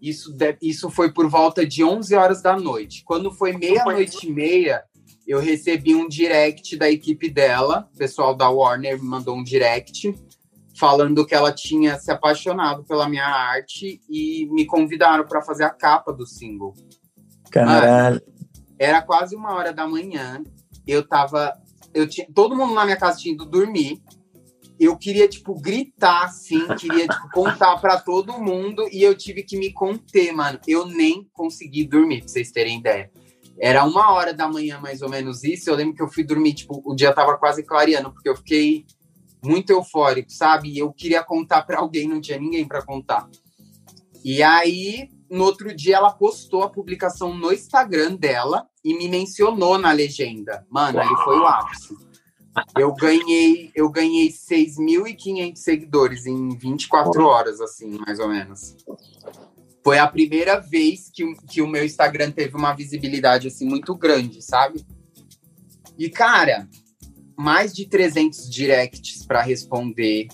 Isso, 0.01 0.36
isso 0.61 0.90
foi 0.90 1.12
por 1.12 1.28
volta 1.28 1.65
de 1.65 1.85
11 1.85 2.15
horas 2.15 2.43
da 2.43 2.57
noite. 2.57 3.05
Quando 3.05 3.31
foi 3.31 3.53
meia-noite 3.53 4.27
e 4.27 4.32
meia, 4.32 4.82
eu 5.27 5.39
recebi 5.39 5.94
um 5.94 6.09
direct 6.09 6.77
da 6.77 6.90
equipe 6.90 7.31
dela, 7.31 7.89
o 7.94 7.99
pessoal 7.99 8.35
da 8.35 8.51
Warner 8.51 9.01
me 9.01 9.09
mandou 9.09 9.36
um 9.36 9.44
direct 9.44 10.12
falando 10.77 11.24
que 11.24 11.35
ela 11.35 11.53
tinha 11.53 11.99
se 11.99 12.11
apaixonado 12.11 12.82
pela 12.85 13.09
minha 13.09 13.27
arte 13.27 14.01
e 14.09 14.49
me 14.51 14.66
convidaram 14.66 15.24
para 15.24 15.43
fazer 15.43 15.65
a 15.65 15.70
capa 15.70 16.12
do 16.12 16.27
single. 16.27 16.74
Caralho. 17.53 18.23
Era 18.79 19.03
quase 19.03 19.37
uma 19.37 19.55
hora 19.55 19.73
da 19.73 19.87
manhã. 19.87 20.43
Eu 20.87 21.07
tava. 21.07 21.53
Eu 21.95 22.09
tinha, 22.09 22.27
todo 22.35 22.57
mundo 22.57 22.74
na 22.74 22.85
minha 22.85 22.97
casa 22.97 23.19
tinha 23.19 23.35
ido 23.35 23.45
dormir. 23.45 24.03
Eu 24.81 24.97
queria, 24.97 25.29
tipo, 25.29 25.55
gritar, 25.55 26.24
assim, 26.24 26.66
queria, 26.77 27.07
tipo, 27.07 27.31
contar 27.31 27.77
para 27.77 28.01
todo 28.01 28.41
mundo 28.41 28.89
e 28.91 29.03
eu 29.03 29.15
tive 29.15 29.45
que 29.45 29.57
me 29.57 29.73
conter, 29.73 30.33
mano. 30.33 30.59
Eu 30.66 30.87
nem 30.87 31.29
consegui 31.33 31.87
dormir, 31.87 32.20
pra 32.20 32.29
vocês 32.29 32.51
terem 32.51 32.81
ideia. 32.81 33.09
Era 33.61 33.85
uma 33.85 34.12
hora 34.12 34.35
da 34.35 34.49
manhã, 34.49 34.81
mais 34.81 35.03
ou 35.03 35.09
menos 35.09 35.45
isso. 35.45 35.70
Eu 35.70 35.77
lembro 35.77 35.95
que 35.95 36.03
eu 36.03 36.09
fui 36.09 36.24
dormir, 36.24 36.55
tipo, 36.55 36.83
o 36.85 36.97
dia 36.97 37.12
tava 37.12 37.37
quase 37.37 37.62
clareando, 37.62 38.11
porque 38.11 38.29
eu 38.29 38.35
fiquei 38.35 38.85
muito 39.45 39.70
eufórico, 39.70 40.33
sabe? 40.33 40.70
E 40.70 40.79
eu 40.79 40.93
queria 40.93 41.23
contar 41.23 41.62
para 41.62 41.79
alguém, 41.79 42.09
não 42.09 42.20
tinha 42.20 42.39
ninguém 42.39 42.66
para 42.66 42.83
contar. 42.83 43.29
E 44.24 44.43
aí, 44.43 45.11
no 45.32 45.44
outro 45.44 45.74
dia, 45.74 45.96
ela 45.96 46.12
postou 46.12 46.62
a 46.62 46.68
publicação 46.68 47.34
no 47.34 47.50
Instagram 47.50 48.16
dela 48.16 48.68
e 48.84 48.94
me 48.94 49.09
mencionou 49.09 49.78
na 49.78 49.90
legenda. 49.90 50.66
Mano, 50.68 50.98
Uau. 50.98 51.06
ali 51.06 51.24
foi 51.24 51.38
o 51.38 51.46
ápice. 51.46 51.96
Eu 52.78 52.92
ganhei, 52.92 53.70
eu 53.74 53.88
ganhei 53.88 54.28
6.500 54.28 55.56
seguidores 55.56 56.26
em 56.26 56.50
24 56.50 57.24
horas, 57.24 57.62
assim, 57.62 57.98
mais 58.06 58.18
ou 58.18 58.28
menos. 58.28 58.76
Foi 59.82 59.98
a 59.98 60.06
primeira 60.06 60.60
vez 60.60 61.10
que, 61.10 61.24
que 61.48 61.62
o 61.62 61.66
meu 61.66 61.82
Instagram 61.82 62.30
teve 62.30 62.54
uma 62.54 62.74
visibilidade, 62.74 63.48
assim, 63.48 63.66
muito 63.66 63.94
grande, 63.94 64.42
sabe? 64.42 64.84
E, 65.98 66.10
cara, 66.10 66.68
mais 67.38 67.72
de 67.72 67.86
300 67.86 68.50
directs 68.50 69.24
para 69.24 69.40
responder. 69.40 70.28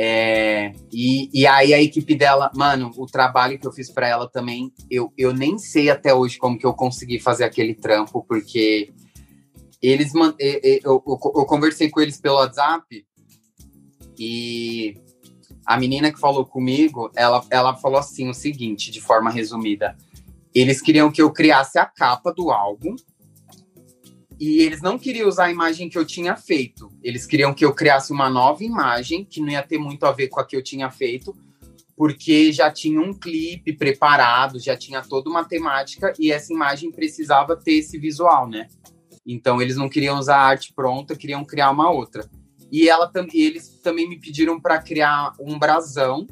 É, 0.00 0.74
e, 0.92 1.28
e 1.34 1.44
aí 1.44 1.74
a 1.74 1.82
equipe 1.82 2.14
dela, 2.14 2.52
mano, 2.54 2.92
o 2.96 3.04
trabalho 3.04 3.58
que 3.58 3.66
eu 3.66 3.72
fiz 3.72 3.90
para 3.90 4.06
ela 4.06 4.30
também, 4.30 4.72
eu, 4.88 5.12
eu 5.18 5.34
nem 5.34 5.58
sei 5.58 5.90
até 5.90 6.14
hoje 6.14 6.38
como 6.38 6.56
que 6.56 6.64
eu 6.64 6.72
consegui 6.72 7.18
fazer 7.18 7.42
aquele 7.42 7.74
trampo, 7.74 8.24
porque 8.28 8.92
eles 9.82 10.12
eu, 10.14 10.80
eu, 10.84 11.02
eu 11.04 11.44
conversei 11.46 11.90
com 11.90 12.00
eles 12.00 12.20
pelo 12.20 12.36
WhatsApp 12.36 13.04
e 14.16 14.94
a 15.66 15.76
menina 15.76 16.12
que 16.12 16.20
falou 16.20 16.46
comigo, 16.46 17.10
ela, 17.16 17.44
ela 17.50 17.74
falou 17.74 17.98
assim 17.98 18.28
o 18.28 18.34
seguinte, 18.34 18.92
de 18.92 19.00
forma 19.00 19.32
resumida. 19.32 19.96
Eles 20.54 20.80
queriam 20.80 21.10
que 21.10 21.20
eu 21.20 21.32
criasse 21.32 21.76
a 21.76 21.84
capa 21.84 22.32
do 22.32 22.52
álbum 22.52 22.94
e 24.38 24.60
eles 24.60 24.80
não 24.80 24.98
queriam 24.98 25.28
usar 25.28 25.46
a 25.46 25.50
imagem 25.50 25.88
que 25.88 25.98
eu 25.98 26.04
tinha 26.04 26.36
feito. 26.36 26.92
Eles 27.02 27.26
queriam 27.26 27.52
que 27.52 27.64
eu 27.64 27.74
criasse 27.74 28.12
uma 28.12 28.30
nova 28.30 28.62
imagem, 28.62 29.24
que 29.24 29.40
não 29.40 29.48
ia 29.48 29.62
ter 29.62 29.78
muito 29.78 30.06
a 30.06 30.12
ver 30.12 30.28
com 30.28 30.38
a 30.38 30.44
que 30.44 30.56
eu 30.56 30.62
tinha 30.62 30.90
feito, 30.90 31.36
porque 31.96 32.52
já 32.52 32.70
tinha 32.70 33.00
um 33.00 33.12
clipe 33.12 33.72
preparado, 33.72 34.60
já 34.60 34.76
tinha 34.76 35.02
toda 35.02 35.28
uma 35.28 35.44
temática, 35.44 36.12
e 36.18 36.30
essa 36.30 36.52
imagem 36.52 36.92
precisava 36.92 37.56
ter 37.56 37.78
esse 37.78 37.98
visual, 37.98 38.48
né? 38.48 38.68
Então 39.26 39.60
eles 39.60 39.76
não 39.76 39.88
queriam 39.88 40.18
usar 40.18 40.36
a 40.36 40.46
arte 40.46 40.72
pronta, 40.72 41.16
queriam 41.16 41.44
criar 41.44 41.70
uma 41.70 41.90
outra. 41.90 42.24
E 42.70 42.88
ela, 42.88 43.10
eles 43.34 43.80
também 43.82 44.08
me 44.08 44.18
pediram 44.18 44.60
para 44.60 44.80
criar 44.80 45.32
um 45.40 45.58
brasão. 45.58 46.28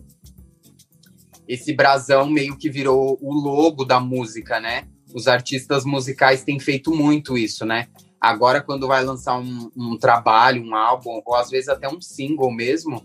Esse 1.49 1.73
brasão 1.73 2.31
meio 2.31 2.57
que 2.57 2.71
virou 2.71 3.19
o 3.21 3.35
logo 3.35 3.85
da 3.85 3.99
música, 3.99 4.61
né? 4.61 4.87
Os 5.17 5.27
artistas 5.27 5.87
musicais 5.87 6.45
têm 6.45 6.61
feito 6.61 6.95
muito 6.95 7.39
isso, 7.39 7.65
né? 7.65 7.89
Agora, 8.21 8.61
quando 8.61 8.87
vai 8.87 9.03
lançar 9.03 9.39
um, 9.39 9.71
um, 9.75 9.97
trabalho, 9.97 10.63
um 10.63 10.75
álbum, 10.75 11.23
ou 11.25 11.35
às 11.35 11.49
vezes 11.49 11.71
até 11.71 11.89
um 11.89 12.03
single 12.03 12.53
mesmo, 12.53 13.03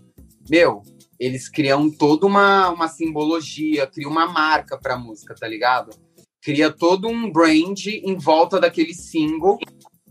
meu, 0.50 0.82
eles 1.18 1.48
criam 1.48 1.90
toda 1.90 2.26
uma, 2.26 2.68
uma 2.68 2.86
simbologia, 2.86 3.86
criam 3.86 4.10
uma 4.10 4.26
marca 4.26 4.76
para 4.76 4.92
a 4.92 4.98
música, 4.98 5.34
tá 5.34 5.48
ligado? 5.48 5.96
Cria 6.42 6.70
todo 6.70 7.08
um 7.08 7.32
brand 7.32 7.86
em 7.86 8.18
volta 8.18 8.60
daquele 8.60 8.92
single 8.92 9.58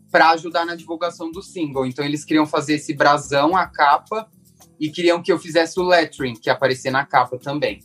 para 0.10 0.32
ajudar 0.32 0.65
na 0.65 0.76
divulgação 0.76 1.32
do 1.32 1.44
single. 1.44 1.86
Então, 1.86 2.03
eles 2.03 2.26
queriam 2.26 2.48
fazer 2.48 2.76
esse 2.76 2.95
brasão, 2.95 3.56
a 3.56 3.68
capa, 3.68 4.28
e 4.80 4.90
queriam 4.90 5.22
que 5.22 5.32
eu 5.32 5.38
fizesse 5.38 5.80
o 5.80 5.84
lettering, 5.84 6.34
que 6.34 6.49
aparecer 6.49 6.90
na 6.90 7.06
capa 7.06 7.38
também. 7.38 7.80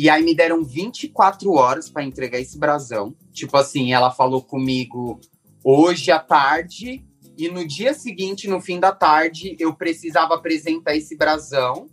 E 0.00 0.08
aí 0.08 0.22
me 0.22 0.32
deram 0.32 0.62
24 0.62 1.50
horas 1.50 1.90
para 1.90 2.04
entregar 2.04 2.38
esse 2.38 2.56
brasão. 2.56 3.16
Tipo 3.32 3.56
assim, 3.56 3.92
ela 3.92 4.12
falou 4.12 4.40
comigo 4.40 5.18
hoje 5.64 6.12
à 6.12 6.20
tarde 6.20 7.04
e 7.36 7.48
no 7.48 7.66
dia 7.66 7.92
seguinte, 7.92 8.46
no 8.46 8.60
fim 8.60 8.78
da 8.78 8.92
tarde, 8.92 9.56
eu 9.58 9.74
precisava 9.74 10.36
apresentar 10.36 10.94
esse 10.94 11.16
brasão. 11.16 11.88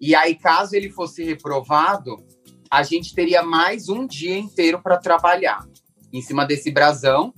E 0.00 0.14
aí, 0.14 0.36
caso 0.36 0.76
ele 0.76 0.88
fosse 0.88 1.24
reprovado, 1.24 2.24
a 2.70 2.84
gente 2.84 3.12
teria 3.12 3.42
mais 3.42 3.88
um 3.88 4.06
dia 4.06 4.38
inteiro 4.38 4.80
para 4.80 4.96
trabalhar 4.96 5.66
em 6.12 6.22
cima 6.22 6.46
desse 6.46 6.70
brasão 6.70 7.34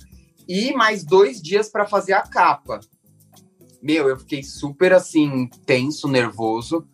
e 0.46 0.74
mais 0.74 1.04
dois 1.04 1.40
dias 1.40 1.70
para 1.70 1.86
fazer 1.86 2.12
a 2.12 2.20
capa. 2.20 2.80
Meu, 3.82 4.10
eu 4.10 4.18
fiquei 4.18 4.42
super 4.42 4.92
assim, 4.92 5.48
tenso, 5.64 6.06
nervoso. 6.06 6.86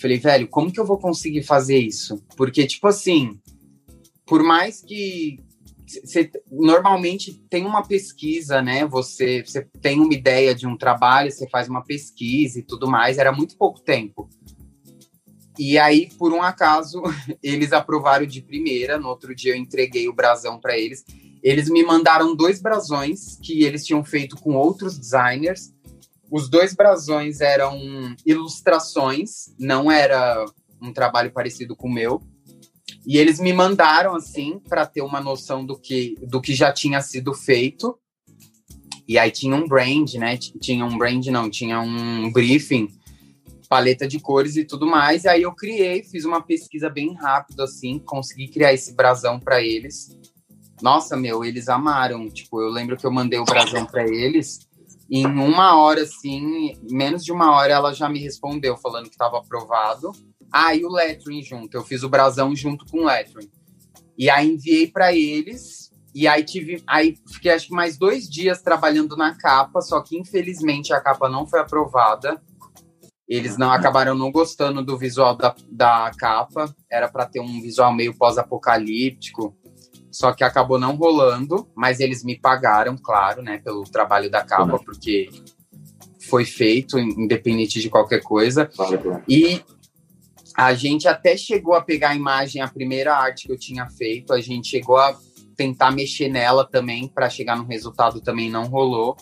Falei, 0.00 0.18
velho, 0.18 0.48
como 0.48 0.72
que 0.72 0.78
eu 0.78 0.86
vou 0.86 0.98
conseguir 0.98 1.42
fazer 1.42 1.78
isso? 1.78 2.22
Porque, 2.36 2.66
tipo 2.66 2.86
assim, 2.86 3.38
por 4.24 4.42
mais 4.42 4.80
que 4.80 5.38
normalmente 6.50 7.32
tem 7.48 7.64
uma 7.64 7.82
pesquisa, 7.82 8.60
né? 8.60 8.86
Você, 8.86 9.42
você 9.44 9.66
tem 9.80 10.00
uma 10.00 10.12
ideia 10.12 10.54
de 10.54 10.66
um 10.66 10.76
trabalho, 10.76 11.30
você 11.30 11.48
faz 11.48 11.68
uma 11.68 11.82
pesquisa 11.82 12.58
e 12.58 12.62
tudo 12.62 12.88
mais, 12.88 13.18
era 13.18 13.32
muito 13.32 13.56
pouco 13.56 13.80
tempo. 13.80 14.28
E 15.58 15.76
aí, 15.76 16.08
por 16.16 16.32
um 16.32 16.42
acaso, 16.42 17.02
eles 17.42 17.72
aprovaram 17.72 18.26
de 18.26 18.40
primeira. 18.40 18.98
No 18.98 19.08
outro 19.08 19.34
dia, 19.34 19.52
eu 19.52 19.56
entreguei 19.56 20.08
o 20.08 20.14
brasão 20.14 20.60
para 20.60 20.78
eles. 20.78 21.04
Eles 21.42 21.68
me 21.68 21.82
mandaram 21.82 22.36
dois 22.36 22.60
brasões 22.60 23.36
que 23.42 23.64
eles 23.64 23.84
tinham 23.84 24.04
feito 24.04 24.36
com 24.36 24.54
outros 24.54 24.96
designers. 24.96 25.72
Os 26.30 26.48
dois 26.48 26.74
brasões 26.74 27.40
eram 27.40 27.78
ilustrações, 28.24 29.54
não 29.58 29.90
era 29.90 30.44
um 30.80 30.92
trabalho 30.92 31.32
parecido 31.32 31.74
com 31.74 31.88
o 31.88 31.92
meu. 31.92 32.22
E 33.06 33.16
eles 33.16 33.40
me 33.40 33.52
mandaram 33.52 34.14
assim 34.14 34.60
para 34.68 34.84
ter 34.84 35.00
uma 35.00 35.20
noção 35.20 35.64
do 35.64 35.78
que 35.78 36.16
do 36.22 36.40
que 36.40 36.54
já 36.54 36.72
tinha 36.72 37.00
sido 37.00 37.32
feito. 37.32 37.98
E 39.06 39.18
aí 39.18 39.30
tinha 39.30 39.56
um 39.56 39.66
brand, 39.66 40.12
né? 40.14 40.36
Tinha 40.36 40.84
um 40.84 40.98
brand 40.98 41.24
não, 41.28 41.48
tinha 41.48 41.80
um 41.80 42.30
briefing, 42.30 42.88
paleta 43.66 44.06
de 44.06 44.20
cores 44.20 44.56
e 44.56 44.64
tudo 44.64 44.86
mais. 44.86 45.24
E 45.24 45.28
aí 45.28 45.42
eu 45.42 45.54
criei, 45.54 46.02
fiz 46.02 46.26
uma 46.26 46.42
pesquisa 46.42 46.90
bem 46.90 47.14
rápida 47.14 47.64
assim, 47.64 47.98
consegui 47.98 48.48
criar 48.48 48.74
esse 48.74 48.94
brasão 48.94 49.40
para 49.40 49.62
eles. 49.62 50.14
Nossa, 50.82 51.16
meu, 51.16 51.42
eles 51.42 51.70
amaram. 51.70 52.28
Tipo, 52.28 52.60
eu 52.60 52.68
lembro 52.68 52.98
que 52.98 53.06
eu 53.06 53.10
mandei 53.10 53.38
o 53.38 53.44
brasão 53.46 53.86
para 53.86 54.06
eles 54.06 54.67
em 55.10 55.24
uma 55.26 55.76
hora, 55.76 56.02
assim, 56.02 56.76
menos 56.90 57.24
de 57.24 57.32
uma 57.32 57.52
hora, 57.52 57.72
ela 57.72 57.94
já 57.94 58.08
me 58.08 58.20
respondeu 58.20 58.76
falando 58.76 59.04
que 59.04 59.14
estava 59.14 59.38
aprovado. 59.38 60.12
Ah, 60.52 60.74
e 60.74 60.84
o 60.84 60.90
lettering 60.90 61.42
junto. 61.42 61.76
Eu 61.76 61.82
fiz 61.82 62.02
o 62.02 62.08
brasão 62.08 62.54
junto 62.54 62.84
com 62.86 63.00
o 63.00 63.04
lettering. 63.06 63.50
E 64.16 64.28
aí 64.28 64.52
enviei 64.52 64.86
para 64.86 65.14
eles. 65.14 65.90
E 66.14 66.26
aí 66.26 66.44
tive. 66.44 66.82
Aí 66.86 67.16
fiquei 67.32 67.52
acho 67.52 67.68
que 67.68 67.74
mais 67.74 67.96
dois 67.96 68.28
dias 68.28 68.60
trabalhando 68.60 69.16
na 69.16 69.34
capa, 69.34 69.80
só 69.80 70.00
que 70.00 70.18
infelizmente 70.18 70.92
a 70.92 71.00
capa 71.00 71.28
não 71.28 71.46
foi 71.46 71.60
aprovada. 71.60 72.40
Eles 73.26 73.58
não 73.58 73.70
acabaram 73.70 74.14
não 74.14 74.32
gostando 74.32 74.82
do 74.82 74.96
visual 74.96 75.36
da, 75.36 75.54
da 75.70 76.10
capa. 76.18 76.74
Era 76.90 77.08
para 77.08 77.26
ter 77.26 77.40
um 77.40 77.60
visual 77.60 77.92
meio 77.92 78.16
pós-apocalíptico 78.16 79.54
só 80.10 80.32
que 80.32 80.42
acabou 80.42 80.78
não 80.78 80.96
rolando, 80.96 81.68
mas 81.74 82.00
eles 82.00 82.24
me 82.24 82.38
pagaram, 82.38 82.96
claro, 82.96 83.42
né, 83.42 83.58
pelo 83.58 83.84
trabalho 83.84 84.30
da 84.30 84.44
capa, 84.44 84.74
uhum. 84.74 84.84
porque 84.84 85.28
foi 86.28 86.44
feito, 86.44 86.98
independente 86.98 87.80
de 87.80 87.90
qualquer 87.90 88.22
coisa. 88.22 88.66
Claro, 88.66 88.98
claro. 88.98 89.22
E 89.28 89.62
a 90.56 90.74
gente 90.74 91.06
até 91.06 91.36
chegou 91.36 91.74
a 91.74 91.80
pegar 91.80 92.10
a 92.10 92.16
imagem, 92.16 92.60
a 92.60 92.68
primeira 92.68 93.14
arte 93.14 93.46
que 93.46 93.52
eu 93.52 93.58
tinha 93.58 93.88
feito, 93.88 94.32
a 94.32 94.40
gente 94.40 94.68
chegou 94.68 94.96
a 94.96 95.16
tentar 95.56 95.90
mexer 95.90 96.28
nela 96.28 96.64
também 96.64 97.08
para 97.08 97.28
chegar 97.28 97.56
no 97.56 97.64
resultado 97.64 98.20
também 98.20 98.50
não 98.50 98.64
rolou. 98.64 99.16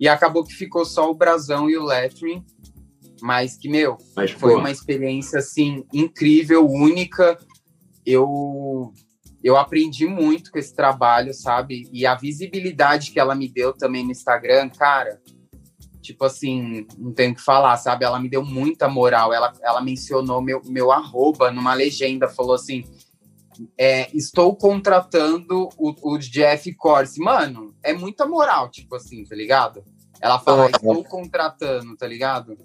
E 0.00 0.08
acabou 0.08 0.44
que 0.44 0.54
ficou 0.54 0.84
só 0.84 1.10
o 1.10 1.14
brasão 1.14 1.68
e 1.68 1.76
o 1.76 1.84
lettering, 1.84 2.44
mas 3.20 3.56
que 3.56 3.68
meu, 3.68 3.98
mas, 4.16 4.30
foi 4.30 4.52
pô. 4.52 4.58
uma 4.58 4.70
experiência 4.70 5.40
assim 5.40 5.84
incrível, 5.92 6.66
única. 6.66 7.38
Eu 8.06 8.92
eu 9.42 9.56
aprendi 9.56 10.06
muito 10.06 10.50
com 10.50 10.58
esse 10.58 10.74
trabalho, 10.74 11.32
sabe? 11.32 11.88
E 11.92 12.04
a 12.06 12.14
visibilidade 12.14 13.10
que 13.12 13.20
ela 13.20 13.34
me 13.34 13.48
deu 13.48 13.72
também 13.72 14.04
no 14.04 14.10
Instagram, 14.10 14.68
cara, 14.70 15.20
tipo 16.00 16.24
assim, 16.24 16.86
não 16.96 17.12
tenho 17.12 17.32
o 17.32 17.34
que 17.34 17.42
falar, 17.42 17.76
sabe? 17.76 18.04
Ela 18.04 18.18
me 18.18 18.28
deu 18.28 18.44
muita 18.44 18.88
moral. 18.88 19.32
Ela, 19.32 19.52
ela 19.62 19.80
mencionou 19.80 20.40
meu, 20.40 20.60
meu 20.64 20.90
arroba 20.90 21.50
numa 21.50 21.74
legenda, 21.74 22.28
falou 22.28 22.54
assim: 22.54 22.84
é, 23.76 24.08
estou 24.16 24.56
contratando 24.56 25.68
o, 25.76 26.14
o 26.14 26.18
Jeff 26.18 26.72
Corsi. 26.74 27.20
Mano, 27.20 27.74
é 27.82 27.92
muita 27.92 28.26
moral, 28.26 28.70
tipo 28.70 28.96
assim, 28.96 29.24
tá 29.24 29.36
ligado? 29.36 29.84
Ela 30.20 30.38
fala, 30.38 30.66
estou 30.66 31.04
contratando, 31.04 31.96
tá 31.96 32.06
ligado? 32.06 32.58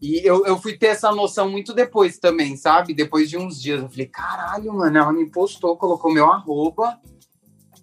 E 0.00 0.20
eu, 0.24 0.46
eu 0.46 0.56
fui 0.58 0.76
ter 0.76 0.88
essa 0.88 1.10
noção 1.10 1.50
muito 1.50 1.74
depois 1.74 2.18
também, 2.18 2.56
sabe? 2.56 2.94
Depois 2.94 3.28
de 3.28 3.36
uns 3.36 3.60
dias, 3.60 3.82
eu 3.82 3.88
falei, 3.88 4.06
caralho, 4.06 4.72
mano, 4.72 4.96
ela 4.96 5.12
me 5.12 5.28
postou, 5.30 5.76
colocou 5.76 6.12
meu 6.12 6.30
arroba 6.30 7.00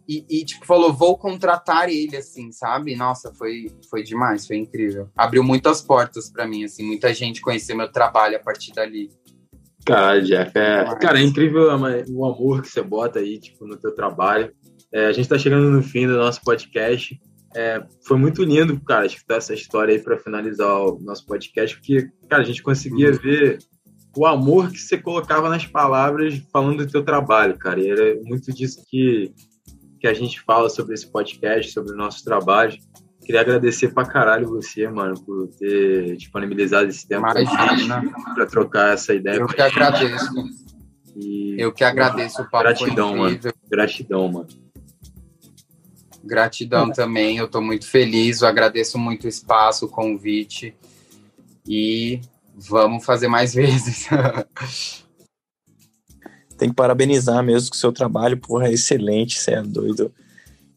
e, 0.08 0.26
e, 0.30 0.46
tipo, 0.46 0.66
falou, 0.66 0.94
vou 0.94 1.18
contratar 1.18 1.90
ele, 1.90 2.16
assim, 2.16 2.52
sabe? 2.52 2.96
Nossa, 2.96 3.34
foi, 3.34 3.72
foi 3.90 4.04
demais, 4.04 4.46
foi 4.46 4.58
incrível. 4.58 5.10
Abriu 5.16 5.44
muitas 5.44 5.82
portas 5.82 6.30
para 6.30 6.48
mim, 6.48 6.64
assim, 6.64 6.84
muita 6.84 7.14
gente 7.14 7.42
conheceu 7.42 7.76
meu 7.76 7.92
trabalho 7.92 8.38
a 8.38 8.40
partir 8.40 8.72
dali. 8.72 9.10
Cara, 9.86 10.22
Jeff, 10.22 10.52
é, 10.58 10.96
cara, 10.96 11.20
é 11.20 11.24
incrível 11.24 11.68
o 12.10 12.26
amor 12.26 12.62
que 12.62 12.70
você 12.70 12.82
bota 12.82 13.20
aí, 13.20 13.40
tipo, 13.40 13.68
no 13.68 13.78
teu 13.78 13.94
trabalho. 13.94 14.54
É, 14.92 15.08
a 15.08 15.12
gente 15.12 15.28
tá 15.28 15.38
chegando 15.38 15.70
no 15.70 15.84
fim 15.84 16.08
do 16.08 16.18
nosso 16.18 16.42
podcast. 16.42 17.20
É, 17.56 17.82
foi 18.06 18.18
muito 18.18 18.44
lindo, 18.44 18.80
cara, 18.82 19.06
escutar 19.06 19.38
essa 19.38 19.54
história 19.54 19.94
aí 19.94 20.00
para 20.00 20.20
finalizar 20.20 20.78
o 20.78 21.00
nosso 21.00 21.26
podcast, 21.26 21.78
porque, 21.78 22.10
cara, 22.28 22.42
a 22.42 22.46
gente 22.46 22.62
conseguia 22.62 23.12
uhum. 23.12 23.18
ver 23.18 23.60
o 24.18 24.26
amor 24.26 24.70
que 24.70 24.78
você 24.78 24.98
colocava 24.98 25.48
nas 25.50 25.66
palavras 25.66 26.42
falando 26.52 26.86
do 26.86 26.92
teu 26.92 27.04
trabalho, 27.04 27.58
cara. 27.58 27.80
E 27.80 27.90
era 27.90 28.22
muito 28.24 28.54
disso 28.54 28.84
que, 28.90 29.32
que 30.00 30.08
a 30.08 30.14
gente 30.14 30.42
fala 30.42 30.70
sobre 30.70 30.96
esse 30.96 31.10
podcast, 31.10 31.72
sobre 31.72 31.94
o 31.94 31.98
nosso 31.98 32.24
trabalho. 32.26 32.78
Queria 33.26 33.42
agradecer 33.42 33.94
pra 33.94 34.06
caralho 34.06 34.50
você, 34.50 34.88
mano, 34.88 35.20
por 35.24 35.48
ter 35.58 36.16
disponibilizado 36.18 36.90
esse 36.90 37.08
tempo 37.08 37.26
para 38.36 38.46
trocar 38.46 38.94
essa 38.94 39.14
ideia. 39.14 39.38
Eu 39.38 39.48
que 39.48 39.62
agradeço. 39.62 40.34
E, 41.16 41.56
Eu 41.58 41.72
que 41.72 41.84
agradeço 41.84 42.42
o 42.42 42.50
papo. 42.50 42.66
Gratidão, 42.66 43.16
mano. 43.16 43.40
Gratidão, 43.70 44.28
mano. 44.28 44.65
Gratidão 46.26 46.92
também, 46.92 47.38
eu 47.38 47.48
tô 47.48 47.62
muito 47.62 47.88
feliz, 47.88 48.42
eu 48.42 48.48
agradeço 48.48 48.98
muito 48.98 49.26
o 49.26 49.30
espaço, 49.30 49.86
o 49.86 49.90
convite. 49.90 50.76
E 51.68 52.20
Vamos 52.56 53.04
fazer 53.04 53.28
mais 53.28 53.54
vezes. 53.56 54.08
Tem 56.58 56.70
que 56.70 56.76
parabenizar 56.76 57.44
mesmo 57.44 57.70
que 57.70 57.76
o 57.76 57.80
seu 57.80 57.92
trabalho, 57.92 58.38
porra, 58.38 58.68
é 58.68 58.74
excelente, 58.74 59.38
você 59.38 59.52
é 59.52 59.62
doido. 59.62 60.14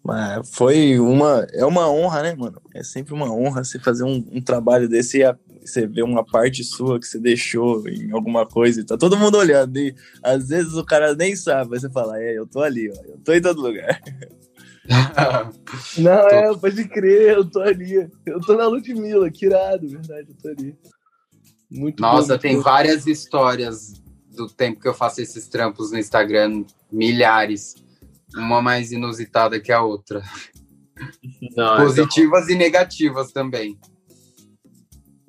Mas 0.03 0.49
foi 0.51 0.99
uma. 0.99 1.47
É 1.53 1.65
uma 1.65 1.91
honra, 1.91 2.23
né, 2.23 2.35
mano? 2.35 2.61
É 2.75 2.83
sempre 2.83 3.15
uma 3.15 3.33
honra 3.33 3.63
você 3.63 3.79
fazer 3.79 4.05
um, 4.05 4.27
um 4.33 4.41
trabalho 4.41 4.89
desse 4.89 5.23
e 5.23 5.37
você 5.61 5.87
ver 5.87 6.03
uma 6.03 6.25
parte 6.25 6.65
sua 6.65 6.99
que 6.99 7.07
você 7.07 7.19
deixou 7.19 7.87
em 7.89 8.11
alguma 8.11 8.47
coisa 8.47 8.81
e 8.81 8.85
tá 8.85 8.97
todo 8.97 9.19
mundo 9.19 9.37
olhando. 9.37 9.77
E 9.77 9.95
às 10.23 10.49
vezes 10.49 10.75
o 10.75 10.85
cara 10.85 11.15
nem 11.15 11.37
sabe, 11.37 11.71
mas 11.71 11.83
você 11.83 11.91
fala, 11.91 12.21
é, 12.21 12.39
eu 12.39 12.47
tô 12.47 12.63
ali, 12.63 12.91
ó, 12.91 13.05
eu 13.05 13.19
tô 13.19 13.33
em 13.33 13.43
todo 13.43 13.61
lugar. 13.61 14.01
Não, 15.99 16.29
é, 16.29 16.57
pode 16.57 16.89
crer, 16.89 17.37
eu 17.37 17.45
tô 17.45 17.61
ali. 17.61 18.09
Eu 18.27 18.41
tô 18.41 18.55
na 18.57 18.67
Ludmilla, 18.67 19.31
que 19.31 19.47
irado, 19.47 19.89
verdade, 19.89 20.29
eu 20.31 20.37
tô 20.37 20.49
ali. 20.49 20.75
Muito 21.71 22.01
Nossa, 22.01 22.35
bom, 22.35 22.41
tem 22.41 22.57
bom. 22.57 22.63
várias 22.63 23.07
histórias 23.07 23.93
do 24.35 24.49
tempo 24.49 24.81
que 24.81 24.89
eu 24.89 24.95
faço 24.95 25.21
esses 25.21 25.47
trampos 25.49 25.93
no 25.93 25.99
Instagram, 25.99 26.65
milhares. 26.91 27.75
Uma 28.35 28.63
mais 28.63 28.93
inusitada 28.93 29.61
que 29.61 29.73
a 29.73 29.83
outra. 29.83 30.23
Não, 31.57 31.77
Positivas 31.77 32.45
então... 32.45 32.57
e 32.57 32.59
negativas 32.59 33.33
também. 33.33 33.79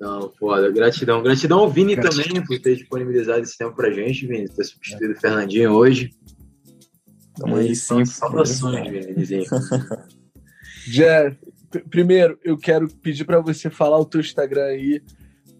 Não, 0.00 0.32
foda. 0.38 0.70
Gratidão. 0.70 1.22
Gratidão 1.22 1.60
ao 1.60 1.70
Vini 1.70 1.94
Gratidão. 1.94 2.24
também 2.24 2.44
por 2.44 2.58
ter 2.58 2.76
disponibilizado 2.76 3.40
esse 3.40 3.56
tempo 3.56 3.76
pra 3.76 3.90
gente, 3.90 4.26
Vini. 4.26 4.48
Ter 4.48 4.64
substituído 4.64 5.12
o 5.12 5.20
Fernandinho 5.20 5.72
hoje. 5.72 6.10
Então 7.40 7.56
aí 7.56 7.74
sim. 7.74 8.04
Saudações. 8.04 9.08
Jeff, 10.86 11.36
primeiro, 11.88 12.38
eu 12.44 12.58
quero 12.58 12.88
pedir 12.88 13.24
para 13.24 13.40
você 13.40 13.70
falar 13.70 13.98
o 13.98 14.04
teu 14.04 14.20
Instagram 14.20 14.64
aí, 14.64 15.02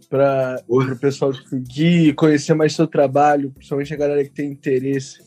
para 0.09 0.63
o 0.69 0.97
pessoal 0.97 1.33
seguir, 1.33 2.15
conhecer 2.15 2.55
mais 2.55 2.75
seu 2.75 2.87
trabalho, 2.87 3.51
principalmente 3.53 3.95
a 3.95 3.97
galera 3.97 4.25
que 4.25 4.31
tem 4.31 4.51
interesse 4.51 5.23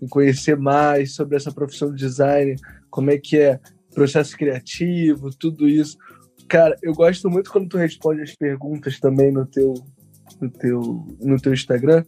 em 0.00 0.06
conhecer 0.06 0.56
mais 0.56 1.14
sobre 1.14 1.36
essa 1.36 1.52
profissão 1.52 1.90
de 1.92 1.96
design, 1.96 2.54
como 2.88 3.10
é 3.10 3.18
que 3.18 3.36
é 3.36 3.60
processo 3.92 4.36
criativo, 4.36 5.30
tudo 5.36 5.68
isso. 5.68 5.98
Cara, 6.48 6.76
eu 6.82 6.94
gosto 6.94 7.28
muito 7.28 7.50
quando 7.50 7.68
tu 7.68 7.76
responde 7.76 8.22
as 8.22 8.34
perguntas 8.34 8.98
também 9.00 9.32
no 9.32 9.44
teu 9.44 9.74
no 10.40 10.50
teu 10.50 11.06
no 11.20 11.40
teu 11.40 11.52
Instagram, 11.52 12.04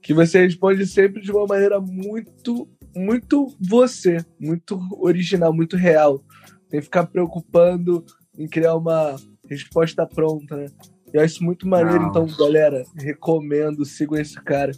que 0.00 0.14
você 0.14 0.42
responde 0.42 0.86
sempre 0.86 1.20
de 1.20 1.32
uma 1.32 1.46
maneira 1.46 1.80
muito 1.80 2.68
muito 2.96 3.54
você, 3.60 4.24
muito 4.38 4.78
original, 5.00 5.52
muito 5.52 5.76
real. 5.76 6.22
Tem 6.68 6.80
que 6.80 6.86
ficar 6.86 7.06
preocupando 7.06 8.04
em 8.38 8.48
criar 8.48 8.76
uma 8.76 9.16
resposta 9.48 10.06
pronta, 10.06 10.56
né? 10.56 10.66
Eu 11.12 11.22
acho 11.22 11.44
muito 11.44 11.68
maneiro, 11.68 12.02
Não. 12.02 12.08
então, 12.08 12.26
galera, 12.36 12.82
recomendo, 12.96 13.84
sigam 13.84 14.18
esse 14.18 14.34
cara. 14.42 14.72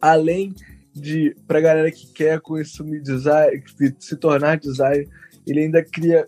Além 0.00 0.54
de, 0.94 1.36
pra 1.46 1.60
galera 1.60 1.90
que 1.92 2.10
quer 2.12 2.40
consumir 2.40 3.02
design, 3.02 3.62
se 3.98 4.16
tornar 4.16 4.58
designer, 4.58 5.06
ele 5.46 5.60
ainda 5.60 5.84
cria 5.84 6.24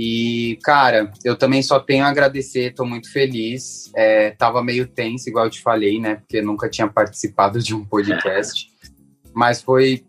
E, 0.00 0.56
cara, 0.62 1.12
eu 1.24 1.36
também 1.36 1.60
só 1.60 1.80
tenho 1.80 2.04
a 2.04 2.08
agradecer, 2.08 2.70
estou 2.70 2.86
muito 2.86 3.10
feliz. 3.10 3.90
É, 3.96 4.30
tava 4.30 4.62
meio 4.62 4.86
tenso, 4.86 5.28
igual 5.28 5.46
eu 5.46 5.50
te 5.50 5.60
falei, 5.60 6.00
né? 6.00 6.14
Porque 6.14 6.40
nunca 6.40 6.70
tinha 6.70 6.86
participado 6.86 7.58
de 7.58 7.74
um 7.74 7.84
podcast. 7.84 8.70
Mas 9.34 9.60
foi 9.60 10.04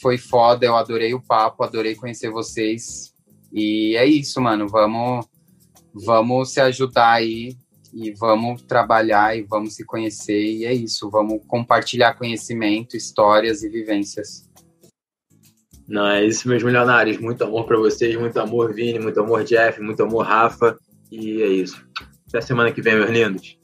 foi 0.00 0.16
foda, 0.16 0.64
eu 0.64 0.76
adorei 0.76 1.12
o 1.12 1.20
papo, 1.20 1.64
adorei 1.64 1.96
conhecer 1.96 2.30
vocês. 2.30 3.12
E 3.52 3.96
é 3.96 4.06
isso, 4.06 4.40
mano. 4.40 4.68
Vamos, 4.68 5.26
vamos 5.92 6.52
se 6.52 6.60
ajudar 6.60 7.14
aí 7.14 7.56
e 7.92 8.12
vamos 8.12 8.62
trabalhar 8.62 9.36
e 9.36 9.42
vamos 9.42 9.74
se 9.74 9.84
conhecer. 9.84 10.40
E 10.40 10.64
é 10.66 10.72
isso, 10.72 11.10
vamos 11.10 11.40
compartilhar 11.48 12.14
conhecimento, 12.14 12.96
histórias 12.96 13.64
e 13.64 13.68
vivências. 13.68 14.45
Não, 15.88 16.06
é 16.06 16.24
isso, 16.24 16.48
meus 16.48 16.62
milionários. 16.62 17.18
Muito 17.18 17.44
amor 17.44 17.64
para 17.64 17.78
vocês, 17.78 18.16
muito 18.16 18.38
amor, 18.40 18.74
Vini, 18.74 18.98
muito 18.98 19.20
amor, 19.20 19.44
Jeff, 19.44 19.80
muito 19.80 20.02
amor, 20.02 20.26
Rafa. 20.26 20.76
E 21.10 21.42
é 21.42 21.46
isso. 21.46 21.86
Até 22.28 22.40
semana 22.40 22.72
que 22.72 22.82
vem, 22.82 22.96
meus 22.96 23.10
lindos. 23.10 23.56